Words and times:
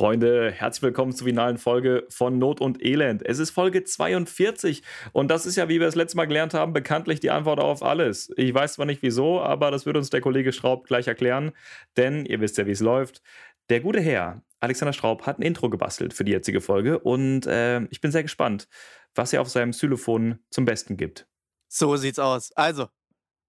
Freunde, 0.00 0.50
herzlich 0.50 0.80
willkommen 0.80 1.12
zur 1.12 1.26
finalen 1.26 1.58
Folge 1.58 2.06
von 2.08 2.38
Not 2.38 2.62
und 2.62 2.82
Elend. 2.82 3.22
Es 3.22 3.38
ist 3.38 3.50
Folge 3.50 3.84
42 3.84 4.82
und 5.12 5.30
das 5.30 5.44
ist 5.44 5.56
ja, 5.56 5.68
wie 5.68 5.78
wir 5.78 5.84
das 5.84 5.94
letzte 5.94 6.16
Mal 6.16 6.24
gelernt 6.24 6.54
haben, 6.54 6.72
bekanntlich 6.72 7.20
die 7.20 7.30
Antwort 7.30 7.60
auf 7.60 7.82
alles. 7.82 8.32
Ich 8.38 8.54
weiß 8.54 8.72
zwar 8.72 8.86
nicht 8.86 9.02
wieso, 9.02 9.42
aber 9.42 9.70
das 9.70 9.84
wird 9.84 9.98
uns 9.98 10.08
der 10.08 10.22
Kollege 10.22 10.54
Schraub 10.54 10.86
gleich 10.86 11.06
erklären, 11.06 11.52
denn 11.98 12.24
ihr 12.24 12.40
wisst 12.40 12.56
ja, 12.56 12.66
wie 12.66 12.70
es 12.70 12.80
läuft. 12.80 13.20
Der 13.68 13.80
gute 13.80 14.00
Herr, 14.00 14.42
Alexander 14.58 14.94
Schraub, 14.94 15.26
hat 15.26 15.38
ein 15.38 15.42
Intro 15.42 15.68
gebastelt 15.68 16.14
für 16.14 16.24
die 16.24 16.32
jetzige 16.32 16.62
Folge 16.62 16.98
und 17.00 17.44
äh, 17.44 17.82
ich 17.90 18.00
bin 18.00 18.10
sehr 18.10 18.22
gespannt, 18.22 18.68
was 19.14 19.34
er 19.34 19.42
auf 19.42 19.50
seinem 19.50 19.72
Xylophon 19.72 20.38
zum 20.48 20.64
Besten 20.64 20.96
gibt. 20.96 21.26
So 21.68 21.96
sieht's 21.96 22.18
aus. 22.18 22.52
Also, 22.52 22.88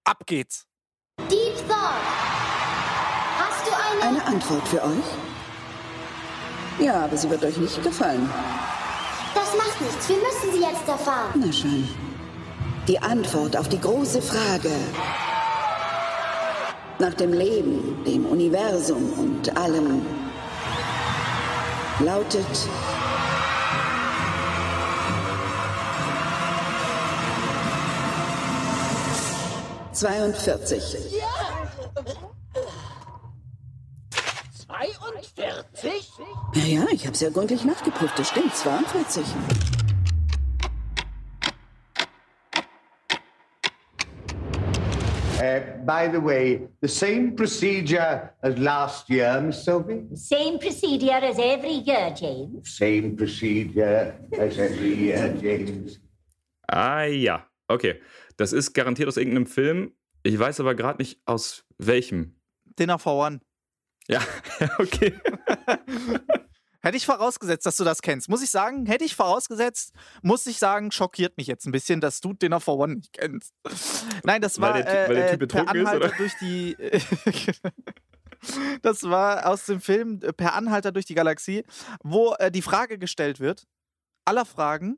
ab 0.03 0.25
geht's. 0.25 0.67
Deep 1.17 1.55
Thought. 1.69 2.01
Hast 3.37 3.65
du 3.65 3.71
eine? 3.71 4.17
Eine 4.17 4.25
Antwort 4.25 4.67
für 4.67 4.83
euch? 4.83 5.30
Ja, 6.81 7.05
aber 7.05 7.15
sie 7.15 7.29
wird 7.29 7.43
euch 7.45 7.57
nicht 7.57 7.83
gefallen. 7.83 8.27
Das 9.35 9.55
macht 9.55 9.79
nichts. 9.81 10.09
Wir 10.09 10.17
müssen 10.17 10.51
sie 10.51 10.61
jetzt 10.61 10.87
erfahren. 10.87 11.31
Na 11.35 11.51
schön. 11.51 11.87
Die 12.87 12.99
Antwort 12.99 13.55
auf 13.55 13.69
die 13.69 13.79
große 13.79 14.21
Frage 14.21 14.71
nach 16.97 17.13
dem 17.13 17.33
Leben, 17.33 18.03
dem 18.05 18.25
Universum 18.25 19.13
und 19.13 19.55
allem 19.55 20.05
lautet 21.99 22.45
zweiundvierzig. 29.93 30.97
42? 34.81 36.09
Ja, 36.55 36.63
ja, 36.63 36.87
ich 36.91 37.05
habe 37.05 37.15
sehr 37.15 37.29
gründlich 37.29 37.63
nachgeprüft. 37.63 38.17
Das 38.17 38.29
stimmt, 38.29 38.55
42. 38.55 39.23
Uh, 45.39 45.85
by 45.85 46.09
the 46.11 46.19
way, 46.19 46.67
the 46.81 46.87
same 46.87 47.35
procedure 47.35 48.33
as 48.41 48.57
last 48.57 49.07
year, 49.09 49.39
Miss 49.41 49.63
Sophie? 49.63 50.07
Same 50.15 50.57
procedure 50.57 51.21
as 51.23 51.37
every 51.37 51.83
year, 51.85 52.11
James. 52.15 52.75
Same 52.75 53.15
procedure 53.15 54.15
as 54.39 54.57
every 54.57 54.93
year, 54.95 55.35
James. 55.39 55.99
Ah 56.67 57.03
ja, 57.03 57.45
okay. 57.67 58.01
Das 58.37 58.51
ist 58.51 58.73
garantiert 58.73 59.07
aus 59.07 59.17
irgendeinem 59.17 59.45
Film. 59.45 59.93
Ich 60.23 60.37
weiß 60.37 60.59
aber 60.59 60.73
gerade 60.73 60.99
nicht 60.99 61.21
aus 61.25 61.65
welchem. 61.77 62.35
Dinner 62.79 62.97
for 62.97 63.27
One. 63.27 63.41
Ja, 64.07 64.21
okay. 64.79 65.13
Hätte 66.83 66.97
ich 66.97 67.05
vorausgesetzt, 67.05 67.63
dass 67.67 67.77
du 67.77 67.83
das 67.83 68.01
kennst. 68.01 68.27
Muss 68.27 68.41
ich 68.41 68.49
sagen, 68.49 68.87
hätte 68.87 69.05
ich 69.05 69.15
vorausgesetzt, 69.15 69.93
muss 70.23 70.47
ich 70.47 70.57
sagen, 70.57 70.91
schockiert 70.91 71.37
mich 71.37 71.45
jetzt 71.45 71.67
ein 71.67 71.71
bisschen, 71.71 72.01
dass 72.01 72.21
du 72.21 72.33
Dinner 72.33 72.59
for 72.59 72.79
One 72.79 72.95
nicht 72.95 73.13
kennst. 73.13 73.53
Nein, 74.23 74.41
das 74.41 74.59
war 74.59 74.73
Weil 74.73 74.83
der 74.83 75.05
Typ- 75.05 75.09
weil 75.09 75.15
der 75.15 75.27
äh, 75.27 75.31
Typ 75.37 75.41
äh, 75.43 75.47
per 75.47 75.61
ist, 75.63 75.69
Anhalter 75.69 76.09
durch 76.17 76.33
die. 76.41 76.75
das 78.81 79.03
war 79.03 79.45
aus 79.45 79.67
dem 79.67 79.79
Film 79.79 80.21
äh, 80.23 80.33
Per 80.33 80.55
Anhalter 80.55 80.91
durch 80.91 81.05
die 81.05 81.13
Galaxie, 81.13 81.63
wo 82.03 82.33
äh, 82.39 82.49
die 82.49 82.63
Frage 82.63 82.97
gestellt 82.97 83.39
wird, 83.39 83.67
aller 84.25 84.45
Fragen, 84.45 84.97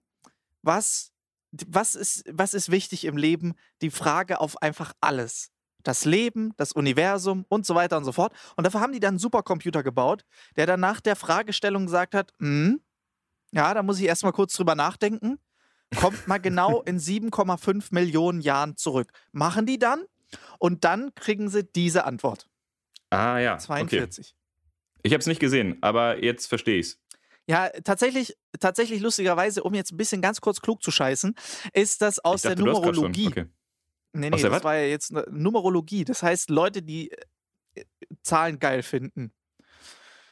was, 0.62 1.12
was, 1.68 1.96
ist, 1.96 2.24
was 2.32 2.54
ist 2.54 2.72
wichtig 2.72 3.04
im 3.04 3.18
Leben? 3.18 3.56
Die 3.82 3.92
Frage 3.92 4.40
auf 4.40 4.62
einfach 4.62 4.94
alles. 5.02 5.52
Das 5.84 6.06
Leben, 6.06 6.54
das 6.58 6.72
Universum 6.72 7.46
und 7.50 7.66
so 7.66 7.76
weiter 7.76 7.98
und 7.98 8.06
so 8.06 8.12
fort. 8.12 8.34
Und 8.56 8.66
dafür 8.66 8.82
haben 8.82 8.94
die 8.94 9.00
dann 9.00 9.14
einen 9.14 9.20
Supercomputer 9.20 9.84
gebaut, 9.84 10.26
der 10.56 10.66
dann 10.66 10.80
nach 10.80 11.02
der 11.02 11.16
Fragestellung 11.16 11.86
gesagt 11.86 12.16
hat, 12.16 12.34
hm, 12.40 12.82
ja, 13.52 13.74
da 13.74 13.84
muss 13.84 14.00
ich 14.00 14.06
erstmal 14.06 14.34
kurz 14.34 14.54
drüber 14.54 14.76
nachdenken. 14.76 15.40
Kommt 15.96 16.28
mal 16.28 16.38
genau 16.42 16.82
in 16.82 17.00
7,5 17.00 17.88
Millionen 17.92 18.42
Jahren 18.42 18.78
zurück. 18.78 19.12
Machen 19.32 19.66
die 19.66 19.78
dann 19.78 20.06
und 20.58 20.84
dann 20.84 21.14
kriegen 21.16 21.50
sie 21.50 21.64
diese 21.64 22.06
Antwort. 22.06 22.48
Ah 23.10 23.38
ja, 23.38 23.54
okay. 23.56 23.64
42. 23.66 24.36
Ich 25.04 25.12
habe 25.12 25.20
es 25.20 25.28
nicht 25.28 25.40
gesehen, 25.40 25.78
aber 25.82 26.24
jetzt 26.24 26.48
verstehe 26.48 26.80
ich's. 26.80 27.00
Ja, 27.46 27.70
tatsächlich, 27.84 28.38
tatsächlich 28.60 29.02
lustigerweise, 29.02 29.64
um 29.64 29.74
jetzt 29.74 29.92
ein 29.92 29.98
bisschen 29.98 30.22
ganz 30.22 30.40
kurz 30.40 30.62
klug 30.62 30.82
zu 30.82 30.92
scheißen, 30.92 31.36
ist 31.74 32.02
das 32.02 32.20
aus 32.20 32.38
ich 32.38 32.50
dachte, 32.50 32.64
der. 32.64 32.74
Numerologie. 32.74 33.28
Okay. 33.28 33.46
Nee, 34.14 34.30
nee, 34.30 34.42
das 34.42 34.52
was? 34.52 34.64
war 34.64 34.76
ja 34.76 34.86
jetzt 34.86 35.12
eine 35.12 35.26
Numerologie. 35.30 36.06
Das 36.06 36.24
heißt, 36.24 36.50
Leute, 36.50 36.82
die 36.82 37.12
äh, 37.76 37.84
Zahlen 38.22 38.60
geil 38.60 38.84
finden. 38.84 39.34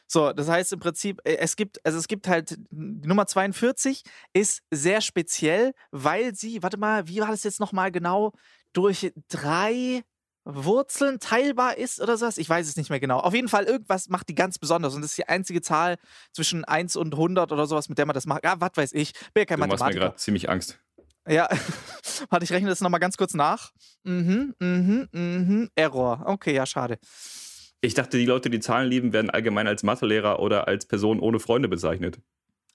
So, 0.07 0.33
das 0.33 0.49
heißt 0.49 0.73
im 0.73 0.79
Prinzip, 0.79 1.21
äh, 1.23 1.37
es 1.37 1.55
gibt, 1.55 1.83
also 1.85 1.97
es 1.97 2.07
gibt 2.07 2.27
halt, 2.27 2.57
die 2.69 3.07
Nummer 3.07 3.27
42 3.27 4.03
ist 4.33 4.61
sehr 4.69 4.99
speziell, 4.99 5.73
weil 5.91 6.35
sie, 6.35 6.61
warte 6.61 6.77
mal, 6.77 7.07
wie 7.07 7.21
war 7.21 7.29
das 7.29 7.43
jetzt 7.43 7.61
nochmal 7.61 7.91
genau, 7.93 8.33
durch 8.73 9.13
drei 9.29 10.03
Wurzeln 10.43 11.19
teilbar 11.19 11.77
ist 11.77 12.01
oder 12.01 12.17
sowas. 12.17 12.37
Ich 12.37 12.49
weiß 12.49 12.67
es 12.67 12.75
nicht 12.75 12.89
mehr 12.89 12.99
genau. 12.99 13.19
Auf 13.19 13.33
jeden 13.33 13.47
Fall, 13.47 13.63
irgendwas 13.63 14.09
macht 14.09 14.27
die 14.27 14.35
ganz 14.35 14.59
besonders 14.59 14.95
und 14.95 15.01
das 15.01 15.11
ist 15.11 15.17
die 15.17 15.29
einzige 15.29 15.61
Zahl 15.61 15.95
zwischen 16.33 16.65
1 16.65 16.97
und 16.97 17.13
100 17.13 17.51
oder 17.53 17.65
sowas, 17.65 17.87
mit 17.87 17.97
der 17.97 18.05
man 18.05 18.13
das 18.13 18.25
macht. 18.25 18.43
Ja, 18.43 18.59
was 18.59 18.71
weiß 18.75 18.91
ich. 18.93 19.13
Bin 19.33 19.41
ja 19.41 19.45
kein 19.45 19.59
Du 19.59 19.67
machst 19.67 19.79
mir 19.79 19.85
Mathematiker. 19.85 20.05
gerade 20.07 20.15
ziemlich 20.17 20.49
Angst. 20.49 20.80
Ja, 21.27 21.49
warte, 22.29 22.43
ich 22.43 22.51
rechne 22.51 22.69
das 22.69 22.81
nochmal 22.81 22.99
ganz 22.99 23.17
kurz 23.17 23.33
nach. 23.33 23.71
Mhm, 24.03 24.55
mhm, 24.59 25.07
mhm. 25.11 25.69
Error. 25.75 26.23
Okay, 26.25 26.53
ja, 26.53 26.65
schade. 26.65 26.99
Ich 27.81 27.93
dachte, 27.93 28.17
die 28.17 28.25
Leute, 28.25 28.49
die 28.49 28.59
Zahlen 28.59 28.89
lieben, 28.89 29.13
werden 29.13 29.29
allgemein 29.29 29.67
als 29.67 29.83
Mathelehrer 29.83 30.39
oder 30.39 30.67
als 30.67 30.85
Person 30.85 31.19
ohne 31.19 31.39
Freunde 31.39 31.67
bezeichnet. 31.67 32.19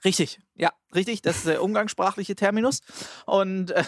Richtig, 0.05 0.41
ja, 0.55 0.73
richtig. 0.95 1.23
Das 1.23 1.39
ist 1.39 1.47
der 1.47 1.63
umgangssprachliche 1.63 2.35
Terminus. 2.35 2.81
Und 3.25 3.71
äh, 3.71 3.85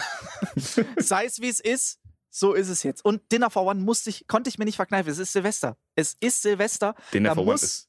sei 0.96 1.24
es 1.26 1.40
wie 1.40 1.48
es 1.48 1.60
ist, 1.60 2.00
so 2.30 2.54
ist 2.54 2.68
es 2.68 2.82
jetzt. 2.82 3.04
Und 3.04 3.32
Dinner 3.32 3.50
for 3.50 3.64
One 3.64 3.80
musste 3.80 4.10
ich, 4.10 4.26
konnte 4.26 4.48
ich 4.48 4.58
mir 4.58 4.64
nicht 4.64 4.76
verkneifen. 4.76 5.10
Es 5.10 5.18
ist 5.18 5.32
Silvester. 5.32 5.76
Es 5.94 6.16
ist 6.20 6.42
Silvester. 6.42 6.94
Dinner 7.12 7.30
Da 7.30 7.34
for 7.34 7.44
One 7.44 7.54
ist, 7.54 7.88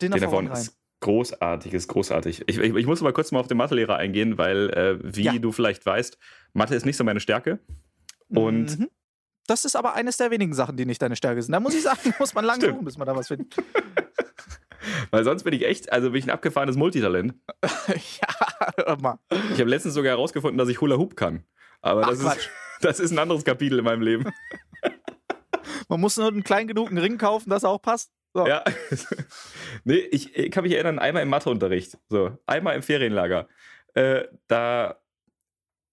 Dinner, 0.00 0.16
Dinner 0.16 0.28
for 0.28 0.38
One 0.38 0.50
One 0.50 0.58
ist 0.58 0.76
großartig, 1.04 1.72
ist 1.74 1.88
großartig. 1.88 2.44
Ich, 2.46 2.58
ich, 2.58 2.74
ich 2.74 2.86
muss 2.86 3.00
mal 3.02 3.12
kurz 3.12 3.30
mal 3.30 3.40
auf 3.40 3.46
den 3.46 3.56
Mathelehrer 3.58 3.96
eingehen, 3.96 4.38
weil, 4.38 4.70
äh, 4.70 4.98
wie 5.02 5.22
Ja. 5.24 5.38
du 5.38 5.52
vielleicht 5.52 5.84
weißt, 5.86 6.18
Mathe 6.54 6.74
ist 6.74 6.84
nicht 6.86 6.96
so 6.96 7.04
meine 7.04 7.20
Stärke. 7.20 7.60
Und 8.28 8.78
Mhm. 8.78 8.88
Das 9.46 9.66
ist 9.66 9.76
aber 9.76 9.92
eines 9.92 10.16
der 10.16 10.30
wenigen 10.30 10.54
Sachen, 10.54 10.78
die 10.78 10.86
nicht 10.86 11.02
deine 11.02 11.16
Stärke 11.16 11.42
sind. 11.42 11.52
Da 11.52 11.60
muss 11.60 11.74
ich 11.74 11.82
sagen, 11.82 11.98
muss 12.18 12.32
man 12.32 12.46
lange 12.46 12.62
Stimmt. 12.62 12.76
suchen, 12.76 12.84
bis 12.86 12.96
man 12.96 13.06
da 13.06 13.14
was 13.14 13.28
findet. 13.28 13.54
weil 15.10 15.22
sonst 15.24 15.42
bin 15.44 15.52
ich 15.52 15.64
echt, 15.66 15.92
also 15.92 16.10
bin 16.10 16.18
ich 16.18 16.24
ein 16.24 16.30
abgefahrenes 16.30 16.76
Multitalent. 16.76 17.34
ja, 17.88 18.28
hör 18.86 19.00
mal. 19.00 19.18
Ich 19.52 19.60
habe 19.60 19.68
letztens 19.68 19.92
sogar 19.94 20.12
herausgefunden, 20.12 20.56
dass 20.56 20.68
ich 20.70 20.80
Hula 20.80 20.96
Hoop 20.96 21.14
kann. 21.16 21.44
Aber 21.82 22.04
Ach, 22.04 22.08
das, 22.10 22.20
ist, 22.22 22.50
das 22.80 23.00
ist 23.00 23.10
ein 23.12 23.18
anderes 23.18 23.44
Kapitel 23.44 23.78
in 23.78 23.84
meinem 23.84 24.00
Leben. 24.00 24.24
Man 25.88 26.00
muss 26.00 26.16
nur 26.16 26.28
einen 26.28 26.42
klein 26.42 26.66
genugen 26.66 26.96
Ring 26.96 27.18
kaufen, 27.18 27.50
dass 27.50 27.62
er 27.64 27.68
auch 27.70 27.82
passt. 27.82 28.10
So. 28.34 28.48
Ja. 28.48 28.64
nee, 29.84 29.94
ich, 29.94 30.36
ich 30.36 30.50
kann 30.50 30.64
mich 30.64 30.72
erinnern, 30.72 30.98
einmal 30.98 31.22
im 31.22 31.28
Matheunterricht, 31.28 31.96
so, 32.08 32.36
einmal 32.46 32.74
im 32.74 32.82
Ferienlager. 32.82 33.48
Äh, 33.94 34.24
da. 34.48 35.00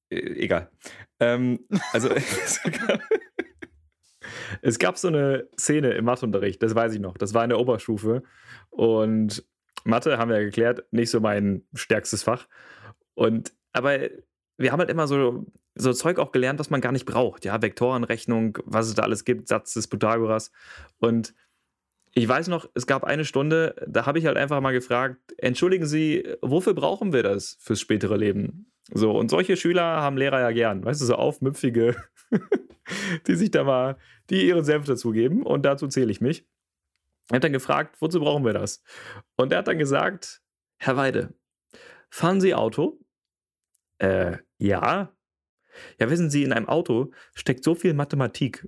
Äh, 0.10 0.16
egal. 0.16 0.72
Ähm, 1.20 1.68
also, 1.94 2.10
es 4.64 4.80
gab 4.80 4.98
so 4.98 5.08
eine 5.08 5.48
Szene 5.58 5.92
im 5.92 6.06
Matheunterricht, 6.06 6.64
das 6.64 6.74
weiß 6.74 6.94
ich 6.94 7.00
noch. 7.00 7.16
Das 7.16 7.36
war 7.36 7.44
in 7.44 7.52
der 7.52 7.60
Oberstufe. 7.60 8.24
Und 8.72 9.46
Mathe, 9.84 10.18
haben 10.18 10.30
wir 10.30 10.40
ja 10.40 10.44
geklärt, 10.44 10.84
nicht 10.92 11.12
so 11.12 11.20
mein 11.20 11.64
stärkstes 11.76 12.24
Fach. 12.24 12.48
Und, 13.14 13.54
aber 13.72 14.00
wir 14.58 14.72
haben 14.72 14.80
halt 14.80 14.90
immer 14.90 15.06
so, 15.06 15.46
so 15.76 15.94
Zeug 15.94 16.18
auch 16.18 16.32
gelernt, 16.32 16.60
was 16.60 16.72
man 16.72 16.82
gar 16.82 16.92
nicht 16.92 17.06
braucht. 17.06 17.46
Ja, 17.46 17.62
Vektorenrechnung, 17.62 18.58
was 18.66 18.88
es 18.88 18.96
da 18.96 19.04
alles 19.04 19.26
gibt, 19.26 19.48
Satz 19.48 19.74
des 19.74 19.88
Pythagoras. 19.88 20.52
Und 20.98 21.36
ich 22.14 22.28
weiß 22.28 22.50
noch, 22.50 22.70
es 22.74 22.88
gab 22.88 23.04
eine 23.04 23.26
Stunde, 23.26 23.76
da 23.88 24.06
habe 24.06 24.20
ich 24.20 24.26
halt 24.26 24.38
einfach 24.38 24.60
mal 24.62 24.72
gefragt, 24.72 25.34
entschuldigen 25.38 25.86
Sie, 25.86 26.28
wofür 26.42 26.74
brauchen 26.74 27.14
wir 27.14 27.24
das 27.24 27.58
fürs 27.62 27.80
spätere 27.80 28.18
Leben? 28.18 28.72
So, 28.94 29.18
und 29.18 29.30
solche 29.30 29.56
Schüler 29.56 30.02
haben 30.02 30.18
Lehrer 30.18 30.42
ja 30.42 30.52
gern, 30.52 30.84
weißt 30.84 31.00
du, 31.02 31.06
so 31.06 31.16
aufmüpfige, 31.16 31.96
die 33.28 33.36
sich 33.36 33.52
da 33.52 33.64
mal, 33.64 33.98
die 34.30 34.46
ihren 34.46 34.66
Senf 34.66 34.86
dazugeben 34.86 35.44
und 35.44 35.64
dazu 35.64 35.88
zähle 35.88 36.12
ich 36.12 36.20
mich. 36.20 36.46
Er 37.30 37.38
hat 37.38 37.46
dann 37.46 37.54
gefragt, 37.54 37.96
wozu 38.02 38.20
brauchen 38.20 38.44
wir 38.44 38.54
das? 38.54 38.84
Und 39.38 39.54
er 39.54 39.60
hat 39.60 39.68
dann 39.68 39.78
gesagt, 39.78 40.42
Herr 40.78 40.98
Weide, 40.98 41.34
fahren 42.10 42.42
Sie 42.42 42.54
Auto? 42.54 43.00
Äh, 44.00 44.40
ja. 44.58 45.16
Ja, 46.00 46.10
wissen 46.10 46.30
Sie, 46.30 46.44
in 46.44 46.52
einem 46.52 46.68
Auto 46.68 47.12
steckt 47.34 47.64
so 47.64 47.76
viel 47.76 47.94
Mathematik. 47.94 48.68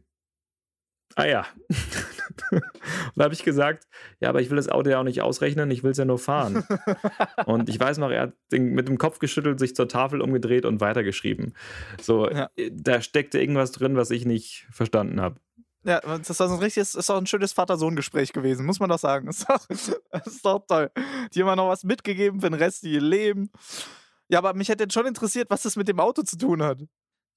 Ah 1.15 1.25
ja. 1.25 1.45
und 2.51 2.61
da 3.15 3.23
habe 3.25 3.33
ich 3.33 3.43
gesagt, 3.43 3.87
ja, 4.19 4.29
aber 4.29 4.41
ich 4.41 4.49
will 4.49 4.57
das 4.57 4.69
Auto 4.69 4.89
ja 4.89 4.99
auch 4.99 5.03
nicht 5.03 5.21
ausrechnen, 5.21 5.69
ich 5.71 5.83
will 5.83 5.91
es 5.91 5.97
ja 5.97 6.05
nur 6.05 6.19
fahren. 6.19 6.63
und 7.45 7.69
ich 7.69 7.79
weiß 7.79 7.97
noch, 7.99 8.09
er 8.09 8.21
hat 8.23 8.33
den, 8.51 8.73
mit 8.73 8.87
dem 8.87 8.97
Kopf 8.97 9.19
geschüttelt, 9.19 9.59
sich 9.59 9.75
zur 9.75 9.87
Tafel 9.87 10.21
umgedreht 10.21 10.65
und 10.65 10.81
weitergeschrieben. 10.81 11.53
So, 12.01 12.29
Ja. 12.29 12.49
äh, 12.55 12.71
da 12.73 13.01
steckte 13.01 13.39
irgendwas 13.39 13.71
drin, 13.71 13.95
was 13.95 14.11
ich 14.11 14.25
nicht 14.25 14.67
verstanden 14.71 15.21
habe. 15.21 15.39
Ja, 15.85 15.99
das 15.99 16.39
war 16.39 16.47
so 16.47 16.53
ein 16.55 16.59
richtiges, 16.61 16.95
ist 16.95 17.09
doch 17.09 17.17
ein 17.17 17.25
schönes 17.27 17.51
Vater-Sohn-Gespräch 17.51 18.31
gewesen, 18.31 18.65
muss 18.65 18.79
man 18.79 18.89
doch 18.89 18.99
sagen. 18.99 19.27
Ist 19.27 19.45
doch, 19.49 19.67
das 19.67 20.27
ist 20.27 20.45
doch 20.45 20.65
toll. 20.67 20.89
Die 21.33 21.41
haben 21.41 21.47
mir 21.47 21.55
noch 21.57 21.67
was 21.67 21.83
mitgegeben 21.83 22.39
für 22.39 22.49
den 22.49 22.53
Rest 22.59 22.83
ihr 22.85 23.01
Leben. 23.01 23.51
Ja, 24.29 24.39
aber 24.39 24.53
mich 24.53 24.69
hätte 24.69 24.85
jetzt 24.85 24.93
schon 24.93 25.05
interessiert, 25.05 25.49
was 25.49 25.63
das 25.63 25.75
mit 25.75 25.87
dem 25.89 25.99
Auto 25.99 26.21
zu 26.23 26.37
tun 26.37 26.63
hat. 26.63 26.79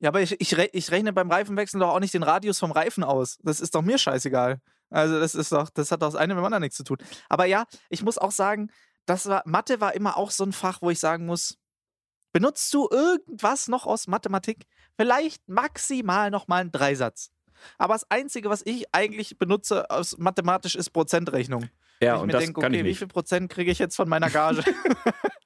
Ja, 0.00 0.10
aber 0.10 0.20
ich, 0.20 0.40
ich, 0.40 0.52
ich 0.52 0.90
rechne 0.90 1.12
beim 1.12 1.30
Reifenwechsel 1.30 1.80
doch 1.80 1.90
auch 1.90 2.00
nicht 2.00 2.14
den 2.14 2.22
Radius 2.22 2.58
vom 2.58 2.70
Reifen 2.70 3.02
aus. 3.02 3.38
Das 3.42 3.60
ist 3.60 3.74
doch 3.74 3.82
mir 3.82 3.98
scheißegal. 3.98 4.60
Also, 4.90 5.18
das 5.18 5.34
ist 5.34 5.52
doch, 5.52 5.70
das 5.70 5.90
hat 5.90 6.02
doch 6.02 6.08
das 6.08 6.16
eine 6.16 6.34
mit 6.34 6.42
dem 6.42 6.44
anderen 6.44 6.62
nichts 6.62 6.76
zu 6.76 6.84
tun. 6.84 6.98
Aber 7.28 7.46
ja, 7.46 7.64
ich 7.88 8.02
muss 8.02 8.18
auch 8.18 8.30
sagen, 8.30 8.70
das 9.06 9.26
war, 9.28 9.42
Mathe 9.46 9.80
war 9.80 9.94
immer 9.94 10.16
auch 10.16 10.30
so 10.30 10.44
ein 10.44 10.52
Fach, 10.52 10.82
wo 10.82 10.90
ich 10.90 10.98
sagen 10.98 11.26
muss, 11.26 11.58
benutzt 12.32 12.72
du 12.74 12.88
irgendwas 12.90 13.68
noch 13.68 13.86
aus 13.86 14.06
Mathematik? 14.06 14.66
Vielleicht 14.96 15.48
maximal 15.48 16.30
noch 16.30 16.48
mal 16.48 16.60
einen 16.60 16.72
Dreisatz. 16.72 17.30
Aber 17.78 17.94
das 17.94 18.10
Einzige, 18.10 18.50
was 18.50 18.62
ich 18.64 18.84
eigentlich 18.92 19.38
benutze 19.38 19.90
aus 19.90 20.18
mathematisch, 20.18 20.74
ist 20.74 20.90
Prozentrechnung. 20.90 21.70
Ja, 22.00 22.16
ich 22.16 22.20
und 22.20 22.26
mir 22.26 22.34
das 22.34 22.44
denke, 22.44 22.60
okay, 22.60 22.84
wie 22.84 22.94
viel 22.94 23.06
Prozent 23.06 23.50
kriege 23.50 23.70
ich 23.70 23.78
jetzt 23.78 23.96
von 23.96 24.08
meiner 24.08 24.28
Gage? 24.28 24.62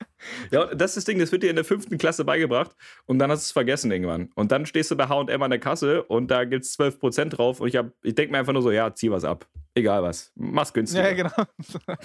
Ja, 0.50 0.67
das 0.75 0.90
ist 0.93 0.96
das 0.99 1.05
Ding, 1.06 1.19
das 1.19 1.32
wird 1.32 1.43
dir 1.43 1.50
in 1.50 1.56
der 1.56 1.64
fünften 1.64 1.99
Klasse 1.99 2.25
beigebracht 2.25 2.75
und 3.06 3.19
dann 3.19 3.31
hast 3.31 3.40
du 3.40 3.44
es 3.44 3.52
vergessen 3.52 3.90
irgendwann. 3.90 4.31
Und 4.34 4.52
dann 4.52 4.67
stehst 4.67 4.90
du 4.90 4.96
bei 4.96 5.08
H&M 5.08 5.43
an 5.43 5.50
der 5.50 5.61
Kasse 5.61 6.02
und 6.05 6.31
da 6.31 6.44
gibt 6.44 6.64
es 6.64 6.78
12% 6.78 7.31
drauf 7.31 7.61
und 7.61 7.69
ich, 7.69 7.76
hab- 7.76 7.93
ich 8.02 8.14
denke 8.14 8.32
mir 8.32 8.38
einfach 8.38 8.52
nur 8.52 8.62
so, 8.62 8.70
ja, 8.70 8.94
zieh 8.94 9.11
was 9.11 9.25
ab. 9.25 9.46
Egal 9.75 10.02
was. 10.02 10.32
Mach's 10.34 10.72
günstiger. 10.72 11.08
ja, 11.08 11.14
genau. 11.14 11.32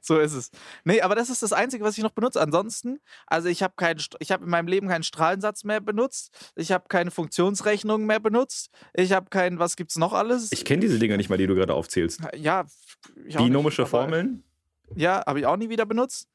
so 0.00 0.18
ist 0.18 0.34
es. 0.34 0.50
Nee, 0.84 1.00
aber 1.00 1.14
das 1.14 1.30
ist 1.30 1.42
das 1.42 1.52
Einzige, 1.52 1.84
was 1.84 1.96
ich 1.96 2.04
noch 2.04 2.12
benutze. 2.12 2.40
Ansonsten, 2.40 2.98
also 3.26 3.48
ich 3.48 3.62
habe 3.62 3.74
habe 3.82 4.44
in 4.44 4.50
meinem 4.50 4.68
Leben 4.68 4.88
keinen 4.88 5.02
Strahlensatz 5.02 5.64
mehr 5.64 5.80
benutzt. 5.80 6.52
Ich 6.54 6.72
habe 6.72 6.84
keine 6.88 7.10
Funktionsrechnung 7.10 8.06
mehr 8.06 8.20
benutzt. 8.20 8.70
Ich 8.94 9.12
habe 9.12 9.28
keinen, 9.30 9.58
was 9.58 9.76
gibt's 9.76 9.96
noch 9.96 10.12
alles? 10.12 10.52
Ich 10.52 10.64
kenne 10.64 10.80
diese 10.80 10.98
Dinger 10.98 11.16
nicht 11.16 11.28
mal, 11.30 11.38
die 11.38 11.46
du 11.46 11.54
gerade 11.54 11.74
aufzählst. 11.74 12.20
ja, 12.36 12.64
ich 13.26 13.36
Binomische 13.36 13.82
nicht, 13.82 13.90
Formeln, 13.90 14.44
Ja, 14.94 15.24
habe 15.26 15.40
ich 15.40 15.46
auch 15.46 15.56
nie 15.56 15.68
wieder 15.68 15.86
benutzt. 15.86 16.28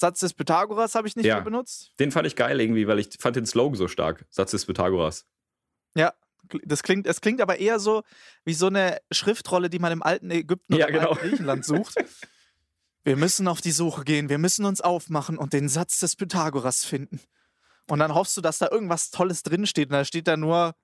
Satz 0.00 0.20
des 0.20 0.32
Pythagoras 0.34 0.94
habe 0.94 1.06
ich 1.06 1.14
nicht 1.16 1.26
Ja. 1.26 1.36
mehr 1.36 1.44
benutzt. 1.44 1.92
den 2.00 2.10
fand 2.10 2.26
ich 2.26 2.34
geil 2.36 2.60
irgendwie, 2.60 2.86
weil 2.88 2.98
ich 2.98 3.10
fand 3.18 3.36
den 3.36 3.46
Slogan 3.46 3.76
so 3.76 3.86
stark. 3.86 4.24
Satz 4.30 4.50
des 4.52 4.64
Pythagoras. 4.66 5.26
Ja, 5.94 6.14
das 6.64 6.82
klingt, 6.82 7.06
es 7.06 7.20
klingt 7.20 7.40
aber 7.40 7.58
eher 7.58 7.78
so 7.78 8.02
wie 8.44 8.54
so 8.54 8.66
eine 8.66 8.98
Schriftrolle, 9.10 9.68
die 9.70 9.78
man 9.78 9.92
im 9.92 10.02
alten 10.02 10.30
Ägypten 10.30 10.74
Ja, 10.74 10.86
oder 10.86 10.88
im 10.88 10.94
genau. 11.00 11.10
alten 11.12 11.28
Griechenland 11.28 11.64
sucht. 11.64 11.94
Wir 13.04 13.16
müssen 13.16 13.48
auf 13.48 13.60
die 13.62 13.70
Suche 13.70 14.04
gehen, 14.04 14.28
wir 14.28 14.36
müssen 14.36 14.66
uns 14.66 14.82
aufmachen 14.82 15.38
und 15.38 15.54
den 15.54 15.70
Satz 15.70 16.00
des 16.00 16.16
Pythagoras 16.16 16.84
finden. 16.84 17.18
Und 17.88 17.98
dann 17.98 18.14
hoffst 18.14 18.36
du, 18.36 18.42
dass 18.42 18.58
da 18.58 18.68
irgendwas 18.70 19.10
Tolles 19.10 19.42
drinsteht. 19.42 19.88
Und 19.88 19.94
da 19.94 20.04
steht 20.04 20.28
da 20.28 20.36
nur, 20.36 20.74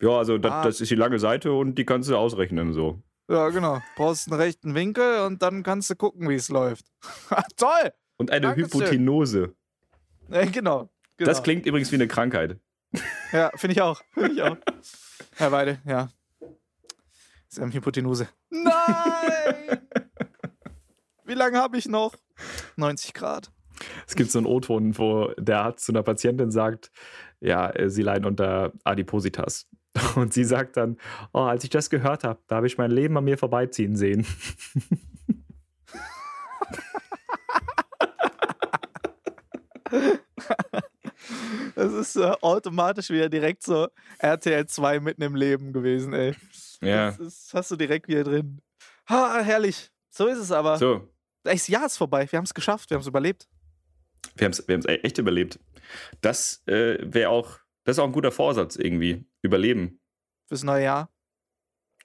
Ja, 0.00 0.10
also 0.18 0.38
das, 0.38 0.52
Ah. 0.52 0.64
das 0.64 0.80
ist 0.80 0.90
die 0.90 0.96
lange 0.96 1.20
Seite 1.20 1.52
und 1.52 1.76
die 1.76 1.84
kannst 1.84 2.10
du 2.10 2.16
ausrechnen 2.16 2.72
so. 2.72 3.00
ja 3.30 3.48
genau, 3.50 3.80
brauchst 3.94 4.26
einen 4.26 4.40
rechten 4.40 4.74
Winkel 4.74 5.20
und 5.20 5.40
dann 5.40 5.62
kannst 5.62 5.88
du 5.88 5.94
gucken, 5.94 6.28
wie 6.28 6.34
es 6.34 6.48
läuft. 6.48 6.84
Toll! 7.56 7.92
Und 8.16 8.30
eine 8.30 8.48
Dankeschön. 8.48 8.80
Hypotenuse. 8.80 9.54
Äh, 10.30 10.46
genau, 10.46 10.88
genau. 11.18 11.28
Das 11.30 11.42
klingt 11.42 11.66
übrigens 11.66 11.92
wie 11.92 11.96
eine 11.96 12.08
Krankheit. 12.08 12.58
Ja, 13.30 13.50
finde 13.56 13.72
ich 13.74 13.82
auch. 13.82 14.00
Finde 14.14 14.32
ich 14.32 14.40
auch. 14.40 14.56
Herr 15.36 15.52
Weide, 15.52 15.82
ja. 15.84 16.08
Ist 17.46 17.60
eine 17.60 17.72
Hypotenuse. 17.72 18.26
Nein! 18.48 19.80
Wie 21.24 21.34
lange 21.34 21.58
habe 21.58 21.76
ich 21.76 21.86
noch? 21.86 22.14
90 22.76 23.14
Grad. 23.14 23.52
Es 24.06 24.14
gibt 24.16 24.30
so 24.30 24.38
einen 24.38 24.46
O-Ton, 24.46 24.96
wo 24.98 25.32
der 25.38 25.60
Arzt 25.60 25.84
zu 25.84 25.92
einer 25.92 26.02
Patientin 26.02 26.50
sagt, 26.50 26.90
ja, 27.40 27.70
äh, 27.70 27.90
sie 27.90 28.02
leiden 28.02 28.24
unter 28.24 28.72
Adipositas. 28.84 29.68
Und 30.16 30.32
sie 30.32 30.44
sagt 30.44 30.76
dann, 30.76 30.96
oh, 31.32 31.40
als 31.40 31.64
ich 31.64 31.70
das 31.70 31.90
gehört 31.90 32.24
habe, 32.24 32.40
da 32.46 32.56
habe 32.56 32.66
ich 32.66 32.78
mein 32.78 32.90
Leben 32.90 33.16
an 33.16 33.24
mir 33.24 33.38
vorbeiziehen 33.38 33.96
sehen. 33.96 34.26
Das 41.74 41.92
ist 41.92 42.16
äh, 42.16 42.32
automatisch 42.40 43.10
wieder 43.10 43.28
direkt 43.28 43.62
so 43.62 43.88
RTL 44.18 44.66
2 44.66 45.00
mitten 45.00 45.22
im 45.22 45.34
Leben 45.34 45.72
gewesen, 45.72 46.12
ey. 46.12 46.34
Ja. 46.80 47.10
Das, 47.10 47.18
ist, 47.18 47.54
hast 47.54 47.70
du 47.70 47.76
direkt 47.76 48.08
wieder 48.08 48.24
drin. 48.24 48.60
Ha, 49.08 49.40
herrlich. 49.40 49.90
So 50.10 50.26
ist 50.26 50.38
es 50.38 50.52
aber. 50.52 50.76
So, 50.78 51.08
Das 51.42 51.66
Jahr 51.68 51.86
ist 51.86 51.96
vorbei. 51.96 52.30
Wir 52.30 52.36
haben 52.36 52.44
es 52.44 52.54
geschafft. 52.54 52.90
Wir 52.90 52.96
haben 52.96 53.02
es 53.02 53.06
überlebt. 53.08 53.48
wir 54.36 54.44
haben 54.44 54.52
es 54.52 54.66
wir 54.68 54.74
haben's 54.74 54.86
e- 54.86 55.00
echt 55.02 55.18
überlebt. 55.18 55.58
Das 56.20 56.62
äh, 56.66 56.98
wäre 57.02 57.30
auch, 57.30 57.58
das 57.84 57.96
ist 57.96 57.98
auch 58.00 58.06
ein 58.06 58.12
guter 58.12 58.32
Vorsatz 58.32 58.76
irgendwie. 58.76 59.24
Überleben. 59.42 60.00
Fürs 60.48 60.62
neue 60.62 60.84
Jahr. 60.84 61.10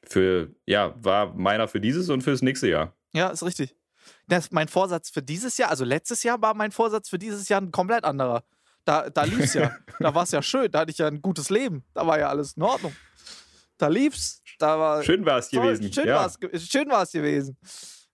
Für, 0.03 0.53
ja, 0.65 0.95
war 1.03 1.33
meiner 1.33 1.67
für 1.67 1.81
dieses 1.81 2.09
und 2.09 2.21
fürs 2.21 2.41
nächste 2.41 2.69
Jahr. 2.69 2.95
Ja, 3.13 3.29
ist 3.29 3.43
richtig. 3.43 3.75
Das, 4.29 4.51
mein 4.51 4.67
Vorsatz 4.67 5.09
für 5.09 5.21
dieses 5.21 5.57
Jahr, 5.57 5.69
also 5.69 5.83
letztes 5.83 6.23
Jahr 6.23 6.41
war 6.41 6.53
mein 6.53 6.71
Vorsatz 6.71 7.09
für 7.09 7.17
dieses 7.17 7.49
Jahr 7.49 7.61
ein 7.61 7.71
komplett 7.71 8.03
anderer. 8.03 8.43
Da, 8.85 9.09
da 9.09 9.23
lief's 9.23 9.53
ja. 9.55 9.75
da 9.99 10.13
war 10.13 10.23
es 10.23 10.31
ja 10.31 10.41
schön. 10.41 10.71
Da 10.71 10.79
hatte 10.79 10.91
ich 10.91 10.97
ja 10.99 11.07
ein 11.07 11.21
gutes 11.21 11.49
Leben. 11.49 11.83
Da 11.93 12.05
war 12.05 12.19
ja 12.19 12.29
alles 12.29 12.53
in 12.53 12.63
Ordnung. 12.63 12.95
Da 13.77 13.87
lief's. 13.87 14.41
Da 14.59 14.77
war 14.77 15.03
Schön 15.03 15.25
war 15.25 15.39
es 15.39 15.49
gewesen. 15.49 15.91
Schön 15.91 16.07
ja. 16.07 16.15
war 16.15 16.25
es 16.51 16.67
schön 16.67 16.89
war's 16.89 17.11
gewesen. 17.11 17.57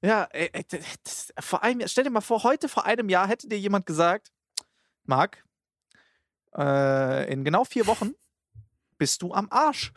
Ja, 0.01 0.27
ey, 0.31 0.50
ey, 0.53 0.65
das, 1.03 1.33
vor 1.39 1.63
einem 1.63 1.79
Jahr, 1.79 1.89
stell 1.89 2.03
dir 2.03 2.12
mal 2.12 2.21
vor, 2.21 2.44
heute 2.44 2.69
vor 2.69 2.85
einem 2.85 3.09
Jahr 3.09 3.27
hätte 3.27 3.47
dir 3.47 3.57
jemand 3.57 3.85
gesagt, 3.85 4.31
Marc, 5.03 5.44
äh, 6.56 7.31
in 7.31 7.44
genau 7.44 7.63
vier 7.63 7.88
Wochen 7.88 8.12
bist 8.97 9.21
du 9.21 9.33
am 9.33 9.47
Arsch. 9.50 9.91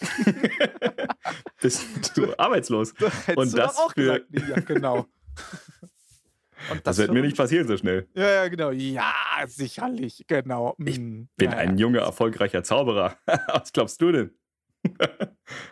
Bist 1.60 2.16
du 2.16 2.34
arbeitslos. 2.38 2.94
Hättest 2.98 3.36
Und 3.36 3.52
du 3.52 3.56
das 3.58 3.76
auch 3.76 3.92
für- 3.92 4.24
gesagt. 4.24 4.48
Ja, 4.48 4.60
genau. 4.60 5.06
Das 6.84 6.98
wird 6.98 7.10
mir 7.12 7.22
nicht 7.22 7.36
passieren 7.38 7.66
so 7.66 7.76
schnell. 7.78 8.06
Ja, 8.14 8.28
ja, 8.28 8.48
genau. 8.48 8.70
Ja, 8.70 9.12
sicherlich. 9.46 10.24
Genau. 10.26 10.76
Ich 10.84 10.98
Mm, 10.98 11.24
Bin 11.36 11.50
ja, 11.50 11.56
ein 11.56 11.70
ja. 11.78 11.86
junger, 11.86 12.00
erfolgreicher 12.02 12.62
Zauberer. 12.62 13.16
Was 13.48 13.72
glaubst 13.72 14.00
du 14.02 14.12
denn? 14.12 14.34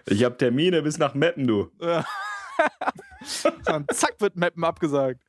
ich 0.06 0.24
habe 0.24 0.36
Termine 0.38 0.80
bis 0.82 0.96
nach 0.98 1.14
Meppen, 1.14 1.46
du. 1.46 1.70
Ja. 1.80 2.06
Und 3.72 3.92
zack 3.94 4.18
wird 4.20 4.36
Mappen 4.36 4.64
abgesagt. 4.64 5.22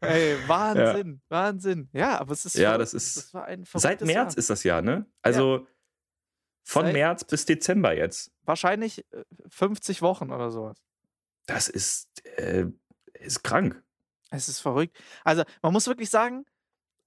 Ey, 0.00 0.36
Wahnsinn, 0.46 1.20
Wahnsinn. 1.28 1.88
Ja, 1.92 2.18
aber 2.20 2.32
es 2.32 2.44
ist. 2.44 2.54
Ja, 2.56 2.78
das 2.78 2.94
ist- 2.94 3.16
Das 3.16 3.34
war 3.34 3.44
ein 3.44 3.64
Seit 3.74 4.00
März 4.02 4.14
Jahr. 4.34 4.38
ist 4.38 4.50
das 4.50 4.62
Jahr, 4.64 4.82
ne? 4.82 5.06
Also 5.20 5.66
von 6.64 6.86
Seit- 6.86 6.94
März 6.94 7.24
bis 7.24 7.44
Dezember 7.44 7.92
jetzt. 7.94 8.32
Wahrscheinlich 8.44 9.04
äh, 9.12 9.24
50 9.48 10.00
Wochen 10.00 10.30
oder 10.30 10.50
sowas. 10.50 10.76
Das 11.46 11.68
ist, 11.68 12.08
äh, 12.36 12.66
ist 13.22 13.42
krank. 13.42 13.82
Es 14.30 14.48
ist 14.48 14.60
verrückt. 14.60 14.96
Also, 15.24 15.42
man 15.62 15.72
muss 15.72 15.86
wirklich 15.86 16.10
sagen, 16.10 16.44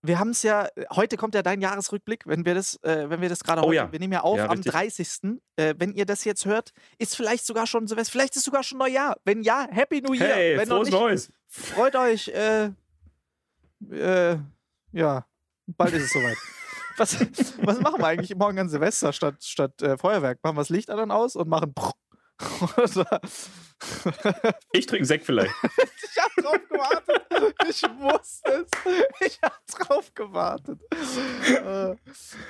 wir 0.07 0.19
haben 0.19 0.29
es 0.29 0.43
ja, 0.43 0.67
heute 0.91 1.17
kommt 1.17 1.35
ja 1.35 1.41
dein 1.41 1.61
Jahresrückblick, 1.61 2.27
wenn 2.27 2.45
wir 2.45 2.53
das, 2.53 2.75
äh, 2.83 3.09
wenn 3.09 3.21
wir 3.21 3.29
das 3.29 3.43
gerade 3.43 3.61
Oh 3.61 3.67
heute, 3.67 3.75
ja. 3.75 3.91
wir 3.91 3.99
nehmen 3.99 4.13
ja 4.13 4.21
auf 4.21 4.37
Ja, 4.37 4.45
am 4.45 4.57
richtig. 4.57 4.71
30. 4.71 5.39
Äh, 5.55 5.75
wenn 5.77 5.93
ihr 5.93 6.05
das 6.05 6.23
jetzt 6.23 6.45
hört, 6.45 6.71
ist 6.97 7.15
vielleicht 7.15 7.45
sogar 7.45 7.67
schon 7.67 7.87
Silvester, 7.87 8.11
vielleicht 8.11 8.35
ist 8.35 8.43
sogar 8.43 8.63
schon 8.63 8.77
Neujahr. 8.77 9.17
Wenn 9.23 9.41
ja, 9.41 9.67
Happy 9.69 10.01
New 10.01 10.13
Year. 10.13 10.35
Hey, 10.35 10.57
wenn 10.57 10.67
frohes 10.67 10.89
Neues. 10.89 11.31
freut 11.47 11.95
euch. 11.95 12.27
Äh, 12.27 12.71
äh, 13.91 14.37
ja, 14.91 15.25
bald 15.67 15.93
ist 15.93 16.03
es 16.03 16.13
soweit. 16.13 16.37
Was, 16.97 17.19
was 17.61 17.81
machen 17.81 17.99
wir 17.99 18.07
eigentlich 18.07 18.35
morgen 18.35 18.57
an 18.57 18.69
Silvester 18.69 19.11
statt, 19.11 19.43
statt 19.43 19.81
äh, 19.81 19.97
Feuerwerk? 19.97 20.39
Machen 20.43 20.55
wir 20.55 20.61
das 20.61 20.69
Licht 20.69 20.89
an 20.89 20.99
und 20.99 21.11
aus 21.11 21.35
und 21.35 21.49
machen. 21.49 21.73
Ich 24.71 24.85
trinke 24.85 25.05
Sekt 25.05 25.25
vielleicht. 25.25 25.53
ich 25.63 26.21
hab 26.21 26.31
drauf 26.35 26.59
gewartet. 26.69 27.55
Ich 27.69 27.81
wusste 27.83 28.51
es. 28.51 28.69
Ich 29.25 29.39
hab 29.41 29.65
drauf 29.67 30.13
gewartet. 30.13 30.81
Äh, 31.47 31.95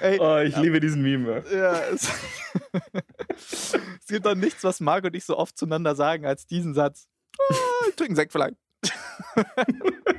ey, 0.02 0.20
Oh, 0.20 0.38
ich 0.40 0.56
liebe 0.58 0.80
diesen 0.80 1.02
Meme. 1.02 1.44
ja, 1.52 1.80
es, 1.90 2.10
es 3.38 4.08
gibt 4.08 4.26
doch 4.26 4.36
nichts, 4.36 4.64
was 4.64 4.80
Marc 4.80 5.04
und 5.06 5.16
ich 5.16 5.26
so 5.26 5.38
oft 5.38 5.58
zueinander 5.58 5.96
sagen, 5.96 6.26
als 6.26 6.46
diesen 6.48 6.74
Satz. 6.74 7.08
Ah, 7.40 7.54
ich 7.90 7.96
trinke 7.96 8.16
Sekt 8.16 8.32
vielleicht. 8.32 8.56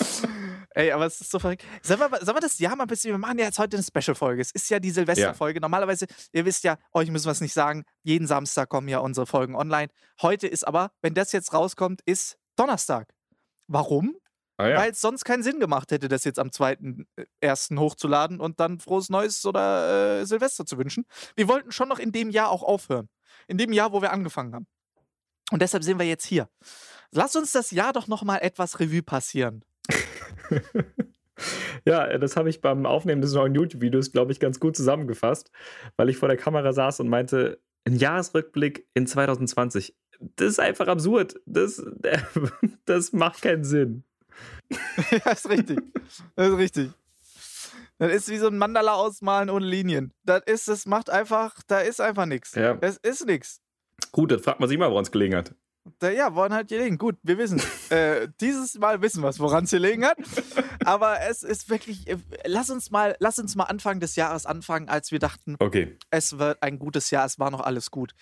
Ey, 0.74 0.92
aber 0.92 1.06
es 1.06 1.20
ist 1.20 1.30
so 1.30 1.40
verrückt. 1.40 1.64
Sollen 1.82 1.98
wir, 1.98 2.08
sollen 2.24 2.36
wir 2.36 2.40
das 2.40 2.58
Jahr 2.60 2.76
mal 2.76 2.84
ein 2.84 2.88
bisschen. 2.88 3.10
Wir 3.10 3.18
machen 3.18 3.38
ja 3.38 3.46
jetzt 3.46 3.58
heute 3.58 3.76
eine 3.76 3.84
Special-Folge. 3.84 4.40
Es 4.40 4.52
ist 4.52 4.70
ja 4.70 4.78
die 4.78 4.90
Silvesterfolge. 4.90 5.60
Normalerweise, 5.60 6.06
ihr 6.32 6.44
wisst 6.44 6.62
ja, 6.62 6.78
euch 6.92 7.10
müssen 7.10 7.26
wir 7.26 7.32
es 7.32 7.40
nicht 7.40 7.54
sagen. 7.54 7.84
Jeden 8.04 8.28
Samstag 8.28 8.68
kommen 8.68 8.88
ja 8.88 8.98
unsere 9.00 9.26
Folgen 9.26 9.56
online. 9.56 9.88
Heute 10.22 10.46
ist 10.46 10.66
aber, 10.66 10.92
wenn 11.02 11.14
das 11.14 11.32
jetzt 11.32 11.52
rauskommt, 11.52 12.02
ist 12.04 12.38
Donnerstag. 12.54 13.08
Warum? 13.66 14.16
Ah, 14.58 14.68
ja. 14.68 14.76
Weil 14.76 14.92
es 14.92 15.00
sonst 15.00 15.24
keinen 15.24 15.42
Sinn 15.42 15.58
gemacht 15.58 15.90
hätte, 15.90 16.08
das 16.08 16.22
jetzt 16.24 16.38
am 16.38 16.48
2.1. 16.48 17.78
hochzuladen 17.78 18.38
und 18.40 18.60
dann 18.60 18.78
frohes 18.78 19.08
Neues 19.08 19.44
oder 19.46 20.20
äh, 20.20 20.26
Silvester 20.26 20.66
zu 20.66 20.78
wünschen. 20.78 21.04
Wir 21.34 21.48
wollten 21.48 21.72
schon 21.72 21.88
noch 21.88 21.98
in 21.98 22.12
dem 22.12 22.30
Jahr 22.30 22.50
auch 22.50 22.62
aufhören. 22.62 23.08
In 23.48 23.58
dem 23.58 23.72
Jahr, 23.72 23.92
wo 23.92 24.02
wir 24.02 24.12
angefangen 24.12 24.54
haben. 24.54 24.66
Und 25.50 25.62
deshalb 25.62 25.82
sind 25.82 25.98
wir 25.98 26.06
jetzt 26.06 26.26
hier. 26.26 26.48
Lass 27.10 27.34
uns 27.34 27.50
das 27.52 27.72
Jahr 27.72 27.92
doch 27.92 28.06
noch 28.06 28.22
mal 28.22 28.38
etwas 28.38 28.78
Revue 28.78 29.02
passieren. 29.02 29.64
Ja, 31.86 32.06
äh, 32.06 32.18
das 32.18 32.36
habe 32.36 32.50
ich 32.50 32.60
beim 32.60 32.86
Aufnehmen 32.86 33.22
des 33.22 33.32
neuen 33.32 33.54
YouTube-Videos, 33.54 34.12
glaube 34.12 34.32
ich, 34.32 34.40
ganz 34.40 34.60
gut 34.60 34.76
zusammengefasst, 34.76 35.50
weil 35.96 36.08
ich 36.08 36.16
vor 36.16 36.28
der 36.28 36.36
Kamera 36.36 36.72
saß 36.72 37.00
und 37.00 37.08
meinte, 37.08 37.60
ein 37.84 37.96
Jahresrückblick 37.96 38.86
in 38.94 39.06
2020. 39.06 39.96
Das 40.36 40.48
ist 40.48 40.60
einfach 40.60 40.88
absurd. 40.88 41.40
Das, 41.46 41.82
das 42.84 43.12
macht 43.12 43.42
keinen 43.42 43.64
Sinn. 43.64 44.04
ja, 45.10 45.32
ist 45.32 45.48
richtig. 45.48 45.80
Das 46.36 46.48
ist 46.48 46.58
richtig. 46.58 46.90
Das 47.98 48.12
ist 48.12 48.28
wie 48.30 48.38
so 48.38 48.46
ein 48.46 48.56
Mandala 48.56 48.94
ausmalen 48.94 49.50
ohne 49.50 49.66
Linien. 49.66 50.12
Das 50.24 50.42
ist, 50.46 50.68
das 50.68 50.86
macht 50.86 51.10
einfach, 51.10 51.60
da 51.66 51.80
ist 51.80 52.00
einfach 52.00 52.26
nichts. 52.26 52.54
Ja. 52.54 52.78
Es 52.80 52.96
ist 52.96 53.26
nichts. 53.26 53.60
Gut, 54.12 54.32
dann 54.32 54.40
fragt 54.40 54.60
man 54.60 54.68
sich 54.68 54.78
mal, 54.78 54.90
woran 54.90 55.02
es 55.02 55.12
gelegen 55.12 55.36
hat. 55.36 55.54
Da, 55.98 56.10
ja, 56.10 56.34
woran 56.34 56.52
hat 56.54 56.68
gelegen? 56.68 56.96
Gut, 56.98 57.16
wir 57.22 57.36
wissen. 57.38 57.60
äh, 57.90 58.28
dieses 58.40 58.78
Mal 58.78 59.02
wissen 59.02 59.22
wir 59.22 59.36
woran 59.38 59.64
es 59.64 59.70
gelegen 59.70 60.04
hat. 60.04 60.18
Aber 60.84 61.20
es 61.22 61.42
ist 61.42 61.68
wirklich. 61.68 62.08
äh, 62.08 62.16
Lass 62.46 62.70
uns 62.70 62.90
mal, 62.90 63.16
lass 63.18 63.38
uns 63.38 63.56
mal 63.56 63.64
Anfang 63.64 64.00
des 64.00 64.16
Jahres 64.16 64.46
anfangen, 64.46 64.88
als 64.88 65.10
wir 65.12 65.18
dachten, 65.18 65.56
Okay. 65.58 65.98
es 66.10 66.38
wird 66.38 66.62
ein 66.62 66.78
gutes 66.78 67.10
Jahr, 67.10 67.24
es 67.26 67.38
war 67.38 67.50
noch 67.50 67.60
alles 67.60 67.90
gut. 67.90 68.12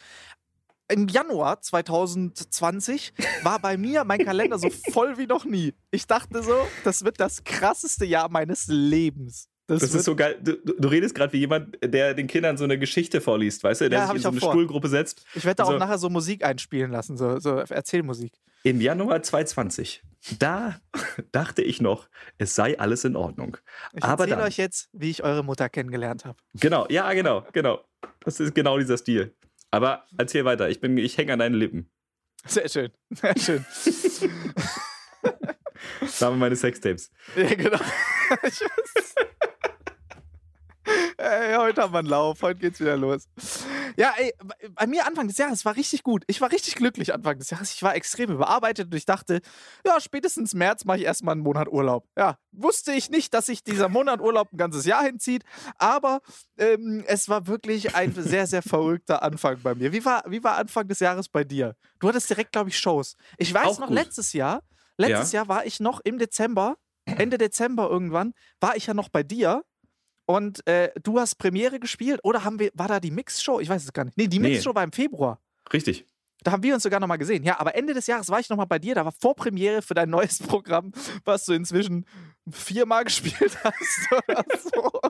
Im 0.91 1.07
Januar 1.09 1.61
2020 1.61 3.13
war 3.43 3.59
bei 3.59 3.77
mir 3.77 4.05
mein 4.05 4.25
Kalender 4.25 4.59
so 4.59 4.69
voll 4.93 5.19
wie 5.19 5.27
noch 5.27 5.45
nie. 5.45 5.75
Ich 5.91 6.07
dachte 6.07 6.43
so, 6.43 6.67
das 6.85 7.05
wird 7.05 7.21
das 7.21 7.45
krasseste 7.45 8.07
Jahr 8.07 8.31
meines 8.31 8.67
Lebens. 8.69 9.49
Das, 9.69 9.83
wird, 9.83 9.95
ist 9.95 10.05
so 10.05 10.17
geil. 10.17 10.39
Du, 10.43 10.57
du 10.57 10.89
redest 10.89 11.15
gerade 11.15 11.33
wie 11.35 11.39
jemand, 11.39 11.77
der 11.85 12.15
den 12.15 12.27
Kindern 12.27 12.57
so 12.57 12.65
eine 12.65 12.79
Geschichte 12.79 13.21
vorliest, 13.21 13.63
weißt 13.63 13.83
du? 13.83 13.91
Der 13.91 13.99
Ja, 14.01 14.05
sich 14.07 14.13
in 14.13 14.17
ich 14.17 14.23
so 14.23 14.29
eine 14.31 14.41
vor. 14.41 14.51
Stuhlgruppe 14.53 14.89
setzt. 14.89 15.25
ich 15.35 15.45
werde 15.45 15.57
da 15.57 15.65
auch 15.65 15.73
so- 15.73 15.79
nachher 15.79 15.99
so 15.99 16.09
Musik 16.11 16.43
einspielen 16.45 16.91
lassen, 16.91 17.17
so, 17.17 17.39
so 17.39 17.57
Erzählmusik. 17.59 18.33
Im 18.65 18.81
Januar 18.81 19.23
2020, 19.23 20.03
da 20.39 20.81
dachte 21.33 21.63
ich 21.63 21.81
noch, 21.81 22.09
es 22.39 22.55
sei 22.55 22.79
alles 22.79 23.05
in 23.05 23.15
Ordnung. 23.15 23.57
Ich 23.93 24.03
Aber 24.03 24.25
erzähle 24.25 24.43
euch 24.47 24.57
jetzt, 24.57 24.89
wie 24.93 25.11
ich 25.11 25.23
eure 25.23 25.45
Mutter 25.45 25.69
kennengelernt 25.69 26.25
habe. 26.25 26.39
Genau, 26.55 26.87
ja, 26.89 27.13
genau, 27.13 27.47
genau. 27.53 27.85
Das 28.21 28.41
ist 28.41 28.55
genau 28.55 28.79
dieser 28.79 28.97
Stil. 28.99 29.35
Aber 29.71 30.05
erzähl 30.17 30.45
weiter, 30.47 30.71
ich, 30.71 30.81
bin- 30.81 30.97
ich 30.97 31.19
hänge 31.19 31.35
an 31.35 31.39
deinen 31.41 31.55
Lippen. 31.55 31.91
Sehr 32.47 32.69
schön, 32.71 32.91
sehr 33.11 33.35
schön. 33.39 33.65
Da 36.21 36.27
haben 36.27 36.35
wir 36.35 36.39
meine 36.41 36.57
Sextapes. 36.57 37.11
ja, 37.37 37.55
genau. 37.55 37.79
Ich 38.43 38.61
weiß. 38.61 39.15
Ey, 41.19 41.55
heute 41.57 41.83
haben 41.83 41.93
wir 41.93 41.99
einen 41.99 42.09
Lauf, 42.09 42.43
heute 42.43 42.61
geht's 42.61 42.81
wieder 42.81 42.97
los. 42.97 43.25
Ja, 43.97 44.15
ey, 44.17 44.33
bei- 44.75 44.87
mir 44.87 45.07
Anfang 45.07 45.27
des 45.29 45.37
Jahres 45.37 45.65
war 45.65 45.77
richtig 45.77 46.03
gut. 46.03 46.23
Ich 46.29 46.41
war 46.41 46.51
richtig 46.53 46.77
glücklich 46.77 47.13
Anfang 47.13 47.39
des 47.39 47.51
Jahres. 47.51 47.73
Ich 47.73 47.83
war 47.83 47.95
extrem 47.97 48.31
überarbeitet 48.31 48.87
und 48.87 48.95
ich 48.95 49.05
dachte, 49.05 49.41
ja, 49.85 50.01
spätestens 50.01 50.55
März 50.55 50.85
mache 50.85 50.99
ich 50.99 51.05
erstmal 51.05 51.33
einen 51.33 51.43
Monat 51.43 51.69
Urlaub. 51.69 52.07
Ja, 52.17 52.37
wusste 52.53 52.93
ich 52.93 53.11
nicht, 53.11 53.35
dass 53.35 53.47
sich 53.47 53.63
dieser 53.65 53.89
Monat 53.89 54.21
Urlaub 54.21 54.53
ein 54.53 54.57
ganzes 54.57 54.87
Jahr 54.87 55.03
hinzieht, 55.05 55.43
aber 55.77 56.21
ähm, 56.57 57.05
es 57.07 57.29
war 57.29 57.47
wirklich 57.47 57.95
ein 57.95 58.15
sehr, 58.15 58.47
sehr 58.47 58.63
verrückter 58.63 59.23
Anfang 59.23 59.59
bei 59.63 59.75
mir. 59.75 59.93
Wie 59.93 60.05
war, 60.05 60.23
wie 60.29 60.43
war 60.45 60.57
Anfang 60.57 60.87
des 60.89 61.01
Jahres 61.01 61.29
bei 61.29 61.45
dir? 61.45 61.75
Du 61.99 62.09
hattest 62.09 62.31
direkt, 62.31 62.53
glaube 62.53 62.71
ich, 62.71 62.79
Shows. 62.79 63.17
Ich 63.37 63.53
weiß 63.53 63.67
Auch 63.67 63.79
noch, 63.81 63.89
gut. 63.89 63.97
letztes 63.97 64.33
Jahr, 64.33 64.63
letztes 64.97 65.33
Jahr 65.33 65.49
war 65.49 65.67
ich 65.67 65.81
noch 65.81 66.01
im 66.05 66.19
Dezember, 66.19 66.77
Ende 67.05 67.37
Dezember 67.39 67.89
irgendwann, 67.91 68.33
war 68.61 68.77
ich 68.77 68.87
ja 68.87 68.95
noch 68.95 69.09
bei 69.09 69.23
dir. 69.23 69.63
Und 70.31 70.67
äh, 70.67 70.91
du 71.03 71.19
hast 71.19 71.37
Premiere 71.37 71.81
gespielt 71.81 72.21
oder 72.23 72.45
haben 72.45 72.59
wir, 72.59 72.71
war 72.75 72.87
da 72.87 73.01
die 73.01 73.11
Mix-Show? 73.11 73.61
Ich 73.61 73.69
weiß 73.71 73.83
es 73.83 73.93
gar 73.95 74.05
nicht. 74.05 74.19
Nee, 74.19 74.27
die 74.27 74.39
Nee. 74.39 74.51
Mix-Show 74.51 74.75
war 74.75 74.85
im 74.85 74.93
Februar. 74.93 75.41
Richtig. 75.73 76.05
Da 76.45 76.53
haben 76.53 76.63
wir 76.63 76.75
uns 76.75 76.83
sogar 76.83 77.01
nochmal 77.01 77.17
gesehen. 77.17 77.43
Ja, 77.45 77.59
aber 77.59 77.75
Ende 77.75 77.95
des 77.95 78.07
Jahres 78.07 78.29
war 78.29 78.39
ich 78.39 78.49
nochmal 78.51 78.67
bei 78.67 78.79
dir. 78.79 78.95
Da 78.95 79.07
war 79.07 79.11
Vorpremiere 79.13 79.81
für 79.81 79.95
dein 79.95 80.11
neues 80.11 80.39
Programm, 80.39 80.93
was 81.25 81.47
du 81.47 81.55
inzwischen 81.55 82.05
viermal 82.49 83.05
gespielt 83.07 83.57
hast 83.65 84.09
oder 84.29 84.45
so. 84.59 85.01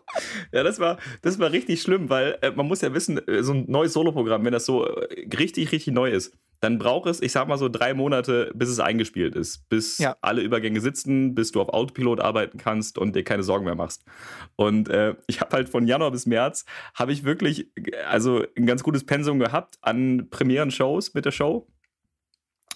Ja, 0.53 0.63
das 0.63 0.79
war, 0.79 0.99
das 1.23 1.39
war 1.41 1.51
richtig 1.51 1.83
schlimm, 1.83 2.09
weil 2.09 2.39
äh, 2.41 2.53
man 2.53 2.67
muss 2.69 2.81
ja 2.81 2.95
wissen, 2.95 3.19
äh, 3.27 3.43
so 3.43 3.55
ein 3.55 3.65
neues 3.69 3.95
Soloprogramm, 3.95 4.45
wenn 4.45 4.53
das 4.53 4.67
so 4.67 4.87
äh, 4.87 5.27
richtig, 5.37 5.73
richtig 5.73 5.93
neu 5.93 6.11
ist, 6.13 6.33
dann 6.61 6.79
braucht 6.79 7.09
es, 7.09 7.21
ich 7.23 7.31
sag 7.33 7.47
mal 7.47 7.57
so 7.59 7.69
drei 7.69 7.95
Monate, 7.95 8.50
bis 8.55 8.69
es 8.69 8.81
eingespielt 8.81 9.37
ist, 9.37 9.69
bis 9.69 9.99
Ja. 9.99 10.17
alle 10.23 10.43
Übergänge 10.43 10.81
sitzen, 10.81 11.35
bis 11.35 11.53
du 11.53 11.61
auf 11.61 11.69
Autopilot 11.69 12.21
arbeiten 12.21 12.59
kannst 12.59 12.99
und 12.99 13.15
dir 13.15 13.23
keine 13.23 13.43
Sorgen 13.45 13.65
mehr 13.65 13.77
machst. 13.77 14.05
Und 14.57 14.88
äh, 14.88 15.15
ich 15.29 15.41
habe 15.41 15.55
halt 15.57 15.69
von 15.69 15.87
Januar 15.87 16.11
bis 16.11 16.27
März, 16.27 16.65
habe 16.95 17.12
ich 17.12 17.23
wirklich, 17.25 17.71
also 18.09 18.45
ein 18.57 18.67
ganz 18.67 18.83
gutes 18.83 19.07
Pensum 19.07 19.38
gehabt 19.38 19.79
an 19.83 20.29
Premieren-Shows 20.31 21.15
mit 21.15 21.25
der 21.25 21.31
Show. 21.33 21.69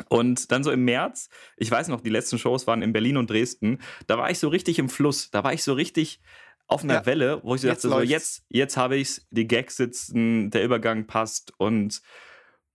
Und 0.08 0.50
dann 0.52 0.64
so 0.64 0.70
im 0.70 0.84
März, 0.84 1.28
ich 1.56 1.70
weiß 1.70 1.88
noch, 1.88 2.00
die 2.00 2.10
letzten 2.10 2.38
Shows 2.38 2.66
waren 2.66 2.82
in 2.82 2.92
Berlin 2.92 3.16
und 3.16 3.28
Dresden, 3.28 3.78
da 4.06 4.16
war 4.16 4.30
ich 4.30 4.38
so 4.38 4.48
richtig 4.48 4.78
im 4.78 4.88
Fluss, 4.88 5.30
da 5.30 5.44
war 5.44 5.52
ich 5.52 5.62
so 5.62 5.74
richtig 5.74 6.20
auf 6.66 6.82
einer 6.84 6.94
Ja. 6.94 7.06
Welle, 7.06 7.40
wo 7.42 7.54
ich 7.54 7.60
so 7.60 7.68
Jetzt 7.68 7.84
dachte, 7.84 7.96
so, 7.96 8.00
jetzt, 8.00 8.44
jetzt 8.48 8.76
habe 8.78 8.96
ich's, 8.96 9.26
die 9.30 9.46
Gags 9.46 9.76
sitzen, 9.76 10.50
der 10.50 10.64
Übergang 10.64 11.06
passt 11.06 11.52
und, 11.58 12.00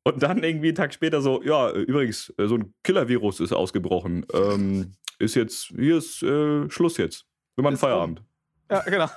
und 0.07 0.23
dann 0.23 0.43
irgendwie 0.43 0.67
einen 0.67 0.75
Tag 0.75 0.93
später 0.93 1.21
so, 1.21 1.41
ja, 1.43 1.71
übrigens, 1.71 2.33
äh, 2.37 2.47
so 2.47 2.55
ein 2.55 2.73
Killer-Virus 2.83 3.39
ist 3.39 3.53
ausgebrochen. 3.53 4.25
Ähm, 4.33 4.93
ist 5.19 5.35
jetzt, 5.35 5.73
hier 5.75 5.97
ist 5.97 6.23
äh, 6.23 6.69
Schluss 6.69 6.97
jetzt. 6.97 7.25
Wir 7.55 7.63
machen 7.63 7.73
Ist 7.73 7.83
um. 7.83 7.89
Feierabend. 7.89 8.23
Ja, 8.69 8.81
genau. 8.81 9.09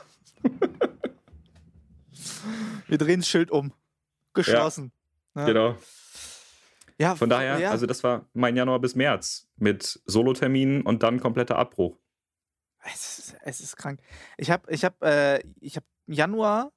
wir 2.89 2.99
drehen 2.99 3.21
das 3.21 3.29
Schild 3.29 3.51
um. 3.51 3.73
Geschlossen. 4.33 4.93
Ja. 5.37 5.47
Genau. 5.47 5.77
Ja, 6.99 7.17
Von 7.17 7.31
daher, 7.31 7.59
ja. 7.59 7.71
also 7.71 7.87
das 7.87 8.05
war 8.05 8.29
mein 8.35 8.57
Januar 8.57 8.79
bis 8.79 8.95
März 8.95 9.49
mit 9.57 10.03
Soloterminen 10.05 10.83
und 10.83 11.03
dann 11.03 11.19
kompletter 11.19 11.57
Abbruch. 11.57 11.99
Es 12.85 13.19
ist, 13.19 13.37
es 13.43 13.61
ist 13.61 13.77
krank. 13.77 14.01
Ich 14.37 14.51
habe, 14.51 14.71
ich 14.71 14.85
habe, 14.85 14.97
äh, 15.07 15.43
ich 15.61 15.77
habe 15.77 15.87
Januar, 16.07 16.73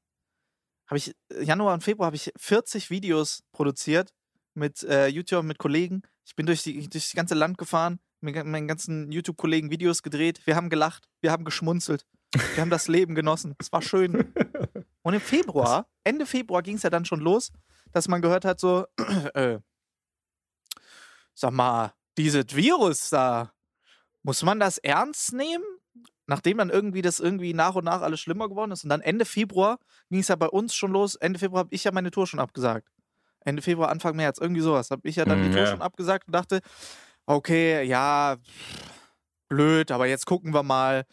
habe 0.93 0.97
ich 0.99 1.15
Januar 1.43 1.73
und 1.73 1.83
Februar 1.83 2.07
habe 2.07 2.15
ich 2.15 2.31
40 2.37 2.91
Videos 2.91 3.41
produziert 3.51 4.13
mit 4.53 4.83
äh, 4.83 5.07
YouTube 5.07 5.43
mit 5.43 5.57
Kollegen. 5.57 6.03
Ich 6.23 6.35
bin 6.35 6.45
durch 6.45 6.61
die 6.61 6.87
durch 6.87 7.05
das 7.05 7.13
ganze 7.13 7.33
Land 7.33 7.57
gefahren, 7.57 7.99
mit 8.21 8.35
meinen 8.45 8.67
ganzen 8.67 9.11
YouTube-Kollegen 9.11 9.71
Videos 9.71 10.03
gedreht. 10.03 10.45
Wir 10.45 10.55
haben 10.55 10.69
gelacht, 10.69 11.09
wir 11.21 11.31
haben 11.31 11.45
geschmunzelt, 11.45 12.05
wir 12.53 12.61
haben 12.61 12.69
das 12.69 12.87
Leben 12.87 13.15
genossen. 13.15 13.55
Es 13.57 13.71
war 13.71 13.81
schön. 13.81 14.33
Und 15.01 15.15
im 15.15 15.19
Februar, 15.19 15.87
Ende 16.03 16.27
Februar 16.27 16.61
ging 16.61 16.75
es 16.75 16.83
ja 16.83 16.91
dann 16.91 17.05
schon 17.05 17.21
los, 17.21 17.51
dass 17.91 18.07
man 18.07 18.21
gehört 18.21 18.45
hat 18.45 18.59
so, 18.59 18.85
äh, 19.33 19.57
sag 21.33 21.51
mal, 21.53 21.93
dieses 22.19 22.55
Virus 22.55 23.09
da, 23.09 23.51
muss 24.21 24.43
man 24.43 24.59
das 24.59 24.77
ernst 24.77 25.33
nehmen? 25.33 25.65
Nachdem 26.25 26.57
dann 26.57 26.69
irgendwie 26.69 27.01
das 27.01 27.19
irgendwie 27.19 27.53
nach 27.53 27.75
und 27.75 27.83
nach 27.85 28.01
alles 28.01 28.19
schlimmer 28.19 28.47
geworden 28.47 28.71
ist. 28.71 28.83
Und 28.83 28.89
dann 28.89 29.01
Ende 29.01 29.25
Februar 29.25 29.77
ging 30.09 30.19
es 30.19 30.29
ja 30.29 30.35
bei 30.35 30.47
uns 30.47 30.73
schon 30.73 30.91
los. 30.91 31.15
Ende 31.15 31.39
Februar 31.39 31.59
habe 31.59 31.73
ich 31.75 31.83
ja 31.83 31.91
meine 31.91 32.11
Tour 32.11 32.27
schon 32.27 32.39
abgesagt. 32.39 32.87
Ende 33.45 33.61
Februar, 33.61 33.89
Anfang 33.89 34.15
März, 34.15 34.37
irgendwie 34.39 34.61
sowas. 34.61 34.89
Habe 34.89 35.07
ich 35.07 35.17
ja 35.17 35.25
dann 35.25 35.41
die 35.41 35.49
Mm, 35.49 35.51
Tour 35.51 35.61
ja. 35.63 35.67
schon 35.67 35.81
abgesagt 35.81 36.27
und 36.27 36.33
dachte, 36.33 36.61
okay, 37.25 37.83
ja, 37.83 38.37
blöd, 39.49 39.91
aber 39.91 40.07
jetzt 40.07 40.25
gucken 40.25 40.53
wir 40.53 40.63
mal. 40.63 41.05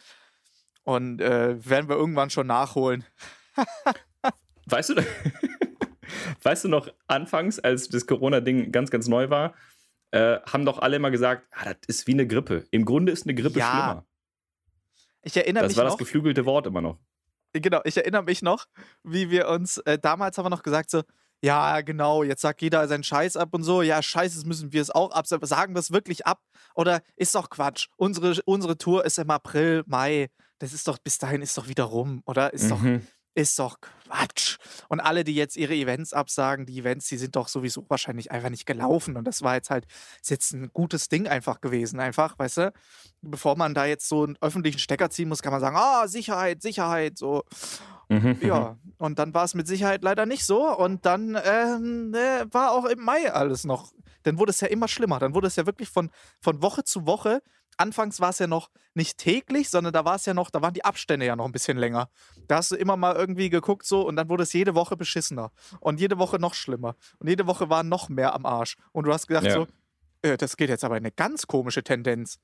Und 0.85 1.21
äh, 1.21 1.57
werden 1.69 1.89
wir 1.89 1.97
irgendwann 1.97 2.31
schon 2.31 2.47
nachholen. 2.47 3.05
Weißt 4.67 4.91
du, 4.91 4.95
weißt 6.43 6.65
du 6.65 6.69
noch, 6.69 6.89
anfangs, 7.09 7.59
als 7.59 7.89
das 7.89 8.07
Corona-Ding 8.07 8.71
ganz, 8.71 8.91
ganz 8.91 9.09
neu 9.09 9.29
war, 9.31 9.55
äh, 10.13 10.39
haben 10.49 10.65
doch 10.65 10.79
alle 10.79 10.97
immer 10.97 11.11
gesagt, 11.11 11.49
ah, 11.51 11.65
das 11.65 11.77
ist 11.89 12.07
wie 12.07 12.13
eine 12.13 12.27
Grippe. 12.27 12.67
Im 12.71 12.85
Grunde 12.85 13.11
ist 13.11 13.27
eine 13.27 13.35
Grippe 13.35 13.59
Ja, 13.59 13.71
schlimmer. 13.71 14.07
Ich 15.23 15.37
erinnere 15.37 15.65
Das 15.65 15.71
mich 15.73 15.77
war 15.79 15.85
noch. 15.85 15.93
das 15.93 15.99
geflügelte 15.99 16.45
Wort 16.47 16.67
immer 16.67 16.81
noch. 16.81 16.99
Genau, 17.53 17.81
ich 17.85 17.97
erinnere 17.97 18.23
mich 18.23 18.43
noch, 18.43 18.67
wie 19.03 19.31
wir 19.31 19.49
uns, 19.49 19.79
äh, 19.79 19.99
damals 19.99 20.39
haben 20.39 20.45
wir 20.47 20.51
noch 20.51 20.63
gesagt 20.63 20.91
so, 20.91 21.03
ja, 21.43 21.81
genau, 21.81 22.23
jetzt 22.23 22.43
sagt 22.43 22.63
jeder 22.63 22.87
seinen 22.87 23.03
Scheiß 23.03 23.37
ab 23.37 23.49
und 23.55 23.63
so, 23.65 23.83
ja, 23.83 24.03
scheiße, 24.03 24.47
müssen 24.47 24.73
wir 24.73 24.83
es 24.83 24.91
auch 24.91 25.11
ab, 25.11 25.27
sagen 25.27 25.75
wir 25.75 25.81
es 25.81 25.91
wirklich 25.91 26.27
ab 26.27 26.41
oder 26.75 27.01
ist 27.17 27.35
doch 27.35 27.51
Quatsch, 27.51 27.89
unsere, 27.97 28.41
unsere 28.45 28.77
Tour 28.79 29.05
ist 29.05 29.19
im 29.19 29.31
April, 29.31 29.83
Mai, 29.87 30.29
das 30.59 30.73
ist 30.73 30.87
doch, 30.87 30.99
bis 30.99 31.19
dahin 31.19 31.43
ist 31.43 31.57
doch 31.59 31.67
wieder 31.67 31.85
rum, 31.85 32.23
oder? 32.27 32.53
Ist 32.53 32.71
doch, 32.71 32.81
Mhm. 32.81 33.07
Ist 33.35 33.59
doch 33.59 33.79
Quatsch. 33.81 34.59
Und 34.89 35.01
alle, 35.01 35.25
die 35.25 35.35
jetzt 35.35 35.57
ihre 35.57 35.75
Events 35.75 36.13
absagen, 36.13 36.67
die 36.67 36.79
Events, 36.79 37.09
die 37.09 37.17
sind 37.17 37.37
doch 37.37 37.49
sowieso 37.49 37.85
wahrscheinlich 37.89 38.31
einfach 38.31 38.51
nicht 38.51 38.67
gelaufen. 38.67 39.17
Und 39.17 39.25
das 39.25 39.43
war 39.43 39.55
jetzt 39.55 39.71
halt, 39.71 39.87
ist 40.21 40.31
jetzt 40.31 40.53
ein 40.53 40.71
gutes 40.73 41.09
Ding 41.09 41.29
einfach 41.29 41.61
gewesen, 41.61 42.01
einfach, 42.01 42.39
weißt 42.39 42.57
du? 42.59 42.73
Bevor 43.23 43.57
man 43.57 43.75
da 43.75 43.85
jetzt 43.85 44.09
so 44.09 44.25
einen 44.25 44.37
öffentlichen 44.41 44.79
Stecker 44.79 45.11
ziehen 45.11 45.29
muss, 45.29 45.43
kann 45.43 45.53
man 45.53 45.61
sagen, 45.61 45.77
ah, 45.77 46.09
Sicherheit, 46.09 46.63
Sicherheit, 46.63 47.19
so. 47.19 47.45
Mhm. 48.11 48.39
Ja, 48.43 48.77
und 48.99 49.19
dann 49.19 49.33
war 49.35 49.45
es 49.45 49.55
mit 49.55 49.69
Sicherheit 49.69 50.03
leider 50.03 50.27
nicht 50.27 50.45
so. 50.45 50.69
Und 50.77 51.07
dann 51.07 51.39
ähm, 51.45 52.13
äh, 52.13 52.45
war 52.53 52.73
auch 52.73 52.85
im 52.85 53.01
Mai 53.05 53.33
alles 53.33 53.65
noch. 53.65 53.93
Dann 54.25 54.39
wurde 54.39 54.51
es 54.51 54.61
ja 54.61 54.69
immer 54.69 54.89
schlimmer. 54.89 55.19
Dann 55.21 55.35
wurde 55.35 55.47
es 55.47 55.57
ja 55.57 55.65
wirklich 55.65 55.89
von, 55.89 56.11
von 56.41 56.61
Woche 56.61 56.83
zu 56.85 57.07
Woche. 57.07 57.41
Anfangs 57.77 58.21
war 58.21 58.31
es 58.31 58.41
ja 58.41 58.47
noch 58.47 58.69
nicht 58.95 59.17
täglich, 59.17 59.71
sondern 59.71 59.93
da 59.93 60.05
war 60.05 60.17
es 60.17 60.27
ja 60.27 60.35
noch, 60.35 60.51
da 60.51 60.61
waren 60.61 60.75
die 60.75 60.85
Abstände 60.85 61.25
ja 61.25 61.37
noch 61.37 61.47
ein 61.47 61.53
bisschen 61.53 61.79
länger. 61.79 62.11
Da 62.49 62.57
hast 62.57 62.73
du 62.73 62.77
immer 62.77 62.97
mal 62.97 63.15
irgendwie 63.15 63.49
geguckt 63.49 63.87
so 63.87 64.07
und 64.07 64.17
dann 64.17 64.29
wurde 64.29 64.43
es 64.43 64.53
jede 64.53 64.75
Woche 64.75 64.97
beschissener. 64.97 65.53
Und 65.79 66.01
jede 66.01 66.19
Woche 66.19 66.39
noch 66.39 66.55
schlimmer. 66.55 66.97
Und 67.21 67.29
jede 67.29 67.47
Woche 67.47 67.71
war 67.71 67.85
noch 67.85 68.09
mehr 68.09 68.35
am 68.35 68.45
Arsch. 68.45 68.77
Und 68.93 69.05
du 69.05 69.13
hast 69.13 69.29
gedacht 69.29 69.47
Ja. 69.47 69.53
so, 69.53 69.67
äh, 70.23 70.37
das 70.37 70.57
geht 70.57 70.69
jetzt 70.69 70.85
aber 70.85 70.97
in 70.97 71.05
eine 71.05 71.13
ganz 71.13 71.47
komische 71.47 71.83
Tendenz. 71.83 72.39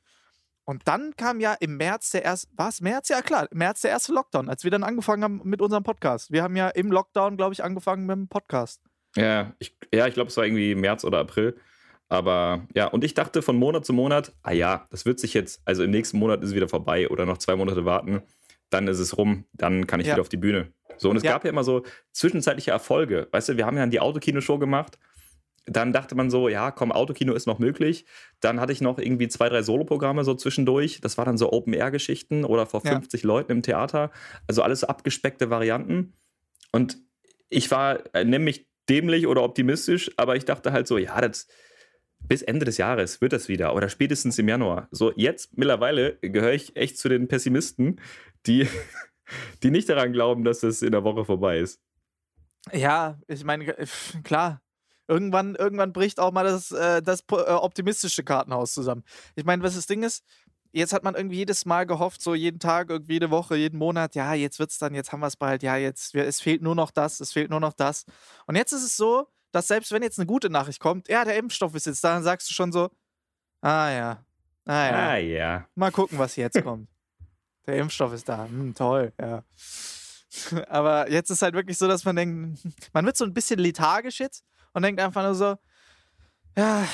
Und 0.68 0.82
dann 0.88 1.14
kam 1.16 1.38
ja 1.38 1.54
im 1.61 1.76
März 1.76 2.11
der 2.11 2.25
erste, 2.25 2.49
war 2.56 2.68
es 2.68 2.80
März? 2.80 3.08
Ja 3.08 3.23
klar, 3.23 3.46
März 3.52 3.82
der 3.82 3.92
erste 3.92 4.12
Lockdown, 4.12 4.49
als 4.49 4.64
wir 4.64 4.70
dann 4.73 4.82
angefangen 4.82 5.23
haben 5.23 5.40
mit 5.44 5.62
unserem 5.62 5.85
Podcast. 5.85 6.32
Wir 6.32 6.42
haben 6.42 6.56
ja 6.56 6.68
im 6.70 6.90
Lockdown, 6.90 7.37
glaube 7.37 7.52
ich, 7.54 7.62
angefangen 7.62 8.04
mit 8.04 8.16
dem 8.16 8.28
Podcast. 8.28 8.82
Ja, 9.16 9.54
ich, 9.61 9.76
ja, 9.94 10.08
ich 10.08 10.14
glaube, 10.14 10.28
es 10.28 10.37
war 10.37 10.44
irgendwie 10.44 10.75
März 10.75 11.04
oder 11.04 11.20
April. 11.20 11.56
Aber 12.08 12.66
ja, 12.75 12.87
und 12.88 13.04
ich 13.04 13.14
dachte 13.14 13.42
von 13.42 13.56
Monat 13.56 13.85
zu 13.87 13.92
Monat, 13.92 14.35
ah 14.42 14.52
ja, 14.52 14.87
das 14.90 15.06
wird 15.06 15.20
sich 15.20 15.35
jetzt, 15.35 15.61
also 15.64 15.85
im 15.85 15.90
nächsten 15.90 16.18
Monat 16.18 16.42
ist 16.42 16.50
es 16.50 16.54
wieder 16.54 16.68
vorbei 16.68 17.08
oder 17.08 17.26
noch 17.26 17.38
zwei 17.38 17.54
Monate 17.56 17.85
warten, 17.85 18.23
dann 18.70 18.88
ist 18.88 18.99
es 18.99 19.16
rum, 19.16 19.44
dann 19.52 19.87
kann 19.87 20.00
ich 20.00 20.06
Ja. 20.08 20.14
wieder 20.14 20.20
auf 20.23 20.28
die 20.28 20.37
Bühne. 20.37 20.73
So, 20.99 21.11
und 21.11 21.16
es 21.16 21.23
Ja. 21.23 21.32
gab 21.32 21.44
ja 21.44 21.50
immer 21.50 21.62
so 21.64 21.85
zwischenzeitliche 22.12 22.73
Erfolge. 22.73 23.28
Weißt 23.30 23.49
du, 23.50 23.56
wir 23.56 23.66
haben 23.66 23.76
ja 23.76 23.87
die 23.87 24.00
Autokino-Show 24.00 24.58
gemacht. 24.58 24.99
Dann 25.66 25.92
dachte 25.92 26.14
man 26.14 26.30
so, 26.30 26.49
ja, 26.49 26.70
komm, 26.70 26.92
Autokino 26.92 27.35
ist 27.35 27.46
noch 27.46 27.58
möglich. 27.58 28.06
Dann 28.40 28.61
hatte 28.61 28.73
ich 28.73 28.80
noch 28.80 28.99
irgendwie 28.99 29.28
zwei, 29.28 29.49
drei 29.49 29.62
Soloprogramme 29.62 30.23
so 30.25 30.35
zwischendurch. 30.35 31.00
Das 31.00 31.18
war 31.18 31.25
dann 31.25 31.38
so 31.38 31.52
Open-Air-Geschichten 31.52 32.44
oder 32.44 32.66
vor 32.66 32.82
Ja. 32.85 32.92
50 32.92 33.25
Leuten 33.25 33.50
im 33.50 33.62
Theater. 33.62 34.12
Also 34.46 34.62
alles 34.62 34.85
abgespeckte 34.85 35.50
Varianten. 35.50 36.12
Und 36.70 36.99
ich 37.49 37.70
war 37.70 37.99
äh, 38.14 38.25
nämlich 38.25 38.68
dämlich 38.88 39.26
oder 39.26 39.42
optimistisch, 39.42 40.11
aber 40.16 40.37
ich 40.37 40.44
dachte 40.44 40.73
halt 40.73 40.87
so, 40.87 40.99
ja, 40.99 41.20
das 41.20 41.49
bis 42.20 42.42
Ende 42.42 42.64
des 42.64 42.78
Jahres 42.78 43.20
wird 43.20 43.32
das 43.32 43.49
wieder 43.49 43.75
oder 43.75 43.88
spätestens 43.88 44.38
im 44.38 44.49
Januar. 44.49 44.88
So, 44.90 45.12
jetzt 45.16 45.56
mittlerweile 45.58 46.16
gehöre 46.20 46.52
ich 46.52 46.76
echt 46.76 46.99
zu 46.99 47.08
den 47.08 47.28
Pessimisten, 47.28 48.00
die, 48.46 48.68
die 49.62 49.70
nicht 49.70 49.88
daran 49.88 50.12
glauben, 50.12 50.44
dass 50.44 50.61
das 50.61 50.82
in 50.82 50.92
der 50.92 51.04
Woche 51.04 51.25
vorbei 51.25 51.58
ist. 51.58 51.80
Ja, 52.73 53.18
ich 53.28 53.44
meine, 53.44 53.76
äh, 53.78 53.87
klar. 54.25 54.61
Irgendwann, 55.08 55.54
irgendwann 55.54 55.92
bricht 55.92 56.18
auch 56.18 56.32
mal 56.32 56.44
das, 56.44 56.72
äh, 56.72 57.00
das 57.00 57.25
äh, 57.30 57.34
optimistische 57.52 58.25
Kartenhaus 58.25 58.75
zusammen. 58.75 59.04
Ich 59.36 59.44
meine, 59.44 59.62
was 59.62 59.75
das 59.76 59.86
Ding 59.86 60.02
ist, 60.02 60.25
jetzt 60.72 60.92
hat 60.92 61.04
man 61.04 61.14
irgendwie 61.14 61.36
jedes 61.36 61.64
Mal 61.64 61.86
gehofft, 61.86 62.20
so 62.20 62.34
jeden 62.34 62.58
Tag, 62.58 62.90
irgendwie 62.90 63.14
jede 63.14 63.30
Woche, 63.30 63.56
jeden 63.56 63.78
Monat, 63.78 64.14
ja, 64.14 64.34
jetzt 64.34 64.58
wird's 64.58 64.78
dann, 64.78 64.94
jetzt 64.94 65.12
haben 65.12 65.20
wir 65.20 65.26
es 65.28 65.36
bald, 65.36 65.62
ja, 65.62 65.76
jetzt, 65.76 66.14
es 66.14 66.40
fehlt 66.40 66.62
nur 66.62 66.75
noch 66.75 66.90
das, 66.90 67.20
es 67.20 67.32
fehlt 67.32 67.50
nur 67.50 67.60
noch 67.60 67.72
das. 67.72 68.04
Und 68.46 68.56
jetzt 68.56 68.72
ist 68.72 68.82
es 68.82 68.96
so, 68.96 69.26
dass 69.52 69.68
selbst 69.68 69.92
wenn 69.92 70.02
jetzt 70.02 70.18
eine 70.18 70.26
gute 70.26 70.50
Nachricht 70.50 70.80
kommt, 70.80 71.08
ja, 71.08 71.25
der 71.25 71.36
Impfstoff 71.36 71.75
ist 71.75 71.86
jetzt 71.86 72.04
da, 72.04 72.14
dann 72.14 72.22
sagst 72.22 72.50
du 72.50 72.54
schon 72.54 72.72
so, 72.72 72.90
ah 73.62 73.90
ja, 73.90 74.25
ah 74.66 74.86
ja, 74.86 75.08
Ah 75.08 75.16
ja. 75.16 75.68
mal 75.75 75.92
gucken, 75.92 76.18
was 76.18 76.36
jetzt 76.36 76.62
kommt. 76.62 76.88
Der 77.66 77.78
Impfstoff 77.78 78.12
ist 78.12 78.28
da, 78.28 78.44
hm, 78.44 78.75
toll, 78.75 79.12
ja. 79.20 79.44
Aber 80.68 81.10
jetzt 81.10 81.30
ist 81.30 81.42
halt 81.42 81.54
wirklich 81.54 81.78
so, 81.78 81.88
dass 81.88 82.04
man 82.04 82.16
denkt, 82.16 82.60
man 82.92 83.06
wird 83.06 83.16
so 83.16 83.25
ein 83.25 83.32
bisschen 83.32 83.58
lethargisch 83.58 84.20
jetzt 84.20 84.44
und 84.76 84.83
denkt 84.83 85.00
einfach 85.00 85.23
nur 85.23 85.35
so, 85.35 85.56
ja, 86.56 86.87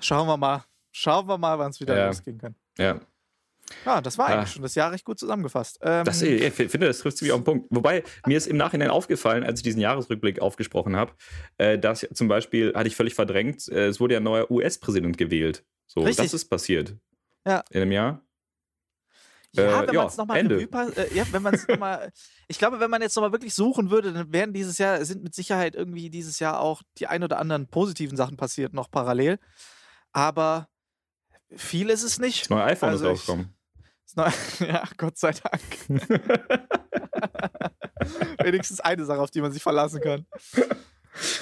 schauen 0.00 0.26
wir 0.28 0.36
mal, 0.36 0.64
schauen 0.92 1.26
wir 1.28 1.36
mal, 1.36 1.58
wann 1.58 1.70
es 1.70 1.80
wieder 1.80 1.96
Ja. 1.96 2.06
losgehen 2.06 2.38
kann. 2.38 2.54
Ja. 2.78 3.00
Ja, 3.84 4.00
das 4.00 4.16
war 4.16 4.28
Ah. 4.28 4.34
eigentlich 4.38 4.52
schon 4.52 4.62
das 4.62 4.74
Jahr 4.74 4.92
recht 4.92 5.04
gut 5.04 5.18
zusammengefasst. 5.18 5.78
Ähm, 5.82 6.04
Das, 6.04 6.22
ich 6.22 6.52
finde, 6.54 6.86
das 6.86 7.00
trifft 7.00 7.18
ziemlich 7.18 7.32
auf 7.32 7.40
den 7.40 7.44
Punkt. 7.44 7.66
Wobei, 7.70 8.02
mir 8.26 8.38
ist 8.38 8.46
im 8.46 8.56
Nachhinein 8.56 8.88
aufgefallen, 8.88 9.44
als 9.44 9.58
ich 9.60 9.64
diesen 9.64 9.80
Jahresrückblick 9.80 10.40
aufgesprochen 10.40 10.96
habe, 10.96 11.12
äh, 11.58 11.78
dass 11.78 12.06
zum 12.14 12.28
Beispiel, 12.28 12.72
hatte 12.74 12.86
ich 12.88 12.96
völlig 12.96 13.14
verdrängt, 13.14 13.68
äh, 13.68 13.88
es 13.88 14.00
wurde 14.00 14.14
ja 14.14 14.20
ein 14.20 14.24
neuer 14.24 14.50
US-Präsident 14.50 15.18
gewählt. 15.18 15.64
So, 15.86 16.00
Richtig. 16.00 16.24
das 16.24 16.32
ist 16.34 16.46
passiert. 16.46 16.94
Ja. 17.46 17.62
In 17.70 17.82
einem 17.82 17.92
Jahr. 17.92 18.22
Ja, 19.52 19.82
äh, 19.82 19.86
wenn 19.86 19.94
ja, 19.94 20.00
man 20.00 20.08
es 20.08 20.16
nochmal 20.16 20.38
Ende. 20.38 20.56
Revue 20.56 20.66
pass- 20.68 20.96
äh, 20.96 21.14
ja, 21.14 21.24
wenn 21.32 21.42
man 21.42 21.54
es 21.54 21.66
nochmal, 21.68 22.12
ich 22.48 22.58
glaube, 22.58 22.80
wenn 22.80 22.90
man 22.90 23.02
jetzt 23.02 23.16
nochmal 23.16 23.32
wirklich 23.32 23.54
suchen 23.54 23.90
würde, 23.90 24.12
dann 24.12 24.32
wären 24.32 24.52
dieses 24.52 24.78
Jahr, 24.78 25.04
sind 25.04 25.22
mit 25.22 25.34
Sicherheit 25.34 25.74
irgendwie 25.74 26.10
dieses 26.10 26.38
Jahr 26.38 26.60
auch 26.60 26.82
die 26.98 27.06
ein 27.06 27.22
oder 27.24 27.38
anderen 27.38 27.66
positiven 27.68 28.16
Sachen 28.16 28.36
passiert, 28.36 28.74
noch 28.74 28.90
parallel. 28.90 29.38
Aber 30.12 30.68
viel 31.54 31.90
ist 31.90 32.02
es 32.02 32.18
nicht. 32.18 32.42
Das 32.42 32.50
neue 32.50 32.64
iPhone 32.64 32.90
Also 32.90 33.10
ist 33.10 33.28
rausgekommen. 33.28 33.54
Ja, 34.60 34.84
Gott 34.96 35.18
sei 35.18 35.32
Dank. 35.32 35.62
Wenigstens 38.42 38.80
eine 38.80 39.04
Sache, 39.04 39.20
auf 39.20 39.30
die 39.30 39.40
man 39.40 39.52
sich 39.52 39.62
verlassen 39.62 40.00
kann. 40.00 40.26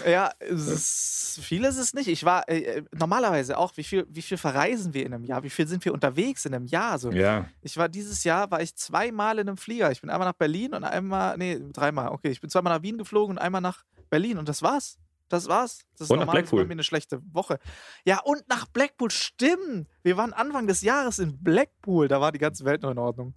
Ja, 0.07 0.31
es 0.39 0.67
ist, 0.69 1.41
viel 1.45 1.65
ist 1.65 1.77
es 1.77 1.93
nicht. 1.95 2.09
Ich 2.09 2.25
war 2.25 2.49
äh, 2.49 2.59
äh, 2.79 2.85
normalerweise 2.93 3.59
auch, 3.59 3.77
wie 3.77 3.85
viel, 3.85 4.07
wie 4.09 4.23
viel 4.23 4.39
verreisen 4.39 4.95
wir 4.95 5.05
in 5.05 5.13
einem 5.15 5.25
Jahr? 5.25 5.43
Wie 5.43 5.51
viel 5.51 5.67
sind 5.67 5.85
wir 5.85 5.93
unterwegs 5.93 6.45
in 6.47 6.55
einem 6.55 6.67
Jahr? 6.67 6.99
So, 6.99 7.11
Ja. 7.11 7.49
ich 7.63 7.77
war 7.77 7.89
dieses 7.89 8.25
Jahr, 8.25 8.51
war 8.51 8.63
ich 8.63 8.75
zweimal 8.77 9.39
in 9.39 9.49
einem 9.49 9.57
Flieger. 9.57 9.91
Ich 9.93 10.01
bin 10.01 10.11
einmal 10.11 10.29
nach 10.29 10.35
Berlin 10.37 10.75
und 10.75 10.85
einmal, 10.85 11.37
nee, 11.39 11.61
dreimal. 11.73 12.09
Okay, 12.09 12.31
ich 12.31 12.41
bin 12.41 12.49
zweimal 12.51 12.75
nach 12.77 12.83
Wien 12.83 12.99
geflogen 12.99 13.37
und 13.37 13.39
einmal 13.43 13.61
nach 13.61 13.85
Berlin 14.11 14.39
und 14.39 14.49
das 14.49 14.63
war's. 14.63 14.99
Das 15.29 15.49
war's. 15.49 15.81
Das 15.99 16.03
ist 16.07 16.11
Und 16.11 16.19
nach 16.19 16.27
normalerweise 16.27 16.43
Blackpool. 16.51 16.63
bei 16.63 16.69
mir 16.69 16.73
eine 16.75 16.85
schlechte 16.85 17.21
Woche. 17.35 17.59
Ja, 18.05 18.21
und 18.21 18.49
nach 18.49 18.67
Blackpool, 18.69 19.11
stimmt. 19.11 19.89
Wir 20.05 20.17
waren 20.17 20.33
Anfang 20.33 20.69
des 20.69 20.83
Jahres 20.83 21.19
in 21.19 21.43
Blackpool. 21.43 22.07
Da 22.07 22.21
war 22.21 22.31
die 22.31 22.39
ganze 22.39 22.65
Welt 22.65 22.83
noch 22.83 22.93
in 22.93 22.99
Ordnung. 22.99 23.35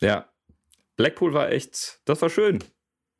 Ja. 0.00 0.26
Blackpool 0.96 1.34
war 1.34 1.50
echt, 1.50 2.00
das 2.04 2.22
war 2.22 2.30
schön. 2.30 2.62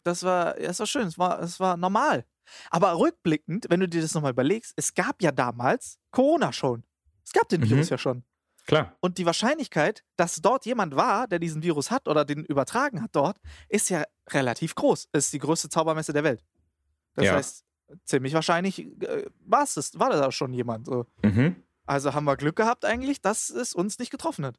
Das 0.04 0.22
war, 0.22 0.60
ja, 0.60 0.68
das 0.68 0.78
war 0.78 0.86
schön. 0.86 1.06
Es 1.08 1.18
war, 1.18 1.40
es 1.42 1.58
war 1.58 1.76
normal. 1.76 2.24
Aber 2.70 2.98
rückblickend, 2.98 3.66
wenn 3.68 3.80
du 3.80 3.88
dir 3.88 4.02
das 4.02 4.14
nochmal 4.14 4.32
überlegst, 4.32 4.72
es 4.76 4.94
gab 4.94 5.22
ja 5.22 5.32
damals 5.32 5.98
Corona 6.10 6.52
schon. 6.52 6.84
Es 7.24 7.32
gab 7.32 7.48
den 7.48 7.60
Mhm. 7.60 7.70
Virus 7.70 7.88
ja 7.90 7.98
schon. 7.98 8.24
Klar. 8.66 8.96
Und 9.00 9.18
die 9.18 9.26
Wahrscheinlichkeit, 9.26 10.04
dass 10.16 10.36
dort 10.36 10.66
jemand 10.66 10.94
war, 10.94 11.26
der 11.26 11.38
diesen 11.40 11.62
Virus 11.64 11.90
hat 11.90 12.06
oder 12.06 12.24
den 12.24 12.44
übertragen 12.44 13.02
hat 13.02 13.10
dort, 13.16 13.38
ist 13.68 13.90
ja 13.90 14.04
relativ 14.30 14.74
groß. 14.76 15.08
Es 15.12 15.24
ist 15.26 15.32
die 15.32 15.40
größte 15.40 15.68
Zaubermesse 15.68 16.12
der 16.12 16.22
Welt. 16.24 16.44
Das 17.14 17.24
Ja. 17.26 17.34
heißt, 17.34 17.64
ziemlich 18.04 18.34
wahrscheinlich 18.34 18.78
äh, 19.02 19.26
war's 19.44 19.74
das, 19.74 19.98
war 19.98 20.10
da 20.10 20.30
schon 20.30 20.52
jemand. 20.52 20.86
So. 20.86 21.06
Mhm. 21.22 21.56
Also 21.86 22.14
haben 22.14 22.24
wir 22.24 22.36
Glück 22.36 22.54
gehabt 22.56 22.84
eigentlich, 22.84 23.20
dass 23.20 23.50
es 23.50 23.74
uns 23.74 23.98
nicht 23.98 24.10
getroffen 24.10 24.46
hat. 24.46 24.56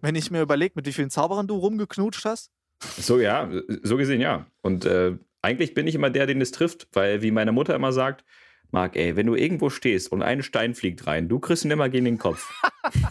Wenn 0.00 0.14
ich 0.16 0.30
mir 0.30 0.42
überlege, 0.42 0.72
mit 0.76 0.86
wie 0.86 0.92
vielen 0.92 1.10
Zauberern 1.10 1.46
du 1.46 1.56
rumgeknutscht 1.56 2.24
hast. 2.24 2.50
So, 2.98 3.18
ja, 3.20 3.50
so 3.82 3.96
gesehen, 3.96 4.20
ja. 4.20 4.46
Und 4.62 4.84
äh, 4.84 5.16
eigentlich 5.48 5.72
bin 5.74 5.86
ich 5.86 5.94
immer 5.94 6.10
der, 6.10 6.26
den 6.26 6.40
es 6.42 6.50
trifft, 6.52 6.88
weil, 6.92 7.22
wie 7.22 7.30
meine 7.30 7.52
Mutter 7.52 7.74
immer 7.74 7.92
sagt, 7.92 8.24
Marc, 8.70 8.96
ey, 8.96 9.16
wenn 9.16 9.26
du 9.26 9.34
irgendwo 9.34 9.70
stehst 9.70 10.12
und 10.12 10.22
ein 10.22 10.42
Stein 10.42 10.74
fliegt 10.74 11.06
rein, 11.06 11.28
du 11.28 11.38
kriegst 11.40 11.64
ihn 11.64 11.70
immer 11.70 11.88
gegen 11.88 12.04
den 12.04 12.18
Kopf. 12.18 12.52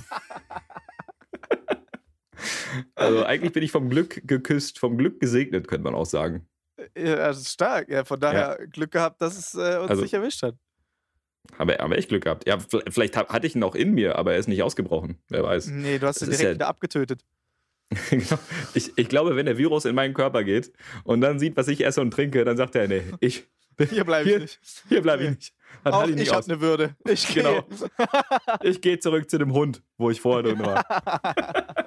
also 2.95 3.23
eigentlich 3.25 3.53
bin 3.53 3.63
ich 3.63 3.71
vom 3.71 3.89
Glück 3.89 4.21
geküsst, 4.27 4.77
vom 4.79 4.97
Glück 4.97 5.19
gesegnet, 5.19 5.67
könnte 5.67 5.83
man 5.83 5.95
auch 5.95 6.05
sagen. 6.05 6.47
Ja, 6.95 7.15
das 7.15 7.39
ist 7.39 7.53
stark. 7.53 7.89
Ja, 7.89 8.05
von 8.05 8.19
daher 8.19 8.59
Glück 8.67 8.91
gehabt, 8.91 9.19
dass 9.21 9.37
es 9.37 9.55
äh, 9.55 9.79
uns 9.79 9.89
Also- 9.89 10.03
nicht 10.03 10.13
erwischt 10.13 10.43
hat. 10.43 10.55
Aber, 11.57 11.79
aber 11.79 11.97
echt 11.97 12.09
Glück 12.09 12.25
gehabt. 12.25 12.45
Ja, 12.45 12.57
vielleicht 12.89 13.15
hatte 13.15 13.47
ich 13.47 13.55
ihn 13.55 13.63
auch 13.63 13.73
in 13.73 13.93
mir, 13.93 14.17
aber 14.17 14.33
er 14.33 14.37
ist 14.39 14.47
nicht 14.49 14.61
ausgebrochen. 14.63 15.17
Wer 15.29 15.43
weiß. 15.43 15.67
Nee, 15.67 15.97
du 15.97 16.05
hast 16.05 16.21
Das 16.21 16.27
ihn 16.27 16.31
direkt 16.31 16.43
ja- 16.49 16.53
wieder 16.55 16.67
abgetötet. 16.67 17.21
Genau. 18.09 18.37
ich, 18.73 18.91
ich 18.97 19.07
glaube, 19.09 19.35
wenn 19.35 19.45
der 19.45 19.57
Virus 19.57 19.85
in 19.85 19.95
meinen 19.95 20.13
Körper 20.13 20.43
geht 20.43 20.73
und 21.03 21.21
dann 21.21 21.39
sieht, 21.39 21.55
was 21.55 21.67
ich 21.69 21.85
esse 21.85 22.01
und 22.01 22.11
trinke, 22.11 22.43
dann 22.43 22.57
sagt 22.57 22.75
er, 22.75 22.87
nee, 22.87 23.01
ich, 23.21 23.47
Hier 23.89 24.03
bleibe 24.05 24.29
ich 24.29 24.39
nicht. 24.39 24.59
hier 24.89 25.01
bleibe 25.01 25.23
ich 25.23 25.29
nicht. 25.29 25.53
Das 25.83 25.93
Auch 25.93 26.07
ich 26.07 26.33
habe 26.33 26.43
eine 26.45 26.61
Würde. 26.61 26.95
Ich 27.07 27.27
gehe. 27.27 27.43
Genau. 27.43 27.63
Ich 28.63 28.81
gehe 28.81 28.97
zurück 28.99 29.29
zu 29.29 29.37
dem 29.37 29.53
Hund, 29.53 29.83
wo 29.97 30.09
ich 30.09 30.19
vorher 30.19 30.43
drin 30.43 30.59
war. 30.59 30.83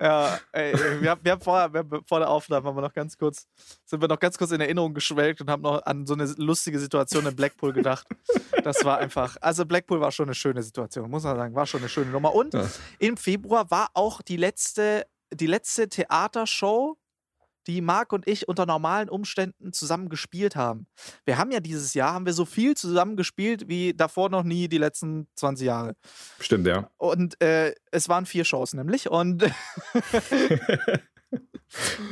Ja, 0.00 0.38
ey, 0.52 0.72
wir 1.00 1.10
haben, 1.10 1.20
wir 1.24 1.32
haben, 1.32 1.40
vorher, 1.40 1.72
wir 1.72 1.80
haben 1.80 2.04
vor 2.06 2.18
der 2.18 2.28
Aufnahme 2.30 2.68
haben 2.68 2.76
wir 2.76 2.82
noch 2.82 2.92
ganz 2.92 3.16
kurz, 3.16 3.46
sind 3.84 4.00
wir 4.00 4.08
noch 4.08 4.18
ganz 4.18 4.36
kurz 4.38 4.50
in 4.50 4.60
Erinnerung 4.60 4.94
geschwelgt 4.94 5.40
und 5.40 5.50
haben 5.50 5.62
noch 5.62 5.82
an 5.84 6.06
so 6.06 6.14
eine 6.14 6.24
lustige 6.36 6.78
Situation 6.78 7.26
in 7.26 7.34
Blackpool 7.36 7.72
gedacht. 7.72 8.06
Das 8.64 8.84
war 8.84 8.98
einfach, 8.98 9.36
also 9.40 9.64
Blackpool 9.64 10.00
war 10.00 10.12
schon 10.12 10.26
eine 10.26 10.34
schöne 10.34 10.62
Situation, 10.62 11.10
muss 11.10 11.22
man 11.22 11.36
sagen, 11.36 11.54
war 11.54 11.66
schon 11.66 11.80
eine 11.80 11.88
schöne 11.88 12.10
Nummer. 12.10 12.34
Und 12.34 12.54
Ja. 12.54 12.66
im 12.98 13.16
Februar 13.16 13.70
war 13.70 13.88
auch 13.94 14.20
die 14.22 14.36
letzte, 14.36 15.06
die 15.32 15.46
letzte 15.46 15.88
Theatershow, 15.88 16.97
die 17.68 17.80
Marc 17.82 18.12
und 18.12 18.26
ich 18.26 18.48
unter 18.48 18.66
normalen 18.66 19.08
Umständen 19.08 19.72
zusammen 19.72 20.08
gespielt 20.08 20.56
haben. 20.56 20.86
Wir 21.24 21.38
haben 21.38 21.50
ja 21.50 21.60
dieses 21.60 21.94
Jahr, 21.94 22.14
haben 22.14 22.26
wir 22.26 22.32
so 22.32 22.44
viel 22.46 22.74
zusammen 22.76 23.16
gespielt 23.16 23.68
wie 23.68 23.94
davor 23.94 24.30
noch 24.30 24.42
nie 24.42 24.68
die 24.68 24.78
letzten 24.78 25.28
20 25.36 25.66
Jahre. 25.66 25.94
Stimmt, 26.40 26.66
ja. 26.66 26.90
Und 26.96 27.40
äh, 27.42 27.74
es 27.92 28.08
waren 28.08 28.26
vier 28.26 28.44
Shows 28.44 28.72
nämlich. 28.74 29.08
Und 29.10 29.44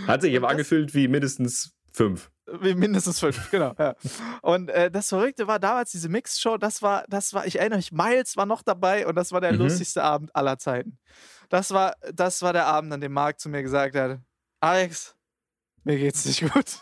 Hat 0.07 0.23
sich 0.23 0.37
aber 0.37 0.49
angefühlt 0.49 0.95
wie 0.95 1.09
mindestens 1.09 1.73
fünf. 1.93 2.31
Wie 2.61 2.75
Mindestens 2.75 3.19
fünf, 3.19 3.51
genau. 3.51 3.75
Ja. 3.79 3.95
Und 4.43 4.69
äh, 4.69 4.91
das 4.91 5.09
Verrückte 5.09 5.47
war 5.49 5.59
damals 5.59 5.91
diese 5.91 6.09
Mixshow, 6.09 6.59
das 6.59 6.81
war, 6.83 7.05
das 7.09 7.35
war, 7.35 7.47
ich 7.47 7.59
erinnere 7.59 7.79
mich, 7.79 7.91
Miles 7.91 8.37
war 8.37 8.47
noch 8.47 8.63
dabei 8.63 9.07
und 9.07 9.17
das 9.17 9.33
war 9.33 9.41
der 9.41 9.53
Mhm. 9.53 9.59
lustigste 9.61 10.03
Abend 10.05 10.35
aller 10.37 10.59
Zeiten. 10.59 10.99
Das 11.49 11.73
war, 11.73 11.97
das 12.13 12.43
war 12.43 12.53
der 12.53 12.67
Abend, 12.67 12.93
an 12.93 13.01
dem 13.01 13.13
Marc 13.13 13.41
zu 13.41 13.49
mir 13.49 13.63
gesagt 13.63 13.97
hat: 13.97 14.21
Alex, 14.61 15.17
mir 15.87 15.97
geht's 15.99 16.25
nicht 16.27 16.43
gut. 16.53 16.81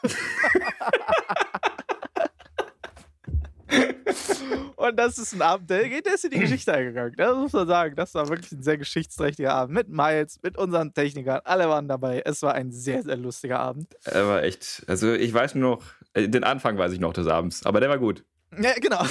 und 4.76 4.96
das 4.96 5.18
ist 5.18 5.32
ein 5.34 5.42
Abend, 5.42 5.68
der, 5.70 5.88
geht- 5.88 6.06
der 6.06 6.14
ist 6.14 6.24
in 6.24 6.30
die 6.30 6.38
Geschichte 6.40 6.72
eingegangen. 6.72 7.14
Das 7.16 7.36
muss 7.36 7.52
man 7.52 7.66
sagen. 7.66 7.94
Das 7.96 8.14
war 8.14 8.28
wirklich 8.28 8.52
ein 8.52 8.62
sehr 8.62 8.78
geschichtsträchtiger 8.78 9.52
Abend. 9.54 9.74
Mit 9.74 9.88
Miles, 9.88 10.38
mit 10.42 10.56
unseren 10.58 10.92
Technikern, 10.94 11.40
alle 11.44 11.68
waren 11.68 11.88
dabei. 11.88 12.22
Es 12.24 12.42
war 12.42 12.54
ein 12.54 12.70
sehr, 12.72 13.02
sehr 13.02 13.16
lustiger 13.16 13.60
Abend. 13.60 13.94
Aber 14.06 14.42
echt, 14.42 14.82
also 14.86 15.12
ich 15.12 15.32
weiß 15.32 15.54
nur 15.54 15.76
noch, 15.76 15.82
äh, 16.14 16.28
den 16.28 16.44
Anfang 16.44 16.76
weiß 16.78 16.92
ich 16.92 17.00
noch 17.00 17.12
des 17.12 17.26
Abends, 17.26 17.64
aber 17.66 17.80
der 17.80 17.88
war 17.88 17.98
gut. 17.98 18.24
Ja, 18.60 18.72
genau. 18.74 19.02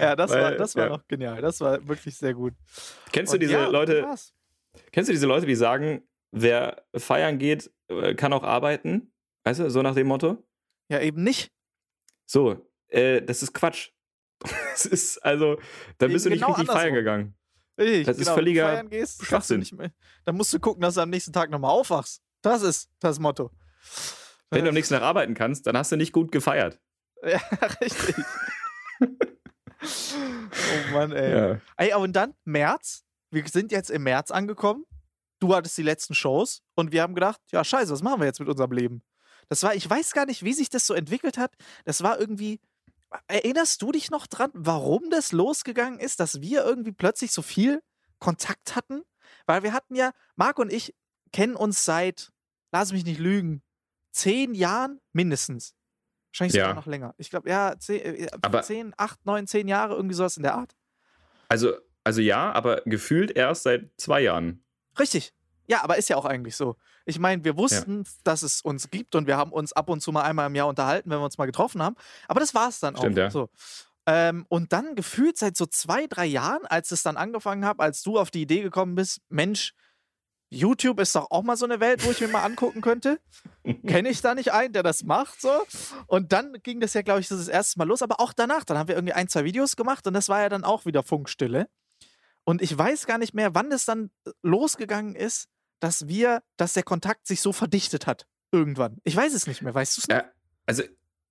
ja, 0.00 0.16
das 0.16 0.30
war, 0.30 0.42
Weil, 0.42 0.56
das 0.56 0.74
war 0.76 0.84
ja. 0.84 0.90
noch 0.90 1.06
genial. 1.06 1.40
Das 1.42 1.60
war 1.60 1.86
wirklich 1.86 2.16
sehr 2.16 2.34
gut. 2.34 2.54
Kennst 3.12 3.32
Und 3.32 3.40
du 3.42 3.46
diese 3.46 3.58
ja, 3.60 3.68
Leute, 3.68 4.06
kennst 4.92 5.08
du 5.08 5.12
diese 5.12 5.26
Leute, 5.26 5.46
die 5.46 5.54
sagen, 5.54 6.02
wer 6.30 6.84
feiern 6.96 7.38
geht, 7.38 7.70
äh, 7.88 8.14
kann 8.14 8.32
auch 8.32 8.42
arbeiten? 8.42 9.12
Weißt 9.44 9.60
du, 9.60 9.70
so 9.70 9.82
nach 9.82 9.94
dem 9.94 10.06
Motto? 10.08 10.46
Ja, 10.90 11.00
eben 11.00 11.22
nicht. 11.22 11.50
So, 12.26 12.70
äh, 12.88 13.22
das 13.22 13.42
ist 13.42 13.52
Quatsch. 13.54 13.90
Das 14.72 14.86
ist, 14.86 15.18
also, 15.24 15.56
da 15.98 16.06
Eben 16.06 16.12
bist 16.12 16.26
du 16.26 16.30
nicht 16.30 16.40
genau 16.40 16.52
richtig 16.52 16.70
feiern 16.72 16.94
gegangen. 16.94 17.34
Richtig, 17.80 18.06
Das 18.06 18.18
ist 18.18 18.24
genau. 18.26 18.34
völliger 18.36 18.62
Wenn 18.62 18.70
du 18.70 18.76
feiern 18.76 18.90
gehst, 18.90 19.18
kannst 19.18 19.22
du 19.22 19.26
Schwachsinn. 19.26 19.58
nicht 19.60 19.72
mehr. 19.72 19.90
Dann 20.24 20.36
musst 20.36 20.52
du 20.52 20.60
gucken, 20.60 20.80
dass 20.82 20.94
du 20.94 21.00
am 21.00 21.10
nächsten 21.10 21.32
Tag 21.32 21.50
nochmal 21.50 21.72
aufwachst. 21.72 22.22
Das 22.42 22.62
ist 22.62 22.88
das 23.00 23.18
Motto. 23.18 23.50
Wenn 24.50 24.62
du 24.64 24.68
am 24.68 24.74
nächsten 24.74 24.94
Tag 24.94 25.02
arbeiten 25.02 25.34
kannst, 25.34 25.66
dann 25.66 25.76
hast 25.76 25.90
du 25.90 25.96
nicht 25.96 26.12
gut 26.12 26.30
gefeiert. 26.32 26.80
Ja, 27.24 27.40
richtig. 27.80 28.14
oh 29.80 30.92
Mann, 30.92 31.10
ey. 31.10 31.32
Ja. 31.32 31.60
Ey, 31.76 31.94
und 31.94 32.12
dann 32.14 32.34
März. 32.44 33.04
Wir 33.32 33.46
sind 33.48 33.72
jetzt 33.72 33.90
im 33.90 34.04
März 34.04 34.30
angekommen. 34.30 34.84
Du 35.40 35.54
hattest 35.54 35.78
die 35.78 35.82
letzten 35.82 36.14
Shows 36.14 36.62
und 36.74 36.92
wir 36.92 37.02
haben 37.02 37.14
gedacht, 37.14 37.40
ja, 37.52 37.62
scheiße, 37.62 37.92
was 37.92 38.02
machen 38.02 38.20
wir 38.20 38.26
jetzt 38.26 38.40
mit 38.40 38.48
unserem 38.48 38.72
Leben? 38.72 39.02
Das 39.48 39.62
war, 39.62 39.74
ich 39.74 39.88
weiß 39.88 40.12
gar 40.12 40.26
nicht, 40.26 40.42
wie 40.42 40.52
sich 40.52 40.68
das 40.68 40.86
so 40.86 40.94
entwickelt 40.94 41.38
hat. 41.38 41.54
Das 41.84 42.02
war 42.02 42.18
irgendwie. 42.18 42.60
Erinnerst 43.26 43.80
du 43.80 43.90
dich 43.92 44.10
noch 44.10 44.26
dran, 44.26 44.50
warum 44.52 45.08
das 45.08 45.32
losgegangen 45.32 45.98
ist, 45.98 46.20
dass 46.20 46.42
wir 46.42 46.62
irgendwie 46.64 46.92
plötzlich 46.92 47.32
so 47.32 47.40
viel 47.40 47.80
Kontakt 48.18 48.76
hatten? 48.76 49.02
Weil 49.46 49.62
wir 49.62 49.72
hatten 49.72 49.94
ja, 49.94 50.12
Marc 50.36 50.58
und 50.58 50.70
ich 50.70 50.94
kennen 51.32 51.56
uns 51.56 51.86
seit, 51.86 52.30
lass 52.70 52.92
mich 52.92 53.06
nicht 53.06 53.18
lügen, 53.18 53.62
zehn 54.12 54.52
Jahren 54.54 55.00
mindestens. 55.14 55.74
Wahrscheinlich 56.32 56.52
sogar 56.52 56.68
Ja. 56.68 56.74
noch 56.74 56.84
länger. 56.86 57.14
Ich 57.16 57.30
glaube, 57.30 57.48
ja, 57.48 57.78
zehn, 57.78 58.00
äh, 58.02 58.28
Aber- 58.42 58.60
zehn, 58.60 58.92
acht, 58.98 59.24
neun, 59.24 59.46
zehn 59.46 59.68
Jahre, 59.68 59.94
irgendwie 59.94 60.14
sowas 60.14 60.36
in 60.36 60.42
der 60.42 60.54
Art. 60.56 60.76
Also, 61.48 61.72
also 62.04 62.20
ja, 62.20 62.52
aber 62.52 62.82
gefühlt 62.84 63.30
erst 63.30 63.62
seit 63.62 63.90
zwei 63.96 64.20
Jahren. 64.20 64.62
Richtig. 64.98 65.32
Ja, 65.66 65.84
aber 65.84 65.98
ist 65.98 66.08
ja 66.08 66.16
auch 66.16 66.24
eigentlich 66.24 66.56
so. 66.56 66.76
Ich 67.04 67.18
meine, 67.18 67.44
wir 67.44 67.56
wussten, 67.56 68.04
dass 68.24 68.42
es 68.42 68.62
uns 68.62 68.90
gibt 68.90 69.14
und 69.14 69.26
wir 69.26 69.36
haben 69.36 69.52
uns 69.52 69.74
ab 69.74 69.90
und 69.90 70.00
zu 70.00 70.12
mal 70.12 70.22
einmal 70.22 70.46
im 70.46 70.54
Jahr 70.54 70.66
unterhalten, 70.66 71.10
wenn 71.10 71.18
wir 71.18 71.24
uns 71.24 71.36
mal 71.36 71.46
getroffen 71.46 71.82
haben. 71.82 71.96
Aber 72.26 72.40
das 72.40 72.54
war 72.54 72.70
es 72.70 72.80
dann 72.80 72.96
Stimmt, 72.96 73.18
auch. 73.18 73.22
ja. 73.22 73.30
So. 73.30 73.50
Ähm, 74.06 74.46
und 74.48 74.72
dann 74.72 74.94
gefühlt 74.94 75.36
seit 75.36 75.58
so 75.58 75.66
zwei, 75.66 76.06
drei 76.06 76.24
Jahren, 76.24 76.64
als 76.64 76.90
es 76.90 77.02
dann 77.02 77.18
angefangen 77.18 77.66
hat, 77.66 77.80
als 77.80 78.02
du 78.02 78.18
auf 78.18 78.30
die 78.30 78.40
Idee 78.40 78.62
gekommen 78.62 78.94
bist, 78.94 79.20
Mensch, 79.28 79.74
YouTube 80.50 80.98
ist 81.00 81.14
doch 81.14 81.30
auch 81.30 81.42
mal 81.42 81.58
so 81.58 81.66
eine 81.66 81.80
Welt, 81.80 82.06
wo 82.06 82.10
ich 82.10 82.20
mir 82.22 82.28
mal 82.28 82.42
angucken 82.42 82.80
könnte. 82.80 83.20
Kenne 83.86 84.08
ich 84.08 84.22
da 84.22 84.34
nicht 84.34 84.52
einen, 84.52 84.72
der 84.72 84.82
das 84.82 85.04
macht? 85.04 85.42
So? 85.42 85.50
Und 86.06 86.32
dann 86.32 86.54
ging 86.62 86.80
das 86.80 86.94
ja, 86.94 87.02
glaube 87.02 87.20
ich, 87.20 87.28
das, 87.28 87.38
das 87.38 87.48
erste 87.48 87.78
Mal 87.78 87.86
los. 87.86 88.00
Aber 88.00 88.20
auch 88.20 88.32
danach, 88.32 88.64
dann 88.64 88.78
haben 88.78 88.88
wir 88.88 88.94
irgendwie 88.94 89.12
ein, 89.12 89.28
zwei 89.28 89.44
Videos 89.44 89.76
gemacht 89.76 90.06
und 90.06 90.14
das 90.14 90.30
war 90.30 90.40
ja 90.40 90.48
dann 90.48 90.64
auch 90.64 90.86
wieder 90.86 91.02
Funkstille. 91.02 91.68
Und 92.48 92.62
ich 92.62 92.78
weiß 92.78 93.04
gar 93.06 93.18
nicht 93.18 93.34
mehr, 93.34 93.54
wann 93.54 93.70
es 93.72 93.84
dann 93.84 94.10
losgegangen 94.42 95.14
ist, 95.14 95.50
dass 95.80 96.08
wir, 96.08 96.42
dass 96.56 96.72
der 96.72 96.82
Kontakt 96.82 97.26
sich 97.26 97.42
so 97.42 97.52
verdichtet 97.52 98.06
hat. 98.06 98.26
Irgendwann. 98.52 98.96
Ich 99.04 99.14
weiß 99.14 99.34
es 99.34 99.46
nicht 99.46 99.60
mehr. 99.60 99.74
Weißt 99.74 99.98
du 99.98 100.00
es 100.00 100.08
noch? 100.08 100.16
Ja, 100.16 100.24
also 100.64 100.82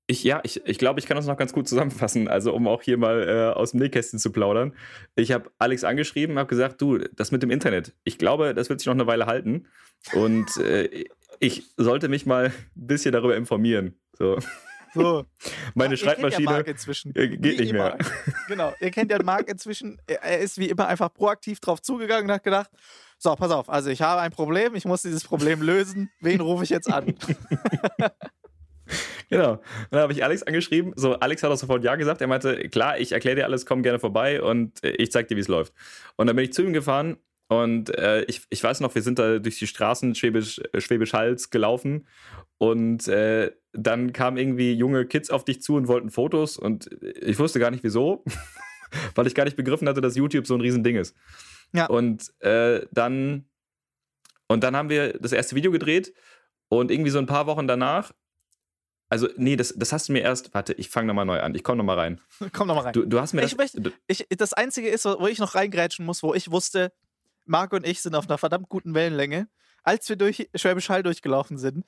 ich, 0.05 0.23
ja, 0.23 0.41
ich, 0.43 0.63
ich 0.67 0.77
glaube, 0.77 0.99
ich 0.99 1.07
kann 1.07 1.17
das 1.17 1.25
noch 1.25 1.35
ganz 1.35 1.53
gut 1.53 1.67
zusammenfassen, 1.67 2.27
also 2.27 2.53
um 2.53 2.67
auch 2.67 2.83
hier 2.83 2.99
mal 2.99 3.27
äh, 3.27 3.57
aus 3.57 3.71
dem 3.71 3.79
Nähkästchen 3.79 4.19
zu 4.19 4.31
plaudern. 4.31 4.75
Ich 5.15 5.31
habe 5.31 5.49
Alex 5.57 5.83
angeschrieben, 5.83 6.37
habe 6.37 6.49
gesagt, 6.49 6.79
du, 6.83 6.99
das 6.99 7.31
mit 7.31 7.41
dem 7.41 7.49
Internet, 7.49 7.95
ich 8.03 8.19
glaube, 8.19 8.53
das 8.53 8.69
wird 8.69 8.79
sich 8.79 8.85
noch 8.85 8.93
eine 8.93 9.07
Weile 9.07 9.25
halten 9.25 9.65
und 10.13 10.55
äh, 10.57 11.05
ich 11.39 11.63
sollte 11.77 12.09
mich 12.09 12.27
mal 12.27 12.45
ein 12.45 12.53
bisschen 12.75 13.11
darüber 13.11 13.35
informieren. 13.35 13.99
So. 14.13 14.37
So. 14.97 15.25
Meine 15.75 15.95
Ja, 15.95 16.07
ihr 16.07 16.15
kennt 16.15 16.31
Ja 16.31 16.41
Schreibmaschine 16.41 16.45
Marc 16.45 16.67
inzwischen. 16.67 17.15
äh, 17.15 17.27
geht 17.29 17.43
Wie 17.43 17.57
nicht 17.57 17.73
mehr. 17.73 17.93
immer. 17.93 17.97
Genau. 18.47 18.73
Ihr 18.79 18.91
kennt 18.91 19.11
ja 19.11 19.21
Marc 19.23 19.49
inzwischen. 19.49 19.99
Er 20.07 20.23
er 20.23 20.39
ist 20.39 20.57
wie 20.57 20.69
immer 20.69 20.87
einfach 20.87 21.13
proaktiv 21.13 21.59
drauf 21.59 21.81
zugegangen 21.81 22.25
und 22.25 22.31
hat 22.31 22.43
gedacht: 22.43 22.69
So, 23.17 23.35
pass 23.35 23.51
auf, 23.51 23.69
also 23.69 23.89
ich 23.89 24.01
habe 24.01 24.21
ein 24.21 24.31
Problem, 24.31 24.75
ich 24.75 24.85
muss 24.85 25.01
dieses 25.01 25.23
Problem 25.23 25.61
lösen. 25.61 26.09
Wen 26.21 26.41
rufe 26.41 26.63
ich 26.63 26.69
jetzt 26.69 26.91
an? 26.91 27.15
Genau. 29.29 29.61
Dann 29.91 30.01
habe 30.01 30.13
ich 30.13 30.23
Alex 30.23 30.43
angeschrieben. 30.43 30.93
So, 30.95 31.15
Alex 31.19 31.43
hat 31.43 31.51
auch 31.51 31.57
sofort 31.57 31.83
Ja 31.83 31.95
gesagt. 31.95 32.21
Er 32.21 32.27
meinte, 32.27 32.69
klar, 32.69 32.99
ich 32.99 33.11
erkläre 33.11 33.35
dir 33.35 33.45
alles, 33.45 33.65
komm 33.65 33.83
gerne 33.83 33.99
vorbei 33.99 34.41
und 34.41 34.83
äh, 34.83 34.91
ich 34.91 35.11
zeig 35.11 35.27
dir, 35.27 35.35
wie 35.35 35.41
es 35.41 35.47
läuft. 35.47 35.73
Und 36.15 36.27
dann 36.27 36.35
bin 36.35 36.45
ich 36.45 36.53
zu 36.53 36.63
ihm 36.63 36.73
gefahren 36.73 37.17
und 37.49 37.93
äh, 37.97 38.21
ich, 38.23 38.43
ich 38.49 38.63
weiß 38.63 38.79
noch, 38.79 38.93
wir 38.95 39.01
sind 39.01 39.19
da 39.19 39.39
durch 39.39 39.59
die 39.59 39.67
Straßen 39.67 40.15
Schwäbisch, 40.15 40.61
äh, 40.71 40.81
Schwäbisch 40.81 41.13
Hals 41.13 41.49
gelaufen 41.49 42.07
und 42.57 43.07
äh, 43.07 43.51
dann 43.77 44.13
kamen 44.13 44.37
irgendwie 44.37 44.73
junge 44.73 45.05
Kids 45.05 45.29
auf 45.29 45.45
dich 45.45 45.61
zu 45.61 45.75
und 45.75 45.87
wollten 45.87 46.09
Fotos 46.09 46.57
und 46.57 46.89
ich 47.21 47.39
wusste 47.39 47.59
gar 47.59 47.71
nicht 47.71 47.83
wieso, 47.83 48.23
weil 49.15 49.27
ich 49.27 49.35
gar 49.35 49.45
nicht 49.45 49.57
begriffen 49.57 49.87
hatte, 49.87 50.01
dass 50.01 50.15
YouTube 50.15 50.47
so 50.47 50.55
ein 50.55 50.61
Riesending 50.61 50.95
ist. 50.95 51.15
Ja. 51.73 51.85
Und 51.87 52.31
äh, 52.41 52.85
dann 52.91 53.45
und 54.47 54.63
dann 54.63 54.75
haben 54.75 54.89
wir 54.89 55.13
das 55.19 55.31
erste 55.33 55.55
Video 55.55 55.71
gedreht 55.71 56.13
und 56.69 56.91
irgendwie 56.91 57.11
so 57.11 57.19
ein 57.19 57.25
paar 57.25 57.47
Wochen 57.47 57.67
danach 57.67 58.13
also, 59.09 59.29
nee, 59.37 59.55
das, 59.55 59.73
das 59.77 59.93
hast 59.93 60.09
du 60.09 60.11
mir 60.11 60.19
erst. 60.19 60.53
Warte, 60.53 60.73
ich 60.73 60.89
fange 60.89 61.07
nochmal 61.07 61.25
neu 61.25 61.39
an. 61.39 61.55
Ich 61.55 61.63
komme 61.63 61.77
nochmal 61.77 61.97
rein. 61.97 62.19
Komm 62.51 62.67
noch 62.67 62.75
mal 62.75 62.81
rein. 62.81 62.91
Du, 62.91 63.05
du 63.05 63.21
hast 63.21 63.31
mir 63.31 63.41
Ich 63.41 63.55
das. 63.55 63.73
möchte- 63.73 63.93
Ich, 64.07 64.27
das 64.37 64.51
Einzige 64.51 64.89
ist, 64.89 65.05
wo 65.05 65.27
ich 65.27 65.39
noch 65.39 65.55
reingrätschen 65.55 66.05
muss, 66.05 66.23
wo 66.23 66.33
ich 66.33 66.51
wusste, 66.51 66.91
Marc 67.45 67.71
und 67.71 67.87
ich 67.87 68.01
sind 68.01 68.15
auf 68.15 68.27
einer 68.27 68.37
verdammt 68.37 68.67
guten 68.67 68.93
Wellenlänge. 68.93 69.47
Als 69.83 70.09
wir 70.09 70.17
durch 70.17 70.49
Schwäbisch 70.53 70.89
Hall 70.89 71.03
durchgelaufen 71.03 71.57
sind, 71.57 71.85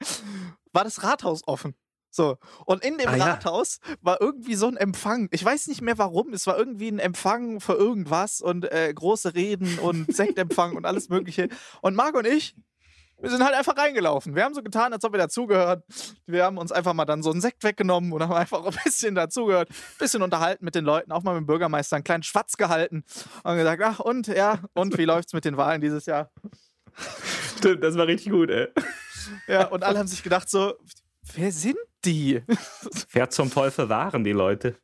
war 0.76 0.84
das 0.84 1.02
Rathaus 1.02 1.42
offen. 1.46 1.74
So. 2.10 2.38
Und 2.64 2.84
in 2.84 2.96
dem 2.98 3.08
Ah, 3.08 3.16
ja. 3.16 3.24
Rathaus 3.24 3.78
war 4.00 4.20
irgendwie 4.20 4.54
so 4.54 4.68
ein 4.68 4.76
Empfang. 4.76 5.28
Ich 5.32 5.44
weiß 5.44 5.66
nicht 5.66 5.82
mehr 5.82 5.98
warum. 5.98 6.32
Es 6.32 6.46
war 6.46 6.56
irgendwie 6.56 6.88
ein 6.88 6.98
Empfang 6.98 7.60
für 7.60 7.74
irgendwas 7.74 8.40
und 8.40 8.70
äh, 8.72 8.92
große 8.94 9.34
Reden 9.34 9.78
und 9.80 10.06
Sektempfang 10.14 10.76
und 10.76 10.86
alles 10.86 11.08
Mögliche. 11.08 11.48
Und 11.82 11.94
Marc 11.94 12.14
und 12.14 12.26
ich, 12.26 12.54
wir 13.20 13.30
sind 13.30 13.42
halt 13.44 13.54
einfach 13.54 13.76
reingelaufen. 13.76 14.34
Wir 14.34 14.44
haben 14.44 14.54
so 14.54 14.62
getan, 14.62 14.92
als 14.92 15.04
ob 15.04 15.12
wir 15.12 15.18
dazugehören. 15.18 15.82
Wir 16.26 16.44
haben 16.44 16.58
uns 16.58 16.72
einfach 16.72 16.92
mal 16.94 17.04
dann 17.06 17.22
so 17.22 17.30
einen 17.30 17.40
Sekt 17.40 17.64
weggenommen 17.64 18.12
und 18.12 18.22
haben 18.22 18.32
einfach 18.32 18.64
ein 18.64 18.74
bisschen 18.84 19.14
dazugehört, 19.14 19.70
ein 19.70 19.74
bisschen 19.98 20.22
unterhalten 20.22 20.64
mit 20.64 20.74
den 20.74 20.84
Leuten, 20.84 21.12
auch 21.12 21.22
mal 21.22 21.32
mit 21.32 21.42
dem 21.42 21.46
Bürgermeister 21.46 21.96
einen 21.96 22.04
kleinen 22.04 22.22
Schwatz 22.22 22.56
gehalten 22.56 23.04
und 23.42 23.56
gesagt, 23.56 23.82
ach 23.82 24.00
und, 24.00 24.26
ja, 24.28 24.60
und 24.74 24.96
wie 24.98 25.04
läuft's 25.06 25.32
mit 25.32 25.44
den 25.44 25.56
Wahlen 25.56 25.80
dieses 25.80 26.04
Jahr? 26.06 26.30
stimmt, 27.58 27.82
das 27.82 27.96
war 27.96 28.06
richtig 28.06 28.32
gut, 28.32 28.50
ey. 28.50 28.68
Ja, 29.48 29.66
und 29.66 29.84
alle 29.84 29.98
haben 29.98 30.08
sich 30.08 30.22
gedacht 30.22 30.48
so, 30.48 30.74
wer 31.34 31.52
sind 31.52 31.76
die? 32.04 32.42
Wer 33.10 33.30
zum 33.30 33.50
Teufel 33.50 33.88
waren 33.88 34.22
die 34.22 34.32
Leute? 34.32 34.76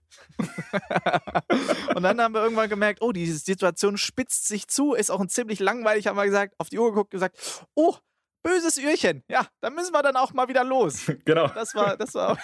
Und 1.95 2.03
dann 2.03 2.21
haben 2.21 2.35
wir 2.35 2.43
irgendwann 2.43 2.69
gemerkt, 2.69 3.01
oh, 3.01 3.13
die 3.13 3.31
Situation 3.31 3.97
spitzt 3.97 4.49
sich 4.49 4.67
zu, 4.67 4.95
ist 4.95 5.11
auch 5.11 5.21
ein 5.21 5.29
ziemlich 5.29 5.61
langweilig, 5.61 6.09
haben 6.09 6.17
wir 6.17 6.25
gesagt, 6.25 6.55
auf 6.59 6.69
die 6.69 6.79
Uhr 6.79 6.91
geguckt, 6.91 7.11
gesagt, 7.11 7.39
oh, 7.75 7.97
böses 8.43 8.77
Ührchen. 8.77 9.23
Ja, 9.29 9.47
dann 9.61 9.75
müssen 9.75 9.93
wir 9.93 10.03
dann 10.03 10.17
auch 10.17 10.33
mal 10.33 10.49
wieder 10.49 10.65
los. 10.65 11.11
Genau. 11.25 11.49
Das 11.49 11.75
war, 11.75 11.97
das 11.97 12.15
war, 12.15 12.37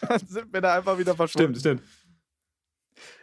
dann 0.00 0.26
sind 0.26 0.52
wir 0.52 0.60
da 0.60 0.74
einfach 0.76 0.96
wieder 0.98 1.16
verschwunden. 1.16 1.58
Stimmt, 1.58 1.80
stimmt. 1.80 2.03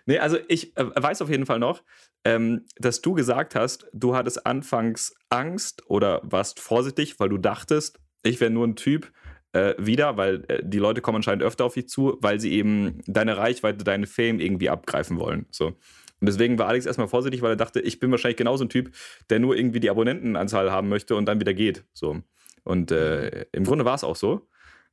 Nee, 0.06 0.20
also 0.20 0.38
ich 0.48 0.76
äh, 0.78 0.86
weiß 0.96 1.22
auf 1.22 1.30
jeden 1.30 1.46
Fall 1.46 1.60
noch, 1.60 1.84
ähm, 2.24 2.66
dass 2.78 3.02
du 3.02 3.14
gesagt 3.14 3.56
hast, 3.56 3.88
du 3.94 4.16
hattest 4.16 4.46
anfangs 4.46 5.16
Angst 5.30 5.84
oder 5.88 6.22
warst 6.24 6.60
vorsichtig, 6.60 7.20
weil 7.20 7.30
du 7.30 7.38
dachtest, 7.38 8.00
ich 8.24 8.40
wäre 8.40 8.52
nur 8.52 8.68
ein 8.68 8.76
Typ 8.76 9.12
äh, 9.54 9.74
wieder, 9.78 10.18
weil 10.18 10.44
äh, 10.48 10.62
die 10.64 10.80
Leute 10.80 11.02
kommen 11.02 11.18
anscheinend 11.18 11.44
öfter 11.44 11.66
auf 11.66 11.74
dich 11.74 11.90
zu, 11.90 12.18
weil 12.22 12.40
sie 12.40 12.52
eben 12.54 13.02
deine 13.06 13.38
Reichweite, 13.38 13.84
deine 13.84 14.08
Fame 14.08 14.40
irgendwie 14.40 14.70
abgreifen 14.70 15.20
wollen. 15.20 15.46
So. 15.52 15.68
Und 15.68 16.28
deswegen 16.28 16.60
war 16.60 16.68
Alex 16.68 16.86
erstmal 16.86 17.08
vorsichtig, 17.08 17.42
weil 17.42 17.54
er 17.54 17.58
dachte, 17.58 17.80
ich 17.80 18.00
bin 18.00 18.12
wahrscheinlich 18.12 18.38
genauso 18.38 18.64
ein 18.64 18.70
Typ, 18.70 18.92
der 19.30 19.40
nur 19.40 19.56
irgendwie 19.56 19.80
die 19.80 19.90
Abonnentenanzahl 19.90 20.72
haben 20.72 20.88
möchte 20.88 21.16
und 21.16 21.26
dann 21.26 21.40
wieder 21.40 21.54
geht. 21.54 21.84
So. 21.94 22.22
Und 22.64 22.92
äh, 22.92 23.46
im 23.52 23.64
Grunde 23.64 23.86
war 23.86 23.96
es 23.96 24.04
auch 24.04 24.16
so. 24.16 24.48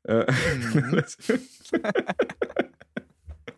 Äh, 0.05 0.25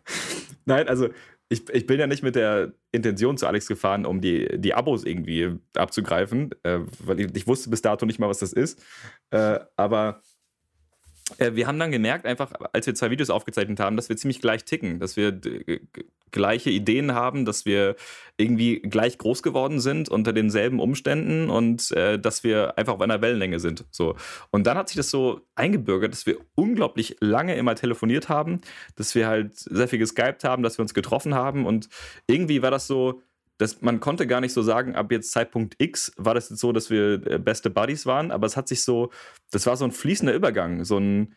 Nein, 0.65 0.87
also 0.87 1.09
ich, 1.49 1.69
ich 1.69 1.85
bin 1.85 1.99
ja 1.99 2.07
nicht 2.07 2.23
mit 2.23 2.35
der 2.35 2.73
Intention 2.91 3.37
zu 3.37 3.45
Alex 3.45 3.67
gefahren, 3.67 4.05
um 4.05 4.21
die, 4.21 4.59
die 4.59 4.73
Abos 4.73 5.03
irgendwie 5.03 5.57
abzugreifen, 5.75 6.51
äh, 6.63 6.79
weil 7.03 7.19
ich, 7.19 7.35
ich 7.35 7.47
wusste 7.47 7.69
bis 7.69 7.81
dato 7.81 8.05
nicht 8.05 8.19
mal, 8.19 8.29
was 8.29 8.39
das 8.39 8.53
ist. 8.53 8.81
Äh, 9.31 9.59
aber 9.75 10.21
wir 11.37 11.67
haben 11.67 11.79
dann 11.79 11.91
gemerkt, 11.91 12.25
einfach 12.25 12.51
als 12.73 12.87
wir 12.87 12.95
zwei 12.95 13.11
Videos 13.11 13.29
aufgezeichnet 13.29 13.79
haben, 13.79 13.95
dass 13.95 14.09
wir 14.09 14.17
ziemlich 14.17 14.41
gleich 14.41 14.65
ticken, 14.65 14.99
dass 14.99 15.15
wir 15.17 15.39
gleiche 16.31 16.69
Ideen 16.69 17.13
haben, 17.13 17.45
dass 17.45 17.65
wir 17.65 17.95
irgendwie 18.37 18.79
gleich 18.79 19.17
groß 19.17 19.43
geworden 19.43 19.79
sind 19.79 20.09
unter 20.09 20.33
denselben 20.33 20.79
Umständen 20.79 21.49
und 21.49 21.91
äh, 21.91 22.17
dass 22.17 22.43
wir 22.43 22.77
einfach 22.77 22.93
auf 22.93 23.01
einer 23.01 23.21
Wellenlänge 23.21 23.59
sind. 23.59 23.85
So. 23.91 24.15
Und 24.49 24.65
dann 24.65 24.77
hat 24.77 24.89
sich 24.89 24.97
das 24.97 25.09
so 25.09 25.41
eingebürgert, 25.55 26.13
dass 26.13 26.25
wir 26.25 26.37
unglaublich 26.55 27.17
lange 27.19 27.55
immer 27.55 27.75
telefoniert 27.75 28.29
haben, 28.29 28.61
dass 28.95 29.13
wir 29.13 29.27
halt 29.27 29.55
sehr 29.55 29.87
viel 29.87 29.99
geskypt 29.99 30.43
haben, 30.43 30.63
dass 30.63 30.77
wir 30.77 30.83
uns 30.83 30.93
getroffen 30.93 31.35
haben 31.35 31.65
und 31.65 31.89
irgendwie 32.27 32.61
war 32.61 32.71
das 32.71 32.87
so, 32.87 33.21
dass 33.61 33.81
man 33.81 33.99
konnte 33.99 34.25
gar 34.25 34.41
nicht 34.41 34.53
so 34.53 34.63
sagen, 34.63 34.95
ab 34.95 35.11
jetzt 35.11 35.31
Zeitpunkt 35.31 35.75
X 35.77 36.11
war 36.17 36.33
das 36.33 36.49
jetzt 36.49 36.59
so, 36.59 36.71
dass 36.71 36.89
wir 36.89 37.25
äh, 37.27 37.37
beste 37.37 37.69
Buddies 37.69 38.07
waren, 38.07 38.31
aber 38.31 38.47
es 38.47 38.57
hat 38.57 38.67
sich 38.67 38.83
so, 38.83 39.11
das 39.51 39.67
war 39.67 39.77
so 39.77 39.85
ein 39.85 39.91
fließender 39.91 40.33
Übergang, 40.33 40.83
so 40.83 40.97
ein 40.97 41.35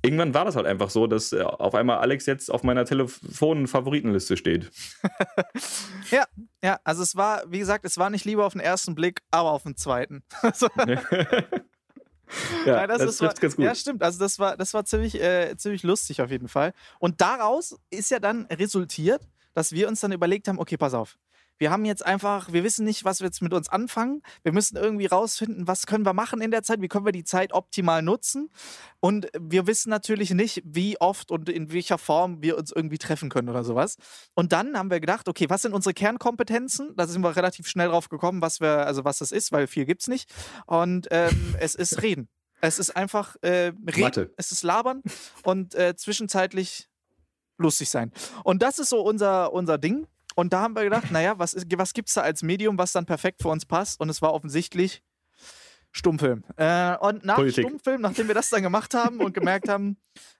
Irgendwann 0.00 0.32
war 0.32 0.44
das 0.44 0.54
halt 0.54 0.66
einfach 0.66 0.90
so, 0.90 1.08
dass 1.08 1.32
äh, 1.32 1.42
auf 1.42 1.74
einmal 1.74 1.98
Alex 1.98 2.26
jetzt 2.26 2.52
auf 2.52 2.62
meiner 2.62 2.84
Telefon-Favoritenliste 2.84 4.36
steht. 4.36 4.70
Ja, 6.10 6.24
ja, 6.62 6.78
also 6.84 7.02
es 7.02 7.16
war, 7.16 7.42
wie 7.48 7.58
gesagt, 7.58 7.84
es 7.84 7.98
war 7.98 8.08
nicht 8.08 8.24
lieber 8.24 8.46
auf 8.46 8.52
den 8.52 8.62
ersten 8.62 8.94
Blick, 8.94 9.20
aber 9.30 9.50
auf 9.50 9.64
den 9.64 9.76
zweiten. 9.76 10.22
Also, 10.42 10.68
Ja, 12.64 12.76
Nein, 12.76 12.88
das, 12.88 12.98
das 12.98 13.20
war, 13.20 13.28
trifft 13.28 13.40
ganz 13.40 13.56
gut. 13.56 13.64
Ja, 13.64 13.74
stimmt. 13.74 14.02
Also 14.02 14.18
das 14.18 14.38
war, 14.38 14.56
das 14.56 14.72
war 14.74 14.84
ziemlich, 14.84 15.20
äh, 15.20 15.56
ziemlich 15.56 15.82
lustig 15.82 16.20
auf 16.22 16.30
jeden 16.30 16.48
Fall. 16.48 16.72
Und 16.98 17.20
daraus 17.20 17.78
ist 17.90 18.10
ja 18.10 18.20
dann 18.20 18.46
resultiert, 18.46 19.26
dass 19.54 19.72
wir 19.72 19.88
uns 19.88 20.00
dann 20.00 20.12
überlegt 20.12 20.46
haben, 20.48 20.58
okay, 20.58 20.76
pass 20.76 20.94
auf. 20.94 21.18
Wir 21.58 21.70
haben 21.70 21.84
jetzt 21.84 22.04
einfach, 22.04 22.52
wir 22.52 22.64
wissen 22.64 22.84
nicht, 22.84 23.04
was 23.04 23.20
wir 23.20 23.26
jetzt 23.26 23.42
mit 23.42 23.52
uns 23.52 23.68
anfangen. 23.68 24.22
Wir 24.42 24.52
müssen 24.52 24.76
irgendwie 24.76 25.06
rausfinden, 25.06 25.66
was 25.66 25.86
können 25.86 26.06
wir 26.06 26.12
machen 26.12 26.40
in 26.40 26.50
der 26.50 26.62
Zeit, 26.62 26.80
wie 26.80 26.88
können 26.88 27.04
wir 27.04 27.12
die 27.12 27.24
Zeit 27.24 27.52
optimal 27.52 28.02
nutzen. 28.02 28.50
Und 29.00 29.28
wir 29.38 29.66
wissen 29.66 29.90
natürlich 29.90 30.30
nicht, 30.30 30.62
wie 30.64 31.00
oft 31.00 31.30
und 31.30 31.48
in 31.48 31.72
welcher 31.72 31.98
Form 31.98 32.42
wir 32.42 32.56
uns 32.56 32.72
irgendwie 32.72 32.98
treffen 32.98 33.28
können 33.28 33.48
oder 33.48 33.64
sowas. 33.64 33.96
Und 34.34 34.52
dann 34.52 34.76
haben 34.76 34.90
wir 34.90 35.00
gedacht, 35.00 35.28
okay, 35.28 35.46
was 35.48 35.62
sind 35.62 35.74
unsere 35.74 35.94
Kernkompetenzen? 35.94 36.94
Da 36.96 37.06
sind 37.06 37.22
wir 37.22 37.36
relativ 37.36 37.66
schnell 37.68 37.88
drauf 37.88 38.08
gekommen, 38.08 38.40
was 38.40 38.60
wir, 38.60 38.86
also 38.86 39.04
was 39.04 39.18
das 39.18 39.32
ist, 39.32 39.52
weil 39.52 39.66
viel 39.66 39.84
gibt 39.84 40.02
es 40.02 40.08
nicht. 40.08 40.32
Und 40.66 41.08
ähm, 41.10 41.56
es 41.60 41.74
ist 41.74 42.02
Reden. 42.02 42.28
Es 42.60 42.78
ist 42.78 42.96
einfach 42.96 43.36
äh, 43.42 43.72
Reden, 43.86 44.00
Mathe. 44.00 44.32
es 44.36 44.50
ist 44.50 44.64
Labern 44.64 45.02
und 45.44 45.74
äh, 45.74 45.94
zwischenzeitlich 45.96 46.88
lustig 47.56 47.88
sein. 47.88 48.12
Und 48.44 48.62
das 48.62 48.78
ist 48.78 48.88
so 48.88 49.00
unser, 49.00 49.52
unser 49.52 49.78
Ding. 49.78 50.06
Und 50.38 50.52
da 50.52 50.60
haben 50.60 50.76
wir 50.76 50.84
gedacht, 50.84 51.10
naja, 51.10 51.36
was, 51.40 51.52
ist- 51.52 51.66
was 51.76 51.92
gibt 51.92 52.06
es 52.10 52.14
da 52.14 52.20
als 52.20 52.44
Medium, 52.44 52.78
was 52.78 52.92
dann 52.92 53.06
perfekt 53.06 53.42
für 53.42 53.48
uns 53.48 53.66
passt? 53.66 53.98
Und 54.00 54.08
es 54.08 54.22
war 54.22 54.32
offensichtlich 54.32 55.02
Stummfilm. 55.90 56.44
Äh, 56.56 56.96
und 56.98 57.24
nach 57.24 57.34
Politik. 57.34 57.66
Stummfilm, 57.66 58.00
nachdem 58.02 58.28
wir 58.28 58.36
das 58.36 58.48
dann 58.48 58.62
gemacht 58.62 58.94
haben 58.94 59.20
und 59.20 59.34
gemerkt 59.34 59.68
haben, 59.68 59.96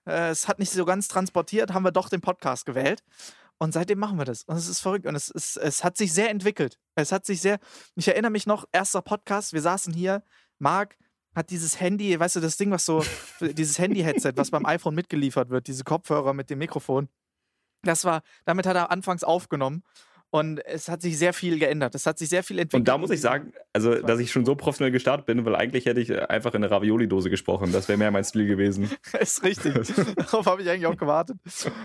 äh, 0.06 0.28
es 0.28 0.46
hat 0.46 0.60
nicht 0.60 0.70
so 0.70 0.84
ganz 0.84 1.08
transportiert, 1.08 1.74
haben 1.74 1.82
wir 1.82 1.90
doch 1.90 2.08
den 2.10 2.20
Podcast 2.20 2.64
gewählt. 2.64 3.02
Und 3.58 3.72
seitdem 3.72 3.98
machen 3.98 4.18
wir 4.18 4.24
das. 4.24 4.44
Und 4.44 4.56
es 4.56 4.68
ist 4.68 4.78
verrückt. 4.78 5.04
Und 5.04 5.16
es, 5.16 5.30
ist, 5.30 5.56
es 5.56 5.82
hat 5.82 5.96
sich 5.96 6.12
sehr 6.12 6.30
entwickelt. 6.30 6.78
Es 6.94 7.10
hat 7.10 7.26
sich 7.26 7.40
sehr. 7.40 7.58
Ich 7.96 8.06
erinnere 8.06 8.30
mich 8.30 8.46
noch, 8.46 8.66
erster 8.70 9.02
Podcast, 9.02 9.52
wir 9.52 9.62
saßen 9.62 9.92
hier, 9.92 10.22
Marc 10.60 10.96
hat 11.34 11.50
dieses 11.50 11.80
Handy, 11.80 12.20
weißt 12.20 12.36
du, 12.36 12.40
das 12.40 12.56
Ding, 12.56 12.70
was 12.70 12.84
so, 12.84 13.04
dieses 13.40 13.80
Handy-Headset, 13.80 14.34
was 14.36 14.52
beim 14.52 14.64
iPhone 14.64 14.94
mitgeliefert 14.94 15.50
wird, 15.50 15.66
diese 15.66 15.82
Kopfhörer 15.82 16.34
mit 16.34 16.50
dem 16.50 16.60
Mikrofon. 16.60 17.08
Das 17.82 18.04
war, 18.04 18.22
damit 18.44 18.66
hat 18.66 18.76
er 18.76 18.90
anfangs 18.90 19.24
aufgenommen. 19.24 19.82
Und 20.30 20.58
es 20.66 20.88
hat 20.90 21.00
sich 21.00 21.16
sehr 21.16 21.32
viel 21.32 21.58
geändert. 21.58 21.94
Es 21.94 22.04
hat 22.04 22.18
sich 22.18 22.28
sehr 22.28 22.42
viel 22.42 22.58
entwickelt. 22.58 22.80
Und 22.82 22.88
da 22.88 22.98
muss 22.98 23.08
ich 23.10 23.20
sagen, 23.22 23.54
also, 23.72 23.94
dass 23.94 24.20
ich 24.20 24.30
schon 24.30 24.44
so 24.44 24.56
professionell 24.56 24.92
gestartet 24.92 25.24
bin, 25.24 25.42
weil 25.46 25.56
eigentlich 25.56 25.86
hätte 25.86 26.00
ich 26.02 26.12
einfach 26.28 26.52
in 26.52 26.62
eine 26.62 26.70
Ravioli-Dose 26.70 27.30
gesprochen. 27.30 27.72
Das 27.72 27.88
wäre 27.88 27.96
mehr 27.96 28.10
mein 28.10 28.24
Stil 28.24 28.46
gewesen. 28.46 28.90
ist 29.20 29.42
richtig. 29.42 29.72
Darauf 30.16 30.44
habe 30.44 30.60
ich 30.60 30.68
eigentlich 30.68 30.84
auch 30.86 30.98
gewartet. 30.98 31.38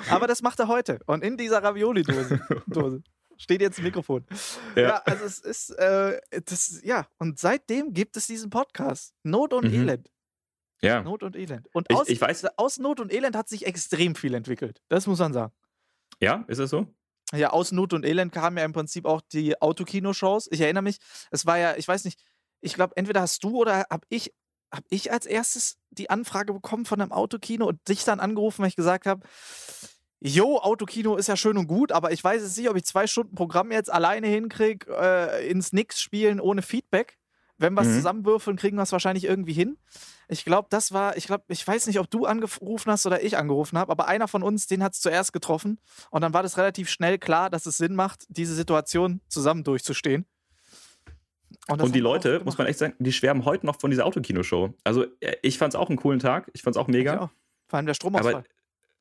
Aber 0.10 0.28
das 0.28 0.42
macht 0.42 0.60
er 0.60 0.68
heute. 0.68 1.00
Und 1.06 1.24
in 1.24 1.38
dieser 1.38 1.64
Ravioli-Dose 1.64 2.42
Dose 2.68 3.02
steht 3.38 3.62
jetzt 3.62 3.78
ein 3.80 3.84
Mikrofon. 3.86 4.26
Ja, 4.76 4.82
Ja. 4.82 4.96
also 5.06 5.24
es 5.24 5.40
ist, 5.40 5.70
äh, 5.80 6.20
das, 6.46 6.82
ja, 6.84 7.08
und 7.20 7.40
seitdem 7.40 7.94
gibt 7.94 8.18
es 8.18 8.28
diesen 8.28 8.50
Podcast. 8.50 9.14
Not 9.24 9.54
und 9.54 9.70
Mhm. 9.72 9.74
Elend. 9.88 10.12
Ja. 10.82 11.02
Not 11.02 11.24
und 11.24 11.38
Elend. 11.38 11.70
Und 11.72 11.88
Ich- 11.90 11.96
aus, 11.96 12.10
ich 12.10 12.22
weiß- 12.22 12.46
aus 12.58 12.78
Not 12.78 13.00
und 13.00 13.14
Elend 13.14 13.38
hat 13.38 13.48
sich 13.48 13.66
extrem 13.66 14.16
viel 14.16 14.34
entwickelt. 14.34 14.82
Das 14.90 15.08
muss 15.08 15.20
man 15.20 15.32
sagen. 15.32 15.54
Ja, 16.22 16.46
ist 16.48 16.60
es 16.60 16.70
so? 16.70 16.88
Ja, 17.34 17.50
aus 17.50 17.72
Not 17.72 17.94
und 17.94 18.06
Elend 18.06 18.32
kamen 18.32 18.58
ja 18.58 18.66
im 18.66 18.74
Prinzip 18.74 19.06
auch 19.06 19.22
die 19.22 19.60
Autokino-Shows. 19.60 20.50
Ich 20.52 20.62
erinnere 20.62 20.84
mich, 20.84 21.00
es 21.32 21.46
war 21.46 21.58
ja, 21.58 21.76
ich 21.76 21.88
weiß 21.88 22.06
nicht, 22.06 22.24
ich 22.62 22.76
glaube, 22.76 22.96
entweder 22.96 23.22
hast 23.22 23.44
du 23.44 23.58
oder 23.58 23.86
habe 23.90 24.06
ich, 24.10 24.34
hab 24.72 24.84
ich 24.90 25.12
als 25.12 25.26
erstes 25.26 25.78
die 25.90 26.10
Anfrage 26.10 26.54
bekommen 26.54 26.86
von 26.86 27.02
einem 27.02 27.12
Autokino 27.12 27.68
und 27.68 27.88
dich 27.88 28.04
dann 28.04 28.20
angerufen, 28.20 28.62
weil 28.62 28.70
ich 28.70 28.76
gesagt 28.76 29.06
habe, 29.06 29.28
Jo, 30.26 30.58
Autokino 30.58 31.18
ist 31.18 31.28
ja 31.28 31.36
schön 31.36 31.58
und 31.58 31.68
gut, 31.68 31.92
aber 31.92 32.14
ich 32.14 32.24
weiß 32.24 32.42
jetzt 32.42 32.58
nicht, 32.58 32.70
ob 32.70 32.78
ich 32.78 32.86
zwei 32.86 33.08
Stunden 33.08 33.36
Programm 33.36 33.74
jetzt 33.74 33.92
alleine 33.92 34.28
hinkriege, 34.28 34.86
äh, 34.90 35.50
ins 35.50 35.74
Nix 35.74 36.00
spielen 36.00 36.40
ohne 36.40 36.62
Feedback. 36.62 37.18
Wenn 37.58 37.74
wir 37.76 37.82
es 37.82 37.88
Mhm. 37.90 37.96
zusammenwürfeln, 37.96 38.58
kriegen 38.58 38.78
wir 38.78 38.84
es 38.84 38.92
wahrscheinlich 38.92 39.26
irgendwie 39.26 39.54
hin. 39.54 39.78
Ich 40.28 40.44
glaube, 40.46 40.68
das 40.72 40.92
war, 40.92 41.16
ich 41.18 41.28
glaube, 41.28 41.44
ich 41.50 41.66
weiß 41.66 41.88
nicht, 41.88 42.00
ob 42.00 42.10
du 42.10 42.26
angerufen 42.26 42.92
hast 42.92 43.06
oder 43.06 43.24
ich 43.24 43.38
angerufen 43.38 43.78
habe, 43.78 43.92
aber 43.92 44.08
einer 44.08 44.28
von 44.28 44.42
uns, 44.44 44.66
den 44.68 44.84
hat 44.84 44.94
es 44.94 45.02
zuerst 45.02 45.34
getroffen. 45.34 45.80
Und 46.10 46.22
dann 46.22 46.34
war 46.34 46.42
das 46.44 46.58
relativ 46.58 46.90
schnell 46.90 47.20
klar, 47.20 47.50
dass 47.50 47.66
es 47.66 47.78
Sinn 47.78 47.96
macht, 47.96 48.26
diese 48.30 48.56
Situation 48.56 49.22
zusammen 49.28 49.64
durchzustehen. 49.64 50.26
das 51.68 51.80
Und 51.80 51.94
die 51.96 52.00
Leute, 52.00 52.42
muss 52.44 52.58
man 52.58 52.68
echt 52.68 52.80
sagen, 52.80 52.96
die 53.00 53.14
schwärmen 53.14 53.46
heute 53.46 53.66
noch 53.66 53.80
von 53.80 53.92
dieser 53.92 54.06
Autokino-Show. 54.06 54.74
Also, 54.84 55.06
äh, 55.20 55.36
ich 55.44 55.58
fand 55.58 55.74
es 55.74 55.80
auch 55.80 55.90
einen 55.90 55.98
coolen 55.98 56.20
Tag. 56.20 56.50
Ich 56.54 56.62
fand 56.64 56.76
es 56.76 56.80
auch 56.82 56.88
Ich 56.88 56.94
mega. 56.94 57.20
auch. 57.20 57.30
Vor 57.68 57.78
allem 57.78 57.86
der 57.86 57.94
Stromausfall. 57.94 58.34
Aber 58.36 58.44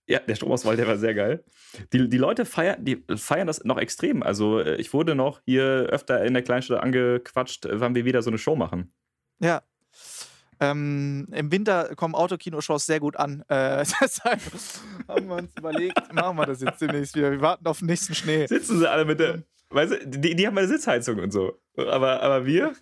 ja, 0.07 0.19
der 0.19 0.35
Stromausfall, 0.35 0.77
der 0.77 0.87
war 0.87 0.99
sehr 0.99 1.15
geil. 1.15 1.45
Die, 1.93 2.09
die 2.09 2.19
Leute 2.19 2.45
feiern, 2.45 2.85
die 2.85 3.05
feiern 3.17 3.47
das 3.47 3.65
noch 3.65 3.79
extrem. 3.79 4.23
Also, 4.23 4.61
äh, 4.61 4.77
ich 4.77 4.93
wurde 4.93 5.15
noch 5.15 5.41
hier 5.45 5.65
öfter 5.91 6.25
in 6.25 6.35
der 6.35 6.43
Kleinstadt 6.43 6.83
angequatscht, 6.83 7.67
äh, 7.67 7.81
wann 7.81 7.95
wir 7.95 8.05
wieder 8.05 8.23
so 8.23 8.31
eine 8.31 8.38
Show 8.38 8.57
machen. 8.57 8.93
Ja. 9.38 9.62
Ähm, 10.61 11.27
Im 11.33 11.51
Winter 11.51 11.95
kommen 11.97 12.15
Autokino-Shows 12.15 12.87
sehr 12.87 13.01
gut 13.01 13.17
an. 13.17 13.43
Äh, 13.49 13.85
deshalb 14.01 14.41
haben 15.09 15.29
wir 15.29 15.37
uns 15.37 15.51
überlegt, 15.57 16.12
machen 16.12 16.37
wir 16.37 16.47
das 16.47 16.61
jetzt 16.61 16.81
demnächst 16.81 17.17
wieder. 17.17 17.31
Wir 17.31 17.41
warten 17.41 17.67
auf 17.67 17.79
den 17.79 17.87
nächsten 17.87 18.15
Schnee. 18.15 18.47
Sitzen 18.47 18.79
sie 18.79 18.91
alle 18.91 19.05
mit 19.05 19.19
der. 19.19 19.43
Weißt 19.71 19.93
du, 19.93 20.07
die, 20.07 20.37
die 20.37 20.47
haben 20.47 20.57
eine 20.59 20.69
Sitzheizung 20.69 21.19
und 21.19 21.33
so. 21.33 21.59
Aber, 21.77 22.23
aber 22.23 22.45
wir 22.45 22.75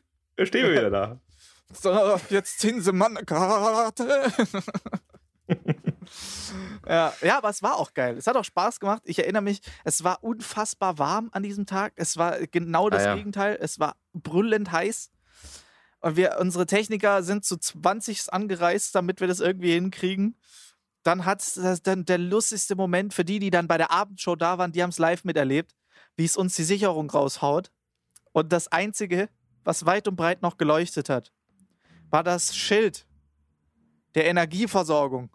stehen 0.42 0.66
wir 0.66 0.72
wieder 0.72 0.90
da. 0.90 1.20
So, 1.72 2.18
jetzt 2.30 2.58
ziehen 2.58 2.80
sie 2.80 2.92
mal 2.92 3.06
eine 3.06 3.24
Karte. 3.24 4.24
ja, 6.86 7.12
ja, 7.22 7.38
aber 7.38 7.50
es 7.50 7.62
war 7.62 7.76
auch 7.76 7.94
geil. 7.94 8.16
Es 8.16 8.26
hat 8.26 8.36
auch 8.36 8.44
Spaß 8.44 8.80
gemacht. 8.80 9.02
Ich 9.04 9.18
erinnere 9.18 9.42
mich, 9.42 9.60
es 9.84 10.02
war 10.04 10.22
unfassbar 10.22 10.98
warm 10.98 11.28
an 11.32 11.42
diesem 11.42 11.66
Tag. 11.66 11.92
Es 11.96 12.16
war 12.16 12.38
genau 12.46 12.90
das 12.90 13.02
Ah, 13.02 13.06
ja. 13.06 13.14
Gegenteil. 13.16 13.58
Es 13.60 13.78
war 13.78 13.96
brüllend 14.12 14.72
heiß. 14.72 15.10
Und 16.00 16.16
wir, 16.16 16.38
unsere 16.40 16.66
Techniker 16.66 17.22
sind 17.22 17.44
zu 17.44 17.56
20 17.56 18.32
angereist, 18.32 18.94
damit 18.94 19.20
wir 19.20 19.28
das 19.28 19.40
irgendwie 19.40 19.72
hinkriegen. 19.72 20.36
Dann 21.02 21.24
hat 21.24 21.40
es 21.40 21.82
dann 21.82 22.04
der 22.04 22.18
lustigste 22.18 22.74
Moment 22.76 23.14
für 23.14 23.24
die, 23.24 23.38
die 23.38 23.50
dann 23.50 23.68
bei 23.68 23.78
der 23.78 23.90
Abendshow 23.90 24.36
da 24.36 24.58
waren, 24.58 24.72
die 24.72 24.82
haben 24.82 24.90
es 24.90 24.98
live 24.98 25.24
miterlebt, 25.24 25.74
wie 26.16 26.24
es 26.24 26.36
uns 26.36 26.56
die 26.56 26.64
Sicherung 26.64 27.10
raushaut. 27.10 27.70
Und 28.32 28.52
das 28.52 28.68
Einzige, 28.68 29.28
was 29.64 29.86
weit 29.86 30.08
und 30.08 30.16
breit 30.16 30.42
noch 30.42 30.56
geleuchtet 30.58 31.08
hat, 31.08 31.32
war 32.10 32.22
das 32.22 32.56
Schild 32.56 33.06
der 34.14 34.26
Energieversorgung. 34.26 35.30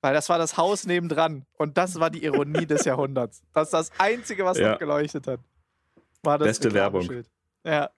Weil 0.00 0.14
das 0.14 0.28
war 0.28 0.38
das 0.38 0.56
Haus 0.56 0.86
nebendran. 0.86 1.44
Und 1.56 1.76
das 1.76 1.98
war 1.98 2.10
die 2.10 2.22
Ironie 2.24 2.66
des 2.66 2.84
Jahrhunderts. 2.84 3.42
Das 3.52 3.68
ist 3.68 3.72
das 3.74 3.90
Einzige, 3.98 4.44
was 4.44 4.58
Ja. 4.58 4.72
noch 4.72 4.78
geleuchtet 4.78 5.26
hat. 5.26 5.40
War 6.22 6.38
das 6.38 6.46
Beste 6.48 6.72
Werbung. 6.72 7.08
Ja. 7.64 7.90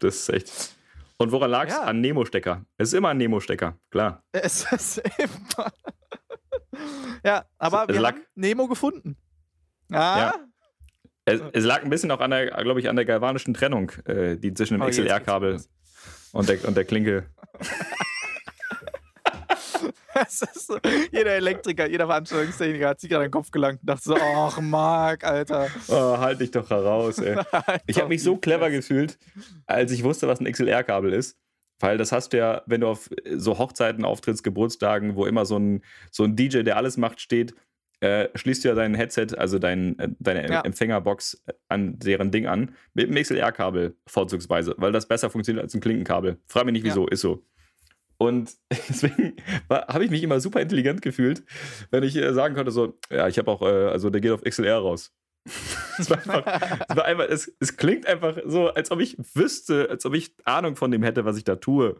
Das 0.00 0.14
ist 0.16 0.28
echt. 0.30 0.76
Und 1.18 1.32
woran 1.32 1.50
lag 1.50 1.66
es? 1.66 1.74
Ja. 1.74 1.82
An 1.82 2.00
Nemo-Stecker. 2.00 2.64
Es 2.76 2.88
ist 2.88 2.94
immer 2.94 3.08
ein 3.10 3.16
Nemo-Stecker, 3.18 3.76
klar. 3.90 4.22
Es 4.32 4.70
ist 4.72 4.98
immer. 5.18 5.72
ja, 7.24 7.44
aber 7.58 7.84
Es 7.88 7.94
wir 7.94 8.00
lag- 8.00 8.12
haben 8.14 8.22
Nemo 8.34 8.68
gefunden. 8.68 9.16
Ah, 9.90 10.18
Ja. 10.18 10.34
Es, 11.24 11.42
es 11.52 11.64
lag 11.64 11.82
ein 11.82 11.90
bisschen 11.90 12.10
auch 12.10 12.20
an 12.20 12.30
der, 12.30 12.46
glaube 12.62 12.80
ich, 12.80 12.88
an 12.88 12.96
der 12.96 13.04
galvanischen 13.04 13.52
Trennung, 13.52 13.90
äh, 14.06 14.36
die 14.38 14.54
zwischen 14.54 14.74
dem 14.74 14.82
Oh, 14.82 14.86
XLR-Kabel 14.88 15.62
und 16.32 16.48
der, 16.48 16.64
und 16.66 16.74
der 16.74 16.84
Klinke. 16.86 17.26
so, 20.28 20.78
jeder 21.12 21.32
Elektriker, 21.32 21.88
jeder 21.88 22.06
Veranstaltungstechniker 22.06 22.88
hat 22.88 23.00
sich 23.00 23.14
an 23.14 23.22
den 23.22 23.30
Kopf 23.30 23.50
gelangt 23.50 23.80
und 23.80 23.88
dachte 23.88 24.02
so: 24.04 24.16
Ach, 24.16 24.60
Marc, 24.60 25.24
Alter. 25.24 25.68
Oh, 25.88 26.18
halt 26.18 26.40
dich 26.40 26.50
doch 26.50 26.68
heraus, 26.70 27.18
ey. 27.18 27.36
Ich 27.86 27.98
habe 27.98 28.08
mich 28.08 28.22
so 28.22 28.36
clever 28.36 28.70
gefühlt, 28.70 29.18
als 29.66 29.92
ich 29.92 30.02
wusste, 30.04 30.28
was 30.28 30.40
ein 30.40 30.50
XLR-Kabel 30.50 31.12
ist. 31.12 31.36
Weil 31.80 31.96
das 31.96 32.10
hast 32.10 32.32
du 32.32 32.38
ja, 32.38 32.62
wenn 32.66 32.80
du 32.80 32.88
auf 32.88 33.08
so 33.36 33.56
Hochzeiten 33.58 34.04
auftrittst, 34.04 34.42
Geburtstagen, 34.42 35.14
wo 35.14 35.26
immer 35.26 35.46
so 35.46 35.58
ein, 35.58 35.84
so 36.10 36.24
ein 36.24 36.34
DJ, 36.34 36.62
der 36.62 36.76
alles 36.76 36.96
macht, 36.96 37.20
steht, 37.20 37.54
äh, 38.00 38.28
schließt 38.34 38.64
du 38.64 38.68
ja 38.68 38.74
dein 38.74 38.94
Headset, 38.94 39.28
also 39.36 39.60
dein, 39.60 39.96
äh, 40.00 40.08
deine 40.18 40.50
Ja. 40.50 40.60
Empfängerbox 40.62 41.44
an 41.68 41.96
deren 42.00 42.32
Ding 42.32 42.46
an, 42.46 42.74
mit 42.94 43.08
dem 43.08 43.14
XLR-Kabel 43.14 43.96
vorzugsweise, 44.08 44.74
weil 44.78 44.90
das 44.90 45.06
besser 45.06 45.30
funktioniert 45.30 45.62
als 45.64 45.74
ein 45.74 45.80
Klinkenkabel. 45.80 46.38
Frag 46.48 46.64
mich 46.64 46.72
nicht, 46.72 46.84
Ja. 46.84 46.90
wieso, 46.92 47.06
ist 47.06 47.20
so. 47.20 47.44
Und 48.18 48.56
deswegen 48.70 49.36
habe 49.70 50.04
ich 50.04 50.10
mich 50.10 50.22
immer 50.22 50.40
super 50.40 50.60
intelligent 50.60 51.02
gefühlt, 51.02 51.44
wenn 51.90 52.02
ich 52.02 52.16
äh, 52.16 52.34
sagen 52.34 52.54
konnte, 52.54 52.72
so, 52.72 52.98
ja, 53.10 53.28
ich 53.28 53.38
habe 53.38 53.50
auch, 53.50 53.62
äh, 53.62 53.88
also 53.88 54.10
der 54.10 54.20
geht 54.20 54.32
auf 54.32 54.42
XLR 54.42 54.78
raus. 54.78 55.12
Es 55.98 56.10
war 56.10 56.18
einfach, 56.18 56.86
es, 56.88 56.96
war 56.96 57.04
einfach 57.06 57.28
es, 57.28 57.56
es 57.58 57.76
klingt 57.76 58.06
einfach 58.06 58.38
so, 58.44 58.68
als 58.68 58.92
ob 58.92 59.00
ich 59.00 59.16
wüsste, 59.34 59.90
als 59.90 60.06
ob 60.06 60.14
ich 60.14 60.32
Ahnung 60.44 60.76
von 60.76 60.92
dem 60.92 61.02
hätte, 61.02 61.24
was 61.24 61.36
ich 61.36 61.42
da 61.42 61.56
tue. 61.56 61.96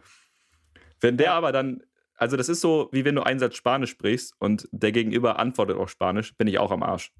Wenn 1.00 1.16
der 1.16 1.32
aber 1.32 1.50
dann, 1.50 1.82
also 2.14 2.36
das 2.36 2.48
ist 2.48 2.60
so, 2.60 2.88
wie 2.92 3.04
wenn 3.04 3.16
du 3.16 3.22
einen 3.22 3.40
Satz 3.40 3.56
Spanisch 3.56 3.90
sprichst 3.90 4.34
und 4.38 4.68
der 4.70 4.92
Gegenüber 4.92 5.40
antwortet 5.40 5.76
auf 5.78 5.90
Spanisch, 5.90 6.36
bin 6.36 6.46
ich 6.46 6.60
auch 6.60 6.70
am 6.70 6.84
Arsch. 6.84 7.12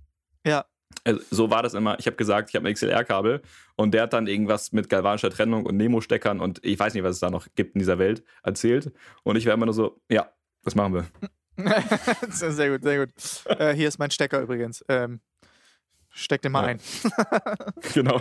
Ja. 0.47 0.67
Also, 1.05 1.21
so 1.31 1.51
war 1.51 1.63
das 1.63 1.75
immer. 1.75 1.99
Ich 1.99 2.07
habe 2.07 2.17
gesagt, 2.17 2.51
ich 2.51 2.57
habe 2.57 2.67
ein 2.69 2.75
XLR-Kabel 2.75 3.43
und 3.77 3.93
der 3.93 4.03
hat 4.03 4.13
dann 4.13 4.27
irgendwas 4.27 4.73
mit 4.73 4.89
galvanischer 4.89 5.31
Trennung 5.31 5.67
und 5.67 5.77
Nemo-Steckern 5.77 6.41
und 6.41 6.65
ich 6.65 6.79
weiß 6.79 6.95
nicht, 6.95 7.05
was 7.05 7.17
es 7.17 7.21
da 7.21 7.31
noch 7.31 7.47
gibt 7.55 7.75
in 7.75 7.79
dieser 7.81 7.99
Welt 7.99 8.25
erzählt. 8.43 8.93
Und 9.23 9.37
ich 9.37 9.47
war 9.47 9.55
immer 9.55 9.67
nur 9.67 9.75
so, 9.75 10.01
ja, 10.09 10.31
das 10.63 10.75
machen 10.75 10.95
wir. 10.95 11.07
sehr 12.31 12.71
gut, 12.71 12.83
sehr 12.83 13.07
gut. 13.07 13.13
Äh, 13.47 13.75
hier 13.75 13.89
ist 13.89 13.99
mein 13.99 14.11
Stecker 14.11 14.41
übrigens. 14.41 14.85
Ähm, 14.89 15.21
steck 16.11 16.43
den 16.43 16.53
mal 16.53 16.63
Ja. 16.63 16.69
ein. 16.69 16.81
genau. 17.95 18.21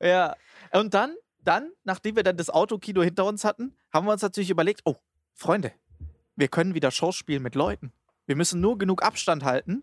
Ja. 0.00 0.36
Und 0.72 0.94
dann 0.94 1.14
dann, 1.44 1.70
nachdem 1.84 2.16
wir 2.16 2.22
dann 2.22 2.36
das 2.36 2.50
Autokino 2.50 3.02
hinter 3.02 3.24
uns 3.24 3.44
hatten, 3.44 3.74
haben 3.92 4.06
wir 4.06 4.12
uns 4.12 4.22
natürlich 4.22 4.50
überlegt, 4.50 4.82
oh, 4.84 4.96
Freunde, 5.34 5.72
wir 6.36 6.48
können 6.48 6.74
wieder 6.74 6.90
Shows 6.90 7.16
spielen 7.16 7.42
mit 7.42 7.54
Leuten. 7.54 7.92
Wir 8.26 8.36
müssen 8.36 8.60
nur 8.60 8.78
genug 8.78 9.02
Abstand 9.02 9.44
halten 9.44 9.82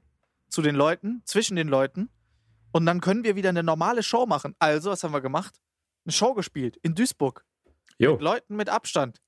zu 0.50 0.62
den 0.62 0.76
Leuten, 0.76 1.22
zwischen 1.26 1.56
den 1.56 1.68
Leuten. 1.68 2.10
Und 2.72 2.86
dann 2.86 3.02
können 3.02 3.24
wir 3.24 3.36
wieder 3.36 3.50
eine 3.50 3.64
normale 3.64 4.04
Show 4.04 4.26
machen. 4.26 4.56
Also, 4.60 4.92
was 4.92 5.04
haben 5.04 5.14
wir 5.14 5.22
gemacht? 5.22 5.56
Eine 6.06 6.14
Show 6.14 6.34
gespielt 6.34 6.78
in 6.84 6.96
Duisburg. 6.96 7.44
Jo, 7.98 8.14
Mit 8.14 8.22
Leuten 8.22 8.56
mit 8.56 8.70
Abstand. 8.70 9.20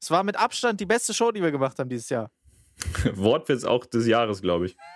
Es 0.00 0.10
war 0.10 0.22
mit 0.24 0.36
Abstand 0.36 0.80
die 0.80 0.86
beste 0.86 1.14
Show, 1.14 1.30
die 1.32 1.42
wir 1.42 1.50
gemacht 1.50 1.78
haben 1.78 1.88
dieses 1.88 2.08
Jahr. 2.08 2.30
Wortwitz 3.14 3.64
auch 3.64 3.86
des 3.86 4.06
Jahres, 4.06 4.40
glaube 4.42 4.66
ich. 4.66 4.76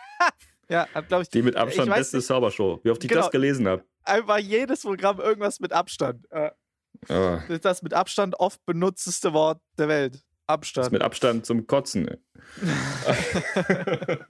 Ja, 0.68 0.86
hat, 0.94 1.08
glaube 1.08 1.24
ich, 1.24 1.28
Die 1.28 1.42
mit 1.42 1.54
Abstand 1.56 1.92
beste 1.92 2.22
Zaubershow. 2.22 2.80
Wie 2.82 2.90
oft 2.90 3.02
ich 3.04 3.10
Genau. 3.10 3.22
das 3.22 3.30
gelesen 3.30 3.68
habe. 3.68 3.84
einfach 4.04 4.38
jedes 4.38 4.82
Programm 4.82 5.20
irgendwas 5.20 5.60
mit 5.60 5.72
Abstand. 5.72 6.24
Äh, 6.30 6.50
Ah, 7.08 7.38
das 7.48 7.50
ist 7.50 7.64
das 7.64 7.82
mit 7.82 7.92
Abstand 7.94 8.38
oft 8.38 8.64
benutzteste 8.64 9.32
Wort 9.32 9.60
der 9.76 9.88
Welt. 9.88 10.14
das 10.14 10.22
Abstand. 10.46 10.86
ist 10.86 10.92
mit 10.92 11.02
Abstand 11.02 11.44
zum 11.44 11.66
Kotzen. 11.66 12.06
ey. 12.08 12.18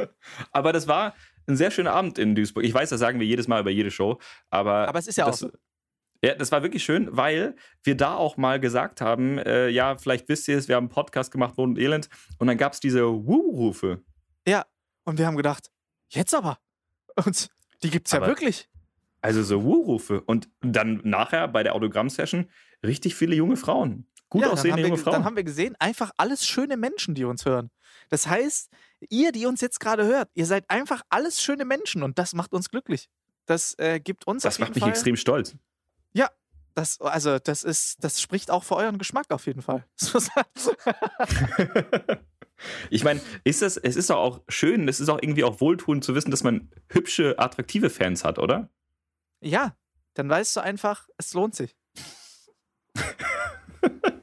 aber 0.52 0.72
das 0.72 0.86
war 0.88 1.14
ein 1.46 1.56
sehr 1.56 1.70
schöner 1.70 1.92
Abend 1.92 2.18
in 2.18 2.34
Duisburg. 2.34 2.64
Ich 2.64 2.72
weiß, 2.74 2.90
das 2.90 3.00
sagen 3.00 3.20
wir 3.20 3.26
jedes 3.26 3.48
Mal 3.48 3.60
über 3.60 3.70
jede 3.70 3.90
Show, 3.90 4.18
aber. 4.50 4.88
Aber 4.88 4.98
es 4.98 5.06
ist 5.06 5.16
ja 5.16 5.24
auch 5.24 5.30
das, 5.30 5.40
so. 5.40 5.50
Ja, 6.24 6.34
das 6.36 6.52
war 6.52 6.62
wirklich 6.62 6.84
schön, 6.84 7.08
weil 7.10 7.56
wir 7.82 7.96
da 7.96 8.14
auch 8.14 8.36
mal 8.36 8.60
gesagt 8.60 9.00
haben, 9.00 9.38
äh, 9.38 9.68
ja, 9.68 9.96
vielleicht 9.98 10.28
wisst 10.28 10.46
ihr 10.46 10.56
es, 10.56 10.68
wir 10.68 10.76
haben 10.76 10.84
einen 10.84 10.90
Podcast 10.90 11.32
gemacht, 11.32 11.58
Not 11.58 11.66
und 11.70 11.78
Elend, 11.78 12.08
und 12.38 12.46
dann 12.46 12.56
gab 12.56 12.74
es 12.74 12.80
diese 12.80 13.04
Wuh-Rufe. 13.06 14.02
Und 15.04 15.18
wir 15.18 15.26
haben 15.26 15.36
gedacht, 15.36 15.72
jetzt 16.10 16.32
aber. 16.32 16.58
Und 17.24 17.48
die 17.82 17.90
gibt 17.90 18.06
es 18.06 18.12
ja 18.12 18.24
wirklich. 18.24 18.68
Also 19.20 19.42
so 19.42 19.64
Wuh-Rufe. 19.64 20.20
Und 20.20 20.48
dann 20.60 21.00
nachher 21.02 21.48
bei 21.48 21.64
der 21.64 21.74
Autogramm-Session 21.74 22.48
richtig 22.84 23.16
viele 23.16 23.34
junge 23.34 23.56
Frauen. 23.56 24.06
Gut 24.28 24.42
ja, 24.42 24.50
aussehende 24.50 24.76
wir, 24.78 24.84
junge 24.84 24.94
ge- 24.96 25.02
Frauen. 25.02 25.14
dann 25.14 25.24
haben 25.24 25.34
wir 25.34 25.42
gesehen, 25.42 25.74
einfach 25.80 26.12
alles 26.18 26.46
schöne 26.46 26.76
Menschen, 26.76 27.16
die 27.16 27.24
uns 27.24 27.44
hören. 27.44 27.72
Das 28.12 28.26
heißt, 28.26 28.70
ihr, 29.08 29.32
die 29.32 29.46
uns 29.46 29.60
jetzt 29.60 29.80
gerade 29.80 30.04
hört, 30.04 30.30
ihr 30.34 30.46
seid 30.46 30.68
einfach 30.68 31.02
alles 31.08 31.42
schöne 31.42 31.64
Menschen 31.64 32.02
und 32.02 32.18
das 32.18 32.34
macht 32.34 32.52
uns 32.52 32.68
glücklich. 32.68 33.08
Das 33.46 33.76
äh, 33.78 33.98
gibt 33.98 34.26
uns 34.26 34.42
das 34.42 34.58
macht 34.58 34.74
mich 34.74 34.82
Fall, 34.82 34.90
extrem 34.90 35.16
stolz. 35.16 35.56
Das, 36.74 37.00
also, 37.00 37.38
das 37.38 37.64
ist, 37.64 38.02
das 38.02 38.20
spricht 38.20 38.50
auch 38.50 38.64
für 38.64 38.76
euren 38.76 38.98
Geschmack 38.98 39.30
auf 39.30 39.46
jeden 39.46 39.62
Fall. 39.62 39.86
Ich 42.90 43.02
meine, 43.02 43.20
ist 43.42 43.60
das, 43.60 43.76
es 43.76 43.96
ist 43.96 44.08
doch 44.08 44.18
auch 44.18 44.40
schön, 44.48 44.86
es 44.86 45.00
ist 45.00 45.08
auch 45.08 45.18
irgendwie 45.20 45.42
auch 45.42 45.60
wohltuend 45.60 46.04
zu 46.04 46.14
wissen, 46.14 46.30
dass 46.30 46.44
man 46.44 46.70
hübsche, 46.88 47.36
attraktive 47.36 47.90
Fans 47.90 48.22
hat, 48.22 48.38
oder? 48.38 48.70
ja, 49.40 49.76
dann 50.14 50.28
weißt 50.28 50.54
du 50.54 50.60
einfach, 50.60 51.08
es 51.18 51.34
lohnt 51.34 51.56
sich. 51.56 51.74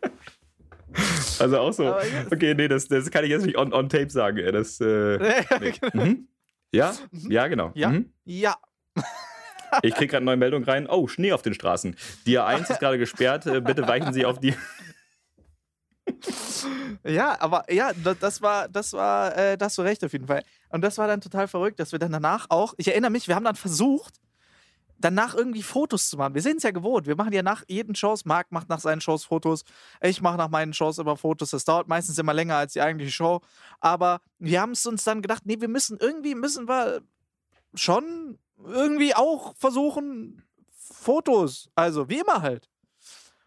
Also 1.39 1.59
auch 1.59 1.71
so. 1.71 1.95
Okay, 2.31 2.53
nee, 2.53 2.67
das, 2.67 2.87
das 2.89 3.09
kann 3.11 3.23
ich 3.23 3.29
jetzt 3.29 3.45
nicht 3.45 3.57
on, 3.57 3.71
on 3.73 3.87
tape 3.87 4.09
sagen. 4.09 4.37
Das, 4.51 4.81
äh, 4.81 5.17
nee. 5.61 5.73
mhm. 5.93 6.27
Ja, 6.71 6.93
ja, 7.11 7.47
genau. 7.47 7.71
Ja. 7.75 7.89
Mhm. 7.89 8.11
ja, 8.25 8.55
Ich 9.83 9.93
kriege 9.93 10.07
gerade 10.07 10.17
eine 10.17 10.25
neue 10.25 10.37
Meldung 10.37 10.63
rein. 10.63 10.87
Oh, 10.89 11.07
Schnee 11.07 11.31
auf 11.31 11.41
den 11.43 11.53
Straßen. 11.53 11.95
Die 12.25 12.39
A1 12.39 12.71
ist 12.71 12.79
gerade 12.79 12.97
gesperrt. 12.97 13.45
Äh, 13.45 13.61
Bitte 13.61 13.87
weichen 13.87 14.11
Sie 14.13 14.25
auf 14.25 14.39
die. 14.39 14.53
Ja, 17.05 17.37
aber 17.39 17.71
ja, 17.71 17.91
da- 18.03 18.15
das 18.15 18.41
war, 18.41 18.67
das 18.67 18.93
war, 18.93 19.37
äh, 19.37 19.57
da 19.57 19.65
hast 19.65 19.77
du 19.77 19.83
recht 19.83 20.03
auf 20.03 20.11
jeden 20.11 20.27
Fall. 20.27 20.43
Und 20.69 20.81
das 20.81 20.97
war 20.97 21.07
dann 21.07 21.21
total 21.21 21.47
verrückt, 21.47 21.79
dass 21.79 21.91
wir 21.91 21.99
dann 21.99 22.11
danach 22.11 22.47
auch, 22.49 22.73
ich 22.77 22.87
erinnere 22.87 23.11
mich, 23.11 23.27
wir 23.27 23.35
haben 23.35 23.45
dann 23.45 23.55
versucht, 23.55 24.15
danach 24.99 25.33
irgendwie 25.33 25.63
Fotos 25.63 26.09
zu 26.09 26.17
machen. 26.17 26.35
Wir 26.35 26.41
sind 26.41 26.57
es 26.57 26.63
ja 26.63 26.71
gewohnt. 26.71 27.07
Wir 27.07 27.15
machen 27.15 27.33
ja 27.33 27.41
nach 27.41 27.63
jeden 27.67 27.95
Shows, 27.95 28.25
Marc 28.25 28.51
macht 28.51 28.69
nach 28.69 28.79
seinen 28.79 29.01
Shows 29.01 29.25
Fotos, 29.25 29.63
ich 30.01 30.21
mache 30.21 30.37
nach 30.37 30.49
meinen 30.49 30.73
Shows 30.73 30.97
immer 30.97 31.17
Fotos. 31.17 31.51
Das 31.51 31.65
dauert 31.65 31.87
meistens 31.87 32.17
immer 32.17 32.33
länger 32.33 32.55
als 32.55 32.73
die 32.73 32.81
eigentliche 32.81 33.11
Show. 33.11 33.41
Aber 33.79 34.21
wir 34.37 34.61
haben 34.61 34.71
es 34.71 34.85
uns 34.85 35.03
dann 35.03 35.21
gedacht, 35.21 35.45
nee, 35.45 35.59
wir 35.59 35.69
müssen 35.69 35.97
irgendwie, 35.99 36.35
müssen 36.35 36.67
wir 36.67 37.01
schon 37.73 38.37
irgendwie 38.65 39.15
auch 39.15 39.55
versuchen, 39.55 40.43
Fotos, 40.71 41.69
also 41.75 42.09
wie 42.09 42.19
immer 42.19 42.41
halt. 42.41 42.69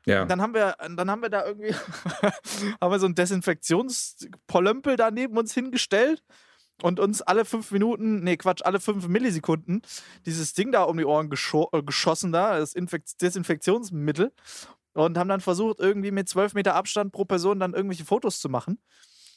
Ja. 0.06 0.22
Und 0.22 0.30
dann 0.30 0.40
haben 0.40 0.54
wir, 0.54 0.76
dann 0.96 1.10
haben 1.10 1.22
wir 1.22 1.28
da 1.28 1.46
irgendwie 1.46 1.74
haben 2.80 2.90
wir 2.90 2.98
so 2.98 3.06
ein 3.06 3.14
Desinfektionspolömpel 3.14 4.96
da 4.96 5.10
neben 5.10 5.36
uns 5.36 5.54
hingestellt 5.54 6.24
und 6.80 7.00
uns 7.00 7.22
alle 7.22 7.44
fünf 7.44 7.70
Minuten, 7.70 8.22
nee, 8.24 8.36
Quatsch, 8.36 8.62
alle 8.64 8.80
fünf 8.80 9.06
Millisekunden 9.08 9.82
dieses 10.26 10.54
Ding 10.54 10.72
da 10.72 10.84
um 10.84 10.96
die 10.96 11.04
Ohren 11.04 11.26
äh, 11.26 11.82
geschossen 11.82 12.32
da, 12.32 12.58
das 12.58 12.74
Infekt 12.74 13.20
Desinfektionsmittel. 13.20 14.32
Und 14.94 15.16
haben 15.16 15.28
dann 15.28 15.40
versucht, 15.40 15.80
irgendwie 15.80 16.10
mit 16.10 16.28
zwölf 16.28 16.52
Meter 16.52 16.74
Abstand 16.74 17.12
pro 17.12 17.24
Person 17.24 17.58
dann 17.58 17.72
irgendwelche 17.72 18.04
Fotos 18.04 18.40
zu 18.40 18.50
machen. 18.50 18.78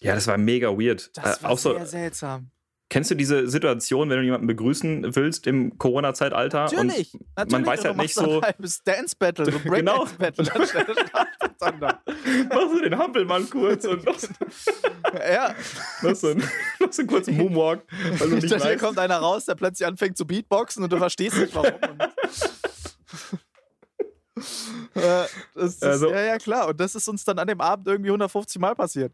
ja, 0.01 0.13
das 0.13 0.27
war 0.27 0.37
mega 0.37 0.67
weird. 0.69 1.15
Das 1.15 1.39
Äh, 1.39 1.43
war 1.43 1.51
auch 1.51 1.57
so, 1.57 1.73
sehr 1.73 1.85
seltsam. 1.85 2.51
Kennst 2.89 3.09
du 3.11 3.15
diese 3.15 3.47
Situation, 3.49 4.09
wenn 4.09 4.17
du 4.19 4.23
jemanden 4.23 4.47
begrüßen 4.47 5.15
willst 5.15 5.47
im 5.47 5.77
Corona-Zeitalter? 5.77 6.65
Natürlich, 6.65 7.13
Und 7.13 7.21
natürlich. 7.35 7.65
weiß 7.67 7.79
und 7.79 7.85
halt 7.85 7.97
du 7.97 8.01
nicht 8.01 8.13
so- 8.13 8.41
Dance-Battle, 8.85 9.45
so 9.51 9.59
Genau. 9.69 10.05
Breakdance-Battle. 10.17 10.95
da. 11.79 11.99
machst 12.49 12.73
du 12.73 12.81
den 12.81 12.97
Hampelmann 12.97 13.49
kurz 13.49 13.85
und 13.85 14.05
machst, 14.05 14.29
ja, 15.31 15.53
machst, 16.01 16.21
so, 16.21 16.27
einen, 16.29 16.43
machst 16.79 16.93
so 16.93 17.01
einen 17.01 17.09
kurzen 17.09 17.37
Moonwalk, 17.37 17.83
weil 18.19 18.29
du 18.29 18.35
nicht 18.35 18.51
Dann 18.51 18.61
hier 18.61 18.77
kommt 18.77 18.99
einer 18.99 19.17
raus, 19.17 19.45
der 19.45 19.55
plötzlich 19.55 19.87
anfängt 19.87 20.17
zu 20.17 20.25
Beatboxen 20.27 20.83
und 20.83 20.91
du 20.93 20.97
verstehst 20.97 21.37
nicht 21.37 21.55
warum. 21.55 21.71
Äh, 24.95 25.25
das 25.55 25.73
ist, 25.75 25.83
Also- 25.83 26.09
ja, 26.11 26.21
ja, 26.21 26.37
klar. 26.37 26.67
Und 26.67 26.79
das 26.79 26.95
ist 26.95 27.07
uns 27.07 27.23
dann 27.23 27.39
an 27.39 27.47
dem 27.47 27.61
Abend 27.61 27.87
irgendwie 27.87 28.09
150 28.11 28.59
Mal 28.61 28.75
passiert. 28.75 29.13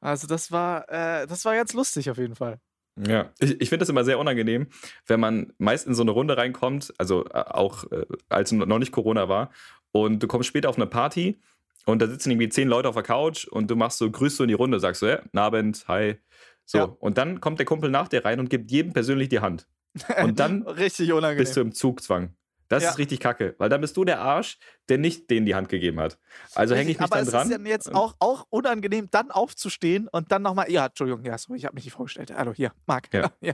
Also 0.00 0.26
das 0.26 0.50
war, 0.52 0.88
äh, 0.90 1.26
das 1.26 1.44
war 1.44 1.54
ganz 1.54 1.72
lustig 1.72 2.10
auf 2.10 2.18
jeden 2.18 2.34
Fall. 2.34 2.58
Ja, 2.96 3.30
ich, 3.38 3.60
ich 3.60 3.68
finde 3.68 3.80
das 3.80 3.88
immer 3.88 4.04
sehr 4.04 4.18
unangenehm, 4.18 4.66
wenn 5.06 5.18
man 5.20 5.52
meist 5.58 5.86
in 5.86 5.94
so 5.94 6.02
eine 6.02 6.10
Runde 6.10 6.36
reinkommt, 6.36 6.92
also 6.98 7.24
äh, 7.26 7.38
auch 7.38 7.90
äh, 7.90 8.04
als 8.28 8.52
noch 8.52 8.78
nicht 8.78 8.92
Corona 8.92 9.28
war, 9.28 9.50
und 9.92 10.22
du 10.22 10.26
kommst 10.26 10.48
später 10.48 10.68
auf 10.68 10.76
eine 10.76 10.86
Party 10.86 11.40
und 11.86 12.00
da 12.02 12.06
sitzen 12.06 12.30
irgendwie 12.30 12.48
zehn 12.50 12.68
Leute 12.68 12.88
auf 12.88 12.94
der 12.94 13.02
Couch 13.02 13.46
und 13.46 13.70
du 13.70 13.76
machst 13.76 13.98
so, 13.98 14.10
grüßt 14.10 14.38
du 14.38 14.44
in 14.44 14.48
die 14.48 14.54
Runde, 14.54 14.78
sagst 14.80 15.00
so, 15.00 15.06
ja, 15.06 15.16
guten 15.20 15.38
Abend, 15.38 15.84
hi. 15.88 16.16
So, 16.64 16.78
Ja. 16.78 16.84
und 16.84 17.18
dann 17.18 17.40
kommt 17.40 17.58
der 17.58 17.66
Kumpel 17.66 17.90
nach 17.90 18.08
dir 18.08 18.24
rein 18.24 18.40
und 18.40 18.50
gibt 18.50 18.70
jedem 18.70 18.92
persönlich 18.92 19.28
die 19.28 19.40
Hand. 19.40 19.66
Und 20.22 20.40
dann 20.40 20.62
Richtig 20.62 21.12
unangenehm. 21.12 21.36
bist 21.36 21.54
du 21.54 21.60
im 21.60 21.72
Zugzwang. 21.72 22.34
Das 22.72 22.82
Ja. 22.84 22.88
ist 22.90 22.96
richtig 22.98 23.20
kacke, 23.20 23.54
weil 23.58 23.68
dann 23.68 23.82
bist 23.82 23.98
du 23.98 24.04
der 24.06 24.22
Arsch, 24.22 24.56
der 24.88 24.96
nicht 24.96 25.28
denen 25.28 25.44
die 25.44 25.54
Hand 25.54 25.68
gegeben 25.68 26.00
hat. 26.00 26.18
Also 26.54 26.74
hänge 26.74 26.90
ich 26.90 26.98
mich 26.98 27.04
aber 27.04 27.16
dann 27.16 27.24
es 27.26 27.30
dran. 27.30 27.50
ist 27.50 27.58
ja 27.60 27.66
jetzt 27.66 27.94
auch, 27.94 28.14
auch 28.18 28.46
unangenehm, 28.48 29.08
dann 29.10 29.30
aufzustehen 29.30 30.08
und 30.08 30.32
dann 30.32 30.40
nochmal, 30.40 30.70
ja, 30.70 30.86
Entschuldigung, 30.86 31.22
ja, 31.22 31.36
sorry, 31.36 31.58
ich 31.58 31.66
habe 31.66 31.74
mich 31.74 31.84
nicht 31.84 31.92
vorgestellt. 31.92 32.32
Hallo, 32.34 32.54
hier, 32.54 32.72
Marc. 32.86 33.12
Ja. 33.12 33.30
Ja. 33.42 33.52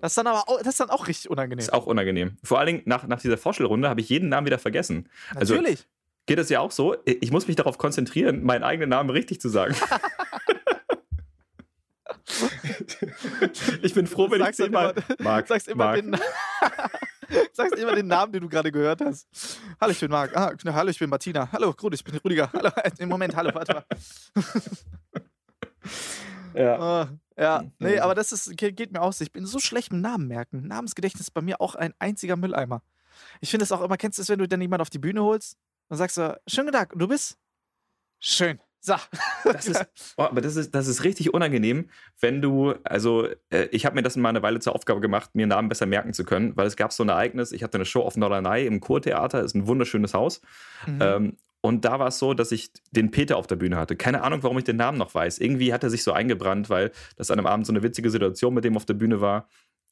Das 0.00 0.12
ist 0.12 0.18
dann 0.18 0.28
aber 0.28 0.48
auch, 0.48 0.58
das 0.58 0.68
ist 0.68 0.78
dann 0.80 0.90
auch 0.90 1.08
richtig 1.08 1.28
unangenehm. 1.28 1.58
ist 1.58 1.72
auch 1.72 1.86
unangenehm. 1.86 2.36
Vor 2.44 2.60
allen 2.60 2.66
Dingen 2.68 2.82
nach, 2.84 3.04
nach 3.08 3.20
dieser 3.20 3.36
Vorstellrunde 3.36 3.88
habe 3.88 4.00
ich 4.00 4.08
jeden 4.08 4.28
Namen 4.28 4.46
wieder 4.46 4.60
vergessen. 4.60 5.08
also- 5.34 5.56
Natürlich. 5.56 5.88
geht 6.26 6.38
es 6.38 6.48
ja 6.48 6.60
auch 6.60 6.70
so. 6.70 6.94
Ich 7.04 7.32
muss 7.32 7.48
mich 7.48 7.56
darauf 7.56 7.78
konzentrieren, 7.78 8.44
meinen 8.44 8.62
eigenen 8.62 8.90
Namen 8.90 9.10
richtig 9.10 9.40
zu 9.40 9.48
sagen. 9.48 9.74
ich 13.82 13.92
bin 13.94 14.06
froh, 14.06 14.30
wenn 14.30 14.40
ich 14.42 14.52
zehnmal. 14.52 14.92
immer- 14.92 15.02
Marc, 15.18 15.48
sagst 15.48 15.66
immer, 15.66 16.00
Marc. 16.00 16.04
sagst 17.52 17.74
immer 17.78 17.94
den 17.94 18.06
Namen, 18.06 18.32
den 18.32 18.42
du 18.42 18.48
gerade 18.48 18.70
gehört 18.72 19.00
hast. 19.00 19.26
Hallo, 19.80 19.92
ich 19.92 20.00
bin 20.00 20.10
Marc. 20.10 20.36
Ah, 20.36 20.52
hallo, 20.66 20.90
ich 20.90 20.98
bin 20.98 21.10
Martina. 21.10 21.50
Hallo, 21.52 21.72
gut, 21.72 21.94
ich 21.94 22.04
bin 22.04 22.16
Rudiger. 22.16 22.50
Hallo, 22.52 22.70
im 22.98 23.08
Moment, 23.08 23.34
hallo, 23.36 23.50
warte 23.54 23.74
mal. 23.74 23.84
Ja. 26.54 26.78
Ah, 26.78 27.08
ja, 27.38 27.64
nee, 27.78 27.94
Mhm. 27.96 28.00
aber 28.02 28.14
das 28.14 28.30
ist, 28.30 28.54
ge- 28.58 28.72
geht 28.72 28.92
mir 28.92 29.00
aus. 29.00 29.20
Ich 29.22 29.32
bin 29.32 29.46
so 29.46 29.58
schlecht 29.58 29.90
mit 29.90 30.02
Namen 30.02 30.28
merken. 30.28 30.66
Namensgedächtnis 30.68 31.28
ist 31.28 31.30
bei 31.30 31.40
mir 31.40 31.60
auch 31.62 31.74
ein 31.74 31.94
einziger 31.98 32.36
Mülleimer. 32.36 32.82
Ich 33.40 33.50
finde 33.50 33.64
es 33.64 33.72
auch 33.72 33.80
immer, 33.80 33.96
kennst 33.96 34.18
du 34.18 34.22
es, 34.22 34.28
wenn 34.28 34.38
du 34.38 34.46
dann 34.46 34.60
jemanden 34.60 34.82
auf 34.82 34.90
die 34.90 34.98
Bühne 34.98 35.22
holst 35.22 35.56
und 35.88 35.96
sagst 35.96 36.16
so, 36.16 36.34
schönen 36.46 36.70
Tag, 36.72 36.92
und 36.92 36.98
du 36.98 37.08
bist? 37.08 37.38
Schön. 38.20 38.60
So. 38.84 38.94
Das 39.44 39.68
ist, 39.68 39.86
oh, 40.16 40.24
aber 40.24 40.40
das 40.40 40.56
ist, 40.56 40.74
das 40.74 40.88
ist 40.88 41.04
richtig 41.04 41.32
unangenehm, 41.32 41.88
wenn 42.20 42.42
du, 42.42 42.74
also 42.82 43.28
äh, 43.50 43.68
ich 43.70 43.86
habe 43.86 43.94
mir 43.94 44.02
das 44.02 44.16
mal 44.16 44.28
eine 44.28 44.42
Weile 44.42 44.58
zur 44.58 44.74
Aufgabe 44.74 45.00
gemacht, 45.00 45.30
mir 45.34 45.46
Namen 45.46 45.68
besser 45.68 45.86
merken 45.86 46.12
zu 46.12 46.24
können, 46.24 46.56
weil 46.56 46.66
es 46.66 46.76
gab 46.76 46.92
so 46.92 47.04
ein 47.04 47.08
Ereignis, 47.08 47.52
ich 47.52 47.62
hatte 47.62 47.76
eine 47.76 47.84
Show 47.84 48.02
auf 48.02 48.16
Norderney 48.16 48.66
im 48.66 48.80
Kurtheater, 48.80 49.42
ist 49.42 49.54
ein 49.54 49.68
wunderschönes 49.68 50.14
Haus. 50.14 50.40
Mhm. 50.86 50.98
Ähm, 51.00 51.36
und 51.60 51.84
da 51.84 52.00
war 52.00 52.08
es 52.08 52.18
so, 52.18 52.34
dass 52.34 52.50
ich 52.50 52.72
den 52.90 53.12
Peter 53.12 53.36
auf 53.36 53.46
der 53.46 53.54
Bühne 53.54 53.76
hatte. 53.76 53.94
Keine 53.94 54.24
Ahnung, 54.24 54.42
warum 54.42 54.58
ich 54.58 54.64
den 54.64 54.76
Namen 54.76 54.98
noch 54.98 55.14
weiß. 55.14 55.38
Irgendwie 55.38 55.72
hat 55.72 55.84
er 55.84 55.90
sich 55.90 56.02
so 56.02 56.12
eingebrannt, 56.12 56.68
weil 56.68 56.90
das 57.16 57.30
an 57.30 57.38
einem 57.38 57.46
Abend 57.46 57.66
so 57.66 57.72
eine 57.72 57.84
witzige 57.84 58.10
Situation 58.10 58.52
mit 58.52 58.64
dem 58.64 58.76
auf 58.76 58.84
der 58.84 58.94
Bühne 58.94 59.20
war. 59.20 59.48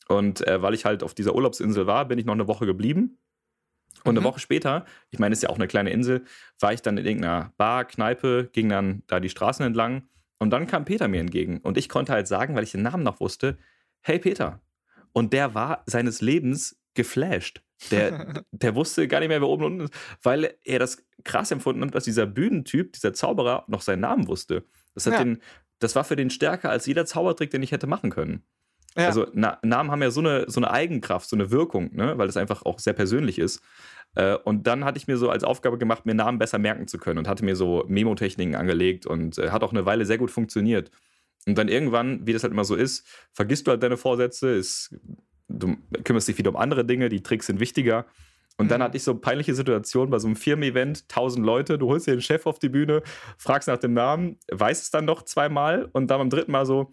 Und 0.09 0.45
äh, 0.49 0.61
weil 0.61 0.75
ich 0.75 0.85
halt 0.85 1.05
auf 1.05 1.15
dieser 1.15 1.37
Urlaubsinsel 1.37 1.87
war, 1.87 2.07
bin 2.07 2.19
ich 2.19 2.25
noch 2.25 2.35
eine 2.35 2.49
Woche 2.49 2.67
geblieben. 2.67 3.19
Und 4.05 4.11
eine 4.11 4.21
Mhm. 4.21 4.25
Woche 4.25 4.41
später, 4.41 4.85
ich 5.11 5.19
meine, 5.19 5.33
es 5.33 5.39
ist 5.39 5.43
ja 5.45 5.49
auch 5.51 5.57
eine 5.57 5.69
kleine 5.69 5.91
Insel, 5.91 6.25
war 6.59 6.73
ich 6.73 6.83
dann 6.83 6.97
in 6.99 7.07
irgendeiner 7.07 7.53
Bar, 7.57 7.85
Kneipe, 7.85 8.49
ging 8.53 8.69
dann 8.69 9.03
da 9.07 9.21
die 9.21 9.29
Straßen 9.29 9.65
entlang. 9.65 10.05
Und 10.39 10.51
dann 10.51 10.67
kam 10.67 10.85
Peter 10.87 11.07
mir 11.09 11.21
entgegen. 11.21 11.59
Und 11.59 11.77
ich 11.77 11.89
konnte 11.89 12.13
halt 12.13 12.27
sagen, 12.27 12.55
weil 12.55 12.65
ich 12.65 12.73
den 12.73 12.83
Namen 12.83 13.03
noch 13.03 13.21
wusste, 13.21 13.59
hey 14.01 14.19
Peter. 14.19 14.61
Und 15.13 15.33
der 15.33 15.55
war 15.55 15.83
seines 15.87 16.21
Lebens 16.23 16.81
geflasht. 16.95 17.63
Der, 17.91 18.43
der 18.51 18.75
wusste 18.75 19.07
gar 19.09 19.21
nicht 19.21 19.29
mehr, 19.29 19.41
wer 19.41 19.49
oben 19.49 19.65
und 19.65 19.73
unten 19.81 19.85
ist, 19.87 19.95
weil 20.23 20.55
er 20.65 20.79
das 20.79 21.05
krass 21.25 21.51
empfunden 21.51 21.83
hat, 21.85 21.95
dass 21.95 22.05
dieser 22.05 22.27
Bühnentyp, 22.27 22.93
dieser 22.93 23.13
Zauberer, 23.13 23.65
noch 23.69 23.83
seinen 23.83 24.01
Namen 24.01 24.29
wusste. 24.29 24.65
Das, 24.95 25.07
hat 25.07 25.15
Ja. 25.15 25.25
den, 25.25 25.43
das 25.79 25.95
war 25.95 26.05
für 26.05 26.17
den 26.17 26.31
stärker 26.31 26.71
als 26.71 26.87
jeder 26.87 27.05
Zaubertrick, 27.07 27.51
den 27.51 27.63
ich 27.63 27.73
hätte 27.73 27.87
machen 27.87 28.11
können. 28.11 28.43
Ja. 28.97 29.07
Also 29.07 29.27
Na 29.33 29.59
Namen 29.63 29.91
haben 29.91 30.03
ja 30.03 30.11
so 30.11 30.21
eine, 30.21 30.45
so 30.49 30.61
eine 30.61 30.71
Eigenkraft, 30.71 31.29
so 31.29 31.37
eine 31.37 31.51
Wirkung, 31.51 31.95
ne? 31.95 32.19
weil 32.19 32.27
das 32.27 32.37
einfach 32.37 32.65
auch 32.65 32.79
sehr 32.79 32.93
persönlich 32.93 33.39
ist. 33.39 33.63
Äh, 34.17 34.35
und 34.35 34.67
dann 34.67 34.85
hatte 34.85 34.99
ich 34.99 35.07
mir 35.07 35.17
so 35.17 35.31
als 35.31 35.45
Aufgabe 35.45 35.79
gemacht, 35.79 36.07
mir 36.07 36.15
Namen 36.15 36.39
besser 36.39 36.59
merken 36.59 36.89
zu 36.89 36.99
können 36.99 37.19
und 37.19 37.29
hatte 37.29 37.45
mir 37.45 37.55
so 37.55 37.85
Memotechniken 37.87 38.57
angelegt 38.57 39.07
und 39.07 39.39
äh, 39.39 39.51
hat 39.51 39.63
auch 39.63 39.71
eine 39.73 39.87
Weile 39.87 40.07
sehr 40.07 40.19
gut 40.19 40.31
funktioniert. 40.31 40.91
Und 41.47 41.57
dann 41.57 41.69
irgendwann, 41.69 42.27
wie 42.27 42.33
das 42.33 42.43
halt 42.43 42.53
immer 42.53 42.65
so 42.65 42.75
ist, 42.75 43.07
vergisst 43.33 43.67
du 43.67 43.71
halt 43.71 43.83
deine 43.83 43.97
Vorsätze, 43.97 44.51
ist, 44.51 44.95
du 45.49 45.77
kümmerst 46.05 46.29
dich 46.29 46.39
wieder 46.39 46.51
um 46.51 46.57
andere 46.57 46.85
Dinge, 46.85 47.09
die 47.09 47.23
Tricks 47.23 47.47
sind 47.47 47.61
wichtiger. 47.61 48.07
Und 48.59 48.71
dann 48.71 48.81
Mhm. 48.81 48.85
hatte 48.85 48.97
ich 48.97 49.05
so 49.05 49.13
eine 49.13 49.21
peinliche 49.21 49.55
Situation 49.55 50.11
bei 50.11 50.19
so 50.19 50.27
einem 50.27 50.37
Firmen-Event, 50.37 51.05
1000 51.09 51.47
Leute, 51.47 51.79
du 51.79 51.87
holst 51.89 52.07
dir 52.07 52.13
den 52.17 52.21
Chef 52.21 52.45
auf 52.45 52.59
die 52.59 52.69
Bühne, 52.69 53.03
fragst 53.39 53.69
nach 53.69 53.79
dem 53.79 53.95
Namen, 53.95 54.39
weißt 54.51 54.83
es 54.83 54.91
dann 54.91 55.07
noch 55.07 55.23
zweimal 55.23 55.89
und 55.93 56.09
dann 56.11 56.19
beim 56.19 56.31
dritten 56.31 56.53
Mal 56.53 56.67
so, 56.67 56.91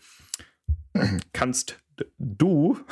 kannst 1.33 1.77
du 2.17 2.77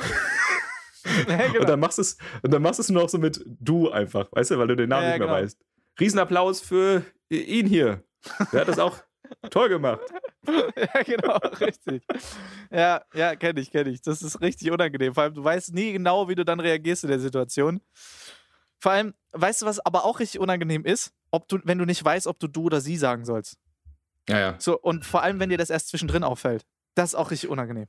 Ja, 1.28 1.46
genau. 1.46 1.60
und 1.60 1.68
dann 1.68 1.78
machst 1.80 1.98
du 1.98 2.02
es 2.02 2.16
und 2.42 2.52
dann 2.52 2.62
machst 2.62 2.80
es 2.80 2.88
nur 2.88 3.02
noch 3.02 3.08
so 3.08 3.18
mit 3.18 3.40
du 3.46 3.90
einfach, 3.90 4.26
weißt 4.32 4.50
du, 4.50 4.58
weil 4.58 4.66
du 4.68 4.76
den 4.76 4.88
Namen 4.88 5.04
Ja, 5.04 5.10
nicht 5.10 5.18
mehr 5.20 5.28
genau. 5.28 5.40
weißt. 5.40 5.58
Riesenapplaus 6.00 6.60
für 6.60 7.04
ihn 7.30 7.66
hier. 7.66 8.02
Der 8.52 8.62
hat 8.62 8.68
das 8.68 8.78
auch 8.80 8.98
toll 9.50 9.68
gemacht. 9.68 10.00
ja, 10.46 11.02
genau, 11.04 11.36
richtig. 11.60 12.02
Ja, 12.70 13.02
ja, 13.14 13.36
kenne 13.36 13.60
ich, 13.60 13.70
kenne 13.70 13.90
ich. 13.90 14.02
Das 14.02 14.20
ist 14.22 14.40
richtig 14.40 14.70
unangenehm. 14.70 15.14
Vor 15.14 15.22
allem, 15.24 15.34
du 15.34 15.42
weißt 15.44 15.72
nie 15.74 15.92
genau, 15.92 16.28
wie 16.28 16.34
du 16.34 16.44
dann 16.44 16.60
reagierst 16.60 17.04
in 17.04 17.10
der 17.10 17.20
Situation. 17.20 17.80
Vor 18.78 18.92
allem, 18.92 19.14
weißt 19.32 19.62
du, 19.62 19.66
was 19.66 19.78
aber 19.86 20.04
auch 20.04 20.18
richtig 20.20 20.40
unangenehm 20.40 20.84
ist? 20.84 21.12
Ob 21.30 21.48
du, 21.48 21.58
wenn 21.64 21.78
du 21.78 21.84
nicht 21.84 22.04
weißt, 22.04 22.26
ob 22.26 22.38
du 22.40 22.46
du 22.48 22.64
oder 22.64 22.80
sie 22.80 22.96
sagen 22.96 23.24
sollst. 23.24 23.58
Ja, 24.28 24.38
ja. 24.38 24.54
So, 24.58 24.78
und 24.78 25.04
vor 25.04 25.22
allem, 25.22 25.38
wenn 25.40 25.50
dir 25.50 25.58
das 25.58 25.70
erst 25.70 25.88
zwischendrin 25.88 26.24
auffällt. 26.24 26.66
Das 26.94 27.10
ist 27.10 27.14
auch 27.14 27.30
richtig 27.30 27.48
unangenehm. 27.48 27.86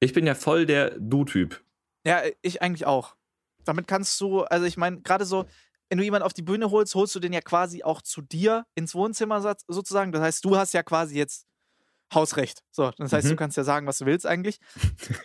Ich 0.00 0.12
bin 0.12 0.26
ja 0.26 0.34
voll 0.34 0.66
der 0.66 0.90
Du-Typ. 0.98 1.60
Ja, 2.06 2.22
ich 2.42 2.62
eigentlich 2.62 2.86
auch. 2.86 3.16
Damit 3.64 3.86
kannst 3.86 4.20
du, 4.20 4.42
also 4.44 4.64
ich 4.66 4.76
meine, 4.76 5.00
gerade 5.00 5.24
so, 5.24 5.44
wenn 5.90 5.98
du 5.98 6.04
jemanden 6.04 6.24
auf 6.24 6.32
die 6.32 6.42
Bühne 6.42 6.70
holst, 6.70 6.94
holst 6.94 7.14
du 7.14 7.20
den 7.20 7.32
ja 7.32 7.40
quasi 7.40 7.82
auch 7.82 8.02
zu 8.02 8.22
dir 8.22 8.64
ins 8.74 8.94
Wohnzimmer 8.94 9.40
sozusagen. 9.68 10.12
Das 10.12 10.22
heißt, 10.22 10.44
du 10.44 10.56
hast 10.56 10.72
ja 10.74 10.82
quasi 10.82 11.16
jetzt 11.16 11.46
Hausrecht. 12.14 12.62
So, 12.70 12.90
das 12.96 13.12
heißt, 13.12 13.26
Mhm. 13.26 13.30
du 13.30 13.36
kannst 13.36 13.56
ja 13.58 13.64
sagen, 13.64 13.86
was 13.86 13.98
du 13.98 14.06
willst 14.06 14.24
eigentlich. 14.26 14.60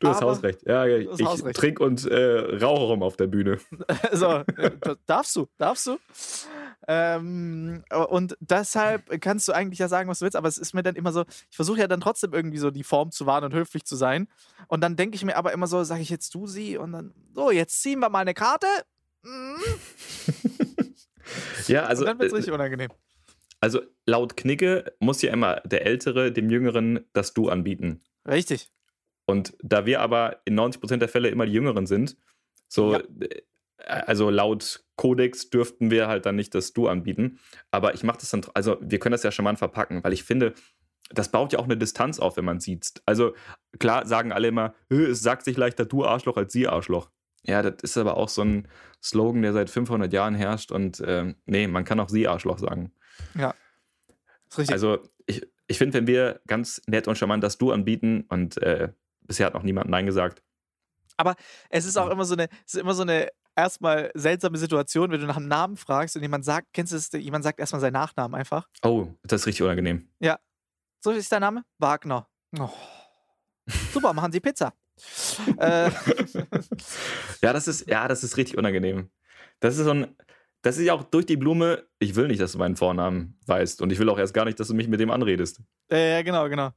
Du 0.00 0.08
hast 0.08 0.20
Hausrecht. 0.22 0.60
Ja, 0.66 0.84
hast 1.10 1.20
ich 1.20 1.26
Hausrecht. 1.26 1.56
trink 1.56 1.80
und 1.80 2.04
äh, 2.06 2.56
rauche 2.62 2.84
rum 2.84 3.02
auf 3.02 3.16
der 3.16 3.26
Bühne. 3.26 3.58
so, 4.12 4.44
äh, 4.56 4.70
darfst 5.06 5.34
du, 5.36 5.46
darfst 5.56 5.86
du. 5.86 5.98
Ähm, 6.86 7.84
und 8.08 8.36
deshalb 8.40 9.20
kannst 9.20 9.48
du 9.48 9.52
eigentlich 9.52 9.78
ja 9.78 9.88
sagen, 9.88 10.08
was 10.08 10.18
du 10.18 10.24
willst, 10.24 10.36
aber 10.36 10.48
es 10.48 10.58
ist 10.58 10.74
mir 10.74 10.82
dann 10.82 10.96
immer 10.96 11.12
so, 11.12 11.24
ich 11.50 11.56
versuche 11.56 11.80
ja 11.80 11.88
dann 11.88 12.00
trotzdem 12.00 12.32
irgendwie 12.32 12.58
so 12.58 12.70
die 12.70 12.84
Form 12.84 13.10
zu 13.10 13.26
wahren 13.26 13.44
und 13.44 13.54
höflich 13.54 13.84
zu 13.84 13.96
sein. 13.96 14.28
Und 14.68 14.82
dann 14.82 14.96
denke 14.96 15.16
ich 15.16 15.24
mir 15.24 15.36
aber 15.36 15.52
immer 15.52 15.66
so, 15.66 15.82
sage 15.84 16.02
ich 16.02 16.10
jetzt 16.10 16.34
du 16.34 16.46
sie 16.46 16.76
und 16.76 16.92
dann, 16.92 17.14
so, 17.32 17.50
jetzt 17.50 17.80
ziehen 17.80 18.00
wir 18.00 18.10
mal 18.10 18.20
eine 18.20 18.34
Karte. 18.34 18.66
Mhm. 19.22 19.56
Ja, 21.66 21.84
also, 21.84 22.02
und 22.02 22.08
dann 22.08 22.18
wird 22.18 22.26
es 22.28 22.32
äh, 22.32 22.36
richtig 22.36 22.52
unangenehm. 22.52 22.90
also 23.60 23.80
laut 24.06 24.36
Knigge 24.36 24.92
muss 24.98 25.22
ja 25.22 25.32
immer 25.32 25.60
der 25.64 25.86
Ältere 25.86 26.32
dem 26.32 26.50
Jüngeren 26.50 27.00
das 27.12 27.32
Du 27.32 27.48
anbieten. 27.48 28.02
Richtig. 28.28 28.70
Und 29.26 29.56
da 29.62 29.86
wir 29.86 30.00
aber 30.00 30.42
in 30.44 30.58
90% 30.58 30.98
der 30.98 31.08
Fälle 31.08 31.28
immer 31.28 31.46
die 31.46 31.52
Jüngeren 31.52 31.86
sind, 31.86 32.16
so, 32.68 32.94
Ja. 32.94 33.02
Äh, 33.84 34.02
also 34.06 34.30
laut 34.30 34.84
Kodex 34.96 35.50
dürften 35.50 35.90
wir 35.90 36.08
halt 36.08 36.26
dann 36.26 36.36
nicht 36.36 36.54
das 36.54 36.72
Du 36.72 36.88
anbieten. 36.88 37.38
Aber 37.70 37.94
ich 37.94 38.02
mache 38.02 38.18
das 38.18 38.30
dann, 38.30 38.44
also 38.54 38.76
wir 38.80 38.98
können 38.98 39.12
das 39.12 39.22
ja 39.22 39.30
charmant 39.30 39.58
verpacken, 39.58 40.02
weil 40.04 40.12
ich 40.12 40.24
finde, 40.24 40.54
das 41.10 41.30
baut 41.30 41.52
ja 41.52 41.58
auch 41.58 41.64
eine 41.64 41.76
Distanz 41.76 42.18
auf, 42.18 42.36
wenn 42.36 42.44
man 42.44 42.60
sieht. 42.60 43.02
Also 43.06 43.34
klar 43.78 44.06
sagen 44.06 44.32
alle 44.32 44.48
immer, 44.48 44.74
"Hö, 44.90 45.06
es 45.10 45.20
sagt 45.20 45.44
sich 45.44 45.56
leichter 45.56 45.84
du 45.84 46.04
Arschloch 46.04 46.36
als 46.36 46.52
sie 46.52 46.66
Arschloch. 46.66 47.10
Ja, 47.42 47.62
das 47.62 47.82
ist 47.82 47.98
aber 47.98 48.16
auch 48.16 48.30
so 48.30 48.42
ein 48.42 48.68
Slogan, 49.02 49.42
der 49.42 49.52
seit 49.52 49.68
500 49.68 50.12
Jahren 50.12 50.34
herrscht 50.34 50.72
und 50.72 51.02
ähm, 51.06 51.36
nee, 51.44 51.66
man 51.66 51.84
kann 51.84 52.00
auch 52.00 52.08
sie 52.08 52.26
Arschloch 52.26 52.58
sagen. 52.58 52.92
Ist 54.48 54.58
richtig. 54.58 54.72
Also 54.72 54.98
ich, 55.26 55.46
ich 55.66 55.76
finde, 55.76 55.94
wenn 55.94 56.06
wir 56.06 56.40
ganz 56.46 56.80
nett 56.86 57.06
und 57.06 57.18
charmant 57.18 57.44
das 57.44 57.58
Du 57.58 57.70
anbieten 57.70 58.24
und 58.28 58.56
äh, 58.62 58.92
bisher 59.20 59.46
hat 59.46 59.54
noch 59.54 59.62
niemand 59.62 59.90
Nein 59.90 60.06
gesagt, 60.06 60.42
es 61.70 61.84
ist 61.84 61.96
auch 61.96 62.10
immer 62.10 62.24
so 62.24 62.34
eine, 62.34 62.48
es 62.66 62.74
ist 62.74 62.80
immer 62.80 62.94
so 62.94 63.02
eine 63.02 63.28
erstmal 63.56 64.10
seltsame 64.14 64.58
Situation, 64.58 65.10
wenn 65.10 65.20
du 65.20 65.26
nach 65.26 65.36
einem 65.36 65.48
Namen 65.48 65.76
fragst 65.76 66.16
und 66.16 66.22
jemand 66.22 66.44
sagt, 66.44 66.68
kennst 66.72 66.92
du 66.92 66.96
das, 66.96 67.10
jemand 67.12 67.44
sagt 67.44 67.58
erstmal 67.60 67.80
seinen 67.80 67.92
Nachnamen 67.94 68.34
einfach. 68.34 68.68
oh, 68.84 69.08
das 69.22 69.42
ist 69.42 69.46
richtig 69.46 69.62
unangenehm. 69.62 70.08
So 71.00 71.10
ist 71.10 71.30
dein 71.32 71.42
Name? 71.42 71.64
Wagner. 71.78 72.26
Oh. 72.58 72.70
Super, 73.92 74.14
machen 74.14 74.32
Sie 74.32 74.40
Pizza. 74.40 74.72
äh, 75.58 75.90
Ja, 77.42 77.52
das 77.52 77.68
ist, 77.68 77.86
ja, 77.88 78.08
das 78.08 78.24
ist 78.24 78.36
richtig 78.38 78.56
unangenehm. 78.56 79.10
Das 79.60 79.76
ist 79.76 79.84
so 79.84 79.90
ein, 79.90 80.16
das 80.62 80.78
ist 80.78 80.84
ja 80.84 80.94
auch 80.94 81.02
durch 81.04 81.26
die 81.26 81.36
Blume, 81.36 81.86
ich 81.98 82.14
will 82.14 82.26
nicht, 82.28 82.40
dass 82.40 82.52
du 82.52 82.58
meinen 82.58 82.76
Vornamen 82.76 83.38
weißt 83.46 83.82
und 83.82 83.90
ich 83.92 83.98
will 83.98 84.08
auch 84.08 84.18
erst 84.18 84.32
gar 84.32 84.46
nicht, 84.46 84.58
dass 84.58 84.68
du 84.68 84.74
mich 84.74 84.88
mit 84.88 84.98
dem 84.98 85.10
anredest. 85.10 85.60
äh, 85.90 86.12
ja, 86.16 86.22
genau, 86.22 86.48
genau. 86.48 86.70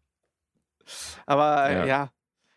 Aber 1.25 1.69
äh, 1.69 1.73
Ja. 1.79 1.85
ja. 1.85 2.11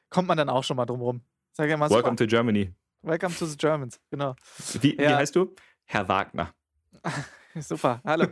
kommt 0.09 0.29
man 0.29 0.37
dann 0.39 0.49
auch 0.49 0.65
schon 0.65 0.77
mal 0.77 0.87
drum 0.87 1.01
rum. 1.01 1.21
Sag 1.53 1.69
ja 1.69 1.77
mal, 1.77 1.89
Welcome 1.91 2.13
super. 2.13 2.17
to 2.17 2.27
Germany. 2.27 2.75
Welcome 3.03 3.35
to 3.39 3.47
the 3.47 3.57
Germans. 3.57 3.99
Genau. 4.11 4.35
Wie, 4.81 4.97
wie 4.99 5.03
Ja. 5.03 5.17
heißt 5.17 5.35
du? 5.35 5.55
Herr 5.85 6.09
Wagner. 6.09 6.53
Super. 7.59 8.01
Hallo, 8.05 8.27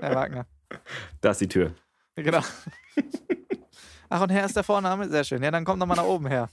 Herr 0.00 0.14
Wagner. 0.14 0.46
Da 1.22 1.30
ist 1.30 1.40
die 1.40 1.48
Tür. 1.48 1.74
Genau. 2.14 2.40
Ach, 4.10 4.20
und 4.20 4.28
Herr 4.30 4.44
ist 4.44 4.54
der 4.56 4.64
Vorname? 4.64 5.08
Sehr 5.08 5.24
schön. 5.24 5.42
Ja, 5.42 5.50
dann 5.50 5.64
kommt 5.64 5.78
noch 5.78 5.86
mal 5.86 5.94
nach 5.94 6.04
oben 6.04 6.26
her. 6.26 6.50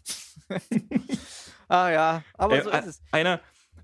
ah 1.67 1.89
ja, 1.89 2.23
aber 2.35 2.57
Äh, 2.57 2.63
so 2.63 2.69
äh, 2.69 2.79
ist 2.79 2.85
es. 2.85 3.01
einer, 3.11 3.41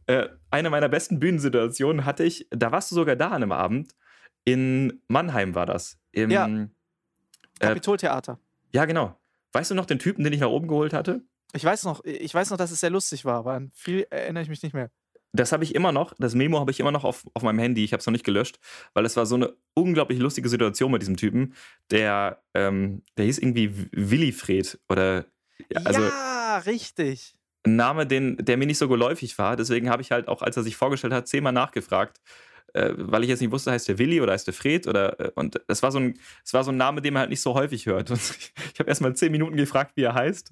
äh, 0.07 0.29
eine 0.51 0.69
meiner 0.69 0.87
besten 0.87 1.19
Bühnensituationen 1.19 2.05
hatte 2.05 2.23
ich, 2.23 2.47
da 2.49 2.71
warst 2.71 2.91
du 2.91 2.95
sogar 2.95 3.17
da 3.17 3.27
an 3.27 3.35
einem 3.43 3.51
Abend. 3.51 3.93
In 4.45 5.01
Mannheim 5.09 5.53
war 5.53 5.65
das. 5.65 5.97
Im, 6.11 6.29
Ja. 6.31 6.47
äh, 6.47 6.67
Kapitoltheater. 7.59 8.39
ja, 8.73 8.85
genau. 8.85 9.19
Weißt 9.51 9.69
du 9.71 9.75
noch 9.75 9.85
den 9.85 9.99
Typen, 9.99 10.23
den 10.23 10.31
ich 10.31 10.39
nach 10.39 10.47
oben 10.47 10.69
geholt 10.69 10.93
hatte? 10.93 11.25
Ich 11.53 11.63
weiß 11.63 11.83
noch, 11.83 12.03
ich 12.05 12.33
weiß 12.33 12.49
noch, 12.49 12.57
dass 12.57 12.71
es 12.71 12.79
sehr 12.79 12.89
lustig 12.89 13.25
war, 13.25 13.35
aber 13.35 13.53
an 13.53 13.71
viel 13.73 14.07
erinnere 14.09 14.43
ich 14.43 14.49
mich 14.49 14.63
nicht 14.63 14.73
mehr. 14.73 14.89
Das 15.33 15.53
habe 15.53 15.63
ich 15.63 15.75
immer 15.75 15.93
noch, 15.93 16.13
das 16.19 16.35
Memo 16.35 16.59
habe 16.59 16.71
ich 16.71 16.79
immer 16.79 16.91
noch 16.91 17.05
auf, 17.05 17.25
auf 17.33 17.43
meinem 17.43 17.59
Handy. 17.59 17.85
Ich 17.85 17.93
habe 17.93 18.01
es 18.01 18.05
noch 18.05 18.11
nicht 18.11 18.25
gelöscht, 18.25 18.59
weil 18.93 19.05
es 19.05 19.15
war 19.15 19.25
so 19.25 19.35
eine 19.35 19.53
unglaublich 19.73 20.19
lustige 20.19 20.49
Situation 20.49 20.91
mit 20.91 21.01
diesem 21.01 21.15
Typen. 21.15 21.55
Der, 21.89 22.43
ähm, 22.53 23.03
der 23.17 23.25
hieß 23.25 23.37
irgendwie 23.37 23.73
Willifred 23.91 24.79
oder 24.89 25.25
also 25.85 26.01
ja, 26.01 26.57
richtig. 26.65 27.35
ein 27.65 27.75
Name, 27.75 28.05
den, 28.05 28.37
der 28.37 28.57
mir 28.57 28.65
nicht 28.65 28.77
so 28.77 28.89
geläufig 28.89 29.37
war. 29.37 29.55
Deswegen 29.55 29.89
habe 29.89 30.01
ich 30.01 30.11
halt 30.11 30.27
auch, 30.27 30.41
als 30.41 30.57
er 30.57 30.63
sich 30.63 30.75
vorgestellt 30.75 31.13
hat, 31.13 31.27
zehnmal 31.27 31.53
nachgefragt, 31.53 32.19
äh, 32.73 32.91
weil 32.97 33.23
ich 33.23 33.29
jetzt 33.29 33.41
nicht 33.41 33.51
wusste, 33.51 33.71
heißt 33.71 33.87
der 33.87 33.97
Willi 33.97 34.21
oder 34.21 34.33
heißt 34.33 34.47
der 34.47 34.53
Fred 34.53 34.87
oder 34.87 35.19
äh, 35.19 35.31
und 35.35 35.59
es 35.67 35.81
war 35.83 35.91
so 35.91 35.99
ein, 35.99 36.17
es 36.43 36.53
war 36.53 36.63
so 36.63 36.71
ein 36.71 36.77
Name, 36.77 37.01
den 37.01 37.13
man 37.13 37.21
halt 37.21 37.29
nicht 37.29 37.41
so 37.41 37.53
häufig 37.53 37.85
hört. 37.85 38.11
Und 38.11 38.19
ich 38.73 38.79
habe 38.79 38.89
erstmal 38.89 39.15
zehn 39.15 39.31
Minuten 39.31 39.57
gefragt, 39.57 39.93
wie 39.95 40.03
er 40.03 40.13
heißt 40.13 40.51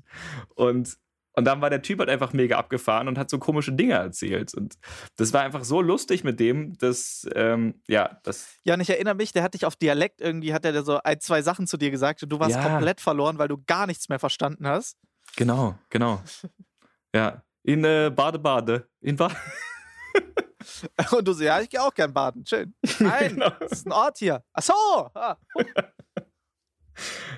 und 0.55 0.97
und 1.33 1.45
dann 1.45 1.61
war 1.61 1.69
der 1.69 1.81
Typ 1.81 1.99
halt 1.99 2.09
einfach 2.09 2.33
mega 2.33 2.57
abgefahren 2.57 3.07
und 3.07 3.17
hat 3.17 3.29
so 3.29 3.37
komische 3.37 3.71
Dinge 3.71 3.93
erzählt. 3.93 4.53
Und 4.55 4.77
das 5.15 5.31
war 5.31 5.41
einfach 5.41 5.63
so 5.63 5.79
lustig 5.81 6.25
mit 6.25 6.37
dem, 6.39 6.77
dass, 6.79 7.25
ähm, 7.33 7.75
ja, 7.87 8.19
das, 8.23 8.57
Ja, 8.63 8.73
und 8.73 8.81
ich 8.81 8.89
erinnere 8.89 9.15
mich, 9.15 9.31
der 9.31 9.43
hat 9.43 9.53
dich 9.53 9.63
auf 9.65 9.77
Dialekt 9.77 10.19
irgendwie, 10.19 10.53
hat 10.53 10.65
er 10.65 10.73
da 10.73 10.83
so 10.83 10.99
ein, 11.01 11.21
zwei 11.21 11.41
Sachen 11.41 11.65
zu 11.65 11.77
dir 11.77 11.91
gesagt 11.91 12.23
und 12.23 12.29
du 12.29 12.39
warst 12.41 12.55
Ja. 12.57 12.61
komplett 12.67 12.99
verloren, 12.99 13.37
weil 13.37 13.47
du 13.47 13.57
gar 13.67 13.87
nichts 13.87 14.09
mehr 14.09 14.19
verstanden 14.19 14.67
hast. 14.67 14.97
genau, 15.37 15.77
genau. 15.89 16.21
Ja, 17.15 17.41
in 17.63 17.85
äh, 17.85 18.11
Bade 18.13 18.39
Bade. 18.39 18.89
In 18.99 19.15
ba 19.15 19.31
Und 21.11 21.27
du 21.27 21.33
so, 21.33 21.43
ja, 21.43 21.59
ich 21.61 21.69
gehe 21.69 21.81
auch 21.81 21.93
gern 21.93 22.13
baden. 22.13 22.45
Schön. 22.45 22.73
Nein, 22.99 23.35
Genau. 23.35 23.49
das 23.59 23.71
ist 23.71 23.85
ein 23.87 23.91
Ort 23.91 24.17
hier. 24.17 24.43
Ach 24.53 24.63
so. 24.63 24.73
Ah. 25.13 25.37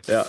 Ja, 0.08 0.26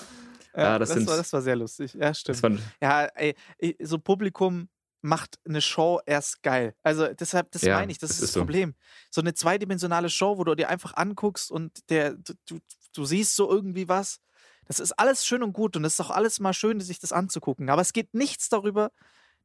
Ja, 0.55 0.63
Ja, 0.63 0.79
das 0.79 0.91
das, 0.91 1.07
war, 1.07 1.17
das 1.17 1.33
war 1.33 1.43
sehr 1.43 1.57
lustig. 1.57 1.95
Ja, 1.95 2.13
stimmt. 2.15 2.61
Ja, 2.81 3.05
ey, 3.07 3.35
so 3.83 3.99
Publikum 3.99 4.69
macht 5.01 5.39
eine 5.49 5.61
Show 5.61 6.01
erst 6.07 6.43
geil. 6.43 6.75
Also 6.83 7.09
deshalb, 7.15 7.51
das 7.53 7.63
Ja, 7.63 7.77
meine 7.77 7.91
ich, 7.91 7.99
das, 7.99 8.11
das 8.11 8.17
ist 8.19 8.23
das 8.25 8.33
so. 8.35 8.41
Problem. 8.41 8.75
So 9.11 9.21
eine 9.21 9.35
zweidimensionale 9.35 10.09
Show, 10.11 10.39
wo 10.39 10.45
du 10.45 10.55
dir 10.55 10.69
einfach 10.69 10.95
anguckst 10.95 11.51
und 11.51 11.89
der, 11.91 12.15
du, 12.15 12.35
du, 12.47 12.59
du 12.95 13.05
siehst 13.05 13.35
so 13.35 13.51
irgendwie 13.51 13.89
was. 13.89 14.21
Das 14.67 14.79
ist 14.79 14.93
alles 14.93 15.27
schön 15.27 15.43
und 15.43 15.53
gut 15.55 15.77
und 15.77 15.85
es 15.85 15.95
ist 15.95 16.01
auch 16.01 16.11
alles 16.11 16.39
mal 16.39 16.53
schön, 16.53 16.79
sich 16.81 17.01
das 17.01 17.11
anzugucken. 17.13 17.69
Aber 17.69 17.83
es 17.83 17.93
geht 17.93 18.15
nichts 18.15 18.49
darüber, 18.49 18.93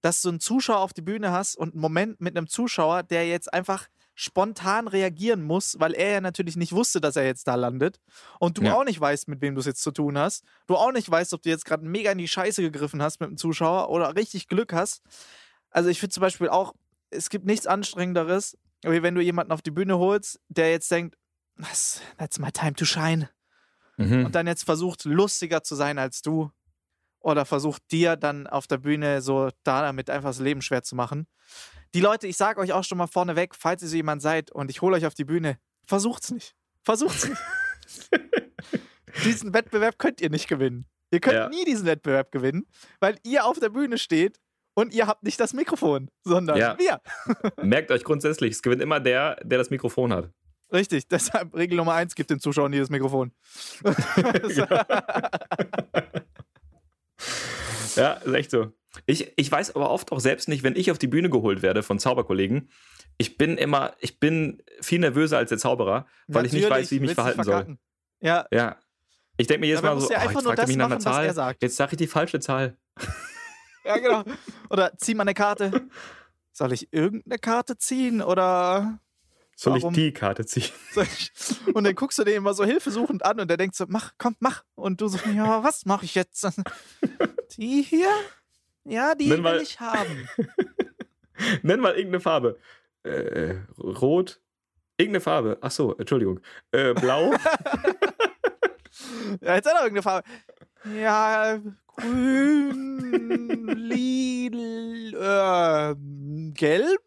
dass 0.02 0.22
du 0.22 0.30
einen 0.30 0.40
Zuschauer 0.40 0.80
auf 0.80 0.94
die 0.94 1.02
Bühne 1.02 1.32
hast 1.32 1.56
und 1.56 1.74
einen 1.74 1.82
Moment 1.82 2.22
mit 2.22 2.38
einem 2.38 2.48
Zuschauer, 2.48 3.04
der 3.04 3.28
jetzt 3.28 3.54
einfach 3.54 3.88
spontan 4.20 4.88
reagieren 4.88 5.44
muss, 5.44 5.80
weil 5.80 5.94
er 5.94 6.12
ja 6.14 6.22
natürlich 6.22 6.56
nicht 6.56 6.72
wusste, 6.74 7.00
dass 7.00 7.16
er 7.16 7.26
jetzt 7.26 7.48
da 7.48 7.54
landet. 7.56 8.00
Und 8.40 8.58
du 8.58 8.64
Ja. 8.64 8.74
auch 8.76 8.84
nicht 8.84 9.00
weißt, 9.00 9.28
mit 9.28 9.42
wem 9.42 9.54
du 9.54 9.60
es 9.60 9.68
jetzt 9.68 9.84
zu 9.84 9.92
tun 9.92 10.18
hast. 10.18 10.44
Du 10.66 10.76
auch 10.76 10.92
nicht 10.92 11.10
weißt, 11.10 11.34
ob 11.34 11.44
du 11.44 11.50
jetzt 11.50 11.66
gerade 11.66 11.86
mega 11.86 12.12
in 12.12 12.18
die 12.18 12.28
Scheiße 12.28 12.64
gegriffen 12.64 13.02
hast 13.02 13.20
mit 13.20 13.30
dem 13.30 13.38
Zuschauer 13.38 13.90
oder 13.90 14.16
richtig 14.16 14.48
Glück 14.48 14.74
hast. 14.74 15.02
Also 15.70 15.90
ich 15.90 16.00
finde 16.00 16.14
zum 16.16 16.22
Beispiel 16.22 16.50
auch, 16.50 16.74
es 17.12 17.30
gibt 17.30 17.46
nichts 17.46 17.68
Anstrengenderes, 17.68 18.58
wie 18.84 19.04
wenn 19.04 19.14
du 19.16 19.22
jemanden 19.22 19.52
auf 19.52 19.62
die 19.62 19.72
Bühne 19.72 19.98
holst, 20.00 20.40
der 20.48 20.72
jetzt 20.72 20.90
denkt, 20.90 21.16
"Das- 21.56 22.02
that's 22.18 22.40
my 22.40 22.52
time 22.52 22.74
to 22.74 22.86
shine. 22.86 23.30
Mhm. 23.98 24.26
Und 24.26 24.36
dann 24.36 24.48
jetzt 24.48 24.64
versucht, 24.64 25.06
lustiger 25.06 25.62
zu 25.64 25.76
sein 25.76 26.00
als 26.00 26.22
du. 26.24 26.52
Oder 27.28 27.44
versucht 27.44 27.82
dir 27.92 28.16
dann 28.16 28.48
auf 28.48 28.68
der 28.68 28.78
Bühne 28.78 29.22
so 29.22 29.50
da 29.64 29.82
damit 29.82 30.10
einfach 30.10 30.30
das 30.30 30.40
Leben 30.40 30.62
schwer 30.62 30.82
zu 30.84 30.96
machen. 30.96 31.28
Die 31.94 32.00
Leute, 32.00 32.26
ich 32.26 32.38
sage 32.38 32.62
euch 32.62 32.72
auch 32.72 32.86
schon 32.86 32.98
mal 32.98 33.08
vorneweg, 33.08 33.54
falls 33.54 33.82
ihr 33.82 33.90
so 33.90 33.98
jemand 33.98 34.22
seid 34.22 34.50
und 34.50 34.72
ich 34.72 34.82
hole 34.82 34.96
euch 34.96 35.06
auf 35.06 35.14
die 35.14 35.26
Bühne, 35.26 35.60
versucht's 35.86 36.32
nicht. 36.32 36.56
Versucht's 36.86 37.28
nicht. 37.28 37.42
diesen 39.26 39.54
Wettbewerb 39.54 40.00
könnt 40.00 40.22
ihr 40.22 40.30
nicht 40.30 40.48
gewinnen. 40.48 40.86
Ihr 41.12 41.20
könnt 41.20 41.36
Ja. 41.36 41.50
nie 41.50 41.66
diesen 41.66 41.86
Wettbewerb 41.86 42.32
gewinnen, 42.32 42.66
weil 43.02 43.18
ihr 43.26 43.46
auf 43.46 43.60
der 43.60 43.70
Bühne 43.70 43.98
steht 43.98 44.40
und 44.74 44.94
ihr 44.94 45.08
habt 45.08 45.24
nicht 45.24 45.40
das 45.42 45.52
Mikrofon, 45.54 46.10
sondern 46.24 46.58
Ja. 46.58 46.78
wir. 46.80 47.02
Merkt 47.62 47.92
euch 47.92 48.06
grundsätzlich, 48.06 48.54
es 48.54 48.62
gewinnt 48.62 48.82
immer 48.82 49.02
der, 49.02 49.36
der 49.44 49.58
das 49.58 49.70
Mikrofon 49.70 50.14
hat. 50.14 50.32
Richtig, 50.72 51.10
deshalb 51.10 51.54
Regel 51.56 51.76
Nummer 51.76 51.94
eins, 51.94 52.16
gibt 52.16 52.30
den 52.30 52.40
Zuschauern 52.40 52.72
nie 52.72 52.80
das 52.80 52.90
Mikrofon. 52.90 53.34
Ja, 57.96 58.14
ist 58.14 58.34
echt 58.34 58.52
so. 58.52 58.74
Ich, 59.06 59.32
ich 59.36 59.52
weiß 59.52 59.76
aber 59.76 59.90
oft 59.90 60.12
auch 60.12 60.20
selbst 60.20 60.48
nicht, 60.48 60.64
wenn 60.64 60.76
ich 60.76 60.92
auf 60.92 60.98
die 60.98 61.08
Bühne 61.08 61.30
geholt 61.30 61.62
werde 61.62 61.84
von 61.84 62.00
Zauberkollegen, 62.00 62.70
ich 63.18 63.38
bin 63.38 63.58
immer, 63.58 63.96
ich 64.00 64.20
bin 64.20 64.62
viel 64.82 65.00
nervöser 65.00 65.38
als 65.38 65.50
der 65.50 65.58
Zauberer, 65.58 66.06
weil 66.28 66.46
ich 66.46 66.54
nicht 66.54 66.64
Natürlich, 66.64 66.84
weiß, 66.84 66.92
wie 66.92 66.96
ich 66.96 67.02
mich 67.02 67.14
verhalten 67.14 67.44
soll. 67.44 67.78
Ja, 68.22 68.46
Ja. 68.52 68.78
Ich 69.40 69.46
denke 69.46 69.62
mir 69.62 69.68
jedes 69.68 69.84
Mal 69.84 70.00
so, 70.00 70.10
ja 70.12 70.20
oh, 70.26 70.30
jetzt 70.32 70.44
fragt 70.44 70.60
er 70.60 70.68
mich 70.68 70.78
nach 70.78 70.88
einer 70.88 71.00
Zahl. 71.00 71.32
sagt. 71.32 71.62
Jetzt 71.62 71.76
sage 71.76 71.92
ich 71.94 71.98
die 71.98 72.08
falsche 72.08 72.40
Zahl. 72.40 72.76
ja, 73.86 73.98
genau. 73.98 74.24
Oder 74.70 74.98
zieh 74.98 75.14
mal 75.14 75.22
eine 75.22 75.36
Karte. 75.36 75.88
Soll 76.52 76.74
ich 76.74 76.92
irgendeine 76.92 77.38
Karte 77.38 77.78
ziehen 77.78 78.24
oder 78.24 79.00
Soll 79.60 79.74
Warum? 79.82 79.90
ich 79.92 79.96
die 79.96 80.14
Karte 80.14 80.46
ziehen? 80.46 80.70
Und 81.74 81.84
dann 81.84 81.96
guckst 81.96 82.20
du 82.20 82.24
den 82.24 82.36
immer 82.36 82.54
so 82.54 82.64
hilfesuchend 82.64 83.26
an 83.26 83.40
und 83.40 83.48
der 83.50 83.58
denkt 83.58 83.76
so, 83.76 83.86
mach, 83.88 84.12
komm, 84.20 84.36
mach. 84.40 84.64
Und 84.76 85.02
du 85.02 85.08
so, 85.08 85.18
ja, 85.34 85.64
was 85.64 85.84
mache 85.88 86.06
ich 86.06 86.14
jetzt? 86.14 86.46
Die 87.58 87.82
hier? 87.82 88.12
Ja, 88.84 89.16
die 89.16 89.26
Nenn 89.30 89.38
will 89.38 89.42
mal- 89.42 89.60
ich 89.62 89.80
haben. 89.80 90.30
Nenn 91.64 91.80
mal 91.80 91.94
irgendeine 91.96 92.20
Farbe. 92.20 92.60
Äh, 93.02 93.56
rot. 93.80 94.40
Irgendeine 94.98 95.22
Farbe. 95.22 95.58
Ach 95.62 95.72
so, 95.72 95.96
Entschuldigung. 95.98 96.40
Äh, 96.72 96.94
blau. 96.94 97.32
Ja, 99.42 99.56
jetzt 99.56 99.66
hat 99.68 99.76
er 99.76 99.84
irgendeine 99.86 100.04
Farbe. 100.04 100.28
Ja, 100.96 101.60
grün, 101.88 103.68
lila, 105.08 105.92
äh, 105.92 105.96
gelb 106.54 107.02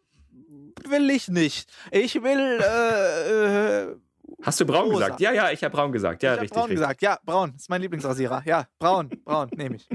will 0.89 1.11
ich 1.11 1.29
nicht. 1.29 1.69
Ich 1.91 2.23
will, 2.23 2.61
äh, 2.63 3.83
äh, 3.91 3.97
Hast 4.43 4.61
du 4.61 4.65
braun 4.65 4.87
Rosa. 4.91 5.05
gesagt? 5.07 5.21
Ja, 5.21 5.33
ja, 5.33 5.51
ich 5.51 5.63
habe 5.65 5.75
braun 5.77 5.93
gesagt. 5.93 6.23
Ja, 6.23 6.35
ich 6.35 6.41
richtig. 6.43 6.55
braun 6.55 6.63
richtig. 6.71 6.77
gesagt. 6.81 7.03
Ja, 7.03 7.19
braun 7.25 7.55
ist 7.57 7.69
mein 7.69 7.83
Lieblingsrasierer. 7.83 8.43
Ja, 8.47 8.67
braun, 8.79 9.11
braun, 9.25 9.51
nehme 9.57 9.77
ich. 9.77 9.89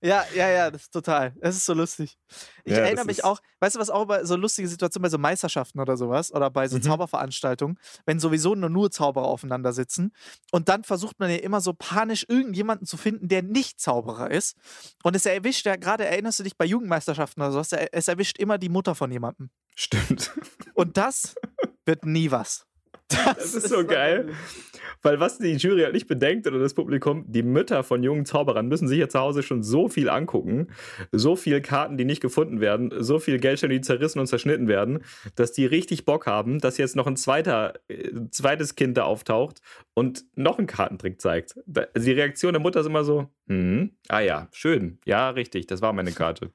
Ja, 0.00 0.24
ja, 0.32 0.48
ja, 0.48 0.70
das 0.70 0.82
ist 0.82 0.92
total. 0.92 1.34
Das 1.40 1.56
ist 1.56 1.66
so 1.66 1.74
lustig. 1.74 2.16
Ich 2.64 2.72
Ja, 2.76 2.84
erinnere 2.84 3.04
mich 3.04 3.24
auch, 3.24 3.40
weißt 3.58 3.74
du, 3.74 3.80
was 3.80 3.90
auch 3.90 4.04
bei 4.04 4.22
so 4.24 4.36
lustige 4.36 4.68
Situationen, 4.68 5.02
bei 5.02 5.08
so 5.08 5.18
Meisterschaften 5.18 5.80
oder 5.80 5.96
sowas 5.96 6.32
oder 6.32 6.50
bei 6.50 6.68
so 6.68 6.76
Mhm. 6.76 6.82
Zauberveranstaltungen, 6.82 7.80
wenn 8.06 8.20
sowieso 8.20 8.54
nur, 8.54 8.70
nur 8.70 8.92
Zauberer 8.92 9.24
aufeinander 9.26 9.72
sitzen 9.72 10.12
und 10.52 10.68
dann 10.68 10.84
versucht 10.84 11.18
man 11.18 11.30
ja 11.30 11.38
immer 11.38 11.60
so 11.60 11.72
panisch 11.76 12.24
irgendjemanden 12.28 12.86
zu 12.86 12.96
finden, 12.96 13.26
der 13.26 13.42
nicht 13.42 13.80
Zauberer 13.80 14.30
ist. 14.30 14.56
Und 15.02 15.16
es 15.16 15.26
erwischt 15.26 15.66
ja 15.66 15.74
gerade, 15.74 16.04
erinnerst 16.06 16.38
du 16.38 16.44
dich 16.44 16.56
bei 16.56 16.64
Jugendmeisterschaften 16.64 17.42
oder 17.42 17.50
sowas, 17.50 17.72
es 17.72 18.06
erwischt 18.06 18.38
immer 18.38 18.56
die 18.56 18.68
Mutter 18.68 18.94
von 18.94 19.10
jemandem. 19.10 19.50
Stimmt. 19.80 20.32
Und 20.74 20.96
das 20.96 21.36
wird 21.86 22.04
nie 22.04 22.32
was. 22.32 22.66
Das 23.06 23.54
ist 23.54 23.68
so 23.68 23.86
geil. 23.86 24.30
Weil 25.02 25.20
was 25.20 25.38
die 25.38 25.52
Jury 25.52 25.82
halt 25.82 25.94
nicht 25.94 26.08
bedenkt 26.08 26.48
oder 26.48 26.58
das 26.58 26.74
Publikum, 26.74 27.24
die 27.28 27.44
Mütter 27.44 27.84
von 27.84 28.02
jungen 28.02 28.26
Zauberern 28.26 28.66
müssen 28.66 28.88
sich 28.88 28.98
ja 28.98 29.08
zu 29.08 29.20
Hause 29.20 29.44
schon 29.44 29.62
so 29.62 29.88
viel 29.88 30.08
angucken, 30.08 30.66
so 31.12 31.36
viel 31.36 31.60
Karten, 31.60 31.96
die 31.96 32.04
nicht 32.04 32.20
gefunden 32.20 32.60
werden, 32.60 32.92
so 32.98 33.20
viel 33.20 33.38
Geldscheine, 33.38 33.74
die 33.74 33.80
zerrissen 33.80 34.18
und 34.18 34.26
zerschnitten 34.26 34.66
werden, 34.66 35.04
dass 35.36 35.52
die 35.52 35.64
richtig 35.64 36.04
Bock 36.04 36.26
haben, 36.26 36.58
dass 36.58 36.76
jetzt 36.76 36.96
noch 36.96 37.06
ein 37.06 37.16
zweiter, 37.16 37.74
äh, 37.86 38.10
zweites 38.32 38.74
Kind 38.74 38.96
da 38.96 39.04
auftaucht 39.04 39.60
und 39.94 40.24
noch 40.34 40.58
einen 40.58 40.66
Kartentrick 40.66 41.20
zeigt. 41.20 41.54
Also 41.94 42.04
die 42.04 42.12
Reaktion 42.12 42.52
der 42.52 42.60
Mutter 42.60 42.80
ist 42.80 42.86
immer 42.86 43.04
so, 43.04 43.28
hm, 43.46 43.96
ah 44.08 44.20
ja, 44.20 44.48
schön, 44.50 44.98
ja, 45.06 45.30
richtig, 45.30 45.68
das 45.68 45.82
war 45.82 45.92
meine 45.92 46.12
Karte. 46.12 46.52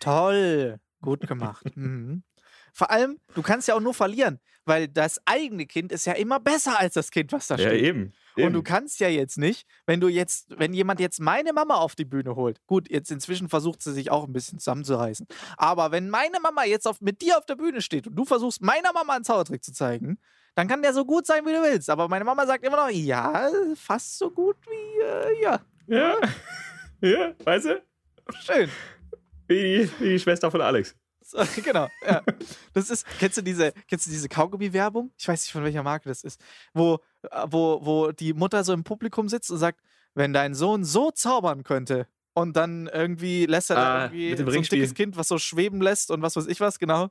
Toll, 0.00 0.80
gut 1.00 1.28
gemacht. 1.28 1.64
mhm. 1.76 2.24
Vor 2.72 2.90
allem, 2.90 3.18
du 3.34 3.42
kannst 3.42 3.68
ja 3.68 3.74
auch 3.74 3.80
nur 3.80 3.94
verlieren, 3.94 4.40
weil 4.64 4.88
das 4.88 5.20
eigene 5.26 5.66
Kind 5.66 5.92
ist 5.92 6.06
ja 6.06 6.12
immer 6.14 6.40
besser 6.40 6.78
als 6.78 6.94
das 6.94 7.10
Kind, 7.10 7.32
was 7.32 7.46
da 7.48 7.56
Ja, 7.56 7.68
steht. 7.68 7.82
eben. 7.82 8.12
Und 8.36 8.42
eben. 8.44 8.52
du 8.54 8.62
kannst 8.62 8.98
ja 9.00 9.08
jetzt 9.08 9.36
nicht, 9.36 9.66
wenn 9.84 10.00
du 10.00 10.08
jetzt, 10.08 10.58
wenn 10.58 10.72
jemand 10.72 11.00
jetzt 11.00 11.20
meine 11.20 11.52
Mama 11.52 11.74
auf 11.74 11.94
die 11.94 12.06
Bühne 12.06 12.34
holt, 12.34 12.64
gut, 12.66 12.90
jetzt 12.90 13.10
inzwischen 13.10 13.48
versucht 13.50 13.82
sie 13.82 13.92
sich 13.92 14.10
auch 14.10 14.24
ein 14.26 14.32
bisschen 14.32 14.58
zusammenzureißen. 14.58 15.26
Aber 15.58 15.90
wenn 15.90 16.08
meine 16.08 16.40
Mama 16.40 16.64
jetzt 16.64 16.86
auf, 16.86 17.00
mit 17.02 17.20
dir 17.20 17.36
auf 17.36 17.44
der 17.44 17.56
Bühne 17.56 17.82
steht 17.82 18.06
und 18.06 18.16
du 18.16 18.24
versuchst, 18.24 18.62
meiner 18.62 18.92
Mama 18.94 19.14
einen 19.14 19.24
Zaubertrick 19.24 19.62
zu 19.62 19.72
zeigen, 19.72 20.18
dann 20.54 20.68
kann 20.68 20.80
der 20.82 20.94
so 20.94 21.04
gut 21.04 21.26
sein, 21.26 21.44
wie 21.44 21.52
du 21.52 21.62
willst. 21.62 21.90
Aber 21.90 22.08
meine 22.08 22.24
Mama 22.24 22.46
sagt 22.46 22.64
immer 22.64 22.76
noch, 22.76 22.90
ja, 22.90 23.50
fast 23.74 24.16
so 24.18 24.30
gut 24.30 24.56
wie, 24.66 25.02
äh, 25.02 25.42
ja, 25.42 25.60
ja. 25.88 26.16
ja, 27.02 27.34
weißt 27.44 27.66
du? 27.66 27.82
schön. 28.40 28.70
Wie 29.48 29.60
die, 29.60 29.90
wie 30.00 30.08
die 30.10 30.18
Schwester 30.18 30.50
von 30.50 30.60
Alex. 30.62 30.94
So, 31.32 31.38
genau, 31.62 31.88
ja. 32.06 32.22
Das 32.74 32.90
ist, 32.90 33.06
kennst 33.18 33.38
du 33.38 33.42
diese, 33.42 33.72
kennst 33.88 34.06
du 34.06 34.10
diese 34.10 34.28
Kaugummi-Werbung? 34.28 35.10
Ich 35.16 35.26
weiß 35.26 35.42
nicht, 35.44 35.52
von 35.52 35.64
welcher 35.64 35.82
Marke 35.82 36.08
das 36.08 36.22
ist. 36.24 36.38
Wo, 36.74 36.98
äh, 37.22 37.46
wo, 37.46 37.80
wo 37.84 38.12
die 38.12 38.34
Mutter 38.34 38.62
so 38.64 38.72
im 38.74 38.84
Publikum 38.84 39.28
sitzt 39.30 39.50
und 39.50 39.56
sagt, 39.58 39.80
wenn 40.14 40.34
dein 40.34 40.54
Sohn 40.54 40.84
so 40.84 41.10
zaubern 41.10 41.64
könnte 41.64 42.06
und 42.34 42.54
dann 42.56 42.86
irgendwie 42.92 43.46
lässt 43.46 43.70
er 43.70 43.76
da 43.76 43.82
Ah, 43.82 44.04
irgendwie 44.04 44.28
mit 44.30 44.38
dem 44.40 44.50
so 44.50 44.58
ein 44.58 44.62
dickes 44.62 44.92
Kind, 44.94 45.16
was 45.16 45.28
so 45.28 45.38
schweben 45.38 45.80
lässt 45.80 46.10
und 46.10 46.20
was 46.20 46.36
weiß 46.36 46.46
ich 46.48 46.60
was, 46.60 46.78
genau, 46.78 47.08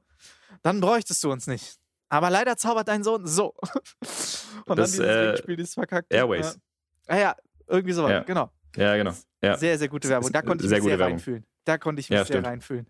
dann 0.62 0.82
bräuchtest 0.82 1.24
du 1.24 1.32
uns 1.32 1.48
nicht. 1.48 1.78
Aber 2.10 2.30
leider 2.30 2.58
zaubert 2.58 2.88
dein 2.90 3.04
Sohn 3.04 3.26
so. 3.26 3.56
Und 4.66 4.78
Das, 4.78 4.92
dann 4.92 5.00
dieses 5.00 5.00
äh, 5.00 5.12
Ringspiel, 5.30 5.56
dieses 5.56 5.74
verkackte. 5.76 6.16
Airways. 6.16 6.60
Ja, 7.08 7.16
ah, 7.16 7.18
ja 7.20 7.36
irgendwie 7.68 7.94
sowas, 7.94 8.12
Ja. 8.12 8.24
genau. 8.24 8.52
Ja, 8.76 8.96
genau. 8.98 9.14
Ja. 9.42 9.58
Sehr, 9.58 9.78
sehr 9.80 9.88
gute 9.88 10.08
Werbung. 10.10 10.32
Da 10.32 10.42
konnte 10.42 10.64
ich 10.66 10.70
sehr 10.70 10.80
mich 10.80 10.84
sehr 10.90 11.00
Werbung. 11.00 11.14
reinfühlen. 11.14 11.46
Da 11.66 11.78
konnte 11.78 12.02
ich 12.02 12.10
mich 12.10 12.18
Ja, 12.18 12.26
sehr 12.26 12.34
stimmt. 12.36 12.48
reinfühlen. 12.48 12.86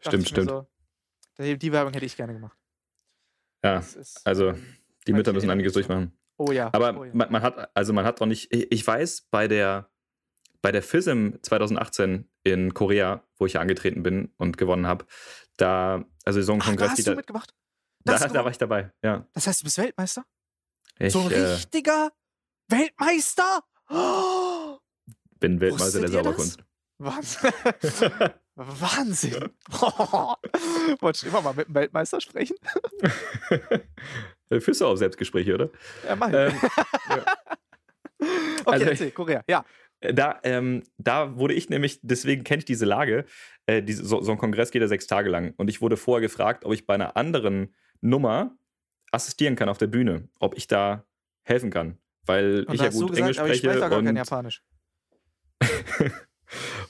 Stimmt, 0.00 0.28
stimmt. 0.28 0.50
So, 0.50 0.66
die, 1.38 1.72
Werbung 1.72 1.92
hätte 1.92 2.06
ich 2.06 2.16
gerne 2.16 2.32
gemacht. 2.32 2.58
Ja, 3.64 3.82
also 4.24 4.54
die 5.06 5.12
Mütter 5.12 5.32
müssen 5.32 5.50
einiges 5.50 5.72
durchmachen. 5.72 6.18
oh 6.38 6.52
ja. 6.52 6.70
Aber 6.72 6.98
oh 6.98 7.04
ja. 7.04 7.10
man, 7.14 7.32
man 7.32 7.42
hat, 7.42 7.70
also 7.76 7.92
man 7.92 8.04
hat 8.04 8.20
doch 8.20 8.26
nicht, 8.26 8.52
ich 8.52 8.70
ich 8.72 8.86
weiß, 8.86 9.28
bei 9.30 9.48
der, 9.48 9.90
bei 10.62 10.72
der 10.72 10.82
FISM 10.82 11.34
2018 11.42 12.30
in 12.44 12.74
Korea, 12.74 13.24
wo 13.38 13.46
ich 13.46 13.54
ja 13.54 13.60
angetreten 13.60 14.02
bin 14.02 14.32
und 14.36 14.56
gewonnen 14.56 14.86
habe, 14.86 15.06
da, 15.56 16.04
also 16.24 16.40
so 16.42 16.52
ein 16.52 16.60
Ach, 16.62 16.74
da 16.76 16.90
hast 16.90 16.98
du 16.98 17.02
da, 17.02 17.14
mitgemacht? 17.14 17.54
da, 18.04 18.12
Das, 18.18 18.32
da 18.32 18.44
war 18.44 18.50
ich 18.50 18.58
dabei, 18.58 18.92
ja. 19.02 19.26
das 19.32 19.46
heißt, 19.46 19.60
du 19.60 19.64
bist 19.64 19.78
Weltmeister? 19.78 20.24
Ich 20.98 21.12
so 21.12 21.20
ein 21.20 21.30
äh, 21.30 21.38
richtiger 21.38 22.10
Weltmeister? 22.68 23.62
Oh, 23.90 24.78
bin 25.38 25.60
Weltmeister 25.60 26.00
der? 26.00 26.10
Sauberkunst. 26.10 26.62
Wahnsinn. 26.98 27.50
Wahnsinn. 28.66 29.50
Wolltest 31.00 31.24
du 31.24 31.28
immer 31.28 31.40
mal 31.42 31.54
mit 31.54 31.68
dem 31.68 31.74
Weltmeister 31.74 32.20
sprechen? 32.20 32.56
Führst 34.60 34.80
du 34.80 34.86
auch 34.86 34.96
Selbstgespräche, 34.96 35.54
oder? 35.54 35.70
Ja, 36.06 36.16
mach 36.16 36.28
ich. 36.28 36.34
Ähm, 36.34 36.52
okay, 38.64 38.66
also- 38.66 38.84
erzähl, 38.86 39.10
Korea. 39.12 39.42
Ja. 39.48 39.64
Da, 40.00 40.40
ähm, 40.44 40.82
da 40.96 41.36
wurde 41.36 41.52
ich 41.52 41.68
nämlich, 41.68 42.00
deswegen 42.02 42.42
kenne 42.42 42.60
ich 42.60 42.64
diese 42.64 42.86
Lage, 42.86 43.26
äh, 43.66 43.82
diese, 43.82 44.02
so, 44.04 44.22
so 44.22 44.32
ein 44.32 44.38
Kongress 44.38 44.70
geht 44.70 44.80
ja 44.80 44.88
sechs 44.88 45.06
Tage 45.06 45.28
lang. 45.28 45.52
Und 45.58 45.68
ich 45.68 45.82
wurde 45.82 45.98
vorher 45.98 46.22
gefragt, 46.22 46.64
ob 46.64 46.72
ich 46.72 46.86
bei 46.86 46.94
einer 46.94 47.18
anderen 47.18 47.74
Nummer 48.00 48.56
assistieren 49.12 49.56
kann 49.56 49.68
auf 49.68 49.76
der 49.76 49.88
Bühne, 49.88 50.28
ob 50.38 50.56
ich 50.56 50.66
da 50.68 51.04
helfen 51.42 51.70
kann. 51.70 51.98
Weil 52.24 52.64
Und 52.64 52.74
ich 52.74 52.80
ja 52.80 52.88
gut 52.88 53.10
gesagt, 53.10 53.18
Englisch 53.18 53.38
aber 53.40 53.48
ich 53.50 53.58
spreche. 53.58 53.76
spreche 53.76 53.80
gar 53.80 53.90
kein 53.90 54.08
und, 54.08 54.16
Japanisch. 54.16 54.62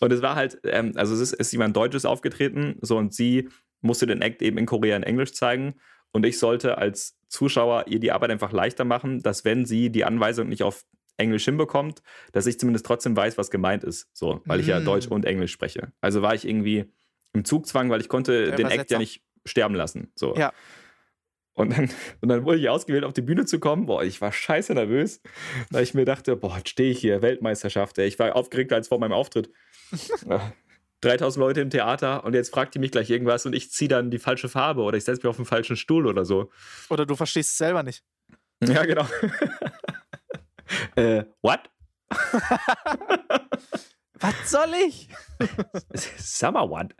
Und 0.00 0.12
es 0.12 0.22
war 0.22 0.34
halt, 0.34 0.58
ähm, 0.64 0.92
also 0.96 1.14
es 1.14 1.20
ist, 1.20 1.32
ist 1.34 1.52
jemand 1.52 1.76
Deutsches 1.76 2.04
aufgetreten, 2.04 2.76
so 2.80 2.96
und 2.96 3.14
sie 3.14 3.48
musste 3.80 4.06
den 4.06 4.22
Act 4.22 4.42
eben 4.42 4.58
in 4.58 4.66
Korea 4.66 4.96
in 4.96 5.02
Englisch 5.02 5.32
zeigen. 5.32 5.74
Und 6.12 6.26
ich 6.26 6.38
sollte 6.38 6.78
als 6.78 7.18
Zuschauer 7.28 7.84
ihr 7.86 8.00
die 8.00 8.10
Arbeit 8.10 8.30
einfach 8.30 8.52
leichter 8.52 8.84
machen, 8.84 9.22
dass 9.22 9.44
wenn 9.44 9.64
sie 9.64 9.90
die 9.90 10.04
Anweisung 10.04 10.48
nicht 10.48 10.62
auf 10.62 10.84
Englisch 11.16 11.44
hinbekommt, 11.44 12.02
dass 12.32 12.46
ich 12.46 12.58
zumindest 12.58 12.86
trotzdem 12.86 13.16
weiß, 13.16 13.38
was 13.38 13.50
gemeint 13.50 13.84
ist. 13.84 14.08
So, 14.12 14.40
weil 14.46 14.58
ich 14.58 14.66
ja 14.66 14.80
Mm. 14.80 14.84
Deutsch 14.84 15.06
und 15.06 15.24
Englisch 15.24 15.52
spreche. 15.52 15.92
Also 16.00 16.22
war 16.22 16.34
ich 16.34 16.48
irgendwie 16.48 16.86
im 17.32 17.44
Zugzwang, 17.44 17.90
weil 17.90 18.00
ich 18.00 18.08
konnte 18.08 18.46
Der 18.46 18.56
den 18.56 18.66
Act 18.66 18.90
ja 18.90 18.98
nicht 18.98 19.22
sterben 19.44 19.74
lassen. 19.74 20.10
So. 20.14 20.34
Ja. 20.34 20.52
Und 21.52 21.76
dann, 21.76 21.90
und 22.20 22.28
dann 22.28 22.44
wurde 22.44 22.58
ich 22.58 22.68
ausgewählt, 22.68 23.04
auf 23.04 23.12
die 23.12 23.22
Bühne 23.22 23.44
zu 23.44 23.60
kommen. 23.60 23.86
Boah, 23.86 24.02
ich 24.02 24.20
war 24.20 24.32
scheiße 24.32 24.72
nervös, 24.72 25.20
weil 25.70 25.82
ich 25.82 25.94
mir 25.94 26.04
dachte, 26.04 26.36
boah, 26.36 26.56
jetzt 26.56 26.70
stehe 26.70 26.90
ich 26.90 26.98
hier, 26.98 27.22
Weltmeisterschaft. 27.22 27.98
Ey. 27.98 28.08
Ich 28.08 28.18
war 28.18 28.34
aufgeregter 28.34 28.76
als 28.76 28.88
vor 28.88 28.98
meinem 28.98 29.12
Auftritt. 29.12 29.50
Ja. 30.26 30.52
3000 31.02 31.40
Leute 31.40 31.60
im 31.60 31.70
Theater 31.70 32.24
und 32.24 32.34
jetzt 32.34 32.52
fragt 32.52 32.74
die 32.74 32.78
mich 32.78 32.90
gleich 32.90 33.08
irgendwas 33.08 33.46
und 33.46 33.54
ich 33.54 33.70
ziehe 33.70 33.88
dann 33.88 34.10
die 34.10 34.18
falsche 34.18 34.48
Farbe 34.48 34.82
oder 34.82 34.98
ich 34.98 35.04
setze 35.04 35.20
mich 35.20 35.30
auf 35.30 35.36
den 35.36 35.46
falschen 35.46 35.76
Stuhl 35.76 36.06
oder 36.06 36.24
so. 36.24 36.50
Oder 36.90 37.06
du 37.06 37.16
verstehst 37.16 37.52
es 37.52 37.58
selber 37.58 37.82
nicht. 37.82 38.04
Ja, 38.62 38.84
genau. 38.84 39.06
äh, 40.96 41.24
what? 41.40 41.70
Was 44.20 44.50
soll 44.50 44.74
ich? 44.86 45.08
Summer 46.18 46.68
what? 46.68 46.94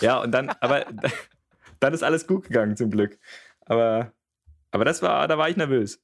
Ja, 0.00 0.20
und 0.20 0.32
dann, 0.32 0.48
aber 0.60 0.86
dann 1.80 1.92
ist 1.92 2.02
alles 2.02 2.26
gut 2.26 2.44
gegangen 2.44 2.76
zum 2.76 2.90
Glück. 2.90 3.18
Aber, 3.66 4.12
aber 4.70 4.86
das 4.86 5.02
war, 5.02 5.28
da 5.28 5.36
war 5.36 5.50
ich 5.50 5.56
nervös. 5.56 6.02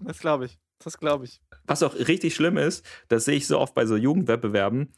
Das 0.00 0.18
glaube 0.18 0.46
ich. 0.46 0.58
Das 0.80 0.98
glaube 0.98 1.24
ich. 1.24 1.40
Was 1.64 1.82
auch 1.82 1.94
richtig 1.94 2.34
schlimm 2.34 2.56
ist, 2.56 2.84
das 3.08 3.24
sehe 3.24 3.36
ich 3.36 3.46
so 3.46 3.58
oft 3.58 3.74
bei 3.74 3.86
so 3.86 3.96
Jugendwettbewerben, 3.96 4.92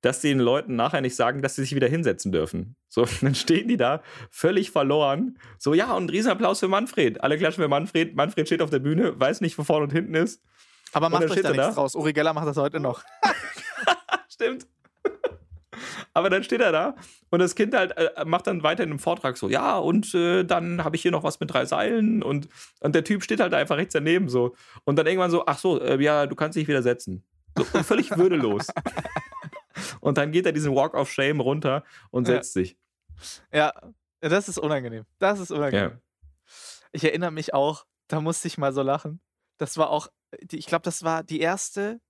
dass 0.00 0.20
den 0.20 0.38
Leuten 0.38 0.76
nachher 0.76 1.00
nicht 1.00 1.16
sagen, 1.16 1.42
dass 1.42 1.56
sie 1.56 1.62
sich 1.62 1.74
wieder 1.74 1.88
hinsetzen 1.88 2.32
dürfen. 2.32 2.76
So, 2.88 3.06
dann 3.20 3.34
stehen 3.34 3.68
die 3.68 3.76
da 3.76 4.02
völlig 4.30 4.70
verloren. 4.70 5.38
So, 5.58 5.74
ja, 5.74 5.92
und 5.94 6.04
ein 6.04 6.10
Riesenapplaus 6.10 6.60
für 6.60 6.68
Manfred. 6.68 7.22
Alle 7.22 7.38
klatschen 7.38 7.62
für 7.62 7.68
Manfred. 7.68 8.14
Manfred 8.14 8.46
steht 8.46 8.62
auf 8.62 8.70
der 8.70 8.78
Bühne, 8.78 9.18
weiß 9.18 9.40
nicht, 9.40 9.58
wo 9.58 9.64
vorne 9.64 9.84
und 9.84 9.92
hinten 9.92 10.14
ist. 10.14 10.42
Aber 10.92 11.08
macht 11.08 11.24
euch 11.24 11.42
da 11.42 11.50
nichts 11.50 11.66
da. 11.66 11.72
draus. 11.72 11.94
Uri 11.94 12.12
Geller 12.12 12.32
macht 12.32 12.46
das 12.46 12.56
heute 12.56 12.80
noch. 12.80 13.02
Stimmt. 14.28 14.66
Aber 16.14 16.30
dann 16.30 16.42
steht 16.42 16.62
er 16.62 16.72
da 16.72 16.96
und 17.28 17.40
das 17.40 17.54
Kind 17.54 17.74
halt 17.74 17.94
äh, 17.98 18.24
macht 18.24 18.46
dann 18.46 18.62
weiter 18.62 18.82
in 18.82 18.88
dem 18.88 18.98
Vortrag 18.98 19.36
so, 19.36 19.50
ja, 19.50 19.76
und 19.76 20.14
äh, 20.14 20.44
dann 20.44 20.82
habe 20.82 20.96
ich 20.96 21.02
hier 21.02 21.10
noch 21.10 21.22
was 21.22 21.38
mit 21.40 21.52
drei 21.52 21.66
Seilen 21.66 22.22
und, 22.22 22.48
und 22.80 22.94
der 22.94 23.04
Typ 23.04 23.22
steht 23.22 23.40
halt 23.40 23.52
da 23.52 23.58
einfach 23.58 23.76
rechts 23.76 23.92
daneben 23.92 24.30
so. 24.30 24.54
Und 24.84 24.96
dann 24.96 25.06
irgendwann 25.06 25.30
so, 25.30 25.44
ach 25.44 25.58
so, 25.58 25.78
äh, 25.80 26.02
ja, 26.02 26.26
du 26.26 26.34
kannst 26.34 26.56
dich 26.56 26.66
wieder 26.68 26.82
setzen. 26.82 27.22
So, 27.56 27.64
völlig 27.82 28.16
würdelos. 28.16 28.68
Und 30.00 30.18
dann 30.18 30.32
geht 30.32 30.46
er 30.46 30.52
diesen 30.52 30.74
Walk 30.74 30.94
of 30.94 31.10
Shame 31.10 31.40
runter 31.40 31.84
und 32.10 32.28
Ja. 32.28 32.34
setzt 32.34 32.52
sich. 32.52 32.76
Ja, 33.52 33.72
das 34.20 34.48
ist 34.48 34.58
unangenehm. 34.58 35.04
Das 35.18 35.40
ist 35.40 35.50
unangenehm. 35.50 35.90
Ja. 35.92 36.00
Ich 36.92 37.04
erinnere 37.04 37.30
mich 37.30 37.54
auch, 37.54 37.86
da 38.08 38.20
musste 38.20 38.48
ich 38.48 38.58
mal 38.58 38.72
so 38.72 38.82
lachen. 38.82 39.20
Das 39.58 39.76
war 39.76 39.90
auch, 39.90 40.08
ich 40.50 40.66
glaube, 40.66 40.82
das 40.82 41.02
war 41.02 41.22
die 41.22 41.40
erste 41.40 42.00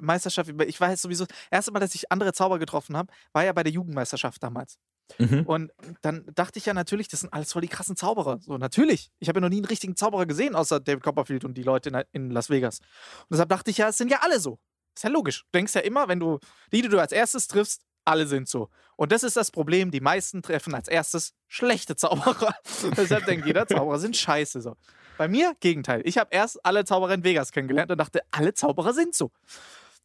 Meisterschaft. 0.00 0.50
Ich 0.66 0.80
weiß 0.80 1.02
sowieso, 1.02 1.26
das 1.26 1.36
erste 1.50 1.72
Mal, 1.72 1.80
dass 1.80 1.94
ich 1.94 2.10
andere 2.10 2.32
Zauber 2.32 2.58
getroffen 2.58 2.96
habe, 2.96 3.12
war 3.32 3.44
ja 3.44 3.52
bei 3.52 3.62
der 3.62 3.72
Jugendmeisterschaft 3.72 4.42
damals. 4.42 4.78
Mhm. 5.18 5.42
Und 5.46 5.72
dann 6.02 6.24
dachte 6.34 6.58
ich 6.58 6.66
ja 6.66 6.74
natürlich, 6.74 7.08
das 7.08 7.20
sind 7.20 7.32
alles 7.32 7.52
voll 7.52 7.62
die 7.62 7.68
krassen 7.68 7.94
Zauberer. 7.96 8.38
So, 8.40 8.56
natürlich. 8.58 9.10
Ich 9.18 9.28
habe 9.28 9.38
ja 9.38 9.42
noch 9.42 9.50
nie 9.50 9.56
einen 9.58 9.66
richtigen 9.66 9.96
Zauberer 9.96 10.26
gesehen, 10.26 10.54
außer 10.54 10.80
David 10.80 11.02
Copperfield 11.02 11.44
und 11.44 11.54
die 11.54 11.62
Leute 11.62 11.90
in, 11.90 12.02
in 12.12 12.30
Las 12.30 12.50
Vegas. 12.50 12.80
Und 12.80 13.26
deshalb 13.32 13.50
dachte 13.50 13.70
ich 13.70 13.78
ja, 13.78 13.88
es 13.88 13.98
sind 13.98 14.10
ja 14.10 14.20
alle 14.22 14.40
so. 14.40 14.58
Ist 14.94 15.02
ja 15.02 15.10
logisch. 15.10 15.42
Du 15.44 15.58
denkst 15.58 15.74
ja 15.74 15.80
immer, 15.80 16.08
wenn 16.08 16.20
du 16.20 16.38
die, 16.72 16.82
die 16.82 16.88
du 16.88 16.98
als 16.98 17.12
erstes 17.12 17.48
triffst, 17.48 17.82
alle 18.04 18.26
sind 18.26 18.48
so. 18.48 18.68
Und 18.96 19.12
das 19.12 19.22
ist 19.22 19.36
das 19.36 19.50
Problem. 19.50 19.90
Die 19.90 20.00
meisten 20.00 20.42
treffen 20.42 20.74
als 20.74 20.88
erstes 20.88 21.32
schlechte 21.48 21.96
Zauberer. 21.96 22.54
deshalb 22.96 23.26
denkt 23.26 23.46
jeder, 23.46 23.66
Zauberer 23.66 23.98
sind 23.98 24.16
scheiße. 24.16 24.60
So. 24.60 24.76
Bei 25.18 25.26
mir, 25.28 25.54
Gegenteil. 25.60 26.02
Ich 26.04 26.18
habe 26.18 26.30
erst 26.32 26.64
alle 26.64 26.84
Zauberer 26.84 27.14
in 27.14 27.24
Vegas 27.24 27.50
kennengelernt 27.52 27.90
und 27.90 27.98
dachte, 27.98 28.20
alle 28.30 28.54
Zauberer 28.54 28.92
sind 28.92 29.14
so. 29.14 29.30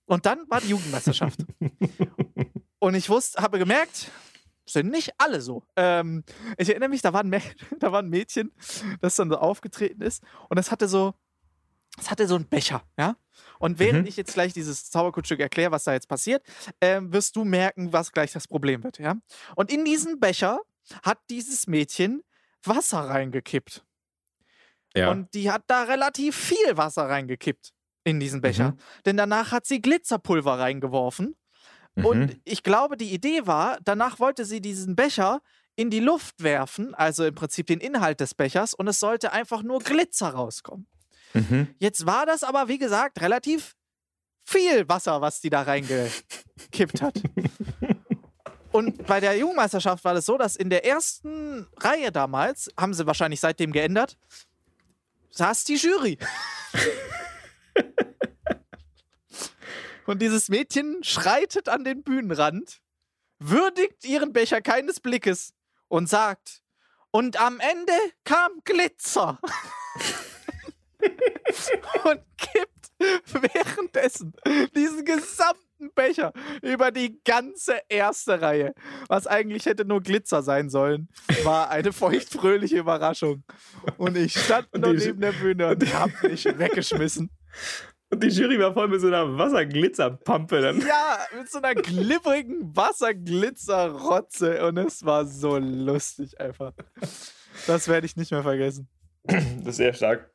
Und 0.06 0.26
dann 0.26 0.46
war 0.50 0.62
die 0.62 0.70
Jugendmeisterschaft. 0.70 1.40
und 2.80 2.96
ich 2.96 3.10
wusste, 3.10 3.42
habe 3.42 3.60
gemerkt, 3.60 4.10
sind 4.66 4.90
nicht 4.90 5.12
alle 5.18 5.42
so. 5.42 5.64
Ähm, 5.76 6.24
ich 6.58 6.70
erinnere 6.70 6.90
mich, 6.90 7.02
da 7.02 7.14
war, 7.14 7.24
ein 7.24 7.34
Mä- 7.34 7.42
da 7.80 7.92
war 7.92 8.02
ein 8.02 8.10
Mädchen, 8.10 8.52
das 9.02 9.16
dann 9.16 9.30
so 9.30 9.38
aufgetreten 9.38 10.02
ist 10.02 10.24
und 10.48 10.58
das 10.58 10.72
hatte 10.72 10.88
so, 10.88 11.14
das 12.00 12.10
hatte 12.12 12.28
so 12.28 12.36
einen 12.36 12.48
Becher, 12.48 12.84
ja. 12.98 13.16
Und 13.60 13.80
während 13.80 14.02
Mhm. 14.02 14.08
ich 14.08 14.18
jetzt 14.18 14.34
gleich 14.34 14.54
dieses 14.54 14.90
Zauberkunststück 14.90 15.40
erkläre, 15.40 15.72
was 15.72 15.84
da 15.84 15.94
jetzt 15.94 16.08
passiert, 16.08 16.44
ähm, 16.82 17.14
wirst 17.14 17.36
du 17.36 17.44
merken, 17.46 17.94
was 17.94 18.12
gleich 18.12 18.32
das 18.32 18.48
Problem 18.48 18.84
wird, 18.84 19.00
ja. 19.00 19.16
Und 19.56 19.72
in 19.72 19.86
diesen 19.86 20.20
Becher 20.20 20.60
hat 21.04 21.20
dieses 21.30 21.68
Mädchen 21.68 22.24
Wasser 22.64 23.00
reingekippt. 23.02 23.86
Ja. 24.96 25.12
Und 25.12 25.34
die 25.34 25.52
hat 25.52 25.64
da 25.68 25.84
relativ 25.84 26.36
viel 26.36 26.76
Wasser 26.78 27.04
reingekippt 27.08 27.72
in 28.04 28.20
diesen 28.20 28.42
Becher. 28.42 28.76
Denn 29.06 29.18
danach 29.18 29.52
hat 29.52 29.66
sie 29.66 29.82
Glitzerpulver 29.82 30.58
reingeworfen. 30.60 31.36
Und 31.96 32.20
Mhm. 32.20 32.42
ich 32.44 32.64
glaube, 32.64 32.98
die 32.98 33.14
Idee 33.14 33.46
war, 33.46 33.78
danach 33.84 34.20
wollte 34.20 34.46
sie 34.46 34.62
diesen 34.62 34.96
Becher 34.96 35.42
in 35.76 35.90
die 35.90 36.00
Luft 36.00 36.42
werfen, 36.44 36.96
also 36.96 37.24
im 37.26 37.36
Prinzip 37.36 37.68
den 37.68 37.80
Inhalt 37.80 38.20
des 38.20 38.34
Bechers, 38.34 38.74
und 38.74 38.88
es 38.88 39.00
sollte 39.00 39.32
einfach 39.32 39.64
nur 39.64 39.80
Glitzer 39.80 40.30
rauskommen. 40.30 40.88
Mhm. 41.34 41.74
Jetzt 41.80 42.06
war 42.06 42.26
das 42.26 42.44
aber, 42.44 42.68
wie 42.68 42.78
gesagt, 42.78 43.22
relativ 43.22 43.76
viel 44.44 44.88
Wasser, 44.90 45.22
was 45.22 45.42
die 45.42 45.50
da 45.50 45.62
reingekippt 45.62 47.02
hat. 47.02 47.22
Und 48.72 49.08
bei 49.08 49.20
der 49.20 49.36
Jugendmeisterschaft 49.38 50.04
war 50.04 50.14
das 50.14 50.26
so, 50.26 50.38
dass 50.38 50.56
in 50.56 50.70
der 50.70 50.86
ersten 50.86 51.68
Reihe 51.78 52.12
damals, 52.12 52.70
haben 52.78 52.94
sie 52.94 53.08
wahrscheinlich 53.08 53.40
seitdem 53.40 53.72
geändert, 53.72 54.18
saß 55.32 55.64
die 55.64 55.76
Jury. 55.76 56.20
Und 60.06 60.22
dieses 60.22 60.50
Mädchen 60.50 61.04
schreitet 61.04 61.70
an 61.70 61.84
den 61.84 62.04
Bühnenrand, 62.04 62.82
würdigt 63.40 64.06
ihren 64.06 64.34
Becher 64.34 64.62
keines 64.62 65.00
Blickes 65.00 65.54
und 65.88 66.10
sagt, 66.10 66.62
und 67.12 67.40
am 67.40 67.60
Ende 67.60 67.94
kam 68.24 68.52
Glitzer. 68.64 69.40
und 72.04 72.22
kippt 72.38 72.92
währenddessen 73.00 74.34
diesen 74.76 75.06
gesamten 75.06 75.94
Becher 75.96 76.34
über 76.62 76.92
die 76.92 77.22
ganze 77.24 77.80
erste 77.88 78.42
Reihe. 78.42 78.74
Was 79.08 79.28
eigentlich 79.28 79.66
hätte 79.66 79.86
nur 79.86 80.02
Glitzer 80.02 80.44
sein 80.44 80.70
sollen, 80.70 81.10
war 81.44 81.70
eine 81.70 81.94
feuchtfröhliche 81.94 82.80
Überraschung. 82.80 83.44
Und 83.98 84.18
ich 84.18 84.38
stand 84.38 84.74
noch 84.76 84.94
neben 84.94 85.22
der 85.22 85.32
Bühne 85.32 85.70
und 85.70 85.94
hab 85.94 86.12
mich 86.24 86.46
weggeschmissen. 86.58 87.30
Und 88.12 88.24
die 88.24 88.30
Jury 88.30 88.60
war 88.60 88.74
voll 88.74 88.88
mit 88.88 89.02
so 89.02 89.08
einer 89.08 89.38
Wasserglitzerpampe 89.38 90.62
dann. 90.62 90.82
Ja, 90.82 91.20
mit 91.38 91.50
so 91.50 91.60
einer 91.60 91.76
glibberigen 91.76 92.76
Wasserglitzerrotze. 92.76 94.66
Und 94.66 94.78
es 94.78 95.06
war 95.06 95.26
so 95.28 95.58
lustig 95.60 96.40
einfach. 96.42 96.74
Das 97.68 97.88
werde 97.88 98.08
ich 98.08 98.16
nicht 98.16 98.32
mehr 98.32 98.42
vergessen. 98.42 98.90
Das 99.24 99.68
ist 99.68 99.76
sehr 99.78 99.94
stark. 99.94 100.32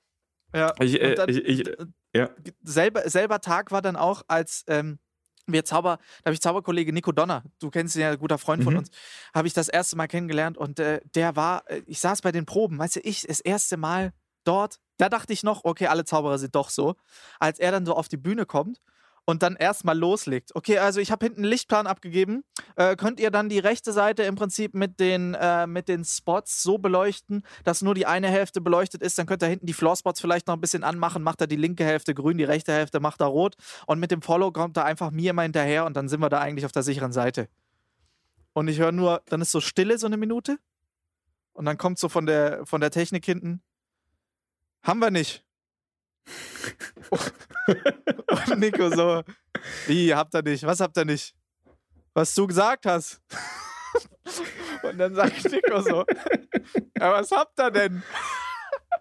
Ja. 0.54 0.72
Ich, 0.80 1.00
äh, 1.00 1.14
dann- 1.14 1.28
ich, 1.28 1.38
ich, 1.44 1.70
ja. 2.14 2.30
selber, 2.62 3.08
selber 3.08 3.40
Tag 3.40 3.70
war 3.72 3.82
dann 3.82 3.96
auch, 3.96 4.22
als 4.28 4.64
ähm, 4.68 4.98
wir 5.46 5.64
Zauber, 5.64 5.98
da 6.22 6.28
habe 6.28 6.34
ich 6.34 6.40
Zauberkollege 6.40 6.92
Nico 6.92 7.12
Donner, 7.12 7.42
du 7.60 7.70
kennst 7.70 7.96
ihn 7.96 8.02
ja, 8.02 8.14
guter 8.14 8.38
Freund 8.38 8.64
von 8.64 8.72
Mhm. 8.74 8.78
uns, 8.78 8.90
habe 9.34 9.46
ich 9.46 9.52
das 9.52 9.68
erste 9.68 9.96
Mal 9.96 10.06
kennengelernt 10.06 10.56
und 10.56 10.78
äh, 10.78 11.00
der 11.14 11.36
war, 11.36 11.68
äh, 11.70 11.82
ich 11.86 12.00
saß 12.00 12.22
bei 12.22 12.32
den 12.32 12.46
Proben, 12.46 12.78
weißt 12.78 12.96
du, 12.96 13.00
ich 13.00 13.22
das 13.26 13.40
erste 13.40 13.76
Mal 13.76 14.12
dort, 14.44 14.78
da 14.96 15.08
dachte 15.08 15.32
ich 15.32 15.42
noch, 15.42 15.64
okay, 15.64 15.88
alle 15.88 16.04
Zauberer 16.04 16.38
sind 16.38 16.54
doch 16.54 16.70
so, 16.70 16.94
als 17.40 17.58
er 17.58 17.72
dann 17.72 17.84
so 17.84 17.94
auf 17.94 18.08
die 18.08 18.16
Bühne 18.16 18.46
kommt 18.46 18.80
und 19.26 19.42
dann 19.42 19.56
erstmal 19.56 19.98
loslegt. 19.98 20.54
Okay, 20.54 20.78
also 20.78 21.00
ich 21.00 21.10
habe 21.10 21.24
hinten 21.24 21.40
einen 21.40 21.50
Lichtplan 21.50 21.86
abgegeben. 21.86 22.44
Äh, 22.76 22.96
könnt 22.96 23.20
ihr 23.20 23.30
dann 23.30 23.48
die 23.48 23.58
rechte 23.58 23.92
Seite 23.92 24.22
im 24.24 24.34
Prinzip 24.34 24.74
mit 24.74 25.00
den, 25.00 25.34
äh, 25.34 25.66
mit 25.66 25.88
den 25.88 26.04
Spots 26.04 26.62
so 26.62 26.78
beleuchten, 26.78 27.42
dass 27.64 27.82
nur 27.82 27.94
die 27.94 28.06
eine 28.06 28.28
Hälfte 28.28 28.60
beleuchtet 28.60 29.02
ist? 29.02 29.18
Dann 29.18 29.26
könnt 29.26 29.42
ihr 29.42 29.48
hinten 29.48 29.66
die 29.66 29.72
Floorspots 29.72 30.20
vielleicht 30.20 30.46
noch 30.46 30.54
ein 30.54 30.60
bisschen 30.60 30.84
anmachen. 30.84 31.22
Macht 31.22 31.40
er 31.40 31.46
die 31.46 31.56
linke 31.56 31.84
Hälfte 31.84 32.14
grün, 32.14 32.38
die 32.38 32.44
rechte 32.44 32.72
Hälfte 32.72 33.00
macht 33.00 33.20
er 33.20 33.28
rot. 33.28 33.54
Und 33.86 33.98
mit 33.98 34.10
dem 34.10 34.22
Follow 34.22 34.52
kommt 34.52 34.76
er 34.76 34.84
einfach 34.84 35.10
mir 35.10 35.30
immer 35.30 35.42
hinterher 35.42 35.86
und 35.86 35.96
dann 35.96 36.08
sind 36.08 36.20
wir 36.20 36.28
da 36.28 36.40
eigentlich 36.40 36.66
auf 36.66 36.72
der 36.72 36.82
sicheren 36.82 37.12
Seite. 37.12 37.48
Und 38.52 38.68
ich 38.68 38.78
höre 38.78 38.92
nur, 38.92 39.22
dann 39.26 39.40
ist 39.40 39.50
so 39.50 39.60
Stille, 39.60 39.98
so 39.98 40.06
eine 40.06 40.16
Minute. 40.16 40.58
Und 41.54 41.64
dann 41.64 41.78
kommt 41.78 41.98
so 41.98 42.08
von 42.08 42.26
der, 42.26 42.66
von 42.66 42.80
der 42.80 42.90
Technik 42.90 43.24
hinten, 43.24 43.62
haben 44.82 44.98
wir 44.98 45.10
nicht. 45.10 45.43
Und 48.30 48.58
Nico 48.58 48.90
so, 48.90 49.22
wie, 49.86 50.14
habt 50.14 50.34
ihr 50.34 50.42
nicht? 50.42 50.64
Was 50.64 50.80
habt 50.80 50.96
ihr 50.96 51.04
nicht? 51.04 51.34
Was 52.14 52.34
du 52.34 52.46
gesagt 52.46 52.86
hast. 52.86 53.20
Und 54.82 54.98
dann 54.98 55.14
sagt 55.14 55.50
Nico 55.50 55.80
so, 55.80 56.04
ja, 56.98 57.12
was 57.12 57.30
habt 57.30 57.58
ihr 57.58 57.70
denn? 57.70 58.02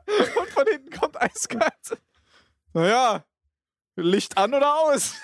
Und 0.38 0.50
von 0.50 0.68
hinten 0.68 0.92
kommt 0.92 1.22
eiskalt. 1.22 1.98
Naja, 2.74 3.24
Licht 3.96 4.38
an 4.38 4.54
oder 4.54 4.76
aus? 4.76 5.16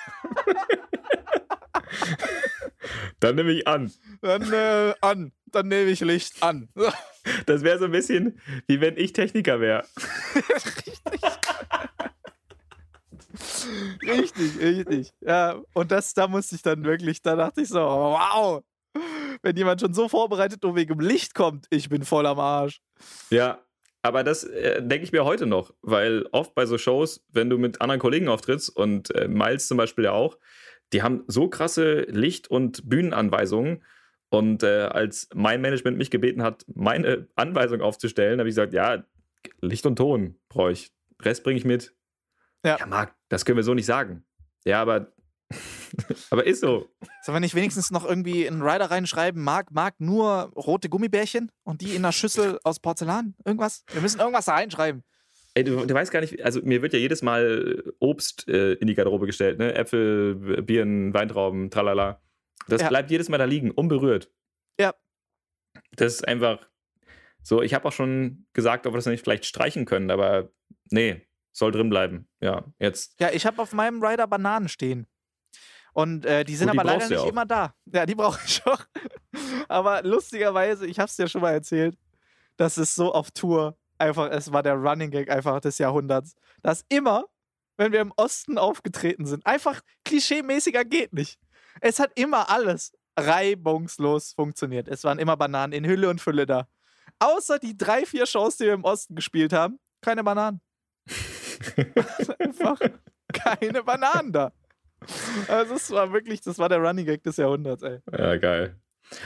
Dann 3.19 3.35
nehme 3.35 3.51
ich 3.51 3.67
an. 3.67 3.91
Dann 4.21 4.53
äh, 4.53 4.93
an. 5.01 5.33
Dann 5.47 5.67
nehme 5.67 5.89
ich 5.89 6.01
Licht 6.01 6.43
an. 6.43 6.69
Das 7.45 7.63
wäre 7.63 7.79
so 7.79 7.85
ein 7.85 7.91
bisschen, 7.91 8.39
wie 8.67 8.81
wenn 8.81 8.97
ich 8.97 9.13
Techniker 9.13 9.59
wäre. 9.59 9.85
Richtig, 10.35 11.01
richtig. 14.01 15.11
Ja, 15.21 15.61
und 15.73 15.91
das, 15.91 16.13
da 16.13 16.27
musste 16.27 16.55
ich 16.55 16.61
dann 16.61 16.83
wirklich, 16.83 17.21
da 17.21 17.35
dachte 17.35 17.61
ich 17.61 17.69
so, 17.69 17.79
wow. 17.79 18.61
Wenn 19.41 19.55
jemand 19.55 19.81
schon 19.81 19.93
so 19.93 20.09
vorbereitet 20.09 20.63
nur 20.63 20.75
wegen 20.75 20.97
dem 20.97 20.99
Licht 20.99 21.33
kommt, 21.33 21.65
ich 21.69 21.89
bin 21.89 22.03
voll 22.03 22.25
am 22.25 22.39
Arsch. 22.39 22.81
Ja, 23.29 23.59
aber 24.01 24.23
das 24.23 24.43
äh, 24.43 24.81
denke 24.81 25.03
ich 25.03 25.11
mir 25.11 25.25
heute 25.25 25.45
noch, 25.45 25.73
weil 25.81 26.25
oft 26.31 26.55
bei 26.55 26.65
so 26.65 26.77
Shows, 26.77 27.23
wenn 27.29 27.49
du 27.49 27.57
mit 27.57 27.81
anderen 27.81 27.99
Kollegen 27.99 28.27
auftrittst 28.27 28.75
und 28.75 29.13
äh, 29.15 29.27
Miles 29.27 29.67
zum 29.67 29.77
Beispiel 29.77 30.05
ja 30.05 30.11
auch, 30.11 30.37
die 30.93 31.03
haben 31.03 31.23
so 31.27 31.47
krasse 31.49 32.01
Licht- 32.09 32.49
und 32.49 32.89
Bühnenanweisungen. 32.89 33.83
Und 34.29 34.63
äh, 34.63 34.83
als 34.83 35.27
mein 35.33 35.61
Management 35.61 35.97
mich 35.97 36.11
gebeten 36.11 36.43
hat, 36.43 36.63
meine 36.73 37.27
Anweisung 37.35 37.81
aufzustellen, 37.81 38.39
habe 38.39 38.47
ich 38.47 38.55
gesagt, 38.55 38.73
ja, 38.73 39.03
Licht 39.61 39.85
und 39.85 39.95
Ton 39.95 40.35
brauche 40.49 40.71
ich. 40.71 40.91
Rest 41.21 41.43
bringe 41.43 41.57
ich 41.57 41.65
mit. 41.65 41.93
Ja. 42.65 42.77
ja, 42.79 42.85
Marc, 42.85 43.15
das 43.29 43.45
können 43.45 43.57
wir 43.57 43.63
so 43.63 43.73
nicht 43.73 43.85
sagen. 43.85 44.25
Ja, 44.65 44.81
aber, 44.81 45.13
aber 46.29 46.45
ist 46.45 46.61
so. 46.61 46.89
Sollen 47.23 47.35
wir 47.35 47.39
nicht 47.39 47.55
wenigstens 47.55 47.91
noch 47.91 48.05
irgendwie 48.05 48.47
einen 48.47 48.61
Rider 48.61 48.91
reinschreiben, 48.91 49.41
Marc 49.43 49.71
mag 49.71 49.95
nur 49.99 50.51
rote 50.55 50.89
Gummibärchen 50.89 51.51
und 51.63 51.81
die 51.81 51.91
in 51.95 52.03
einer 52.03 52.11
Schüssel 52.11 52.59
aus 52.63 52.79
Porzellan? 52.79 53.35
Irgendwas? 53.45 53.83
Wir 53.91 54.01
müssen 54.01 54.19
irgendwas 54.19 54.45
da 54.45 54.53
reinschreiben. 54.55 55.03
Ey, 55.55 55.63
du, 55.63 55.85
du 55.85 55.93
weißt 55.93 56.11
gar 56.11 56.21
nicht, 56.21 56.43
also 56.43 56.61
mir 56.61 56.81
wird 56.81 56.93
ja 56.93 56.99
jedes 56.99 57.21
Mal 57.21 57.83
Obst 57.99 58.47
äh, 58.47 58.73
in 58.73 58.87
die 58.87 58.93
Garderobe 58.93 59.25
gestellt, 59.25 59.57
ne? 59.57 59.73
Äpfel, 59.73 60.35
Birnen, 60.61 61.13
Weintrauben, 61.13 61.71
tralala. 61.71 62.21
Das 62.67 62.81
Ja. 62.81 62.89
bleibt 62.89 63.09
jedes 63.09 63.29
Mal 63.29 63.37
da 63.39 63.45
liegen, 63.45 63.71
unberührt. 63.71 64.31
Ja. 64.79 64.93
Das 65.95 66.13
ist 66.13 66.27
einfach 66.27 66.67
so, 67.41 67.61
ich 67.63 67.73
habe 67.73 67.87
auch 67.87 67.91
schon 67.91 68.45
gesagt, 68.53 68.85
ob 68.85 68.93
wir 68.93 68.97
das 68.97 69.05
nicht 69.07 69.23
vielleicht 69.23 69.45
streichen 69.45 69.85
können, 69.85 70.11
aber 70.11 70.51
nee, 70.91 71.25
soll 71.51 71.71
drin 71.71 71.89
bleiben. 71.89 72.27
Ja, 72.39 72.65
jetzt. 72.79 73.19
Ja, 73.19 73.31
ich 73.31 73.45
habe 73.45 73.61
auf 73.61 73.73
meinem 73.73 74.03
Rider 74.03 74.27
Bananen 74.27 74.69
stehen. 74.69 75.07
Und 75.93 76.25
äh, 76.25 76.43
die 76.43 76.55
sind 76.55 76.67
Gut, 76.67 76.75
die 76.75 76.79
aber 76.79 76.89
leider 76.91 77.09
nicht 77.09 77.17
auch. 77.17 77.27
immer 77.27 77.45
da. 77.45 77.73
Ja, 77.85 78.05
die 78.05 78.15
brauche 78.15 78.39
ich 78.45 78.65
auch. 78.65 78.85
aber 79.67 80.03
lustigerweise, 80.03 80.85
ich 80.85 80.99
habe 80.99 81.09
es 81.09 81.15
dir 81.15 81.27
schon 81.27 81.41
mal 81.41 81.51
erzählt, 81.51 81.97
das 82.57 82.77
ist 82.77 82.95
so 82.95 83.13
auf 83.13 83.31
Tour 83.31 83.77
einfach, 83.99 84.29
es 84.31 84.51
war 84.51 84.63
der 84.63 84.75
Running 84.75 85.11
Gag 85.11 85.29
einfach 85.29 85.59
des 85.59 85.77
Jahrhunderts, 85.77 86.35
dass 86.61 86.85
immer, 86.89 87.25
wenn 87.77 87.91
wir 87.91 88.01
im 88.01 88.13
Osten 88.15 88.57
aufgetreten 88.57 89.25
sind, 89.25 89.45
einfach 89.45 89.81
klischeemäßiger 90.05 90.85
geht 90.85 91.13
nicht. 91.13 91.39
Es 91.81 91.99
hat 91.99 92.11
immer 92.15 92.49
alles 92.49 92.93
reibungslos 93.17 94.33
funktioniert. 94.33 94.87
Es 94.87 95.03
waren 95.03 95.19
immer 95.19 95.37
Bananen 95.37 95.73
in 95.73 95.85
Hülle 95.85 96.09
und 96.09 96.21
Fülle 96.21 96.45
da. 96.45 96.67
Außer 97.19 97.59
die 97.59 97.77
drei, 97.77 98.05
vier 98.05 98.25
Shows, 98.25 98.57
die 98.57 98.65
wir 98.65 98.73
im 98.73 98.83
Osten 98.83 99.15
gespielt 99.15 99.53
haben, 99.53 99.79
keine 100.01 100.23
Bananen. 100.23 100.61
einfach 102.39 102.79
keine 103.33 103.83
Bananen 103.83 104.31
da. 104.31 104.51
Also 105.47 105.73
das 105.73 105.91
war 105.91 106.11
wirklich, 106.13 106.41
das 106.41 106.59
war 106.59 106.69
der 106.69 106.79
Running 106.79 107.05
Gag 107.05 107.23
des 107.23 107.37
Jahrhunderts, 107.37 107.83
ey. 107.83 107.99
Ja, 108.11 108.35
geil. 108.37 108.75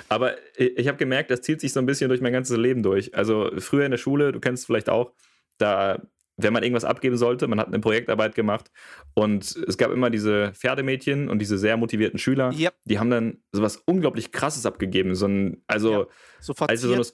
Aber 0.07 0.36
ich, 0.55 0.88
habe 0.88 0.97
gemerkt, 0.97 1.31
das 1.31 1.41
zieht 1.41 1.59
sich 1.59 1.73
so 1.73 1.79
ein 1.79 1.86
bisschen 1.86 2.09
durch 2.09 2.21
mein 2.21 2.34
ganzes 2.34 2.57
Leben 2.57 2.84
durch. 2.84 3.15
Also 3.15 3.51
früher 3.57 3.86
in 3.86 3.91
der 3.91 3.97
Schule, 3.97 4.31
du 4.31 4.39
kennst 4.39 4.61
es 4.61 4.65
vielleicht 4.65 4.89
auch, 4.89 5.11
da, 5.57 6.01
wenn 6.38 6.53
man 6.53 6.63
irgendwas 6.63 6.86
abgeben 6.86 7.17
sollte, 7.17 7.47
man 7.47 7.59
hat 7.59 7.67
eine 7.67 7.79
Projektarbeit 7.79 8.36
gemacht 8.36 8.71
und 9.13 9.55
es 9.67 9.77
gab 9.77 9.91
immer 9.91 10.09
diese 10.09 10.53
Pferdemädchen 10.53 11.29
und 11.29 11.39
diese 11.39 11.57
sehr 11.57 11.77
motivierten 11.77 12.17
Schüler, 12.17 12.53
Yep, 12.53 12.75
die 12.86 12.99
haben 12.99 13.09
dann 13.09 13.43
sowas 13.51 13.81
unglaublich 13.86 14.31
krasses 14.31 14.65
abgegeben. 14.65 15.15
So 15.15 15.27
ein, 15.27 15.63
also, 15.67 16.03
Ja, 16.03 16.07
so 16.39 16.53
als 16.53 16.84
wir 16.84 16.89
so 16.89 16.95
eine, 16.95 17.05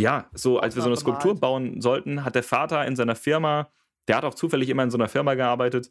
ja, 0.00 0.30
so 0.32 0.58
als 0.60 0.76
wir 0.76 0.82
so 0.82 0.88
eine 0.88 0.96
Skulptur 0.96 1.38
bauen 1.38 1.80
sollten, 1.80 2.24
hat 2.24 2.34
der 2.34 2.42
Vater 2.42 2.86
in 2.86 2.96
seiner 2.96 3.16
Firma, 3.16 3.70
der 4.08 4.16
hat 4.16 4.24
auch 4.24 4.34
zufällig 4.34 4.68
immer 4.68 4.82
in 4.82 4.90
so 4.90 4.98
einer 4.98 5.08
Firma 5.08 5.34
gearbeitet, 5.34 5.90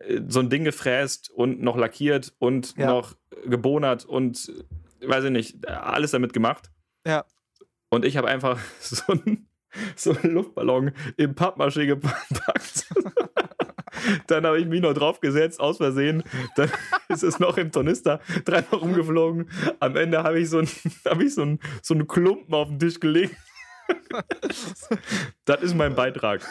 äh, 0.00 0.20
so 0.28 0.40
ein 0.40 0.50
Ding 0.50 0.64
gefräst 0.64 1.30
und 1.30 1.62
noch 1.62 1.76
lackiert 1.76 2.34
und 2.38 2.76
Ja. 2.76 2.88
noch 2.88 3.14
gebonert 3.46 4.04
und 4.04 4.52
äh, 5.00 5.08
weiß 5.08 5.24
ich 5.24 5.30
nicht, 5.30 5.68
alles 5.68 6.10
damit 6.10 6.32
gemacht. 6.32 6.70
Ja. 7.06 7.24
Und 7.90 8.04
ich 8.04 8.16
habe 8.16 8.28
einfach 8.28 8.58
so 8.80 9.12
einen, 9.12 9.48
so 9.96 10.16
einen 10.16 10.34
Luftballon 10.34 10.92
im 11.16 11.34
Pappmaché 11.34 11.86
gepackt. 11.86 12.86
Dann 14.26 14.44
habe 14.44 14.58
ich 14.60 14.66
mich 14.66 14.80
noch 14.82 14.92
draufgesetzt, 14.92 15.60
aus 15.60 15.76
Versehen. 15.78 16.24
Dann 16.56 16.70
ist 17.08 17.22
es 17.22 17.38
noch 17.38 17.56
im 17.56 17.70
Tornister 17.70 18.20
dreimal 18.44 18.80
rumgeflogen. 18.80 19.48
Am 19.80 19.96
Ende 19.96 20.22
habe 20.22 20.40
ich, 20.40 20.50
so 20.50 20.58
einen, 20.58 20.68
hab 21.04 21.20
ich 21.20 21.34
so, 21.34 21.42
einen, 21.42 21.60
so 21.82 21.94
einen 21.94 22.06
Klumpen 22.08 22.52
auf 22.54 22.68
den 22.68 22.78
Tisch 22.78 22.98
gelegt. 23.00 23.36
Das 25.44 25.62
ist 25.62 25.74
mein 25.74 25.94
Beitrag. 25.94 26.42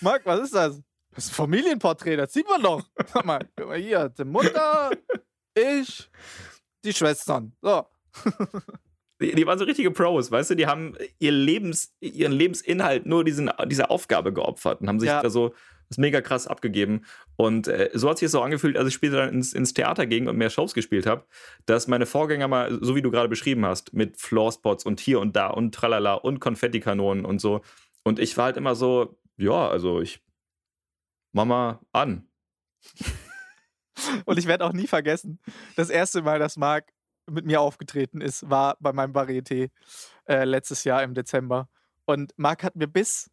Marc, 0.00 0.24
was 0.26 0.40
ist 0.40 0.54
das? 0.54 0.80
Das 1.14 1.24
ist 1.26 1.30
ein 1.32 1.34
Familienporträt, 1.34 2.16
das 2.16 2.32
sieht 2.32 2.48
man 2.48 2.62
doch. 2.62 2.82
Guck 3.12 3.24
mal, 3.24 3.48
guck 3.56 3.68
mal 3.68 3.78
hier, 3.78 4.08
die 4.10 4.24
Mutter, 4.24 4.90
ich, 5.54 6.10
die 6.84 6.92
Schwestern. 6.92 7.52
So. 7.62 7.86
Die, 9.20 9.34
die 9.34 9.46
waren 9.46 9.58
so 9.58 9.64
richtige 9.64 9.90
Pros, 9.90 10.30
weißt 10.30 10.50
du? 10.50 10.54
Die 10.54 10.66
haben 10.66 10.94
ihr 11.18 11.32
Lebens, 11.32 11.92
ihren 12.00 12.32
Lebensinhalt 12.32 13.04
nur 13.06 13.24
diesen, 13.24 13.50
dieser 13.66 13.90
Aufgabe 13.90 14.32
geopfert 14.32 14.80
und 14.80 14.88
haben 14.88 15.00
sich 15.00 15.08
Ja. 15.08 15.20
da 15.22 15.28
so 15.30 15.54
ist 15.90 15.98
mega 15.98 16.20
krass 16.20 16.46
abgegeben. 16.46 17.04
Und 17.36 17.68
äh, 17.68 17.90
so 17.94 18.08
hat 18.10 18.18
sich 18.18 18.26
das 18.26 18.32
so 18.32 18.42
angefühlt, 18.42 18.76
als 18.76 18.88
ich 18.88 18.94
später 18.94 19.16
dann 19.16 19.30
ins, 19.30 19.52
ins 19.52 19.74
Theater 19.74 20.06
ging 20.06 20.28
und 20.28 20.36
mehr 20.36 20.50
Shows 20.50 20.74
gespielt 20.74 21.06
habe, 21.06 21.24
dass 21.66 21.88
meine 21.88 22.06
Vorgänger 22.06 22.48
mal, 22.48 22.78
so 22.82 22.94
wie 22.94 23.02
du 23.02 23.10
gerade 23.10 23.28
beschrieben 23.28 23.64
hast, 23.64 23.92
mit 23.92 24.18
Floorspots 24.18 24.84
und 24.84 25.00
hier 25.00 25.20
und 25.20 25.36
da 25.36 25.48
und 25.48 25.74
tralala 25.74 26.14
und 26.14 26.40
Konfettikanonen 26.40 27.24
und 27.24 27.40
so. 27.40 27.62
Und 28.02 28.18
ich 28.18 28.36
war 28.36 28.46
halt 28.46 28.56
immer 28.56 28.74
so, 28.74 29.18
ja, 29.36 29.68
also 29.68 30.00
ich 30.00 30.20
mach 31.32 31.44
mal 31.44 31.80
an. 31.92 32.28
Und 34.26 34.38
ich 34.38 34.46
werde 34.46 34.64
auch 34.64 34.72
nie 34.72 34.86
vergessen, 34.86 35.40
das 35.74 35.90
erste 35.90 36.22
Mal, 36.22 36.38
dass 36.38 36.56
Marc 36.56 36.92
mit 37.28 37.44
mir 37.44 37.60
aufgetreten 37.60 38.20
ist, 38.20 38.48
war 38.48 38.76
bei 38.80 38.92
meinem 38.92 39.12
Varieté 39.12 39.70
äh, 40.28 40.44
letztes 40.44 40.84
Jahr 40.84 41.02
im 41.02 41.14
Dezember. 41.14 41.68
Und 42.04 42.32
Marc 42.36 42.62
hat 42.62 42.76
mir 42.76 42.86
bis, 42.86 43.28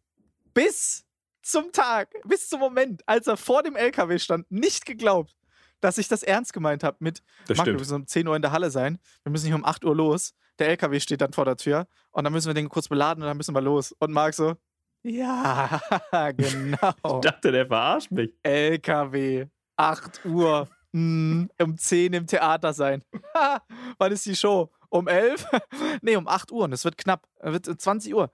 bis 0.54 1.05
zum 1.46 1.72
Tag, 1.72 2.14
bis 2.24 2.48
zum 2.48 2.60
Moment, 2.60 3.02
als 3.06 3.26
er 3.26 3.36
vor 3.36 3.62
dem 3.62 3.76
LKW 3.76 4.18
stand, 4.18 4.50
nicht 4.50 4.84
geglaubt, 4.84 5.36
dass 5.80 5.98
ich 5.98 6.08
das 6.08 6.22
ernst 6.22 6.52
gemeint 6.52 6.82
habe 6.82 6.96
mit, 7.00 7.22
Das 7.46 7.56
Marc, 7.56 7.66
wir 7.66 7.74
müssen 7.74 7.94
um 7.94 8.06
10 8.06 8.26
Uhr 8.26 8.36
in 8.36 8.42
der 8.42 8.52
Halle 8.52 8.70
sein, 8.70 8.98
wir 9.22 9.30
müssen 9.32 9.46
nicht 9.46 9.54
um 9.54 9.64
8 9.64 9.84
Uhr 9.84 9.94
los, 9.94 10.34
der 10.58 10.68
LKW 10.68 11.00
steht 11.00 11.20
dann 11.20 11.32
vor 11.32 11.44
der 11.44 11.56
Tür 11.56 11.86
und 12.10 12.24
dann 12.24 12.32
müssen 12.32 12.48
wir 12.48 12.54
den 12.54 12.68
kurz 12.68 12.88
beladen 12.88 13.22
und 13.22 13.28
dann 13.28 13.36
müssen 13.36 13.54
wir 13.54 13.60
los. 13.60 13.92
Und 13.98 14.12
Marc 14.12 14.34
so, 14.34 14.56
ja, 15.02 15.80
genau. 16.36 16.94
Ich 17.04 17.20
dachte, 17.20 17.52
der 17.52 17.66
verarscht 17.66 18.10
mich. 18.10 18.30
LKW, 18.42 19.46
8 19.76 20.24
Uhr, 20.24 20.68
mm, 20.92 21.44
um 21.60 21.78
10 21.78 22.12
im 22.12 22.26
Theater 22.26 22.72
sein. 22.72 23.04
Wann 23.98 24.12
ist 24.12 24.26
die 24.26 24.34
Show? 24.34 24.72
Um 24.88 25.06
11? 25.06 25.46
nee, 26.02 26.16
um 26.16 26.26
8 26.26 26.50
Uhr 26.50 26.64
und 26.64 26.72
es 26.72 26.84
wird 26.84 26.96
knapp. 26.96 27.28
Es 27.38 27.52
wird 27.52 27.80
20 27.80 28.14
Uhr. 28.14 28.30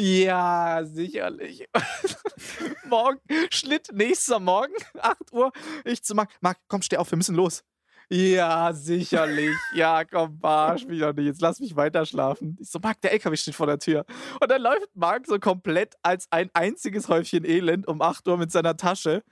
Ja, 0.00 0.84
sicherlich. 0.84 1.68
Morgen, 2.88 3.18
Schnitt, 3.50 3.88
nächster 3.92 4.38
Morgen, 4.38 4.72
8 5.00 5.32
Uhr. 5.32 5.50
Ich 5.84 6.04
zu 6.04 6.14
Marc, 6.14 6.30
Marc, 6.40 6.56
komm, 6.68 6.82
steh 6.82 6.98
auf, 6.98 7.10
wir 7.10 7.16
müssen 7.16 7.34
los. 7.34 7.64
Ja, 8.08 8.72
sicherlich. 8.72 9.56
Ja, 9.74 10.04
komm, 10.04 10.38
barsch 10.38 10.86
mich 10.86 11.00
doch 11.00 11.12
nicht. 11.12 11.26
Jetzt 11.26 11.40
lass 11.40 11.58
mich 11.58 11.74
weiter 11.74 12.06
schlafen. 12.06 12.56
Ich 12.60 12.70
so, 12.70 12.78
Marc, 12.80 13.00
der 13.00 13.10
LKW 13.10 13.34
steht 13.36 13.56
vor 13.56 13.66
der 13.66 13.80
Tür. 13.80 14.04
Und 14.40 14.48
dann 14.48 14.62
läuft 14.62 14.88
Marc 14.94 15.26
so 15.26 15.40
komplett 15.40 15.96
als 16.02 16.28
ein 16.30 16.48
einziges 16.54 17.08
Häufchen 17.08 17.44
Elend 17.44 17.88
um 17.88 18.00
8 18.00 18.28
Uhr 18.28 18.36
mit 18.36 18.52
seiner 18.52 18.76
Tasche, 18.76 19.24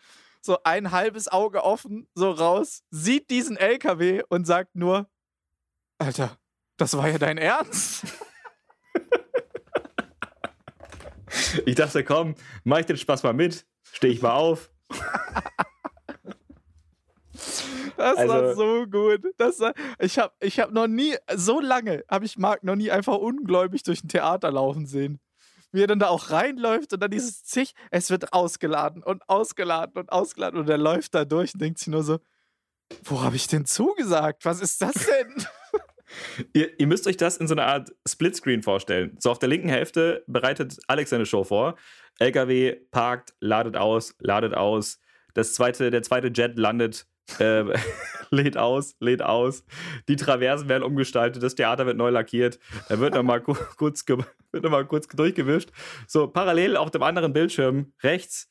so 0.42 0.58
ein 0.64 0.90
halbes 0.90 1.28
Auge 1.28 1.62
offen, 1.62 2.08
so 2.16 2.32
raus, 2.32 2.82
sieht 2.90 3.30
diesen 3.30 3.56
LKW 3.56 4.24
und 4.30 4.48
sagt 4.48 4.74
nur: 4.74 5.08
Alter, 5.98 6.36
das 6.76 6.96
war 6.96 7.08
ja 7.08 7.18
dein 7.18 7.38
Ernst? 7.38 8.04
Ich 11.64 11.74
dachte, 11.76 12.04
komm, 12.04 12.34
mach 12.64 12.78
ich 12.80 12.86
den 12.86 12.96
Spaß 12.96 13.22
mal 13.22 13.32
mit. 13.32 13.66
Stehe 13.92 14.12
ich 14.12 14.20
mal 14.22 14.32
auf. 14.34 14.70
Das 17.96 18.16
war 18.16 18.42
Also- 18.42 18.54
so 18.54 18.86
gut. 18.86 19.22
Das 19.38 19.58
war, 19.60 19.72
ich 19.98 20.18
habe 20.18 20.32
ich 20.40 20.60
hab 20.60 20.70
noch 20.70 20.86
nie, 20.86 21.16
so 21.34 21.60
lange 21.60 22.04
habe 22.10 22.24
ich 22.26 22.36
Marc 22.36 22.62
noch 22.62 22.76
nie 22.76 22.90
einfach 22.90 23.16
ungläubig 23.16 23.82
durch 23.82 24.04
ein 24.04 24.08
Theater 24.08 24.50
laufen 24.50 24.86
sehen. 24.86 25.18
Wie 25.72 25.82
er 25.82 25.86
dann 25.86 25.98
da 25.98 26.08
auch 26.08 26.30
reinläuft 26.30 26.92
und 26.92 27.00
dann 27.00 27.10
dieses 27.10 27.42
Zig, 27.44 27.74
es 27.90 28.10
wird 28.10 28.32
ausgeladen 28.32 29.02
und 29.02 29.28
ausgeladen 29.28 29.96
und 29.98 30.10
ausgeladen 30.10 30.58
und 30.60 30.68
er 30.70 30.78
läuft 30.78 31.14
da 31.14 31.24
durch 31.24 31.54
und 31.54 31.60
denkt 31.60 31.78
sich 31.78 31.88
nur 31.88 32.02
so, 32.02 32.18
wo 33.02 33.22
habe 33.22 33.36
ich 33.36 33.48
denn 33.48 33.64
zugesagt? 33.66 34.44
Was 34.44 34.60
ist 34.60 34.80
das 34.80 34.94
denn? 34.94 35.46
Ihr, 36.52 36.78
ihr 36.78 36.86
müsst 36.86 37.06
euch 37.06 37.16
das 37.16 37.36
in 37.36 37.48
so 37.48 37.54
einer 37.54 37.66
Art 37.66 37.92
Splitscreen 38.06 38.62
vorstellen. 38.62 39.16
So 39.18 39.30
auf 39.30 39.38
der 39.38 39.48
linken 39.48 39.68
Hälfte 39.68 40.24
bereitet 40.26 40.78
Alex 40.86 41.10
seine 41.10 41.26
Show 41.26 41.44
vor. 41.44 41.76
LKW 42.18 42.76
parkt, 42.90 43.34
ladet 43.40 43.76
aus, 43.76 44.14
ladet 44.20 44.54
aus. 44.54 45.00
Das 45.34 45.52
zweite, 45.52 45.90
der 45.90 46.02
zweite 46.02 46.28
Jet 46.28 46.58
landet, 46.58 47.06
äh, 47.38 47.64
lädt 48.30 48.56
aus, 48.56 48.96
lädt 49.00 49.22
aus. 49.22 49.64
Die 50.08 50.16
Traversen 50.16 50.68
werden 50.68 50.82
umgestaltet, 50.82 51.42
das 51.42 51.54
Theater 51.54 51.86
wird 51.86 51.96
neu 51.96 52.10
lackiert. 52.10 52.58
Da 52.88 52.98
wird 52.98 53.14
nochmal 53.14 53.40
ku 53.42 53.54
kurz, 53.76 54.04
noch 54.52 54.88
kurz 54.88 55.08
durchgewischt. 55.08 55.70
So, 56.06 56.26
parallel 56.26 56.76
auf 56.76 56.90
dem 56.90 57.02
anderen 57.02 57.32
Bildschirm 57.32 57.92
rechts, 58.02 58.48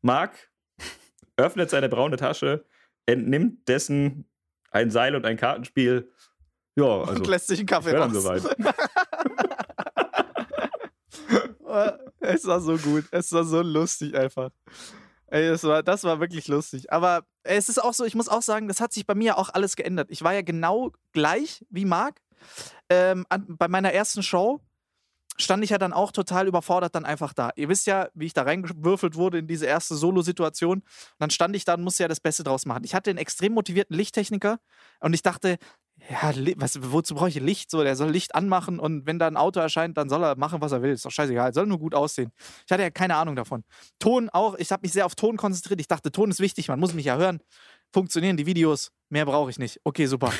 Marc 0.00 0.50
öffnet 1.36 1.70
seine 1.70 1.88
braune 1.88 2.16
Tasche, 2.16 2.64
entnimmt 3.06 3.68
dessen 3.68 4.26
ein 4.70 4.90
Seil 4.90 5.14
und 5.14 5.24
ein 5.24 5.36
Kartenspiel. 5.36 6.10
Ja, 6.78 7.00
also. 7.00 7.14
und 7.14 7.26
lässt 7.26 7.48
sich 7.48 7.58
einen 7.58 7.66
Kaffee 7.66 7.96
raus. 7.96 8.12
soweit. 8.12 8.44
es 12.20 12.46
war 12.46 12.60
so 12.60 12.76
gut. 12.76 13.06
Es 13.10 13.32
war 13.32 13.42
so 13.42 13.62
lustig 13.62 14.16
einfach. 14.16 14.50
Ey, 15.26 15.48
das 15.48 15.64
war, 15.64 15.82
das 15.82 16.04
war 16.04 16.20
wirklich 16.20 16.46
lustig. 16.46 16.92
Aber 16.92 17.24
es 17.42 17.68
ist 17.68 17.82
auch 17.82 17.94
so, 17.94 18.04
ich 18.04 18.14
muss 18.14 18.28
auch 18.28 18.42
sagen, 18.42 18.68
das 18.68 18.80
hat 18.80 18.92
sich 18.92 19.06
bei 19.06 19.16
mir 19.16 19.38
auch 19.38 19.50
alles 19.50 19.74
geändert. 19.74 20.08
Ich 20.10 20.22
war 20.22 20.32
ja 20.32 20.42
genau 20.42 20.92
gleich 21.12 21.66
wie 21.68 21.84
Marc. 21.84 22.20
Ähm, 22.88 23.26
an, 23.28 23.44
bei 23.48 23.66
meiner 23.66 23.92
ersten 23.92 24.22
Show 24.22 24.60
stand 25.36 25.64
ich 25.64 25.70
ja 25.70 25.78
dann 25.78 25.92
auch 25.92 26.12
total 26.12 26.46
überfordert 26.46 26.94
dann 26.94 27.04
einfach 27.04 27.32
da. 27.32 27.50
Ihr 27.56 27.68
wisst 27.68 27.86
ja, 27.86 28.08
wie 28.14 28.26
ich 28.26 28.34
da 28.34 28.42
reingewürfelt 28.42 29.16
wurde 29.16 29.38
in 29.38 29.48
diese 29.48 29.66
erste 29.66 29.96
Solo-Situation. 29.96 30.78
Und 30.78 30.84
dann 31.18 31.30
stand 31.30 31.56
ich 31.56 31.64
da 31.64 31.74
und 31.74 31.82
musste 31.82 32.04
ja 32.04 32.08
das 32.08 32.20
Beste 32.20 32.44
draus 32.44 32.66
machen. 32.66 32.84
Ich 32.84 32.94
hatte 32.94 33.10
einen 33.10 33.18
extrem 33.18 33.52
motivierten 33.52 33.96
Lichttechniker 33.96 34.60
und 35.00 35.12
ich 35.12 35.22
dachte, 35.22 35.58
ja, 36.10 36.32
was, 36.56 36.78
wozu 36.92 37.14
brauche 37.14 37.28
ich 37.28 37.40
Licht? 37.40 37.70
So, 37.70 37.82
der 37.82 37.96
soll 37.96 38.10
Licht 38.10 38.34
anmachen 38.34 38.78
und 38.78 39.06
wenn 39.06 39.18
da 39.18 39.26
ein 39.26 39.36
Auto 39.36 39.60
erscheint, 39.60 39.96
dann 39.98 40.08
soll 40.08 40.22
er 40.24 40.36
machen, 40.36 40.60
was 40.60 40.72
er 40.72 40.80
will. 40.82 40.92
Ist 40.92 41.04
doch 41.04 41.10
scheißegal, 41.10 41.52
soll 41.52 41.66
nur 41.66 41.78
gut 41.78 41.94
aussehen. 41.94 42.30
Ich 42.66 42.72
hatte 42.72 42.82
ja 42.82 42.90
keine 42.90 43.16
Ahnung 43.16 43.36
davon. 43.36 43.64
Ton 43.98 44.28
auch, 44.30 44.54
ich 44.56 44.70
habe 44.70 44.82
mich 44.82 44.92
sehr 44.92 45.06
auf 45.06 45.14
Ton 45.14 45.36
konzentriert. 45.36 45.80
Ich 45.80 45.88
dachte, 45.88 46.10
Ton 46.12 46.30
ist 46.30 46.40
wichtig, 46.40 46.68
man 46.68 46.78
muss 46.80 46.94
mich 46.94 47.06
ja 47.06 47.16
hören. 47.16 47.40
Funktionieren 47.92 48.36
die 48.36 48.46
Videos, 48.46 48.90
mehr 49.08 49.24
brauche 49.26 49.50
ich 49.50 49.58
nicht. 49.58 49.80
Okay, 49.84 50.06
super. 50.06 50.32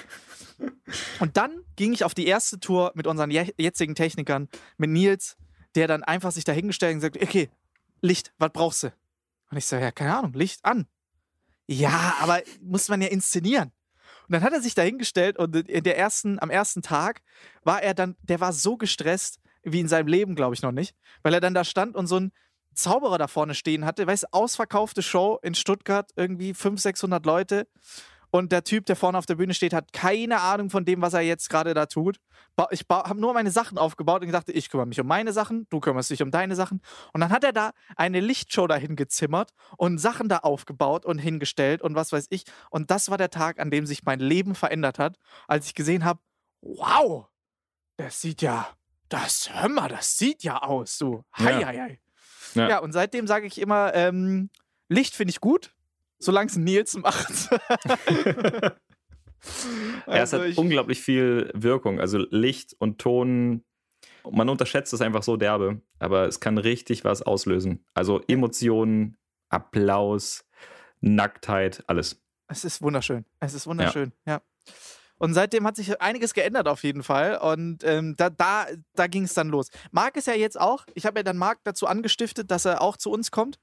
Und 1.20 1.36
dann 1.36 1.60
ging 1.76 1.92
ich 1.92 2.04
auf 2.04 2.14
die 2.14 2.26
erste 2.26 2.60
Tour 2.60 2.92
mit 2.94 3.06
unseren 3.06 3.30
je- 3.30 3.52
jetzigen 3.58 3.94
Technikern, 3.94 4.48
mit 4.76 4.90
Nils, 4.90 5.36
der 5.74 5.86
dann 5.88 6.02
einfach 6.02 6.32
sich 6.32 6.44
dahingestellt 6.44 6.94
und 6.94 7.00
gesagt, 7.00 7.22
okay, 7.22 7.48
Licht, 8.00 8.32
was 8.38 8.50
brauchst 8.52 8.82
du? 8.84 8.92
Und 9.50 9.56
ich 9.58 9.66
so, 9.66 9.76
ja, 9.76 9.90
keine 9.90 10.16
Ahnung, 10.16 10.32
Licht 10.34 10.64
an. 10.64 10.86
Ja, 11.66 12.14
aber 12.20 12.40
muss 12.62 12.88
man 12.88 13.02
ja 13.02 13.08
inszenieren. 13.08 13.72
Und 14.28 14.34
dann 14.34 14.42
hat 14.42 14.52
er 14.52 14.60
sich 14.60 14.74
dahingestellt 14.74 15.38
und 15.38 15.56
in 15.56 15.84
der 15.84 15.96
ersten, 15.96 16.38
am 16.38 16.50
ersten 16.50 16.82
Tag 16.82 17.22
war 17.64 17.82
er 17.82 17.94
dann, 17.94 18.16
der 18.22 18.40
war 18.40 18.52
so 18.52 18.76
gestresst 18.76 19.40
wie 19.62 19.80
in 19.80 19.88
seinem 19.88 20.06
Leben, 20.06 20.34
glaube 20.34 20.54
ich, 20.54 20.62
noch 20.62 20.72
nicht, 20.72 20.94
weil 21.22 21.32
er 21.32 21.40
dann 21.40 21.54
da 21.54 21.64
stand 21.64 21.96
und 21.96 22.06
so 22.06 22.20
ein 22.20 22.32
Zauberer 22.74 23.18
da 23.18 23.26
vorne 23.26 23.54
stehen 23.54 23.84
hatte, 23.86 24.06
weißt 24.06 24.32
ausverkaufte 24.34 25.02
Show 25.02 25.38
in 25.42 25.54
Stuttgart, 25.54 26.10
irgendwie 26.14 26.52
500, 26.52 26.80
600 26.80 27.26
Leute. 27.26 27.66
Und 28.30 28.52
der 28.52 28.62
Typ, 28.64 28.84
der 28.86 28.96
vorne 28.96 29.16
auf 29.16 29.26
der 29.26 29.36
Bühne 29.36 29.54
steht, 29.54 29.72
hat 29.72 29.92
keine 29.92 30.40
Ahnung 30.40 30.68
von 30.70 30.84
dem, 30.84 31.00
was 31.00 31.14
er 31.14 31.20
jetzt 31.22 31.48
gerade 31.48 31.72
da 31.74 31.86
tut. 31.86 32.20
Ich 32.70 32.84
habe 32.90 33.20
nur 33.20 33.32
meine 33.32 33.50
Sachen 33.50 33.78
aufgebaut 33.78 34.22
und 34.22 34.32
dachte, 34.32 34.52
ich 34.52 34.68
kümmere 34.68 34.86
mich 34.86 35.00
um 35.00 35.06
meine 35.06 35.32
Sachen, 35.32 35.66
du 35.70 35.80
kümmerst 35.80 36.10
dich 36.10 36.22
um 36.22 36.30
deine 36.30 36.54
Sachen. 36.56 36.82
Und 37.12 37.20
dann 37.20 37.30
hat 37.30 37.44
er 37.44 37.52
da 37.52 37.70
eine 37.96 38.20
Lichtshow 38.20 38.66
dahin 38.66 38.96
gezimmert 38.96 39.52
und 39.76 39.98
Sachen 39.98 40.28
da 40.28 40.38
aufgebaut 40.38 41.06
und 41.06 41.18
hingestellt 41.18 41.80
und 41.80 41.94
was 41.94 42.12
weiß 42.12 42.26
ich. 42.30 42.44
Und 42.70 42.90
das 42.90 43.08
war 43.10 43.16
der 43.16 43.30
Tag, 43.30 43.60
an 43.60 43.70
dem 43.70 43.86
sich 43.86 44.04
mein 44.04 44.20
Leben 44.20 44.54
verändert 44.54 44.98
hat, 44.98 45.18
als 45.46 45.66
ich 45.66 45.74
gesehen 45.74 46.04
habe, 46.04 46.20
wow, 46.60 47.26
das 47.96 48.20
sieht 48.20 48.42
ja, 48.42 48.68
das, 49.08 49.48
hör 49.52 49.68
mal, 49.68 49.88
das 49.88 50.18
sieht 50.18 50.42
ja 50.42 50.58
aus, 50.62 50.98
so. 50.98 51.24
Hei, 51.38 51.60
Ja. 51.60 51.66
hei, 51.66 51.78
hei. 51.78 52.00
Ja. 52.54 52.68
Ja. 52.68 52.78
und 52.80 52.92
seitdem 52.92 53.26
sage 53.26 53.46
ich 53.46 53.58
immer, 53.60 53.94
ähm, 53.94 54.50
Licht 54.88 55.14
finde 55.14 55.30
ich 55.30 55.40
gut, 55.40 55.74
solange 56.18 56.50
es 56.50 56.56
Nils 56.56 56.96
macht. 56.96 57.50
ja, 57.50 58.72
es 60.06 60.32
Also 60.34 60.38
hat 60.40 60.46
ich- 60.48 60.58
unglaublich 60.58 61.00
viel 61.00 61.50
Wirkung. 61.54 62.00
Also 62.00 62.18
Licht 62.30 62.74
und 62.78 62.98
Ton, 62.98 63.64
man 64.30 64.48
unterschätzt 64.48 64.92
es 64.92 65.00
einfach 65.00 65.22
so 65.22 65.36
derbe, 65.36 65.80
aber 65.98 66.26
es 66.26 66.40
kann 66.40 66.58
richtig 66.58 67.04
was 67.04 67.22
auslösen. 67.22 67.84
Also 67.94 68.20
Emotionen, 68.28 69.16
Applaus, 69.48 70.44
Nacktheit, 71.00 71.82
alles. 71.86 72.22
Es 72.48 72.64
ist 72.64 72.82
wunderschön. 72.82 73.24
Es 73.40 73.54
ist 73.54 73.66
wunderschön, 73.66 74.12
ja. 74.26 74.42
Und 75.18 75.34
seitdem 75.34 75.66
hat 75.66 75.76
sich 75.76 76.00
einiges 76.00 76.32
geändert 76.32 76.68
auf 76.68 76.84
jeden 76.84 77.02
Fall. 77.02 77.38
Und 77.38 77.82
ähm, 77.84 78.14
da, 78.16 78.30
da, 78.30 78.66
da 78.94 79.06
ging 79.08 79.24
es 79.24 79.34
dann 79.34 79.48
los. 79.48 79.68
Marc 79.90 80.16
ist 80.16 80.26
ja 80.26 80.34
jetzt 80.34 80.58
auch, 80.58 80.86
ich 80.94 81.06
habe 81.06 81.18
ja 81.18 81.22
dann 81.24 81.36
Marc 81.36 81.58
dazu 81.64 81.86
angestiftet, 81.86 82.50
dass 82.50 82.64
er 82.64 82.80
auch 82.80 82.96
zu 82.96 83.10
uns 83.10 83.30
kommt 83.30 83.58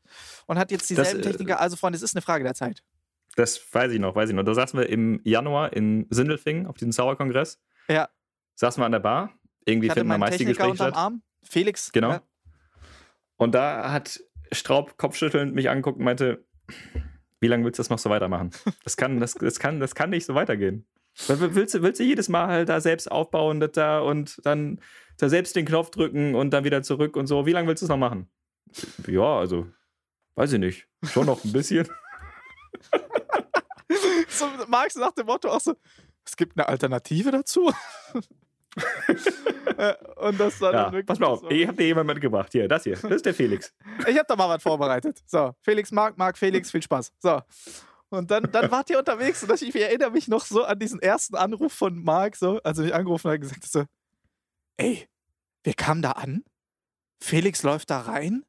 und 0.47 0.60
hat 0.60 0.72
jetzt 0.72 0.89
dieselben 0.89 1.22
Das, 1.22 1.28
äh, 1.28 1.32
Techniker. 1.32 1.60
Also, 1.60 1.78
Freunde, 1.78 1.95
es 1.95 2.03
ist 2.03 2.16
eine 2.16 2.22
Frage 2.22 2.43
der 2.43 2.53
Zeit. 2.53 2.84
Das 3.36 3.62
weiß 3.74 3.91
ich 3.91 3.99
noch, 3.99 4.16
weiß 4.16 4.30
ich 4.30 4.36
noch. 4.36 4.43
Da 4.43 4.53
saßen 4.53 4.80
wir 4.80 4.89
im 4.89 5.20
Januar 5.24 5.74
in 5.74 6.08
Sindelfingen 6.10 6.68
auf 6.68 6.76
diesem 6.76 6.91
Sauerkongress. 6.91 7.60
Ja. 7.88 8.10
Saßen 8.56 8.82
wir 8.82 8.86
an 8.86 8.91
der 8.91 8.99
Bar. 8.99 9.34
Irgendwie 9.66 9.89
finden 9.89 10.10
wir 10.10 10.18
meist 10.18 10.39
die 10.39 10.45
Gespräche 10.45 10.76
statt. 10.76 10.95
Arm. 10.95 11.22
Felix. 11.43 11.91
Genau. 11.91 12.12
Ja. 12.12 12.22
Und 13.38 13.53
da 13.53 13.91
hat 13.91 14.22
Straub 14.51 14.97
kopfschüttelnd 14.97 15.53
mich 15.53 15.70
angeguckt 15.70 15.99
und 15.99 16.06
meinte, 16.06 16.45
wie 17.39 17.47
lange 17.47 17.66
willst 17.66 17.80
du 17.80 17.82
das 17.82 17.89
noch 17.89 17.99
so 17.99 18.10
weitermachen? 18.10 18.51
Das 18.84 18.95
kann, 18.95 19.20
das, 19.20 19.34
das 19.34 19.60
kann, 19.60 19.80
das 19.80 19.95
kann 19.95 20.10
nicht 20.10 20.26
so 20.26 20.36
weitergehen. 20.36 20.88
Willst 21.28 21.74
du, 21.74 21.82
willst 21.82 21.99
du 21.99 22.03
jedes 22.03 22.28
Mal 22.30 22.47
halt 22.47 22.70
da 22.70 22.82
selbst 22.82 23.09
aufbauen 23.11 23.59
das 23.59 23.72
da 23.72 23.99
und 23.99 24.39
dann 24.45 24.82
da 25.18 25.30
selbst 25.30 25.55
den 25.55 25.66
Knopf 25.66 25.89
drücken 25.91 26.36
und 26.36 26.51
dann 26.51 26.63
wieder 26.66 26.84
zurück 26.84 27.16
und 27.16 27.28
so? 27.28 27.45
Wie 27.45 27.51
lange 27.53 27.68
willst 27.68 27.82
du 27.82 27.86
es 27.86 27.89
noch 27.89 27.97
machen? 27.97 28.30
Ja, 29.07 29.39
also, 29.39 29.68
weiß 30.36 30.53
ich 30.53 30.59
nicht. 30.59 30.88
Schon 31.03 31.26
noch 31.28 31.43
ein 31.43 31.51
bisschen. 31.51 31.88
So, 34.28 34.47
Marc 34.68 34.93
nach 34.97 35.11
dem 35.13 35.28
Motto 35.28 35.47
auch 35.49 35.61
so: 35.61 35.76
Es 36.26 36.36
gibt 36.36 36.57
eine 36.57 36.68
Alternative 36.68 37.32
dazu. 37.32 37.72
Äh, 39.78 39.93
und 40.18 40.38
das 40.38 40.59
war 40.59 40.74
Ja, 40.74 40.84
dann 40.84 40.91
wirklich 40.93 41.05
pass 41.05 41.20
mal 41.20 41.28
auf, 41.28 41.39
so. 41.39 41.49
ich 41.49 41.66
habe 41.66 41.78
dir 41.78 41.86
jemand 41.88 42.07
mitgebracht. 42.07 42.51
Hier, 42.51 42.68
das 42.68 42.84
hier. 42.84 42.95
Das 42.97 43.09
ist 43.11 43.26
der 43.26 43.34
Felix. 43.34 43.74
Ich 44.05 44.18
habe 44.18 44.26
da 44.28 44.36
mal 44.36 44.49
was 44.49 44.61
vorbereitet. 44.61 45.22
So, 45.26 45.53
Felix 45.61 45.91
Marc, 45.91 46.18
Marc 46.18 46.38
Felix, 46.38 46.72
viel 46.72 46.82
Spaß. 46.82 47.13
So. 47.20 47.41
Und 48.10 48.32
dann, 48.32 48.51
dann 48.51 48.72
wart 48.72 48.89
ihr 48.89 48.99
unterwegs 48.99 49.43
und 49.43 49.62
ich 49.62 49.76
erinnere 49.76 50.12
mich 50.12 50.28
noch 50.28 50.45
so 50.45 50.64
an 50.64 50.80
diesen 50.80 51.01
ersten 51.01 51.36
Anruf 51.36 51.74
von 51.74 52.03
Marc, 52.03 52.36
so, 52.36 52.62
als 52.64 52.78
er 52.78 52.86
mich 52.86 52.93
angerufen 52.93 53.30
hat 53.30 53.36
und 53.36 53.41
gesagt 53.41 53.64
so, 53.66 53.86
ey, 54.78 55.08
wir 55.64 55.74
kamen 55.74 56.01
da 56.01 56.12
an, 56.12 56.43
Felix 57.22 57.64
läuft 57.64 57.89
da 57.89 58.01
rein, 58.01 58.45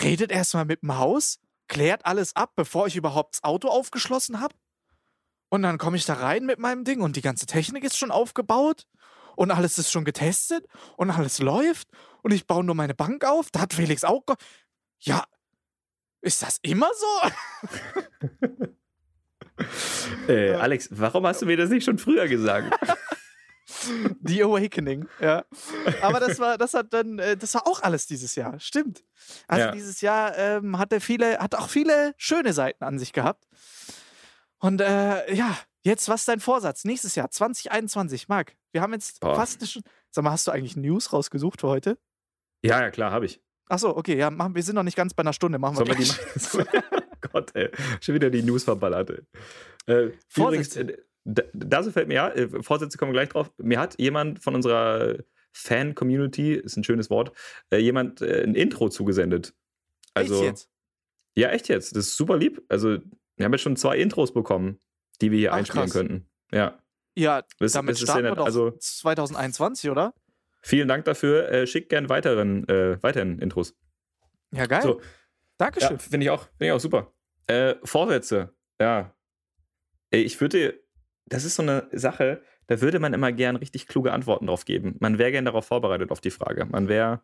redet 0.00 0.30
erstmal 0.30 0.64
mit 0.64 0.82
dem 0.82 0.96
Haus, 0.96 1.38
klärt 1.68 2.06
alles 2.06 2.36
ab, 2.36 2.52
bevor 2.54 2.86
ich 2.86 2.96
überhaupt 2.96 3.36
das 3.36 3.44
Auto 3.44 3.68
aufgeschlossen 3.68 4.40
habe. 4.40 4.54
Und 5.48 5.62
dann 5.62 5.78
komme 5.78 5.96
ich 5.96 6.06
da 6.06 6.14
rein 6.14 6.46
mit 6.46 6.58
meinem 6.58 6.84
Ding 6.84 7.02
und 7.02 7.16
die 7.16 7.20
ganze 7.20 7.46
Technik 7.46 7.84
ist 7.84 7.98
schon 7.98 8.10
aufgebaut 8.10 8.86
und 9.36 9.50
alles 9.50 9.76
ist 9.78 9.90
schon 9.90 10.04
getestet 10.04 10.66
und 10.96 11.10
alles 11.10 11.40
läuft 11.40 11.88
und 12.22 12.32
ich 12.32 12.46
baue 12.46 12.64
nur 12.64 12.74
meine 12.74 12.94
Bank 12.94 13.24
auf. 13.24 13.50
Da 13.50 13.60
hat 13.60 13.74
Felix 13.74 14.04
auch. 14.04 14.22
Ja, 15.00 15.24
ist 16.22 16.42
das 16.42 16.58
immer 16.62 16.88
so? 16.94 17.28
Äh, 20.28 20.54
Alex, 20.54 20.88
warum 20.90 21.26
hast 21.26 21.42
du 21.42 21.46
mir 21.46 21.56
das 21.56 21.70
nicht 21.70 21.84
schon 21.84 21.98
früher 21.98 22.26
gesagt? 22.26 22.74
The 24.24 24.42
Awakening, 24.42 25.06
ja. 25.20 25.44
Aber 26.00 26.20
das 26.20 26.38
war, 26.38 26.58
das 26.58 26.74
hat 26.74 26.92
dann, 26.92 27.18
äh, 27.18 27.36
das 27.36 27.54
war 27.54 27.66
auch 27.66 27.82
alles 27.82 28.06
dieses 28.06 28.34
Jahr, 28.34 28.58
stimmt. 28.60 29.04
Also 29.48 29.66
Ja. 29.66 29.72
dieses 29.72 30.00
Jahr 30.00 30.36
ähm, 30.36 30.78
hat 30.78 30.92
er 30.92 31.00
viele, 31.00 31.38
hat 31.38 31.54
auch 31.54 31.68
viele 31.68 32.14
schöne 32.16 32.52
Seiten 32.52 32.82
an 32.84 32.98
sich 32.98 33.12
gehabt. 33.12 33.46
Und 34.58 34.80
äh, 34.80 35.32
ja, 35.32 35.56
jetzt, 35.82 36.08
was 36.08 36.22
ist 36.22 36.28
dein 36.28 36.40
Vorsatz? 36.40 36.84
Nächstes 36.84 37.14
Jahr, 37.14 37.30
2021, 37.30 38.28
Marc. 38.28 38.56
Wir 38.72 38.80
haben 38.82 38.92
jetzt 38.94 39.20
Boah. 39.20 39.34
fast 39.36 39.60
eine 39.60 39.68
Stunde. 39.68 39.88
Sag 40.10 40.24
mal, 40.24 40.30
hast 40.32 40.46
du 40.46 40.50
eigentlich 40.50 40.76
News 40.76 41.12
rausgesucht 41.12 41.60
für 41.60 41.68
heute? 41.68 41.98
Ja, 42.62 42.80
ja, 42.80 42.90
klar, 42.90 43.10
habe 43.10 43.26
ich. 43.26 43.40
Achso, 43.68 43.90
okay, 43.96 44.16
ja, 44.16 44.30
machen, 44.30 44.54
wir 44.54 44.62
sind 44.62 44.74
noch 44.74 44.82
nicht 44.82 44.96
ganz 44.96 45.14
bei 45.14 45.22
einer 45.22 45.32
Stunde. 45.32 45.58
Machen 45.58 45.78
wir 45.78 45.86
Sollen 45.86 46.66
wir 46.66 46.82
die. 46.82 46.98
Gott, 47.32 47.50
ey. 47.54 47.70
Schon 48.00 48.14
wieder 48.14 48.30
die 48.30 48.42
News 48.42 48.64
verballert, 48.64 49.10
ey. 49.10 49.20
Äh, 49.86 50.12
übrigens, 50.36 50.74
Vorsätze. 50.74 50.80
äh, 50.92 51.42
dazu 51.54 51.90
fällt 51.90 52.08
mir 52.08 52.14
ja, 52.14 52.28
äh, 52.30 52.62
Vorsätze 52.62 52.98
kommen 52.98 53.12
gleich 53.12 53.28
drauf. 53.30 53.50
Mir 53.58 53.78
hat 53.80 53.98
jemand 53.98 54.42
von 54.42 54.54
unserer 54.54 55.16
Fan-Community, 55.52 56.54
ist 56.54 56.76
ein 56.76 56.84
schönes 56.84 57.10
Wort, 57.10 57.32
äh, 57.70 57.78
jemand 57.78 58.20
äh, 58.22 58.42
ein 58.42 58.54
Intro 58.54 58.88
zugesendet. 58.88 59.54
Also, 60.14 60.34
Echt 60.34 60.44
jetzt? 60.44 60.70
ja, 61.36 61.48
echt 61.50 61.68
jetzt. 61.68 61.96
Das 61.96 62.06
ist 62.08 62.16
super 62.16 62.36
lieb. 62.36 62.62
Also, 62.68 62.98
wir 63.36 63.44
haben 63.44 63.52
jetzt 63.52 63.62
schon 63.62 63.76
zwei 63.76 63.98
Intros 63.98 64.32
bekommen, 64.34 64.78
die 65.20 65.30
wir 65.30 65.38
hier 65.38 65.52
Ach, 65.52 65.56
einspielen 65.58 65.84
krass. 65.84 65.92
könnten. 65.92 66.28
Ja. 66.52 66.78
Ja, 67.14 67.42
Das, 67.58 67.72
damit 67.72 67.94
das 67.94 68.00
starten 68.02 68.22
sehr 68.22 68.30
wir 68.32 68.36
doch 68.36 68.46
Also, 68.46 68.70
2021, 68.72 69.90
oder? 69.90 70.14
Vielen 70.62 70.88
Dank 70.88 71.04
dafür. 71.04 71.48
Äh, 71.50 71.66
schickt 71.66 71.88
gern 71.90 72.08
weiteren, 72.08 72.66
äh, 72.68 73.02
weiteren 73.02 73.38
Intros. 73.38 73.76
Ja, 74.52 74.66
geil. 74.66 74.82
So, 74.82 75.00
Dankeschön. 75.58 75.92
Ja, 75.92 75.98
finde 75.98 76.24
ich 76.24 76.30
auch, 76.30 76.42
finde 76.58 76.66
ich 76.66 76.72
auch 76.72 76.80
super. 76.80 77.12
Äh, 77.46 77.74
Vorsätze, 77.84 78.54
ja. 78.80 79.14
Ey, 80.10 80.22
Ich 80.22 80.40
würde, 80.40 80.80
das 81.26 81.44
ist 81.44 81.54
so 81.56 81.62
eine 81.62 81.88
Sache, 81.92 82.42
da 82.66 82.80
würde 82.80 82.98
man 83.00 83.12
immer 83.14 83.32
gern 83.32 83.56
richtig 83.56 83.86
kluge 83.88 84.12
Antworten 84.12 84.46
drauf 84.46 84.64
geben. 84.64 84.96
Man 85.00 85.18
wäre 85.18 85.32
gern 85.32 85.44
darauf 85.44 85.66
vorbereitet 85.66 86.10
auf 86.10 86.20
die 86.20 86.30
Frage. 86.30 86.64
Man 86.66 86.88
wäre, 86.88 87.22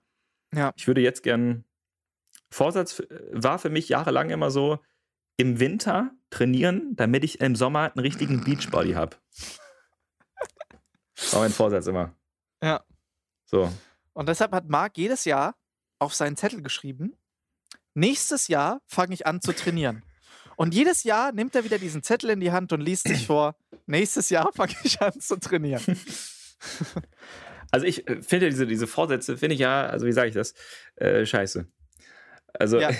Ja. 0.54 0.72
ich 0.76 0.86
würde 0.86 1.00
jetzt 1.00 1.22
gern, 1.22 1.64
Vorsatz 2.50 3.00
äh, 3.00 3.06
war 3.32 3.58
für 3.58 3.70
mich 3.70 3.88
jahrelang 3.88 4.30
immer 4.30 4.50
so, 4.50 4.78
im 5.36 5.60
Winter 5.60 6.10
trainieren, 6.30 6.96
damit 6.96 7.22
ich 7.24 7.40
im 7.40 7.54
Sommer 7.54 7.92
einen 7.94 8.00
richtigen 8.00 8.42
Beachbody 8.42 8.92
habe. 8.92 9.16
War 11.32 11.40
mein 11.40 11.50
Vorsatz 11.50 11.86
immer. 11.86 12.14
Ja. 12.62 12.84
So. 13.50 13.72
Und 14.12 14.28
deshalb 14.28 14.52
hat 14.52 14.68
Marc 14.68 14.98
jedes 14.98 15.24
Jahr 15.24 15.56
auf 15.98 16.14
seinen 16.14 16.36
Zettel 16.36 16.62
geschrieben, 16.62 17.16
nächstes 17.94 18.48
Jahr 18.48 18.80
fange 18.86 19.14
ich 19.14 19.26
an 19.26 19.40
zu 19.40 19.52
trainieren. 19.52 20.02
Und 20.56 20.74
jedes 20.74 21.04
Jahr 21.04 21.32
nimmt 21.32 21.54
er 21.54 21.64
wieder 21.64 21.78
diesen 21.78 22.02
Zettel 22.02 22.30
in 22.30 22.40
die 22.40 22.52
Hand 22.52 22.72
und 22.72 22.80
liest 22.80 23.06
sich 23.08 23.26
vor, 23.26 23.54
nächstes 23.86 24.28
Jahr 24.28 24.52
fange 24.52 24.74
ich 24.82 25.00
an 25.00 25.18
zu 25.20 25.36
trainieren. 25.40 25.82
Also 27.70 27.84
ich 27.84 28.08
äh, 28.08 28.22
finde 28.22 28.48
diese, 28.48 28.66
diese 28.66 28.86
Vorsätze, 28.86 29.36
finde 29.36 29.52
ich 29.52 29.60
ja, 29.60 29.86
also 29.86 30.06
wie 30.06 30.12
sage 30.12 30.28
ich 30.28 30.34
das, 30.34 30.54
äh, 30.96 31.26
scheiße. 31.26 31.66
Also, 32.54 32.80
Ja. 32.80 32.90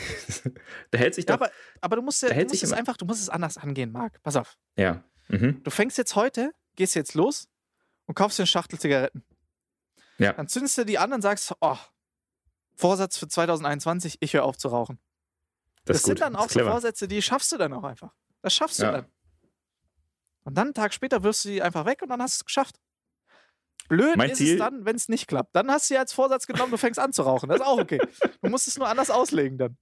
der 0.93 1.01
hält 1.01 1.15
sich 1.15 1.25
Ja, 1.27 1.37
doch. 1.39 1.47
aber, 1.47 1.53
aber 1.81 1.97
du 1.97 2.03
musst, 2.03 2.23
ja, 2.23 2.29
Da 2.29 2.35
du 2.35 2.45
musst 2.45 2.63
es 2.63 2.73
einfach, 2.75 2.99
du 2.99 3.07
musst 3.07 3.23
es 3.23 3.31
anders 3.31 3.57
angehen, 3.57 3.91
Marc. 3.93 4.23
Pass 4.23 4.37
auf. 4.37 4.59
Ja. 4.77 5.03
Mhm. 5.29 5.63
Du 5.65 5.71
fängst 5.71 5.97
jetzt 5.97 6.15
heute, 6.17 6.53
gehst 6.77 6.95
jetzt 6.95 7.15
los 7.15 7.49
und 8.05 8.15
kaufst 8.15 8.39
dir 8.39 8.43
eine 8.43 8.47
Schachtel 8.49 8.79
Zigaretten. 8.79 9.25
Ja. 10.19 10.33
Dann 10.33 10.49
zündest 10.49 10.77
du 10.79 10.85
die 10.85 10.99
an 10.99 11.13
und 11.13 11.23
sagst, 11.23 11.55
oh, 11.61 11.77
Vorsatz 12.77 13.19
für 13.19 13.29
2021, 13.29 14.19
ich 14.21 14.35
höre 14.35 14.45
auf 14.45 14.57
zu 14.57 14.69
rauchen. 14.69 14.99
Das, 15.85 15.99
Das, 15.99 16.05
sind 16.05 16.21
dann 16.21 16.35
das 16.35 16.43
auch 16.43 16.51
so. 16.51 16.61
Vorsätze, 16.61 17.09
die 17.09 17.23
schaffst 17.23 17.51
du 17.53 17.57
dann 17.57 17.73
auch 17.73 17.85
einfach. 17.85 18.13
Das 18.43 18.53
schaffst 18.55 18.79
du 18.81 18.85
Ja. 18.85 18.93
dann. 18.93 19.07
Und 20.45 20.55
dann 20.57 20.69
einen 20.69 20.75
Tag 20.75 20.95
später 20.95 21.23
wirfst 21.23 21.45
du 21.45 21.49
die 21.51 21.63
einfach 21.63 21.85
weg 21.87 22.03
und 22.03 22.09
dann 22.09 22.21
hast 22.23 22.37
du 22.39 22.43
es 22.43 22.45
geschafft. 22.47 22.77
Blöd 23.89 24.17
Mein 24.17 24.31
ist 24.31 24.39
Ziel- 24.39 24.55
es 24.55 24.59
dann, 24.59 24.85
wenn 24.85 24.97
es 24.97 25.09
nicht 25.09 25.27
klappt. 25.29 25.55
Dann 25.57 25.71
hast 25.71 25.89
du 25.91 25.95
ja 25.95 26.01
als 26.01 26.13
Vorsatz 26.13 26.47
genommen, 26.47 26.71
du 26.71 26.77
fängst 26.79 26.99
an 27.01 27.13
zu 27.13 27.23
rauchen. 27.23 27.49
Das 27.49 27.61
ist 27.61 27.67
auch 27.67 27.79
okay. 27.81 27.99
Du 28.43 28.51
musst 28.51 28.69
es 28.69 28.77
nur 28.79 28.87
anders 28.89 29.11
auslegen 29.11 29.57
dann. 29.59 29.77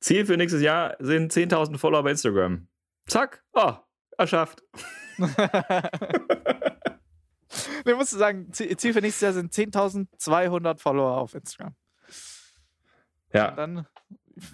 Ziel 0.00 0.26
für 0.26 0.36
nächstes 0.36 0.62
Jahr 0.62 0.96
sind 0.98 1.32
10.000 1.32 1.78
Follower 1.78 2.02
bei 2.02 2.10
Instagram. 2.12 2.66
Zack. 3.06 3.44
Oh, 3.52 3.74
erschafft. 4.18 4.62
Du 7.84 7.96
musst 7.96 8.10
sagen, 8.10 8.52
Ziel 8.52 8.92
für 8.92 9.00
nächstes 9.00 9.20
Jahr 9.20 9.32
sind 9.32 9.52
10.200 9.52 10.78
Follower 10.78 11.16
auf 11.16 11.34
Instagram. 11.34 11.74
Ja. 13.32 13.50
Und 13.50 13.56
dann 13.56 13.86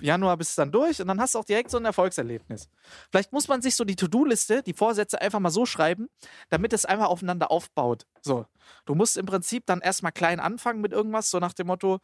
Januar 0.00 0.36
bist 0.36 0.56
du 0.56 0.62
dann 0.62 0.72
durch 0.72 1.00
und 1.00 1.08
dann 1.08 1.20
hast 1.20 1.34
du 1.34 1.38
auch 1.38 1.44
direkt 1.44 1.70
so 1.70 1.78
ein 1.78 1.84
Erfolgserlebnis. 1.84 2.68
Vielleicht 3.10 3.32
muss 3.32 3.48
man 3.48 3.62
sich 3.62 3.76
so 3.76 3.84
die 3.84 3.96
To-Do-Liste, 3.96 4.62
die 4.62 4.72
Vorsätze 4.72 5.20
einfach 5.20 5.38
mal 5.38 5.50
so 5.50 5.66
schreiben, 5.66 6.08
damit 6.48 6.72
es 6.72 6.84
einfach 6.84 7.06
aufeinander 7.06 7.50
aufbaut. 7.50 8.06
So, 8.20 8.46
du 8.84 8.94
musst 8.94 9.16
im 9.16 9.26
Prinzip 9.26 9.66
dann 9.66 9.80
erstmal 9.80 10.12
klein 10.12 10.40
anfangen 10.40 10.80
mit 10.80 10.92
irgendwas, 10.92 11.30
so 11.30 11.38
nach 11.38 11.52
dem 11.52 11.68
Motto, 11.68 12.00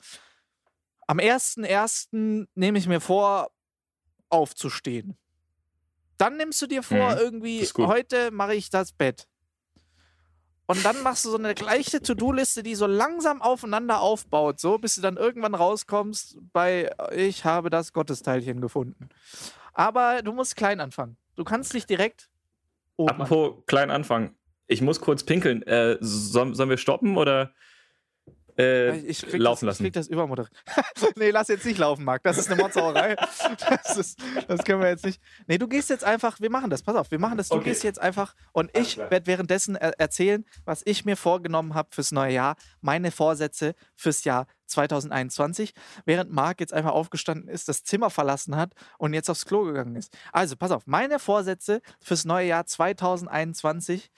am 1.06 1.18
1.1. 1.18 2.46
nehme 2.54 2.78
ich 2.78 2.86
mir 2.86 3.00
vor, 3.00 3.50
aufzustehen. 4.28 5.16
Dann 6.18 6.36
nimmst 6.36 6.62
du 6.62 6.66
dir 6.66 6.82
vor, 6.82 7.14
Mhm, 7.14 7.18
irgendwie, 7.18 7.66
heute 7.78 8.30
mache 8.30 8.54
ich 8.54 8.70
das 8.70 8.92
Bett. 8.92 9.26
Und 10.72 10.84
dann 10.84 11.02
machst 11.02 11.24
du 11.26 11.30
so 11.30 11.36
eine 11.36 11.54
gleiche 11.54 12.00
To-Do-Liste, 12.00 12.62
die 12.62 12.74
so 12.74 12.86
langsam 12.86 13.42
aufeinander 13.42 14.00
aufbaut, 14.00 14.58
so 14.58 14.78
bis 14.78 14.94
du 14.94 15.02
dann 15.02 15.18
irgendwann 15.18 15.54
rauskommst 15.54 16.38
bei 16.52 16.90
ich 17.14 17.44
habe 17.44 17.68
das 17.68 17.92
Gottesteilchen 17.92 18.60
gefunden. 18.60 19.10
Aber 19.74 20.22
du 20.22 20.32
musst 20.32 20.56
klein 20.56 20.80
anfangen. 20.80 21.16
Du 21.36 21.44
kannst 21.44 21.74
nicht 21.74 21.90
direkt 21.90 22.30
anfangen. 22.96 23.20
Apropos 23.22 23.66
klein 23.66 23.90
Anfang. 23.90 24.34
Ich 24.66 24.80
muss 24.80 25.00
kurz 25.00 25.24
pinkeln. 25.24 25.62
Äh, 25.62 25.98
sollen, 26.00 26.54
sollen 26.54 26.70
wir 26.70 26.78
stoppen 26.78 27.18
oder 27.18 27.52
äh, 28.62 28.96
ich 28.98 29.22
krieg 29.22 29.40
laufen 29.40 29.66
das, 29.66 29.74
lassen? 29.78 29.86
Ich 29.86 29.92
krieg 29.92 30.00
das 30.00 30.08
übermoderiert. 30.08 30.52
nee, 31.16 31.30
lass 31.30 31.48
jetzt 31.48 31.64
nicht 31.64 31.78
laufen, 31.78 32.04
Marc. 32.04 32.22
Das 32.22 32.38
ist 32.38 32.50
eine 32.50 32.60
Mordsauerei. 32.60 33.16
das, 33.84 33.96
ist, 33.96 34.18
das 34.48 34.64
können 34.64 34.80
wir 34.80 34.88
jetzt 34.88 35.04
nicht. 35.04 35.20
Nee, 35.46 35.58
du 35.58 35.68
gehst 35.68 35.90
jetzt 35.90 36.04
einfach, 36.04 36.40
wir 36.40 36.50
machen 36.50 36.70
das, 36.70 36.82
pass 36.82 36.96
auf, 36.96 37.10
wir 37.10 37.18
machen 37.18 37.38
das. 37.38 37.48
Du 37.48 37.56
Okay. 37.56 37.70
gehst 37.70 37.84
jetzt 37.84 38.00
einfach 38.00 38.34
und 38.52 38.76
ich 38.76 38.96
werde 38.98 39.26
währenddessen 39.26 39.76
er 39.76 39.98
erzählen, 40.00 40.44
was 40.64 40.82
ich 40.84 41.04
mir 41.04 41.16
vorgenommen 41.16 41.74
habe 41.74 41.88
fürs 41.92 42.12
neue 42.12 42.32
Jahr, 42.32 42.56
meine 42.80 43.10
Vorsätze 43.10 43.74
fürs 43.94 44.24
Jahr 44.24 44.46
2021, 44.66 45.74
während 46.04 46.32
Marc 46.32 46.60
jetzt 46.60 46.72
einfach 46.72 46.92
aufgestanden 46.92 47.48
ist, 47.48 47.68
das 47.68 47.84
Zimmer 47.84 48.10
verlassen 48.10 48.56
hat 48.56 48.72
und 48.98 49.14
jetzt 49.14 49.28
aufs 49.30 49.44
Klo 49.44 49.64
gegangen 49.64 49.96
ist. 49.96 50.16
Also, 50.32 50.56
pass 50.56 50.70
auf, 50.70 50.86
meine 50.86 51.18
Vorsätze 51.18 51.82
fürs 52.00 52.24
neue 52.24 52.48
Jahr 52.48 52.66
2021. 52.66 54.10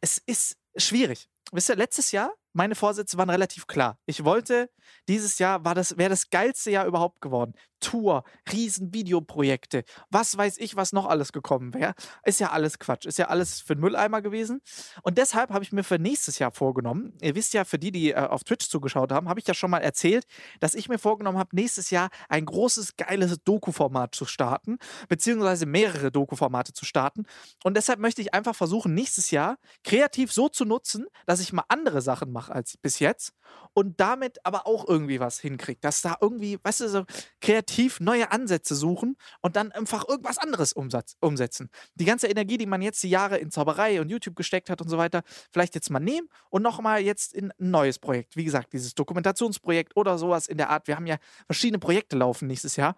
Es 0.00 0.18
ist 0.18 0.56
schwierig. 0.76 1.28
Wisst 1.52 1.70
ihr, 1.70 1.76
letztes 1.76 2.12
Jahr, 2.12 2.32
meine 2.52 2.74
Vorsätze 2.74 3.16
waren 3.18 3.30
relativ 3.30 3.66
klar. 3.66 3.98
Ich 4.06 4.24
wollte, 4.24 4.68
dieses 5.06 5.38
Jahr 5.38 5.64
war 5.64 5.74
das, 5.74 5.96
wäre 5.96 6.10
das 6.10 6.30
geilste 6.30 6.70
Jahr 6.70 6.86
überhaupt 6.86 7.20
geworden. 7.20 7.54
Tour, 7.80 8.24
riesen 8.52 8.92
Videoprojekte, 8.92 9.84
was 10.10 10.36
weiß 10.36 10.58
ich, 10.58 10.74
was 10.74 10.92
noch 10.92 11.06
alles 11.06 11.32
gekommen 11.32 11.74
wäre. 11.74 11.94
Ist 12.24 12.40
ja 12.40 12.50
alles 12.50 12.78
Quatsch, 12.78 13.06
ist 13.06 13.18
ja 13.18 13.28
alles 13.28 13.60
für 13.60 13.76
den 13.76 13.82
Mülleimer 13.82 14.20
gewesen. 14.20 14.60
Und 15.02 15.18
deshalb 15.18 15.50
habe 15.50 15.62
ich 15.62 15.72
mir 15.72 15.84
für 15.84 15.98
nächstes 15.98 16.38
Jahr 16.40 16.50
vorgenommen, 16.50 17.16
ihr 17.20 17.36
wisst 17.36 17.54
ja, 17.54 17.64
für 17.64 17.78
die, 17.78 17.92
die 17.92 18.10
äh, 18.10 18.16
auf 18.16 18.42
Twitch 18.42 18.68
zugeschaut 18.68 19.12
haben, 19.12 19.28
habe 19.28 19.38
ich 19.38 19.46
ja 19.46 19.54
schon 19.54 19.70
mal 19.70 19.78
erzählt, 19.78 20.24
dass 20.58 20.74
ich 20.74 20.88
mir 20.88 20.98
vorgenommen 20.98 21.38
habe, 21.38 21.54
nächstes 21.54 21.90
Jahr 21.90 22.08
ein 22.28 22.44
großes, 22.44 22.96
geiles 22.96 23.36
Doku-Format 23.44 24.14
zu 24.14 24.24
starten, 24.24 24.78
beziehungsweise 25.08 25.66
mehrere 25.66 26.10
Doku-Formate 26.10 26.72
zu 26.72 26.84
starten. 26.84 27.26
Und 27.62 27.76
deshalb 27.76 28.00
möchte 28.00 28.20
ich 28.22 28.34
einfach 28.34 28.56
versuchen, 28.56 28.94
nächstes 28.94 29.30
Jahr 29.30 29.58
kreativ 29.84 30.32
so 30.32 30.48
zu 30.48 30.64
nutzen, 30.64 31.06
dass 31.26 31.37
ich 31.40 31.52
mal 31.52 31.64
andere 31.68 32.02
Sachen 32.02 32.32
mache 32.32 32.52
als 32.52 32.76
bis 32.76 32.98
jetzt 32.98 33.32
und 33.74 34.00
damit 34.00 34.44
aber 34.44 34.66
auch 34.66 34.86
irgendwie 34.88 35.20
was 35.20 35.38
hinkriege. 35.38 35.80
Dass 35.80 36.02
da 36.02 36.16
irgendwie, 36.20 36.58
weißt 36.62 36.80
du, 36.80 36.88
so 36.88 37.04
kreativ 37.40 38.00
neue 38.00 38.30
Ansätze 38.30 38.74
suchen 38.74 39.16
und 39.40 39.56
dann 39.56 39.72
einfach 39.72 40.08
irgendwas 40.08 40.38
anderes 40.38 40.72
umsatz, 40.72 41.16
umsetzen. 41.20 41.70
Die 41.94 42.04
ganze 42.04 42.28
Energie, 42.28 42.58
die 42.58 42.66
man 42.66 42.82
jetzt 42.82 43.02
die 43.02 43.10
Jahre 43.10 43.38
in 43.38 43.50
Zauberei 43.50 44.00
und 44.00 44.08
YouTube 44.08 44.36
gesteckt 44.36 44.70
hat 44.70 44.80
und 44.80 44.88
so 44.88 44.98
weiter, 44.98 45.22
vielleicht 45.50 45.74
jetzt 45.74 45.90
mal 45.90 46.00
nehmen 46.00 46.28
und 46.50 46.62
nochmal 46.62 47.00
jetzt 47.00 47.32
in 47.34 47.52
ein 47.52 47.70
neues 47.70 47.98
Projekt. 47.98 48.36
Wie 48.36 48.44
gesagt, 48.44 48.72
dieses 48.72 48.94
Dokumentationsprojekt 48.94 49.96
oder 49.96 50.18
sowas 50.18 50.46
in 50.46 50.58
der 50.58 50.70
Art. 50.70 50.86
Wir 50.86 50.96
haben 50.96 51.06
ja 51.06 51.18
verschiedene 51.46 51.78
Projekte 51.78 52.16
laufen 52.16 52.48
nächstes 52.48 52.76
Jahr. 52.76 52.96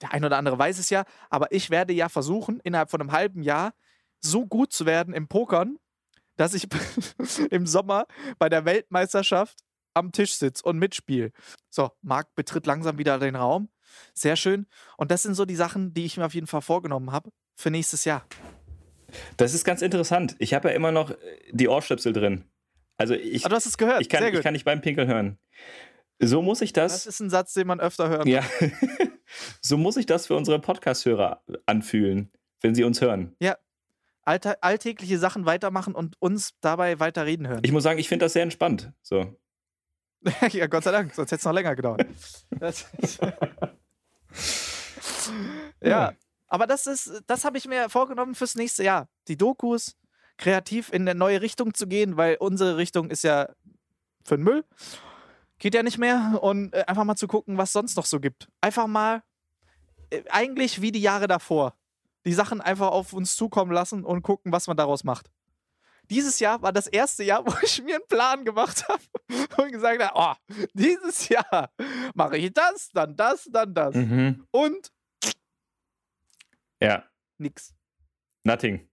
Der 0.00 0.12
ein 0.12 0.24
oder 0.24 0.38
andere 0.38 0.58
weiß 0.58 0.78
es 0.78 0.90
ja, 0.90 1.04
aber 1.30 1.52
ich 1.52 1.70
werde 1.70 1.92
ja 1.92 2.08
versuchen, 2.08 2.60
innerhalb 2.60 2.90
von 2.90 3.00
einem 3.00 3.12
halben 3.12 3.42
Jahr 3.42 3.72
so 4.20 4.46
gut 4.46 4.72
zu 4.72 4.86
werden 4.86 5.14
im 5.14 5.28
Pokern, 5.28 5.76
dass 6.36 6.54
ich 6.54 6.66
im 7.50 7.66
Sommer 7.66 8.06
bei 8.38 8.48
der 8.48 8.64
Weltmeisterschaft 8.64 9.58
am 9.94 10.10
Tisch 10.12 10.34
sitze 10.34 10.64
und 10.64 10.78
mitspiele. 10.78 11.30
So, 11.70 11.90
Marc 12.02 12.34
betritt 12.34 12.66
langsam 12.66 12.98
wieder 12.98 13.18
den 13.18 13.36
Raum. 13.36 13.68
Sehr 14.12 14.34
schön. 14.36 14.66
Und 14.96 15.10
das 15.10 15.22
sind 15.22 15.34
so 15.34 15.44
die 15.44 15.54
Sachen, 15.54 15.94
die 15.94 16.04
ich 16.04 16.16
mir 16.16 16.26
auf 16.26 16.34
jeden 16.34 16.48
Fall 16.48 16.62
vorgenommen 16.62 17.12
habe 17.12 17.30
für 17.54 17.70
nächstes 17.70 18.04
Jahr. 18.04 18.26
Das 19.36 19.54
ist 19.54 19.64
ganz 19.64 19.82
interessant. 19.82 20.34
Ich 20.40 20.54
habe 20.54 20.68
ja 20.70 20.74
immer 20.74 20.90
noch 20.90 21.10
äh, 21.10 21.16
die 21.52 21.68
Ohrstöpsel 21.68 22.12
drin. 22.12 22.44
Also 22.96 23.14
ich, 23.14 23.44
Ah, 23.46 23.48
du 23.48 23.54
hast 23.54 23.66
es 23.66 23.78
gehört. 23.78 24.00
ich, 24.00 24.08
kann, 24.08 24.24
ich 24.34 24.42
kann 24.42 24.52
nicht 24.52 24.64
beim 24.64 24.80
Pinkeln 24.80 25.06
hören. 25.08 25.38
So 26.20 26.42
muss 26.42 26.60
ich 26.60 26.72
das 26.72 26.92
das. 26.92 27.06
ist 27.06 27.20
ein 27.20 27.30
Satz, 27.30 27.54
den 27.54 27.66
man 27.68 27.78
öfter 27.80 28.08
hört. 28.08 28.26
ja. 28.26 28.42
so 29.60 29.76
muss 29.76 29.96
ich 29.96 30.06
das 30.06 30.26
für 30.26 30.34
unsere 30.36 30.60
Podcast-Hörer 30.60 31.42
anfühlen, 31.66 32.32
wenn 32.60 32.74
sie 32.74 32.84
uns 32.84 33.00
hören. 33.00 33.36
Allta 34.24 34.56
alltägliche 34.60 35.18
Sachen 35.18 35.44
weitermachen 35.44 35.94
und 35.94 36.20
uns 36.20 36.54
dabei 36.60 36.98
weiter 37.00 37.26
reden 37.26 37.46
hören. 37.46 37.60
Ich 37.62 37.72
muss 37.72 37.82
sagen, 37.82 37.98
ich 37.98 38.08
finde 38.08 38.24
das 38.24 38.32
sehr 38.32 38.42
entspannt. 38.42 38.92
So. 39.02 39.36
ja, 40.50 40.66
Gott 40.66 40.84
sei 40.84 40.92
Dank, 40.92 41.14
sonst 41.14 41.30
hätte 41.30 41.40
es 41.40 41.44
noch 41.44 41.52
länger 41.52 41.76
gedauert. 41.76 42.06
Ja. 45.82 46.12
aber 46.48 46.66
das 46.66 46.86
ist, 46.86 47.22
das 47.26 47.44
habe 47.44 47.58
ich 47.58 47.66
mir 47.66 47.88
vorgenommen 47.88 48.34
fürs 48.34 48.54
nächste 48.54 48.84
Jahr. 48.84 49.08
Die 49.28 49.36
Dokus, 49.36 49.96
kreativ 50.36 50.92
in 50.92 51.02
eine 51.02 51.18
neue 51.18 51.40
Richtung 51.40 51.74
zu 51.74 51.86
gehen, 51.86 52.16
weil 52.16 52.36
unsere 52.36 52.76
Richtung 52.76 53.10
ist 53.10 53.22
ja 53.22 53.48
für 54.24 54.36
den 54.36 54.44
Müll. 54.44 54.64
Geht 55.58 55.74
ja 55.74 55.82
nicht 55.82 55.98
mehr. 55.98 56.38
Und 56.42 56.74
äh, 56.74 56.84
einfach 56.86 57.04
mal 57.04 57.16
zu 57.16 57.28
gucken, 57.28 57.58
was 57.58 57.72
sonst 57.72 57.96
noch 57.96 58.06
so 58.06 58.20
gibt. 58.20 58.48
Einfach 58.60 58.86
mal, 58.86 59.22
äh, 60.10 60.22
eigentlich 60.30 60.80
wie 60.80 60.92
die 60.92 61.00
Jahre 61.00 61.28
davor. 61.28 61.76
Die 62.26 62.32
Sachen 62.32 62.60
einfach 62.60 62.88
auf 62.88 63.12
uns 63.12 63.36
zukommen 63.36 63.72
lassen 63.72 64.04
und 64.04 64.22
gucken, 64.22 64.52
was 64.52 64.66
man 64.66 64.76
daraus 64.76 65.04
macht. 65.04 65.30
Dieses 66.10 66.38
Jahr 66.38 66.60
war 66.62 66.72
das 66.72 66.86
erste 66.86 67.24
Jahr, 67.24 67.44
wo 67.46 67.54
ich 67.62 67.82
mir 67.82 67.96
einen 67.96 68.06
Plan 68.08 68.44
gemacht 68.44 68.86
habe 68.88 69.02
und 69.62 69.72
gesagt 69.72 70.02
habe, 70.02 70.12
oh, 70.48 70.54
dieses 70.74 71.28
Jahr 71.28 71.70
mache 72.14 72.36
ich 72.36 72.52
das, 72.52 72.88
dann 72.92 73.16
das, 73.16 73.48
dann 73.50 73.72
das. 73.74 73.94
Mhm. 73.94 74.46
Und 74.50 74.90
Ja, 76.80 77.04
nix. 77.38 77.74
nothing. 78.44 78.88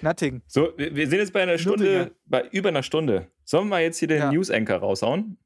Nothing. 0.00 0.42
So, 0.46 0.72
wir, 0.76 1.08
sind 1.08 1.18
jetzt 1.18 1.32
bei 1.32 1.42
einer 1.42 1.58
Stunde, 1.58 2.14
bei 2.24 2.46
über 2.48 2.68
einer 2.68 2.82
Stunde. 2.82 3.30
Sollen 3.44 3.68
wir 3.68 3.80
jetzt 3.80 3.98
hier 3.98 4.08
den 4.08 4.18
Ja. 4.18 4.32
News-Anchor 4.32 4.76
raushauen? 4.76 5.38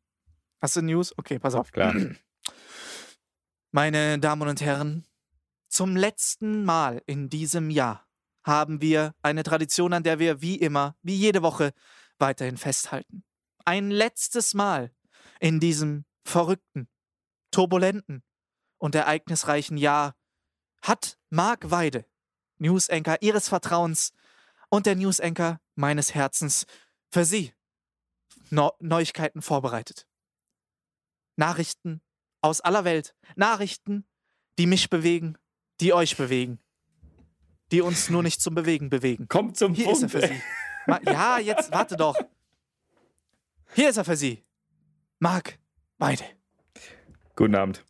Hast 0.60 0.76
du 0.76 0.82
News? 0.82 1.16
Okay, 1.18 1.38
pass 1.38 1.54
auf. 1.54 1.72
Klar. 1.72 1.94
Meine 3.72 4.18
Damen 4.18 4.48
und 4.48 4.60
Herren, 4.60 5.04
zum 5.68 5.96
letzten 5.96 6.64
Mal 6.64 7.02
in 7.06 7.28
diesem 7.28 7.70
Jahr 7.70 8.06
haben 8.44 8.80
wir 8.80 9.14
eine 9.22 9.42
Tradition, 9.42 9.92
an 9.92 10.02
der 10.02 10.18
wir 10.18 10.40
wie 10.40 10.56
immer, 10.56 10.96
wie 11.02 11.16
jede 11.16 11.42
Woche, 11.42 11.72
weiterhin 12.18 12.56
festhalten. 12.56 13.24
Ein 13.64 13.90
letztes 13.90 14.54
Mal 14.54 14.92
in 15.40 15.60
diesem 15.60 16.04
verrückten, 16.24 16.88
turbulenten 17.50 18.22
und 18.78 18.94
ereignisreichen 18.94 19.76
Jahr 19.76 20.14
hat 20.82 21.18
Marc 21.30 21.70
Weide, 21.70 22.06
News-Anchor 22.58 23.18
Ihres 23.20 23.48
Vertrauens 23.48 24.12
und 24.68 24.86
der 24.86 24.96
News-Anchor 24.96 25.60
meines 25.74 26.14
Herzens, 26.14 26.66
für 27.10 27.24
Sie 27.24 27.52
Neu 28.50 28.70
Neuigkeiten 28.78 29.42
vorbereitet. 29.42 30.06
Nachrichten 31.36 32.00
aus 32.40 32.60
aller 32.60 32.84
Welt. 32.84 33.14
Nachrichten, 33.34 34.06
die 34.58 34.66
mich 34.66 34.88
bewegen, 34.88 35.36
die 35.80 35.92
euch 35.92 36.16
bewegen. 36.16 36.58
Die 37.72 37.80
uns 37.80 38.10
nur 38.10 38.22
nicht 38.22 38.40
zum 38.40 38.54
Bewegen 38.54 38.90
bewegen. 38.90 39.28
Kommt 39.28 39.56
zum 39.56 39.74
Hier 39.74 39.90
ist 39.90 40.02
er 40.02 40.08
Punkt. 40.08 40.26
für 40.26 40.34
Sie. 40.34 41.10
Ja, 41.10 41.38
jetzt 41.38 41.72
warte 41.72 41.96
doch. 41.96 42.16
Hier 43.74 43.90
ist 43.90 43.96
er 43.96 44.04
für 44.04 44.16
Sie. 44.16 44.44
Marc 45.18 45.58
Weide. 45.98 46.22
Guten 47.34 47.54
Abend. 47.56 47.84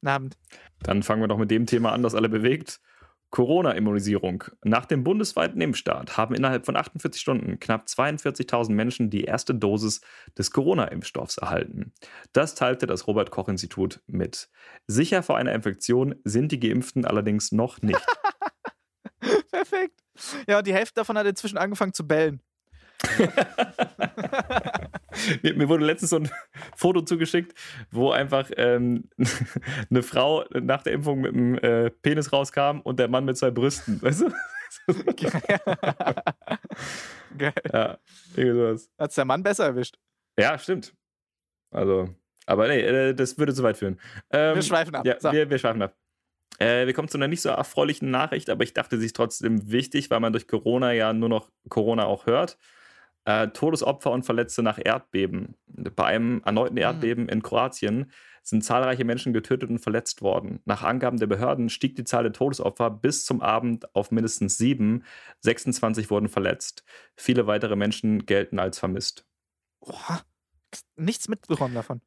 Guten 0.00 0.08
Abend. 0.08 0.38
Dann 0.80 1.02
fangen 1.02 1.22
wir 1.22 1.28
doch 1.28 1.38
mit 1.38 1.50
dem 1.50 1.66
Thema 1.66 1.92
an, 1.92 2.02
das 2.02 2.14
alle 2.14 2.28
bewegt. 2.28 2.80
Corona-Immunisierung. 3.30 4.44
Nach 4.64 4.86
dem 4.86 5.04
bundesweiten 5.04 5.60
Impfstart 5.60 6.16
haben 6.16 6.34
innerhalb 6.34 6.64
von 6.64 6.76
48 6.76 7.20
Stunden 7.20 7.58
knapp 7.60 7.86
42.000 7.86 8.72
Menschen 8.72 9.10
die 9.10 9.24
erste 9.24 9.54
Dosis 9.54 10.00
des 10.38 10.50
Corona-Impfstoffs 10.50 11.38
erhalten. 11.38 11.92
Das 12.32 12.54
teilte 12.54 12.86
das 12.86 13.06
Robert-Koch-Institut 13.06 14.00
mit. 14.06 14.48
Sicher 14.86 15.22
vor 15.22 15.36
einer 15.36 15.52
Infektion 15.52 16.14
sind 16.24 16.52
die 16.52 16.60
Geimpften 16.60 17.04
allerdings 17.04 17.52
noch 17.52 17.82
nicht. 17.82 18.04
Perfekt. 19.50 20.00
Ja, 20.46 20.58
und 20.58 20.66
die 20.66 20.74
Hälfte 20.74 20.94
davon 20.94 21.18
hat 21.18 21.26
inzwischen 21.26 21.58
angefangen 21.58 21.92
zu 21.92 22.06
bellen. 22.06 22.40
mir, 25.42 25.54
mir 25.54 25.68
wurde 25.68 25.84
letztens 25.84 26.10
so 26.10 26.16
ein 26.16 26.30
Foto 26.76 27.02
zugeschickt, 27.02 27.54
wo 27.90 28.10
einfach 28.10 28.50
ähm, 28.56 29.08
eine 29.90 30.02
Frau 30.02 30.44
nach 30.52 30.82
der 30.82 30.92
Impfung 30.94 31.20
mit 31.20 31.32
dem 31.34 31.58
äh, 31.58 31.90
Penis 31.90 32.32
rauskam 32.32 32.80
und 32.80 32.98
der 32.98 33.08
Mann 33.08 33.24
mit 33.24 33.36
zwei 33.36 33.50
Brüsten. 33.50 34.00
Weißt 34.02 34.22
du? 34.22 34.32
Geil. 37.38 37.52
ja, 37.72 37.98
irgendwie 38.36 38.58
sowas. 38.58 38.90
Hat's 38.98 39.14
der 39.14 39.24
Mann 39.24 39.42
besser 39.42 39.64
erwischt. 39.66 39.96
Ja, 40.38 40.58
stimmt. 40.58 40.94
Also, 41.70 42.08
aber 42.46 42.68
nee, 42.68 42.80
äh, 42.80 43.14
das 43.14 43.38
würde 43.38 43.54
zu 43.54 43.62
weit 43.62 43.76
führen. 43.76 44.00
Ähm, 44.30 44.54
Wir 44.56 44.62
schweifen 44.62 44.94
ab. 44.94 45.04
Ja, 45.06 45.18
So. 45.18 45.32
wir, 45.32 45.48
wir 45.50 45.58
schweifen 45.58 45.82
ab. 45.82 45.96
Äh, 46.58 46.86
wir 46.86 46.94
kommen 46.94 47.08
zu 47.08 47.18
einer 47.18 47.28
nicht 47.28 47.42
so 47.42 47.48
erfreulichen 47.50 48.10
Nachricht, 48.10 48.48
aber 48.48 48.64
ich 48.64 48.72
dachte, 48.72 48.98
sie 48.98 49.06
ist 49.06 49.16
trotzdem 49.16 49.70
wichtig, 49.70 50.10
weil 50.10 50.20
man 50.20 50.32
durch 50.32 50.48
Corona 50.48 50.92
ja 50.92 51.12
nur 51.12 51.28
noch 51.28 51.50
Corona 51.68 52.04
auch 52.06 52.26
hört. 52.26 52.56
Äh, 53.26 53.48
Todesopfer 53.48 54.12
und 54.12 54.24
Verletzte 54.24 54.62
nach 54.62 54.78
Erdbeben. 54.82 55.56
Bei 55.66 56.04
einem 56.04 56.42
erneuten 56.44 56.76
Erdbeben 56.76 57.28
in 57.28 57.42
Kroatien 57.42 58.12
sind 58.44 58.62
zahlreiche 58.62 59.04
Menschen 59.04 59.32
getötet 59.32 59.68
und 59.68 59.80
verletzt 59.80 60.22
worden. 60.22 60.60
Nach 60.64 60.84
Angaben 60.84 61.18
der 61.18 61.26
Behörden 61.26 61.68
stieg 61.68 61.96
die 61.96 62.04
Zahl 62.04 62.22
der 62.22 62.32
Todesopfer 62.32 62.88
bis 62.88 63.24
zum 63.24 63.42
Abend 63.42 63.92
auf 63.96 64.12
mindestens 64.12 64.56
sieben. 64.58 65.02
26 65.40 66.08
wurden 66.08 66.28
verletzt. 66.28 66.84
Viele 67.16 67.48
weitere 67.48 67.74
Menschen 67.74 68.26
gelten 68.26 68.60
als 68.60 68.78
vermisst. 68.78 69.26
Boah, 69.80 70.22
nichts 70.94 71.26
mitbekommen 71.26 71.74
davon. 71.74 72.00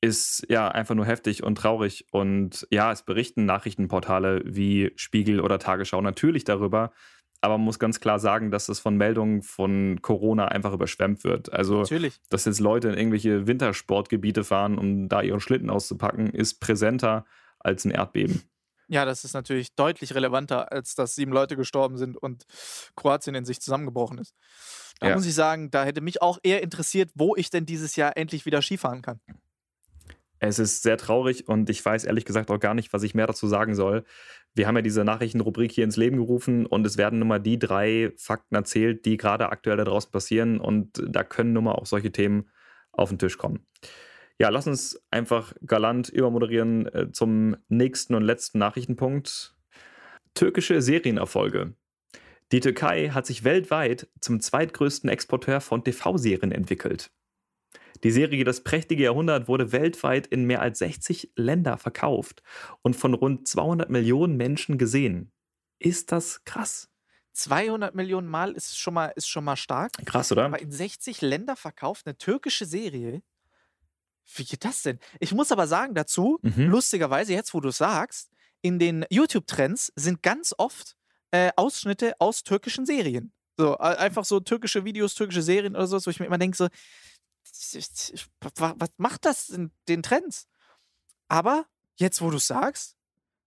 ist 0.00 0.44
ja 0.48 0.68
einfach 0.68 0.96
nur 0.96 1.06
heftig 1.06 1.44
und 1.44 1.58
traurig. 1.58 2.06
Und 2.10 2.66
ja, 2.72 2.90
es 2.90 3.04
berichten 3.04 3.44
Nachrichtenportale 3.44 4.42
wie 4.44 4.90
Spiegel 4.96 5.40
oder 5.40 5.60
Tagesschau 5.60 6.00
natürlich 6.00 6.42
darüber. 6.42 6.92
Aber 7.40 7.58
man 7.58 7.64
muss 7.66 7.78
ganz 7.78 8.00
klar 8.00 8.18
sagen, 8.18 8.50
dass 8.50 8.68
es 8.68 8.80
von 8.80 8.96
Meldungen 8.96 9.42
von 9.42 10.00
Corona 10.02 10.48
einfach 10.48 10.72
überschwemmt 10.72 11.22
wird. 11.22 11.52
Also, 11.52 11.80
Natürlich. 11.80 12.20
dass 12.30 12.44
jetzt 12.44 12.60
Leute 12.60 12.88
in 12.88 12.94
irgendwelche 12.98 13.46
Wintersportgebiete 13.46 14.42
fahren, 14.42 14.78
um 14.78 15.08
da 15.08 15.20
ihren 15.22 15.40
Schlitten 15.40 15.70
auszupacken, 15.70 16.30
ist 16.30 16.60
präsenter 16.60 17.26
als 17.58 17.84
ein 17.84 17.90
Erdbeben. 17.90 18.42
Ja, 18.88 19.04
das 19.04 19.24
ist 19.24 19.34
natürlich 19.34 19.74
deutlich 19.74 20.14
relevanter, 20.14 20.70
als 20.70 20.94
dass 20.94 21.14
sieben 21.16 21.32
Leute 21.32 21.56
gestorben 21.56 21.96
sind 21.96 22.16
und 22.16 22.44
Kroatien 22.94 23.34
in 23.34 23.44
sich 23.44 23.60
zusammengebrochen 23.60 24.18
ist. 24.18 24.34
Da 25.00 25.08
Ja. 25.08 25.14
muss 25.16 25.26
ich 25.26 25.34
sagen, 25.34 25.70
da 25.70 25.84
hätte 25.84 26.00
mich 26.00 26.22
auch 26.22 26.38
eher 26.42 26.62
interessiert, 26.62 27.10
wo 27.14 27.34
ich 27.36 27.50
denn 27.50 27.66
dieses 27.66 27.96
Jahr 27.96 28.16
endlich 28.16 28.46
wieder 28.46 28.62
Skifahren 28.62 29.02
kann. 29.02 29.20
Es 30.38 30.58
ist 30.58 30.82
sehr 30.82 30.98
traurig 30.98 31.48
und 31.48 31.70
ich 31.70 31.84
weiß 31.84 32.04
ehrlich 32.04 32.24
gesagt 32.24 32.50
auch 32.50 32.60
gar 32.60 32.74
nicht, 32.74 32.92
was 32.92 33.02
ich 33.02 33.14
mehr 33.14 33.26
dazu 33.26 33.46
sagen 33.48 33.74
soll. 33.74 34.04
Wir 34.56 34.66
haben 34.66 34.76
ja 34.76 34.82
diese 34.82 35.04
Nachrichtenrubrik 35.04 35.70
hier 35.70 35.84
ins 35.84 35.98
Leben 35.98 36.16
gerufen 36.16 36.64
und 36.64 36.86
es 36.86 36.96
werden 36.96 37.18
nun 37.18 37.28
mal 37.28 37.38
die 37.38 37.58
drei 37.58 38.12
Fakten 38.16 38.54
erzählt, 38.54 39.04
die 39.04 39.18
gerade 39.18 39.50
aktuell 39.50 39.76
da 39.76 39.84
draußen 39.84 40.10
passieren 40.10 40.58
und 40.58 41.02
da 41.06 41.24
können 41.24 41.52
nun 41.52 41.64
mal 41.64 41.72
auch 41.72 41.84
solche 41.84 42.10
Themen 42.10 42.48
auf 42.90 43.10
den 43.10 43.18
Tisch 43.18 43.36
kommen. 43.36 43.66
Ja, 44.38 44.48
lass 44.48 44.66
uns 44.66 44.98
einfach 45.10 45.52
galant 45.66 46.08
übermoderieren 46.08 46.86
äh, 46.86 47.12
zum 47.12 47.56
nächsten 47.68 48.14
und 48.14 48.22
letzten 48.22 48.58
Nachrichtenpunkt. 48.58 49.54
Türkische 50.32 50.80
Serienerfolge. 50.80 51.74
Die 52.50 52.60
Türkei 52.60 53.10
hat 53.10 53.26
sich 53.26 53.44
weltweit 53.44 54.08
zum 54.20 54.40
zweitgrößten 54.40 55.10
Exporteur 55.10 55.60
von 55.60 55.84
TV-Serien 55.84 56.52
entwickelt. 56.52 57.10
Die 58.04 58.10
Serie 58.10 58.44
Das 58.44 58.62
prächtige 58.62 59.04
Jahrhundert 59.04 59.48
wurde 59.48 59.72
weltweit 59.72 60.26
in 60.26 60.44
mehr 60.44 60.60
als 60.62 60.78
60 60.80 61.32
Länder 61.36 61.78
verkauft 61.78 62.42
und 62.82 62.94
von 62.96 63.14
rund 63.14 63.46
200 63.48 63.90
Millionen 63.90 64.36
Menschen 64.36 64.78
gesehen. 64.78 65.32
Ist 65.78 66.12
das 66.12 66.44
krass? 66.44 66.88
200 67.32 67.94
Millionen 67.94 68.28
Mal 68.28 68.52
ist 68.52 68.78
schon 68.78 68.94
mal, 68.94 69.12
ist 69.14 69.28
schon 69.28 69.44
mal 69.44 69.56
stark. 69.56 69.92
Krass, 70.06 70.32
oder? 70.32 70.46
Aber 70.46 70.60
in 70.60 70.72
60 70.72 71.20
Länder 71.20 71.54
verkauft 71.56 72.06
eine 72.06 72.16
türkische 72.16 72.64
Serie. 72.64 73.22
Wie 74.34 74.44
geht 74.44 74.64
das 74.64 74.82
denn? 74.82 74.98
Ich 75.20 75.32
muss 75.32 75.52
aber 75.52 75.66
sagen 75.66 75.94
dazu, 75.94 76.38
Mhm. 76.42 76.68
lustigerweise, 76.70 77.32
jetzt 77.32 77.54
wo 77.54 77.60
du 77.60 77.68
es 77.68 77.78
sagst, 77.78 78.30
in 78.62 78.78
den 78.78 79.04
YouTube-Trends 79.10 79.92
sind 79.96 80.22
ganz 80.22 80.54
oft 80.56 80.96
äh, 81.30 81.50
Ausschnitte 81.56 82.14
aus 82.20 82.42
türkischen 82.42 82.86
Serien. 82.86 83.32
So, 83.58 83.76
einfach 83.78 84.24
so 84.24 84.40
türkische 84.40 84.84
Videos, 84.84 85.14
türkische 85.14 85.42
Serien 85.42 85.74
oder 85.76 85.86
so, 85.86 85.98
wo 86.04 86.10
ich 86.10 86.20
mir 86.20 86.26
immer 86.26 86.38
denke, 86.38 86.56
so, 86.56 86.68
wa- 88.56 88.74
was 88.76 88.90
macht 88.96 89.24
das 89.24 89.48
in 89.48 89.70
den 89.88 90.02
Trends? 90.02 90.46
Aber 91.28 91.66
jetzt, 91.96 92.20
wo 92.20 92.30
du 92.30 92.36
es 92.36 92.46
sagst, 92.46 92.96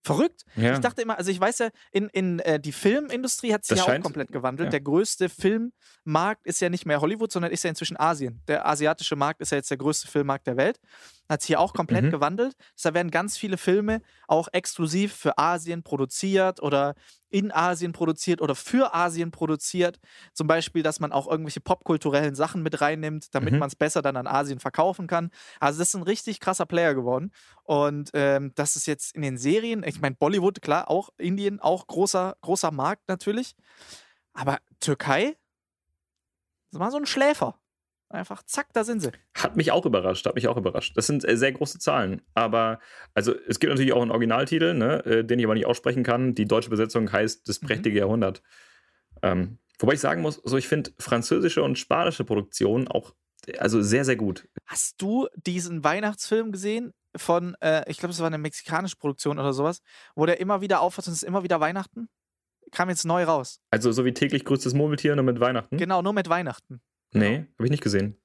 verrückt. 0.04 0.46
Ja. 0.56 0.74
Ich 0.74 0.80
dachte 0.80 1.02
immer, 1.02 1.18
also 1.18 1.30
ich 1.30 1.40
weiß 1.40 1.60
ja, 1.60 1.70
in, 1.92 2.08
in 2.10 2.40
äh, 2.40 2.60
die 2.60 2.72
Filmindustrie 2.72 3.54
hat 3.54 3.64
sich 3.66 3.70
Das 3.70 3.80
ja 3.80 3.84
auch 3.84 3.88
scheint- 3.90 4.04
komplett 4.04 4.32
gewandelt. 4.32 4.68
ja. 4.68 4.72
Der 4.72 4.82
größte 4.82 5.28
Filmmarkt 5.30 6.46
ist 6.46 6.62
ja 6.62 6.70
nicht 6.70 6.86
mehr 6.86 7.02
Hollywood, 7.02 7.32
sondern 7.32 7.52
ist 7.52 7.64
ja 7.64 7.70
inzwischen 7.70 7.98
Asien. 8.00 8.42
Der 8.48 8.66
asiatische 8.66 9.16
Markt 9.16 9.42
ist 9.42 9.52
ja 9.52 9.58
jetzt 9.58 9.70
der 9.70 9.78
größte 9.78 10.08
Filmmarkt 10.08 10.48
der 10.48 10.58
Welt. 10.58 10.80
Hat 11.30 11.42
sich 11.42 11.48
hier 11.48 11.60
auch 11.60 11.74
komplett 11.74 12.06
Mhm. 12.06 12.10
gewandelt. 12.10 12.56
Da 12.82 12.94
werden 12.94 13.12
ganz 13.12 13.38
viele 13.38 13.58
Filme 13.58 14.02
auch 14.28 14.48
exklusiv 14.52 15.14
für 15.14 15.38
Asien 15.38 15.84
produziert 15.84 16.62
oder 16.62 16.96
in 17.30 17.52
Asien 17.52 17.92
produziert 17.94 18.42
oder 18.42 18.56
für 18.56 18.96
Asien 18.96 19.30
produziert. 19.32 20.00
Zum 20.34 20.48
Beispiel, 20.48 20.82
dass 20.82 21.00
man 21.00 21.12
auch 21.12 21.28
irgendwelche 21.28 21.62
popkulturellen 21.62 22.34
Sachen 22.34 22.64
mit 22.64 22.82
reinnimmt, 22.82 23.36
damit 23.36 23.54
Mhm. 23.54 23.60
man 23.60 23.68
es 23.68 23.76
besser 23.76 24.02
dann 24.02 24.18
an 24.18 24.26
Asien 24.26 24.60
verkaufen 24.60 25.06
kann. 25.06 25.30
Also 25.60 25.78
das 25.80 25.90
ist 25.90 25.96
ein 25.96 26.02
richtig 26.04 26.40
krasser 26.40 26.66
Player 26.66 26.96
geworden. 26.96 27.32
Und 27.64 28.10
ähm, 28.14 28.52
das 28.56 28.76
ist 28.76 28.88
jetzt 28.88 29.16
in 29.16 29.22
den 29.22 29.38
Serien, 29.38 29.84
ich 29.84 30.02
meine, 30.02 30.16
Bollywood, 30.16 30.62
klar, 30.64 30.90
auch 30.90 31.10
Indien, 31.20 31.60
auch 31.60 31.86
großer, 31.86 32.36
großer 32.42 32.72
Markt 32.72 33.08
natürlich. 33.08 33.56
Aber 34.34 34.60
Türkei, 34.80 35.36
das 36.72 36.80
war 36.80 36.92
so 36.92 36.98
ein 36.98 37.06
Schläfer. 37.06 37.59
Einfach 38.12 38.42
zack, 38.44 38.68
da 38.74 38.84
sind 38.84 39.02
sie. 39.02 39.12
Hat 39.38 39.56
mich 39.56 39.72
auch 39.72 39.86
überrascht, 39.86 40.26
hat 40.26 40.34
mich 40.36 40.48
auch 40.48 40.58
überrascht. 40.58 40.98
Das 40.98 41.06
sind 41.06 41.28
äh, 41.28 41.38
sehr 41.38 41.52
große 41.52 41.78
Zahlen. 41.78 42.22
Aber, 42.34 42.80
also 43.14 43.36
es 43.48 43.60
gibt 43.60 43.70
natürlich 43.70 43.94
auch 43.94 44.02
einen 44.02 44.10
Originaltitel, 44.12 44.74
ne, 44.74 45.06
äh, 45.06 45.24
den 45.24 45.38
ich 45.38 45.46
aber 45.46 45.54
nicht 45.54 45.68
aussprechen 45.68 46.04
kann. 46.04 46.34
Die 46.34 46.46
deutsche 46.46 46.72
Besetzung 46.72 47.12
heißt 47.12 47.48
Das 47.48 47.62
Mhm. 47.62 47.68
prächtige 47.68 48.00
Jahrhundert. 48.00 48.42
Ähm, 49.22 49.60
wobei 49.78 49.94
ich 49.94 50.00
sagen 50.00 50.22
muss, 50.24 50.42
so 50.44 50.58
ich 50.58 50.68
finde 50.68 50.92
französische 50.98 51.62
und 51.62 51.78
spanische 51.78 52.24
Produktionen 52.24 52.88
auch 52.88 53.14
äh, 53.46 53.58
also 53.60 53.82
sehr, 53.82 54.06
sehr 54.06 54.16
gut. 54.16 54.48
Hast 54.66 55.02
du 55.02 55.28
diesen 55.36 55.84
Weihnachtsfilm 55.84 56.52
gesehen 56.52 56.94
von, 57.16 57.56
äh, 57.62 57.84
ich 57.90 57.98
glaube, 58.00 58.12
es 58.14 58.20
war 58.20 58.28
eine 58.28 58.38
mexikanische 58.40 58.96
Produktion 58.98 59.38
oder 59.38 59.54
sowas, 59.54 59.82
wo 60.16 60.26
der 60.26 60.40
immer 60.40 60.62
wieder 60.62 60.82
aufhört 60.82 61.08
und 61.08 61.14
es 61.14 61.22
ist 61.22 61.28
immer 61.28 61.44
wieder 61.44 61.60
Weihnachten? 61.60 62.10
Kam 62.72 62.90
jetzt 62.90 63.06
neu 63.06 63.24
raus. 63.24 63.60
Also 63.72 63.92
so 63.92 64.06
wie 64.06 64.14
täglich 64.14 64.46
grüßt 64.46 64.66
das 64.66 64.74
Murmeltier 64.74 65.16
nur 65.16 65.26
mit 65.26 65.40
Weihnachten. 65.40 65.78
Genau, 65.78 66.02
nur 66.02 66.14
mit 66.14 66.30
Weihnachten. 66.30 66.82
Nee, 67.12 67.48
habe 67.56 67.66
ich 67.66 67.72
nicht 67.72 67.84
gesehen. 67.84 68.18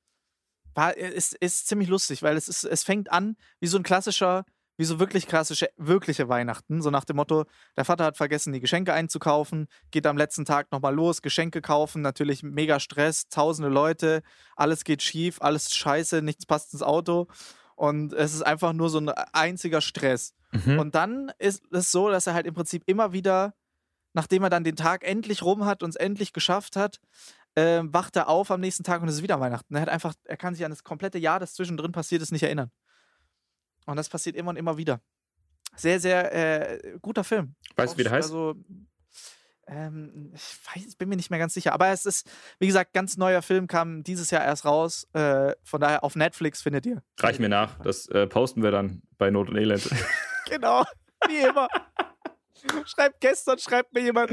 War, 0.74 0.96
äh, 0.96 1.10
ist, 1.10 1.34
ist 1.34 1.66
ziemlich 1.68 1.88
lustig, 1.88 2.22
weil 2.22 2.36
es, 2.36 2.48
ist, 2.48 2.64
es 2.64 2.82
fängt 2.82 3.10
an 3.12 3.36
wie 3.60 3.66
so 3.66 3.78
ein 3.78 3.82
klassischer, 3.82 4.44
wie 4.76 4.84
so 4.84 4.98
wirklich 4.98 5.26
klassische, 5.26 5.70
wirkliche 5.76 6.28
Weihnachten. 6.28 6.82
So 6.82 6.90
nach 6.90 7.04
dem 7.04 7.16
Motto, 7.16 7.44
der 7.76 7.84
Vater 7.84 8.04
hat 8.04 8.16
vergessen, 8.16 8.52
die 8.52 8.60
Geschenke 8.60 8.92
einzukaufen, 8.92 9.68
geht 9.90 10.06
am 10.06 10.16
letzten 10.16 10.44
Tag 10.44 10.72
nochmal 10.72 10.94
los, 10.94 11.22
Geschenke 11.22 11.60
kaufen, 11.60 12.02
natürlich 12.02 12.42
mega 12.42 12.80
Stress, 12.80 13.28
tausende 13.28 13.68
Leute, 13.68 14.22
alles 14.56 14.84
geht 14.84 15.02
schief, 15.02 15.40
alles 15.40 15.74
scheiße, 15.74 16.22
nichts 16.22 16.46
passt 16.46 16.72
ins 16.72 16.82
Auto. 16.82 17.28
Und 17.76 18.12
es 18.12 18.34
ist 18.34 18.42
einfach 18.42 18.72
nur 18.72 18.88
so 18.88 18.98
ein 18.98 19.08
einziger 19.08 19.80
Stress. 19.80 20.34
Mhm. 20.52 20.78
Und 20.78 20.94
dann 20.94 21.32
ist 21.38 21.64
es 21.72 21.90
so, 21.90 22.08
dass 22.08 22.26
er 22.26 22.34
halt 22.34 22.46
im 22.46 22.54
Prinzip 22.54 22.82
immer 22.86 23.12
wieder, 23.12 23.54
nachdem 24.12 24.44
er 24.44 24.50
dann 24.50 24.64
den 24.64 24.76
Tag 24.76 25.04
endlich 25.04 25.42
rum 25.42 25.64
hat 25.64 25.82
und 25.82 25.90
es 25.90 25.96
endlich 25.96 26.32
geschafft 26.32 26.76
hat, 26.76 27.00
äh, 27.54 27.82
wacht 27.84 28.16
er 28.16 28.28
auf 28.28 28.50
am 28.50 28.60
nächsten 28.60 28.84
Tag 28.84 29.02
und 29.02 29.08
es 29.08 29.16
ist 29.16 29.22
wieder 29.22 29.40
Weihnachten. 29.40 29.74
Er 29.74 29.82
hat 29.82 29.88
einfach, 29.88 30.14
er 30.24 30.36
kann 30.36 30.54
sich 30.54 30.64
an 30.64 30.70
das 30.70 30.84
komplette 30.84 31.18
Jahr, 31.18 31.40
das 31.40 31.54
zwischendrin 31.54 31.92
passiert 31.92 32.22
ist, 32.22 32.32
nicht 32.32 32.42
erinnern. 32.42 32.70
Und 33.86 33.96
das 33.96 34.08
passiert 34.08 34.36
immer 34.36 34.50
und 34.50 34.56
immer 34.56 34.76
wieder. 34.76 35.00
Sehr, 35.76 36.00
sehr 36.00 36.32
äh, 36.32 36.98
guter 37.00 37.24
Film. 37.24 37.54
Weißt 37.76 37.94
du, 37.94 37.98
wie 37.98 38.02
der 38.04 38.12
heißt? 38.12 38.30
Also, 38.30 38.54
ähm, 39.66 40.32
ich 40.34 40.58
weiß, 40.74 40.96
bin 40.96 41.08
mir 41.08 41.16
nicht 41.16 41.30
mehr 41.30 41.38
ganz 41.38 41.54
sicher. 41.54 41.72
Aber 41.72 41.88
es 41.88 42.06
ist, 42.06 42.30
wie 42.58 42.66
gesagt, 42.66 42.92
ganz 42.92 43.16
neuer 43.16 43.42
Film, 43.42 43.66
kam 43.66 44.02
dieses 44.02 44.30
Jahr 44.30 44.44
erst 44.44 44.64
raus. 44.64 45.06
Äh, 45.12 45.54
von 45.62 45.80
daher 45.80 46.04
auf 46.04 46.16
Netflix 46.16 46.62
findet 46.62 46.86
ihr. 46.86 47.02
Reich 47.18 47.38
mir 47.38 47.48
nach. 47.48 47.80
Das 47.80 48.06
äh, 48.08 48.26
posten 48.26 48.62
wir 48.62 48.70
dann 48.70 49.02
bei 49.18 49.30
Not 49.30 49.48
und 49.48 49.56
Elend. 49.56 49.88
Genau, 50.46 50.84
wie 51.26 51.38
immer. 51.38 51.68
schreibt 52.84 53.18
gestern, 53.22 53.58
schreibt 53.58 53.94
mir 53.94 54.02
jemand, 54.02 54.32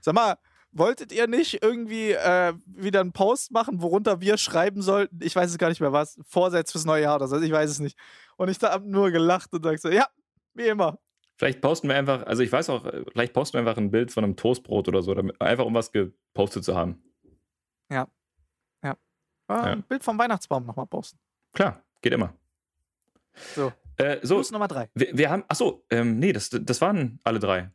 sag 0.00 0.12
mal, 0.12 0.36
wolltet 0.72 1.12
ihr 1.12 1.26
nicht 1.26 1.62
irgendwie 1.62 2.12
äh, 2.12 2.54
wieder 2.66 3.00
einen 3.00 3.12
Post 3.12 3.52
machen, 3.52 3.80
worunter 3.82 4.20
wir 4.20 4.36
schreiben 4.38 4.82
sollten? 4.82 5.20
Ich 5.22 5.36
weiß 5.36 5.50
es 5.50 5.58
gar 5.58 5.68
nicht 5.68 5.80
mehr 5.80 5.92
was. 5.92 6.18
Vorsätze 6.26 6.72
fürs 6.72 6.84
neue 6.84 7.02
Jahr 7.02 7.16
oder 7.16 7.28
so. 7.28 7.40
Ich 7.40 7.52
weiß 7.52 7.70
es 7.70 7.78
nicht. 7.78 7.98
Und 8.36 8.48
ich 8.48 8.58
da 8.58 8.72
hab 8.72 8.84
nur 8.84 9.10
gelacht 9.10 9.52
und 9.52 9.64
sag 9.64 9.78
so, 9.78 9.90
ja, 9.90 10.06
wie 10.54 10.66
immer. 10.66 10.98
Vielleicht 11.36 11.60
posten 11.60 11.88
wir 11.88 11.96
einfach, 11.96 12.26
also 12.26 12.42
ich 12.42 12.52
weiß 12.52 12.70
auch, 12.70 12.84
äh, 12.86 13.04
vielleicht 13.12 13.32
posten 13.32 13.54
wir 13.54 13.60
einfach 13.60 13.76
ein 13.76 13.90
Bild 13.90 14.12
von 14.12 14.24
einem 14.24 14.36
Toastbrot 14.36 14.88
oder 14.88 15.02
so, 15.02 15.14
damit, 15.14 15.40
einfach 15.40 15.64
um 15.64 15.74
was 15.74 15.90
gepostet 15.92 16.64
zu 16.64 16.76
haben. 16.76 17.02
Äh, 17.88 17.94
Ja. 17.94 18.08
Ein 19.48 19.82
Bild 19.82 20.02
vom 20.02 20.18
Weihnachtsbaum 20.18 20.64
nochmal 20.64 20.86
posten. 20.86 21.18
Klar, 21.52 21.82
geht 22.00 22.12
immer. 22.14 22.34
So. 23.54 23.72
Äh, 23.96 24.18
so, 24.22 24.36
Plus 24.36 24.50
Nummer 24.50 24.68
drei. 24.68 24.88
wir, 24.94 25.08
wir 25.12 25.30
haben, 25.30 25.44
achso, 25.48 25.84
ähm, 25.90 26.18
nee, 26.18 26.32
das, 26.32 26.48
das 26.50 26.80
waren 26.80 27.18
alle 27.24 27.38
drei. 27.38 27.70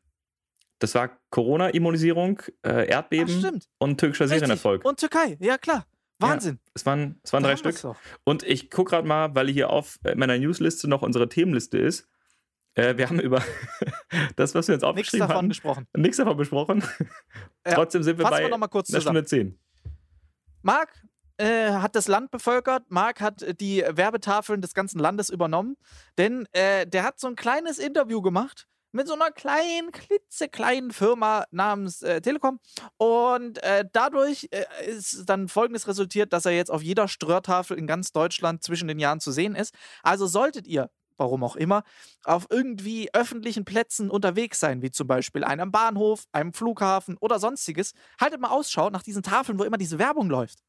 Das 0.79 0.93
war 0.95 1.09
Corona-Immunisierung, 1.31 2.41
äh, 2.63 2.69
Ach, 2.69 2.89
Erdbeben 2.89 3.39
stimmt. 3.39 3.67
und 3.79 3.99
türkischer. 3.99 4.27
Serienerfolg. 4.27 4.85
Und 4.85 4.99
Türkei, 4.99 5.37
ja 5.39 5.57
klar. 5.57 5.85
Wahnsinn. 6.19 6.59
Es 6.73 6.85
waren, 6.85 7.19
es 7.23 7.31
waren 7.33 7.43
Da 7.43 7.49
drei 7.49 7.57
Stück. 7.57 7.95
Und 8.23 8.43
ich 8.43 8.71
gucke 8.71 8.91
gerade 8.91 9.07
mal, 9.07 9.35
weil 9.35 9.49
hier 9.49 9.69
auf 9.69 9.99
meiner 10.15 10.37
Newsliste 10.37 10.87
noch 10.87 11.01
unsere 11.03 11.29
Themenliste 11.29 11.77
ist. 11.77 12.07
Äh, 12.73 12.97
wir 12.97 13.09
haben 13.09 13.19
über 13.19 13.43
das, 14.35 14.55
was 14.55 14.67
wir 14.67 14.75
uns 14.75 14.83
Nichts 14.83 14.83
aufgeschrieben 14.83 15.19
davon 15.27 15.35
haben, 15.37 15.49
gesprochen. 15.49 15.87
nichts 15.95 16.17
davon 16.17 16.37
besprochen. 16.37 16.83
Ja, 17.65 17.73
Trotzdem 17.73 18.03
sind 18.03 18.17
wir 18.17 18.25
Fassen 18.25 18.37
bei 18.37 18.43
wir 18.43 18.49
nochmal 18.49 18.69
kurz 18.69 18.89
einer 18.89 18.99
zusammen. 18.99 19.25
Stunde 19.25 19.51
zehn. 19.51 19.59
Marc 20.61 20.89
äh, 21.37 21.71
hat 21.71 21.95
das 21.95 22.07
Land 22.07 22.31
bevölkert. 22.31 22.89
Marc 22.89 23.21
hat 23.21 23.41
äh, 23.41 23.53
die 23.53 23.83
Werbetafeln 23.89 24.61
des 24.61 24.73
ganzen 24.73 24.99
Landes 24.99 25.29
übernommen. 25.29 25.75
Denn 26.17 26.47
äh, 26.51 26.85
der 26.87 27.03
hat 27.03 27.19
so 27.19 27.27
ein 27.27 27.35
kleines 27.35 27.77
Interview 27.79 28.21
gemacht 28.21 28.67
mit 28.97 29.07
so 29.07 29.13
einer 29.13 29.31
kleinen, 29.31 29.91
klitzekleinen 29.91 30.91
Firma 30.91 31.45
namens 31.51 32.01
äh, 32.01 32.19
Telekom. 32.19 32.59
Und 32.97 33.61
äh, 33.63 33.85
dadurch 33.93 34.49
äh, 34.51 34.65
ist 34.87 35.23
dann 35.27 35.47
folgendes 35.47 35.87
resultiert, 35.87 36.33
dass 36.33 36.45
er 36.45 36.51
jetzt 36.53 36.71
auf 36.71 36.81
jeder 36.81 37.07
Ströhrtafel 37.07 37.77
in 37.77 37.85
ganz 37.85 38.11
Deutschland 38.11 38.63
zwischen 38.63 38.87
den 38.87 38.97
Jahren 38.99 39.19
zu 39.19 39.31
sehen 39.31 39.55
ist. 39.55 39.73
Also 40.01 40.25
solltet 40.25 40.65
ihr, 40.65 40.89
warum 41.15 41.43
auch 41.43 41.55
immer, 41.55 41.83
auf 42.23 42.47
irgendwie 42.49 43.13
öffentlichen 43.13 43.65
Plätzen 43.65 44.09
unterwegs 44.09 44.59
sein, 44.59 44.81
wie 44.81 44.89
zum 44.89 45.07
Beispiel 45.07 45.43
einem 45.43 45.71
Bahnhof, 45.71 46.25
einem 46.31 46.51
Flughafen 46.53 47.17
oder 47.19 47.37
sonstiges, 47.39 47.93
haltet 48.19 48.41
mal 48.41 48.49
Ausschau 48.49 48.89
nach 48.89 49.03
diesen 49.03 49.21
Tafeln, 49.21 49.59
wo 49.59 49.63
immer 49.63 49.77
diese 49.77 49.99
Werbung 49.99 50.27
läuft. 50.27 50.59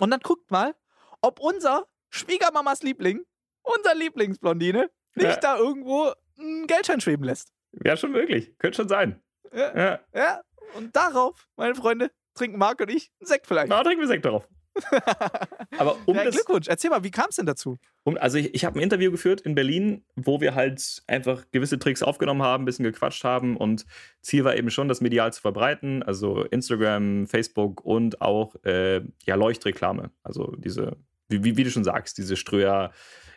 Und 0.00 0.10
dann 0.10 0.20
guckt 0.20 0.50
mal, 0.50 0.74
ob 1.20 1.38
unser 1.38 1.86
Schwiegermamas 2.08 2.82
Liebling, 2.82 3.24
unser 3.62 3.94
Lieblingsblondine, 3.94 4.90
nicht 5.16 5.26
Ja. 5.26 5.36
da 5.36 5.56
irgendwo 5.58 6.12
einen 6.38 6.66
Geldschein 6.66 7.00
schweben 7.00 7.24
lässt. 7.24 7.52
Ja, 7.84 7.96
schon 7.96 8.12
möglich. 8.12 8.56
Könnte 8.58 8.76
schon 8.76 8.88
sein. 8.88 9.22
Ja, 9.52 9.76
Ja. 9.76 10.00
ja. 10.14 10.40
Und 10.76 10.94
darauf, 10.94 11.46
meine 11.56 11.74
Freunde, 11.74 12.10
trinken 12.34 12.58
Marc 12.58 12.80
und 12.80 12.90
ich 12.90 13.10
einen 13.20 13.26
Sekt 13.26 13.46
vielleicht. 13.46 13.68
Na, 13.68 13.82
trinken 13.82 14.00
wir 14.00 14.08
Sekt 14.08 14.24
darauf. 14.24 14.48
Aber 15.78 15.96
um 16.06 16.16
ja, 16.16 16.24
das, 16.24 16.34
Glückwunsch. 16.34 16.66
Erzähl 16.68 16.90
mal, 16.90 17.04
wie 17.04 17.10
kam 17.10 17.26
es 17.30 17.36
denn 17.36 17.46
dazu? 17.46 17.78
um, 18.02 18.16
also 18.18 18.38
ich, 18.38 18.54
ich 18.54 18.64
habe 18.64 18.78
ein 18.78 18.82
Interview 18.82 19.10
geführt 19.10 19.40
in 19.40 19.54
Berlin, 19.54 20.04
wo 20.16 20.40
wir 20.40 20.54
halt 20.54 21.02
einfach 21.06 21.44
gewisse 21.52 21.78
Tricks 21.78 22.02
aufgenommen 22.02 22.42
haben, 22.42 22.62
ein 22.62 22.66
bisschen 22.66 22.84
gequatscht 22.84 23.24
haben 23.24 23.56
und 23.56 23.86
Ziel 24.20 24.44
war 24.44 24.56
eben 24.56 24.70
schon, 24.70 24.88
das 24.88 25.00
medial 25.00 25.32
zu 25.32 25.40
verbreiten, 25.40 26.02
also 26.02 26.44
Instagram, 26.44 27.26
Facebook 27.26 27.84
und 27.84 28.20
auch 28.20 28.56
äh, 28.64 29.02
ja, 29.24 29.36
Leuchtreklame, 29.36 30.10
also 30.22 30.54
diese, 30.56 30.96
wie, 31.28 31.44
wie, 31.44 31.56
wie 31.56 31.64
du 31.64 31.70
schon 31.70 31.84
sagst, 31.84 32.18
diese 32.18 32.36
Ströer 32.36 32.92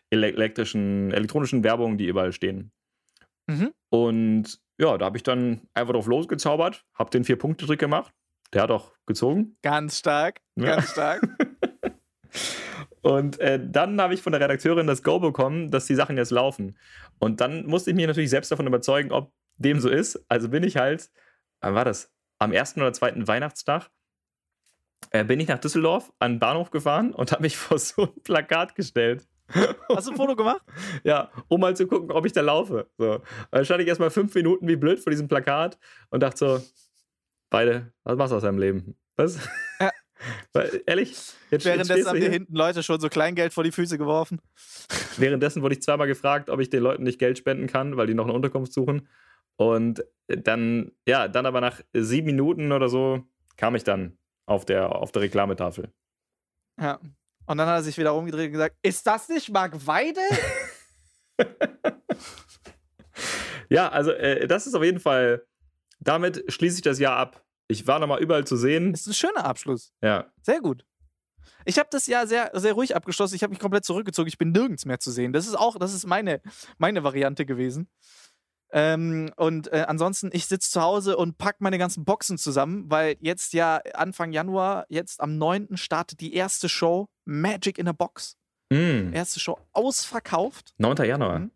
ele 0.09 0.27
elektrischen, 0.27 1.11
elektronischen 1.11 1.63
Werbungen, 1.63 1.97
die 1.97 2.07
überall 2.07 2.31
stehen. 2.31 2.71
Mhm. 3.47 3.73
Und 3.89 4.59
ja, 4.77 4.97
da 4.97 5.05
habe 5.05 5.17
ich 5.17 5.23
dann 5.23 5.67
einfach 5.73 5.93
drauf 5.93 6.07
losgezaubert, 6.07 6.85
habe 6.93 7.09
den 7.09 7.23
Vier-Punkte-Trick 7.23 7.79
gemacht. 7.79 8.13
Der 8.53 8.61
hat 8.63 8.71
auch 8.71 8.93
gezogen. 9.05 9.57
Ganz 9.61 9.97
stark, 9.99 10.39
Ja. 10.55 10.75
ganz 10.75 10.91
stark. 10.91 11.21
Und 13.01 13.39
äh, 13.39 13.59
dann 13.63 13.99
habe 14.01 14.13
ich 14.13 14.21
von 14.21 14.31
der 14.33 14.41
Redakteurin 14.41 14.87
das 14.87 15.01
Go 15.03 15.19
bekommen, 15.19 15.71
dass 15.71 15.85
die 15.85 15.95
Sachen 15.95 16.17
jetzt 16.17 16.31
laufen. 16.31 16.77
Und 17.19 17.39
dann 17.41 17.65
musste 17.65 17.89
ich 17.91 17.95
mich 17.95 18.07
natürlich 18.07 18.29
selbst 18.29 18.51
davon 18.51 18.67
überzeugen, 18.67 19.11
ob 19.11 19.31
dem 19.55 19.79
so 19.79 19.89
ist. 19.89 20.23
Also 20.27 20.49
bin 20.49 20.63
ich 20.63 20.77
halt, 20.77 21.09
wann 21.61 21.73
war 21.75 21.85
das? 21.85 22.11
Am 22.39 22.51
ersten 22.51 22.81
oder 22.81 22.93
zweiten 22.93 23.27
Weihnachtstag 23.27 23.89
äh, 25.11 25.23
bin 25.23 25.39
ich 25.39 25.47
nach 25.47 25.59
Düsseldorf 25.59 26.11
an 26.19 26.33
den 26.33 26.39
Bahnhof 26.39 26.69
gefahren 26.69 27.13
und 27.13 27.31
habe 27.31 27.43
mich 27.43 27.57
vor 27.57 27.79
so 27.79 28.03
ein 28.03 28.23
Plakat 28.23 28.75
gestellt. 28.75 29.27
Hast 29.89 30.07
du 30.07 30.11
ein 30.11 30.17
Foto 30.17 30.35
gemacht? 30.35 30.61
Ja, 31.03 31.31
um 31.47 31.61
mal 31.61 31.75
zu 31.75 31.87
gucken, 31.87 32.11
ob 32.11 32.25
ich 32.25 32.33
da 32.33 32.41
laufe. 32.41 32.89
So. 32.97 33.21
Dann 33.51 33.65
stand 33.65 33.81
ich 33.81 33.87
erstmal 33.87 34.09
fünf 34.09 34.33
Minuten 34.35 34.67
wie 34.67 34.75
blöd 34.75 34.99
vor 34.99 35.11
diesem 35.11 35.27
Plakat 35.27 35.77
und 36.09 36.21
dachte 36.21 36.37
so, 36.37 36.61
beide, 37.49 37.93
was 38.03 38.17
machst 38.17 38.31
du 38.31 38.37
aus 38.37 38.43
deinem 38.43 38.59
Leben? 38.59 38.95
Was? 39.15 39.39
Ja. 39.79 39.91
Weil, 40.53 40.81
ehrlich, 40.85 41.15
jetzt, 41.51 41.65
Währenddessen 41.65 42.07
haben 42.07 42.19
dir 42.19 42.29
hinten 42.29 42.55
Leute 42.55 42.81
schon 42.81 42.99
so 42.99 43.07
Kleingeld 43.07 43.53
vor 43.53 43.63
die 43.63 43.71
Füße 43.71 43.97
geworfen. 43.97 44.41
Währenddessen 45.17 45.61
wurde 45.61 45.75
ich 45.75 45.81
zweimal 45.81 46.07
gefragt, 46.07 46.49
ob 46.49 46.59
ich 46.59 46.69
den 46.69 46.81
Leuten 46.81 47.03
nicht 47.03 47.19
Geld 47.19 47.37
spenden 47.37 47.67
kann, 47.67 47.97
weil 47.97 48.07
die 48.07 48.15
noch 48.15 48.25
eine 48.25 48.33
Unterkunft 48.33 48.73
suchen. 48.73 49.07
Und 49.55 50.03
dann, 50.27 50.91
ja, 51.07 51.27
dann 51.27 51.45
aber 51.45 51.61
nach 51.61 51.81
sieben 51.93 52.27
Minuten 52.27 52.71
oder 52.71 52.89
so 52.89 53.23
kam 53.57 53.75
ich 53.75 53.83
dann 53.83 54.17
auf 54.45 54.65
der, 54.65 54.95
auf 54.95 55.11
der 55.11 55.23
Reklametafel. 55.23 55.91
Ja. 56.79 56.99
Und 57.47 57.57
dann 57.57 57.67
hat 57.67 57.79
er 57.79 57.83
sich 57.83 57.97
wieder 57.97 58.13
umgedreht 58.13 58.47
und 58.47 58.53
gesagt: 58.53 58.75
Ist 58.83 59.07
das 59.07 59.27
nicht 59.29 59.49
Marc 59.49 59.87
Weide? 59.87 60.21
Ja, 63.69 63.89
also 63.89 64.11
äh, 64.11 64.47
das 64.47 64.67
ist 64.67 64.75
auf 64.75 64.83
jeden 64.83 64.99
Fall, 64.99 65.45
damit 65.99 66.43
schließe 66.47 66.77
ich 66.77 66.81
das 66.81 66.99
Jahr 66.99 67.17
ab. 67.17 67.43
Ich 67.67 67.85
war 67.85 67.99
nochmal 67.99 68.21
überall 68.21 68.45
zu 68.45 68.55
sehen. 68.55 68.93
ist 68.93 69.07
ein 69.07 69.13
schöner 69.13 69.45
Abschluss. 69.45 69.91
Ja, 70.01 70.31
Sehr 70.41 70.61
gut. 70.61 70.85
Ich 71.65 71.77
habe 71.77 71.89
das 71.91 72.07
Jahr 72.07 72.27
sehr, 72.27 72.49
sehr 72.53 72.73
ruhig 72.73 72.95
abgeschlossen. 72.95 73.35
Ich 73.35 73.43
habe 73.43 73.51
mich 73.51 73.59
komplett 73.59 73.83
zurückgezogen. 73.83 74.29
Ich 74.29 74.37
bin 74.37 74.51
nirgends 74.51 74.85
mehr 74.85 74.99
zu 74.99 75.11
sehen. 75.11 75.33
Das 75.33 75.47
ist 75.47 75.55
auch, 75.55 75.77
das 75.77 75.93
ist 75.93 76.07
meine, 76.07 76.41
meine 76.77 77.03
Variante 77.03 77.45
gewesen. 77.45 77.89
Ähm, 78.71 79.31
und 79.37 79.71
äh, 79.71 79.85
ansonsten, 79.87 80.29
ich 80.33 80.45
sitze 80.45 80.69
zu 80.71 80.81
Hause 80.81 81.15
und 81.17 81.37
pack 81.37 81.61
meine 81.61 81.77
ganzen 81.77 82.03
Boxen 82.03 82.37
zusammen, 82.37 82.85
weil 82.89 83.15
jetzt 83.21 83.53
ja 83.53 83.77
Anfang 83.93 84.31
Januar, 84.33 84.85
jetzt 84.89 85.21
am 85.21 85.37
9. 85.37 85.77
startet 85.77 86.19
die 86.19 86.33
erste 86.33 86.67
Show 86.67 87.07
Magic 87.25 87.77
in 87.77 87.87
a 87.87 87.93
Box. 87.93 88.35
mm, 88.69 89.13
Erste 89.13 89.39
Show 89.39 89.57
ausverkauft. 89.73 90.73
9. 90.77 90.97
Januar. 91.05 91.39
Mhm. 91.39 91.51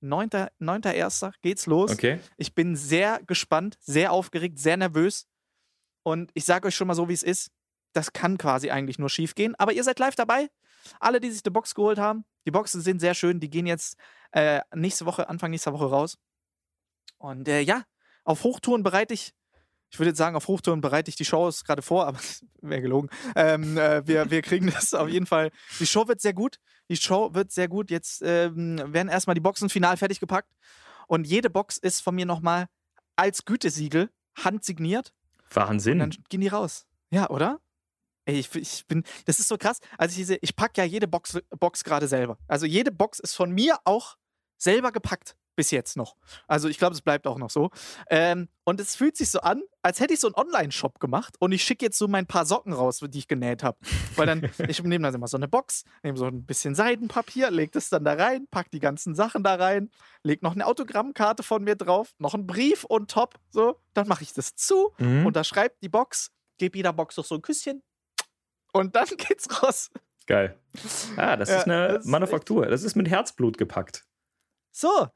9. 0.00 0.28
9.1. 0.60 1.32
geht's 1.42 1.66
los. 1.66 1.90
Okay. 1.90 2.20
Ich 2.36 2.54
bin 2.54 2.76
sehr 2.76 3.20
gespannt, 3.26 3.76
sehr 3.80 4.12
aufgeregt, 4.12 4.58
sehr 4.58 4.76
nervös. 4.76 5.26
Und 6.02 6.30
ich 6.34 6.44
sage 6.44 6.68
euch 6.68 6.74
schon 6.74 6.86
mal 6.86 6.94
so, 6.94 7.08
wie 7.08 7.14
es 7.14 7.22
ist. 7.22 7.50
Das 7.92 8.12
kann 8.12 8.38
quasi 8.38 8.70
eigentlich 8.70 8.98
nur 8.98 9.10
schief 9.10 9.34
gehen. 9.34 9.54
Aber 9.56 9.72
ihr 9.72 9.82
seid 9.84 9.98
live 9.98 10.14
dabei. 10.14 10.48
Alle, 11.00 11.20
die 11.20 11.30
sich 11.30 11.42
die 11.42 11.50
Box 11.50 11.74
geholt 11.74 11.98
haben. 11.98 12.24
Die 12.46 12.50
Boxen 12.50 12.80
sind 12.80 13.00
sehr 13.00 13.14
schön. 13.14 13.40
Die 13.40 13.50
gehen 13.50 13.66
jetzt 13.66 13.96
äh, 14.30 14.60
nächste 14.74 15.04
Woche, 15.04 15.28
Anfang 15.28 15.50
nächster 15.50 15.72
Woche 15.72 15.86
raus. 15.90 16.16
Und 17.18 17.48
äh, 17.48 17.60
ja, 17.60 17.82
auf 18.24 18.44
Hochtouren 18.44 18.82
bereite 18.82 19.14
ich. 19.14 19.32
Ich 19.90 19.98
würde 19.98 20.10
jetzt 20.10 20.18
sagen, 20.18 20.36
auf 20.36 20.48
Hochtouren 20.48 20.82
bereite 20.82 21.08
ich 21.08 21.16
die 21.16 21.24
Shows 21.24 21.64
gerade 21.64 21.80
vor, 21.82 22.06
aber 22.06 22.18
wäre 22.60 22.82
gelogen. 22.82 23.08
Ähm, 23.34 23.78
äh, 23.78 24.06
wir, 24.06 24.30
wir 24.30 24.42
kriegen 24.42 24.70
das 24.70 24.92
auf 24.94 25.08
jeden 25.08 25.26
Fall. 25.26 25.50
Die 25.80 25.86
Show 25.86 26.06
wird 26.08 26.20
sehr 26.20 26.34
gut. 26.34 26.58
Die 26.90 26.96
Show 26.96 27.32
wird 27.34 27.50
sehr 27.52 27.68
gut. 27.68 27.90
Jetzt 27.90 28.22
ähm, 28.22 28.80
werden 28.92 29.08
erstmal 29.08 29.34
die 29.34 29.40
Boxen 29.40 29.68
final 29.70 29.96
fertig 29.96 30.20
gepackt. 30.20 30.52
Und 31.06 31.26
jede 31.26 31.48
Box 31.48 31.78
ist 31.78 32.02
von 32.02 32.14
mir 32.14 32.26
nochmal 32.26 32.66
als 33.16 33.46
Gütesiegel 33.46 34.10
handsigniert. 34.36 35.14
Und 35.48 35.56
Wahnsinn. 35.56 35.98
dann 36.00 36.10
gehen 36.28 36.42
die 36.42 36.48
raus. 36.48 36.86
Ja, 37.10 37.30
oder? 37.30 37.58
Ey, 38.26 38.38
ich, 38.40 38.54
ich 38.54 38.86
bin, 38.86 39.04
das 39.24 39.38
ist 39.40 39.48
so 39.48 39.56
krass. 39.56 39.78
Also 39.96 40.10
ich, 40.12 40.16
diese- 40.18 40.36
ich 40.42 40.54
packe 40.54 40.82
ja 40.82 40.84
jede 40.84 41.08
Box, 41.08 41.38
Box 41.58 41.82
gerade 41.82 42.06
selber. 42.08 42.36
Also 42.46 42.66
jede 42.66 42.92
Box 42.92 43.20
ist 43.20 43.34
von 43.34 43.50
mir 43.52 43.78
auch 43.84 44.16
selber 44.58 44.92
gepackt. 44.92 45.34
Bis 45.58 45.72
jetzt 45.72 45.96
noch. 45.96 46.14
Also 46.46 46.68
ich 46.68 46.78
glaube, 46.78 46.94
es 46.94 47.02
bleibt 47.02 47.26
auch 47.26 47.36
noch 47.36 47.50
so. 47.50 47.70
Ähm, 48.08 48.48
und 48.62 48.80
es 48.80 48.94
fühlt 48.94 49.16
sich 49.16 49.28
so 49.28 49.40
an, 49.40 49.60
als 49.82 49.98
hätte 49.98 50.14
ich 50.14 50.20
so 50.20 50.28
einen 50.28 50.36
Online-Shop 50.36 51.00
gemacht 51.00 51.34
und 51.40 51.50
ich 51.50 51.64
schicke 51.64 51.84
jetzt 51.84 51.98
so 51.98 52.06
mein 52.06 52.26
paar 52.26 52.46
Socken 52.46 52.72
raus, 52.72 53.00
die 53.02 53.18
ich 53.18 53.26
genäht 53.26 53.64
habe. 53.64 53.76
Weil 54.14 54.26
dann, 54.26 54.48
ich 54.68 54.80
nehme 54.84 55.02
dann 55.02 55.16
immer 55.16 55.26
so 55.26 55.36
eine 55.36 55.48
Box, 55.48 55.82
nehme 56.04 56.16
so 56.16 56.26
ein 56.26 56.46
bisschen 56.46 56.76
Seidenpapier, 56.76 57.50
leg 57.50 57.72
das 57.72 57.88
dann 57.88 58.04
da 58.04 58.12
rein, 58.12 58.46
pack 58.52 58.70
die 58.70 58.78
ganzen 58.78 59.16
Sachen 59.16 59.42
da 59.42 59.56
rein, 59.56 59.90
leg 60.22 60.44
noch 60.44 60.52
eine 60.54 60.64
Autogrammkarte 60.64 61.42
von 61.42 61.64
mir 61.64 61.74
drauf, 61.74 62.14
noch 62.18 62.34
einen 62.34 62.46
Brief 62.46 62.84
und 62.84 63.10
top, 63.10 63.34
so. 63.50 63.80
Dann 63.94 64.06
mache 64.06 64.22
ich 64.22 64.32
das 64.34 64.54
zu, 64.54 64.92
Mhm. 64.98 65.26
unterschreibt 65.26 65.82
die 65.82 65.88
Box, 65.88 66.30
gebe 66.58 66.76
jeder 66.78 66.92
Box 66.92 67.16
noch 67.16 67.24
so 67.24 67.34
ein 67.34 67.42
Küsschen 67.42 67.82
und 68.72 68.94
dann 68.94 69.08
geht's 69.18 69.60
raus. 69.60 69.90
Geil. 70.28 70.56
Ah, 71.16 71.34
das 71.36 71.48
Ja, 71.48 71.56
ist 71.58 71.64
eine 71.64 71.88
das 71.94 72.04
Manufaktur. 72.04 72.66
Das 72.66 72.84
ist 72.84 72.94
mit 72.94 73.08
Herzblut 73.08 73.58
gepackt. 73.58 74.04
So, 74.70 75.08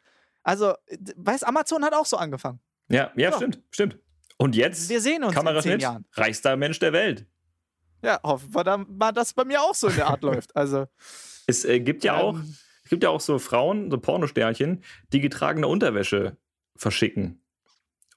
also, 0.43 0.75
d- 0.91 1.15
weiß, 1.17 1.43
Amazon 1.45 1.85
hat 1.85 1.95
auch 1.95 2.07
so 2.07 2.17
angefangen. 2.17 2.61
Ja, 2.89 3.11
ja, 3.17 3.31
Ja. 3.31 3.37
stimmt, 3.37 3.61
stimmt. 3.71 3.99
Und 4.39 4.57
jetzt, 4.57 4.89
Wir 4.89 5.01
sehen 5.01 5.23
uns 5.23 5.33
in 5.33 5.37
zehn 5.37 5.45
Kameraschnitt, 5.45 5.83
Jahren. 5.83 6.05
reichster 6.15 6.57
Mensch 6.57 6.79
der 6.81 6.93
Welt. 6.93 7.27
Ja, 8.03 8.19
hoffen 8.25 8.53
wir 8.55 8.65
dann 8.65 8.87
mal, 8.97 9.13
dass 9.13 9.33
bei 9.35 9.45
mir 9.45 9.63
auch 9.63 9.75
so 9.75 9.87
in 9.89 9.95
der 9.97 10.09
Art 10.09 10.23
läuft. 10.25 10.57
Also, 10.57 10.87
Es 11.47 11.65
äh, 11.65 11.79
gibt 11.81 12.03
ja 12.05 12.17
auch, 12.17 12.35
ähm, 12.35 12.57
es 12.85 12.91
gibt 12.91 13.05
ja 13.05 13.11
auch 13.11 13.21
so 13.21 13.39
Frauen, 13.39 13.91
so 13.91 13.99
Pornosternchen, 13.99 14.83
die 15.13 15.21
getragene 15.21 15.69
Unterwäsche 15.69 16.37
verschicken. 16.77 17.45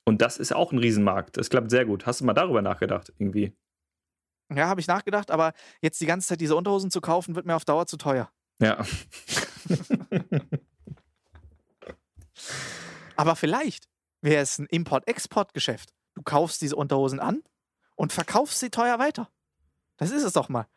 Und 0.04 0.22
das 0.22 0.38
ist 0.38 0.54
auch 0.54 0.72
ein 0.72 0.80
Riesenmarkt. 0.80 1.38
Das 1.38 1.50
klappt 1.50 1.70
sehr 1.70 1.86
gut. 1.86 2.06
Hast 2.06 2.22
du 2.22 2.26
mal 2.26 2.34
darüber 2.34 2.62
nachgedacht, 2.62 3.14
irgendwie? 3.20 3.56
Ja, 4.54 4.68
habe 4.68 4.80
ich 4.80 4.88
nachgedacht, 4.88 5.32
aber 5.32 5.54
jetzt 5.82 6.00
die 6.02 6.06
ganze 6.06 6.28
Zeit 6.28 6.42
diese 6.42 6.56
Unterhosen 6.56 6.92
zu 6.92 7.02
kaufen, 7.02 7.36
wird 7.36 7.46
mir 7.46 7.56
auf 7.56 7.66
Dauer 7.66 7.86
zu 7.88 7.98
teuer. 7.98 8.32
Ja. 8.60 8.84
Aber 13.16 13.36
vielleicht 13.36 13.88
wäre 14.22 14.42
es 14.42 14.58
ein 14.60 14.66
Import-Export-Geschäft. 14.68 15.94
Du 16.16 16.22
kaufst 16.24 16.62
diese 16.62 16.76
Unterhosen 16.76 17.20
an 17.20 17.44
und 17.96 18.14
verkaufst 18.14 18.60
sie 18.60 18.70
teuer 18.70 19.00
weiter. 19.00 19.30
Das 19.98 20.12
ist 20.12 20.24
es 20.24 20.34
doch 20.34 20.50
mal. 20.50 20.68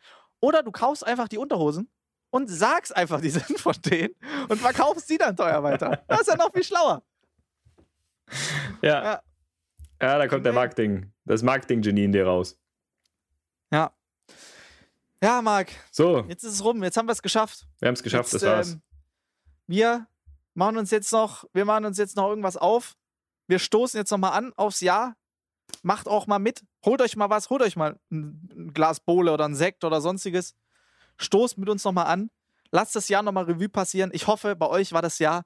Oder 0.41 0.63
du 0.63 0.71
kaufst 0.71 1.05
einfach 1.07 1.29
die 1.29 1.39
Unterhosen 1.39 1.91
und 2.31 2.49
sagst 2.49 2.95
einfach, 2.97 3.21
die 3.21 3.31
sind 3.39 3.59
von 3.59 3.75
denen 3.85 4.15
und 4.49 4.59
verkaufst 4.61 5.09
sie 5.09 5.19
dann 5.19 5.37
teuer 5.37 5.63
weiter. 5.63 6.03
Das 6.09 6.21
ist 6.23 6.29
ja 6.29 6.37
noch 6.37 6.53
viel 6.53 6.65
schlauer. 6.65 7.03
Ja. 8.83 9.03
Ja. 9.05 9.23
Ja, 10.01 10.17
da 10.19 10.29
kommt 10.29 10.47
der 10.47 10.53
Marketing, 10.53 11.13
das 11.25 11.43
Marketing-Genie 11.43 12.05
in 12.05 12.13
dir 12.13 12.25
raus. 12.25 12.57
Ja. 13.73 13.93
Ja, 15.21 15.43
Marc, 15.43 15.73
So, 15.91 16.21
jetzt 16.29 16.45
ist 16.45 16.53
es 16.53 16.63
rum. 16.65 16.85
Jetzt 16.85 16.97
haben 16.97 17.07
wir 17.09 17.13
es 17.13 17.23
geschafft. 17.23 17.67
wir 17.81 17.89
haben 17.89 17.95
es 17.95 18.03
geschafft, 18.05 18.33
jetzt, 18.33 18.43
das 18.43 18.49
war's. 18.49 18.73
ähm, 18.75 18.83
wir 19.67 20.07
machen 20.59 20.77
uns 20.77 20.91
jetzt 20.91 21.13
noch, 21.13 21.45
wir 21.53 21.65
machen 21.65 21.85
uns 21.85 21.99
jetzt 21.99 22.17
noch 22.17 22.29
irgendwas 22.29 22.57
auf. 22.57 22.97
Wir 23.47 23.61
stoßen 23.61 23.97
jetzt 23.97 24.11
noch 24.11 24.19
mal 24.19 24.31
an 24.31 24.53
aufs 24.57 24.81
Jahr. 24.81 25.15
Macht 25.83 26.09
auch 26.09 26.27
mal 26.27 26.41
mit. 26.41 26.65
Holt 26.85 27.01
euch 27.01 27.15
mal 27.15 27.31
was. 27.31 27.49
Holt 27.49 27.63
euch 27.63 27.77
mal 27.77 27.99
ein, 28.11 28.73
Glas 28.75 28.99
Bohle 28.99 29.33
oder 29.33 29.45
ein 29.45 29.55
Sekt 29.55 29.85
oder 29.85 30.01
sonstiges. 30.01 30.57
Stoßt 31.17 31.59
mit 31.59 31.69
uns 31.69 31.85
noch 31.85 31.93
mal 31.93 32.05
an. 32.05 32.31
Lasst 32.73 32.97
das 32.97 33.09
Jahr 33.09 33.23
noch 33.23 33.31
mal 33.31 33.45
Revue 33.45 33.69
passieren. 33.69 34.11
Ich 34.13 34.27
hoffe, 34.27 34.57
bei 34.57 34.67
euch 34.67 34.93
war 34.93 35.01
das 35.01 35.21
Jahr 35.21 35.45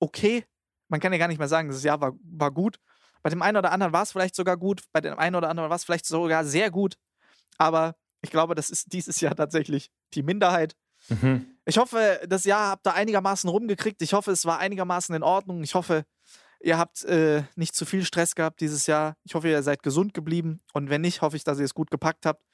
okay. 0.00 0.44
Man 0.88 0.98
kann 0.98 1.12
ja 1.12 1.18
gar 1.18 1.28
nicht 1.28 1.38
mehr 1.38 1.48
sagen, 1.48 1.68
das 1.68 1.84
Jahr 1.84 2.00
war, 2.00 2.14
war 2.20 2.50
gut. 2.50 2.80
Bei 3.22 3.30
dem 3.30 3.42
einen 3.42 3.58
oder 3.58 3.70
anderen 3.70 3.92
war 3.92 4.02
es 4.02 4.10
vielleicht 4.10 4.34
sogar 4.34 4.56
gut. 4.56 4.82
Bei 4.92 5.00
dem 5.00 5.18
einen 5.20 5.36
oder 5.36 5.50
anderen 5.50 5.70
war 5.70 5.76
es 5.76 5.84
vielleicht 5.84 6.06
sogar 6.06 6.44
sehr 6.44 6.72
gut. 6.72 6.96
Aber 7.58 7.94
ich 8.22 8.30
glaube, 8.30 8.56
das 8.56 8.70
ist 8.70 8.92
dieses 8.92 9.20
Jahr 9.20 9.36
tatsächlich 9.36 9.92
die 10.14 10.24
Minderheit. 10.24 10.74
Mhm. 11.08 11.46
Ich 11.64 11.78
hoffe, 11.78 12.20
das 12.28 12.44
Jahr 12.44 12.70
habt 12.70 12.86
ihr 12.86 12.94
einigermaßen 12.94 13.48
rumgekriegt. 13.48 14.00
Ich 14.02 14.12
hoffe, 14.12 14.30
es 14.30 14.44
war 14.44 14.58
einigermaßen 14.58 15.14
in 15.14 15.22
Ordnung. 15.22 15.62
Ich 15.62 15.74
hoffe, 15.74 16.04
ihr 16.60 16.78
habt 16.78 17.04
äh, 17.04 17.42
nicht 17.56 17.74
zu 17.74 17.84
viel 17.84 18.04
Stress 18.04 18.34
gehabt 18.34 18.60
dieses 18.60 18.86
Jahr. 18.86 19.16
Ich 19.24 19.34
hoffe, 19.34 19.48
ihr 19.48 19.62
seid 19.62 19.82
gesund 19.82 20.14
geblieben. 20.14 20.60
Und 20.72 20.90
wenn 20.90 21.02
nicht, 21.02 21.22
hoffe 21.22 21.36
ich, 21.36 21.44
dass 21.44 21.58
ihr 21.58 21.64
es 21.64 21.74
gut 21.74 21.90
gepackt 21.90 22.26
habt. 22.26 22.44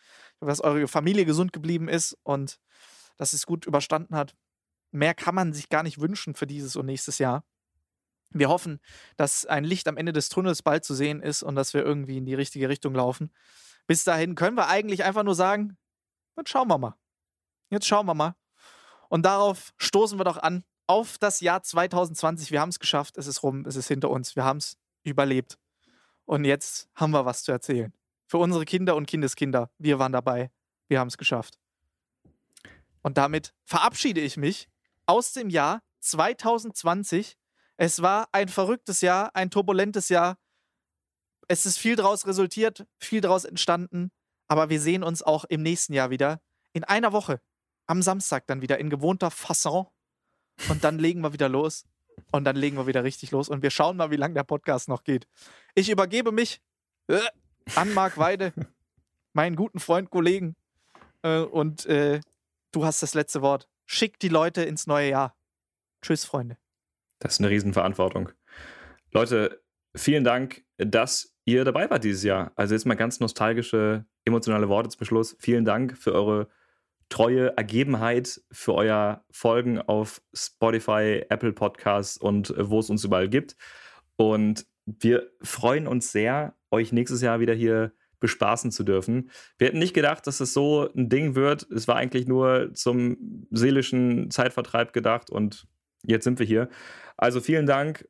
Hoffe, 0.40 0.50
dass 0.50 0.60
eure 0.60 0.88
Familie 0.88 1.24
gesund 1.24 1.52
geblieben 1.52 1.88
ist 1.88 2.16
und 2.22 2.58
dass 3.16 3.32
es 3.32 3.46
gut 3.46 3.66
überstanden 3.66 4.16
hat. 4.16 4.34
Mehr 4.90 5.14
kann 5.14 5.34
man 5.34 5.52
sich 5.52 5.68
gar 5.68 5.82
nicht 5.82 6.00
wünschen 6.00 6.34
für 6.34 6.46
dieses 6.46 6.76
und 6.76 6.86
nächstes 6.86 7.18
Jahr. 7.18 7.44
Wir 8.30 8.48
hoffen, 8.48 8.80
dass 9.16 9.46
ein 9.46 9.62
Licht 9.64 9.86
am 9.86 9.96
Ende 9.96 10.12
des 10.12 10.28
Tunnels 10.28 10.62
bald 10.62 10.84
zu 10.84 10.94
sehen 10.94 11.22
ist 11.22 11.42
und 11.42 11.54
dass 11.54 11.72
wir 11.72 11.84
irgendwie 11.84 12.18
in 12.18 12.26
die 12.26 12.34
richtige 12.34 12.68
Richtung 12.68 12.94
laufen. 12.94 13.32
Bis 13.86 14.02
dahin 14.02 14.34
können 14.34 14.56
wir 14.56 14.66
eigentlich 14.68 15.04
einfach 15.04 15.22
nur 15.22 15.36
sagen, 15.36 15.76
jetzt 16.36 16.50
schauen 16.50 16.68
wir 16.68 16.78
mal. 16.78 16.96
Jetzt 17.70 17.86
schauen 17.86 18.06
wir 18.06 18.14
mal. 18.14 18.34
Und 19.08 19.24
darauf 19.24 19.72
stoßen 19.78 20.18
wir 20.18 20.24
doch 20.24 20.38
an. 20.38 20.64
Auf 20.86 21.16
das 21.16 21.40
Jahr 21.40 21.62
2020. 21.62 22.50
Wir 22.50 22.60
haben 22.60 22.68
es 22.68 22.78
geschafft. 22.78 23.16
Es 23.16 23.26
ist 23.26 23.42
rum. 23.42 23.64
Es 23.66 23.76
ist 23.76 23.88
hinter 23.88 24.10
uns. 24.10 24.36
Wir 24.36 24.44
haben 24.44 24.58
es 24.58 24.76
überlebt. 25.02 25.58
Und 26.26 26.44
jetzt 26.44 26.88
haben 26.94 27.12
wir 27.12 27.24
was 27.24 27.42
zu 27.42 27.52
erzählen. 27.52 27.92
Für 28.26 28.38
unsere 28.38 28.64
Kinder 28.64 28.96
und 28.96 29.06
Kindeskinder. 29.06 29.70
Wir 29.78 29.98
waren 29.98 30.12
dabei. 30.12 30.50
Wir 30.88 31.00
haben 31.00 31.08
es 31.08 31.18
geschafft. 31.18 31.58
Und 33.02 33.18
damit 33.18 33.54
verabschiede 33.64 34.20
ich 34.20 34.36
mich 34.36 34.68
aus 35.06 35.32
dem 35.32 35.50
Jahr 35.50 35.82
2020. 36.00 37.36
Es 37.76 38.02
war 38.02 38.28
ein 38.32 38.48
verrücktes 38.48 39.00
Jahr, 39.00 39.34
ein 39.34 39.50
turbulentes 39.50 40.08
Jahr. 40.08 40.38
Es 41.48 41.66
ist 41.66 41.78
viel 41.78 41.96
daraus 41.96 42.26
resultiert, 42.26 42.86
viel 42.98 43.20
daraus 43.20 43.44
entstanden. 43.44 44.10
Aber 44.48 44.70
wir 44.70 44.80
sehen 44.80 45.02
uns 45.02 45.22
auch 45.22 45.44
im 45.44 45.62
nächsten 45.62 45.92
Jahr 45.92 46.10
wieder. 46.10 46.40
In 46.72 46.84
einer 46.84 47.12
Woche. 47.12 47.40
Am 47.86 48.02
Samstag 48.02 48.46
dann 48.46 48.62
wieder 48.62 48.78
in 48.78 48.90
gewohnter 48.90 49.30
Fasson. 49.30 49.86
Und 50.68 50.84
dann 50.84 50.98
legen 50.98 51.20
wir 51.20 51.32
wieder 51.32 51.48
los. 51.48 51.84
Und 52.30 52.44
dann 52.44 52.56
legen 52.56 52.76
wir 52.76 52.86
wieder 52.86 53.04
richtig 53.04 53.30
los. 53.30 53.48
Und 53.48 53.62
wir 53.62 53.70
schauen 53.70 53.96
mal, 53.96 54.10
wie 54.10 54.16
lange 54.16 54.34
der 54.34 54.44
Podcast 54.44 54.88
noch 54.88 55.04
geht. 55.04 55.26
Ich 55.74 55.90
übergebe 55.90 56.32
mich 56.32 56.60
äh, 57.08 57.18
an 57.74 57.92
Marc 57.92 58.18
Weide, 58.18 58.52
meinen 59.32 59.56
guten 59.56 59.80
Freund, 59.80 60.10
Kollegen. 60.10 60.54
Äh, 61.22 61.40
und 61.40 61.86
äh, 61.86 62.20
du 62.72 62.84
hast 62.84 63.02
das 63.02 63.14
letzte 63.14 63.42
Wort. 63.42 63.68
Schick 63.86 64.18
die 64.18 64.28
Leute 64.28 64.62
ins 64.62 64.86
neue 64.86 65.10
Jahr. 65.10 65.36
Tschüss, 66.02 66.24
Freunde. 66.24 66.56
Das 67.18 67.34
ist 67.34 67.40
eine 67.40 67.50
Riesenverantwortung. 67.50 68.30
Leute, 69.12 69.62
vielen 69.94 70.24
Dank, 70.24 70.64
dass 70.76 71.34
ihr 71.44 71.64
dabei 71.64 71.88
wart 71.90 72.04
dieses 72.04 72.22
Jahr. 72.22 72.52
Also 72.56 72.74
jetzt 72.74 72.86
mal 72.86 72.94
ganz 72.94 73.20
nostalgische, 73.20 74.04
emotionale 74.24 74.68
Worte 74.68 74.88
zum 74.90 75.06
Schluss. 75.06 75.36
Vielen 75.38 75.64
Dank 75.64 75.96
für 75.96 76.12
eure 76.12 76.48
treue 77.08 77.56
Ergebenheit, 77.56 78.40
für 78.50 78.74
euer 78.74 79.24
Folgen 79.30 79.80
auf 79.80 80.20
Spotify, 80.32 81.24
Apple 81.28 81.52
Podcasts 81.52 82.16
und 82.16 82.50
äh, 82.50 82.68
wo 82.68 82.80
es 82.80 82.90
uns 82.90 83.04
überall 83.04 83.28
gibt. 83.28 83.56
Und 84.16 84.66
wir 84.86 85.30
freuen 85.42 85.86
uns 85.86 86.12
sehr, 86.12 86.54
euch 86.70 86.92
nächstes 86.92 87.22
Jahr 87.22 87.40
wieder 87.40 87.54
hier 87.54 87.92
bespaßen 88.20 88.70
zu 88.70 88.84
dürfen. 88.84 89.30
Wir 89.58 89.68
hätten 89.68 89.78
nicht 89.78 89.94
gedacht, 89.94 90.26
dass 90.26 90.40
es 90.40 90.54
so 90.54 90.88
ein 90.94 91.08
Ding 91.08 91.34
wird. 91.34 91.66
Es 91.70 91.88
war 91.88 91.96
eigentlich 91.96 92.26
nur 92.26 92.72
zum 92.72 93.46
seelischen 93.50 94.30
Zeitvertreib 94.30 94.92
gedacht 94.92 95.30
und 95.30 95.66
jetzt 96.06 96.24
sind 96.24 96.38
wir 96.38 96.46
hier. 96.46 96.68
Also 97.16 97.40
vielen 97.40 97.66
Dank. 97.66 98.08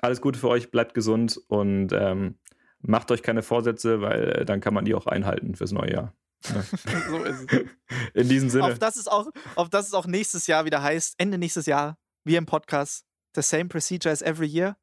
Alles 0.00 0.20
Gute 0.20 0.38
für 0.38 0.48
euch, 0.48 0.70
bleibt 0.70 0.94
gesund 0.94 1.40
und 1.48 1.92
ähm, 1.92 2.38
macht 2.80 3.10
euch 3.10 3.22
keine 3.22 3.42
Vorsätze, 3.42 4.00
weil 4.00 4.28
äh, 4.28 4.44
dann 4.44 4.60
kann 4.60 4.74
man 4.74 4.84
die 4.84 4.94
auch 4.94 5.06
einhalten 5.06 5.54
fürs 5.54 5.72
neue 5.72 5.92
Jahr. 5.92 6.14
Ja. 6.44 6.62
so 7.08 7.24
ist 7.24 7.52
es. 7.52 7.66
In 8.14 8.28
diesem 8.28 8.50
Sinne. 8.50 8.64
Auf 8.64 8.78
das, 8.78 8.96
es 8.96 9.08
auch, 9.08 9.28
auf 9.56 9.68
das 9.68 9.88
es 9.88 9.94
auch 9.94 10.06
nächstes 10.06 10.46
Jahr 10.46 10.64
wieder 10.64 10.82
heißt, 10.82 11.14
Ende 11.18 11.38
nächstes 11.38 11.66
Jahr, 11.66 11.98
wir 12.24 12.38
im 12.38 12.46
Podcast, 12.46 13.04
the 13.34 13.42
same 13.42 13.66
procedure 13.66 14.12
as 14.12 14.22
every 14.22 14.46
year, 14.46 14.76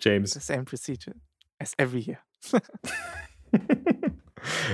James. 0.00 0.32
the 0.32 0.40
same 0.40 0.64
procedure 0.64 1.16
as 1.58 1.72
every 1.78 2.00
year. 2.00 2.18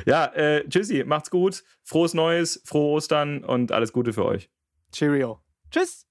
ja, 0.07 0.27
äh, 0.27 0.69
tschüssi, 0.69 1.05
macht's 1.05 1.31
gut, 1.31 1.65
frohes 1.85 2.15
Neues, 2.15 2.63
frohe 2.65 2.97
Ostern 2.97 3.45
und 3.45 3.73
alles 3.73 3.93
Gute 3.93 4.13
für 4.13 4.25
euch. 4.25 4.51
Cheerio. 4.93 5.41
Tschüss. 5.71 6.10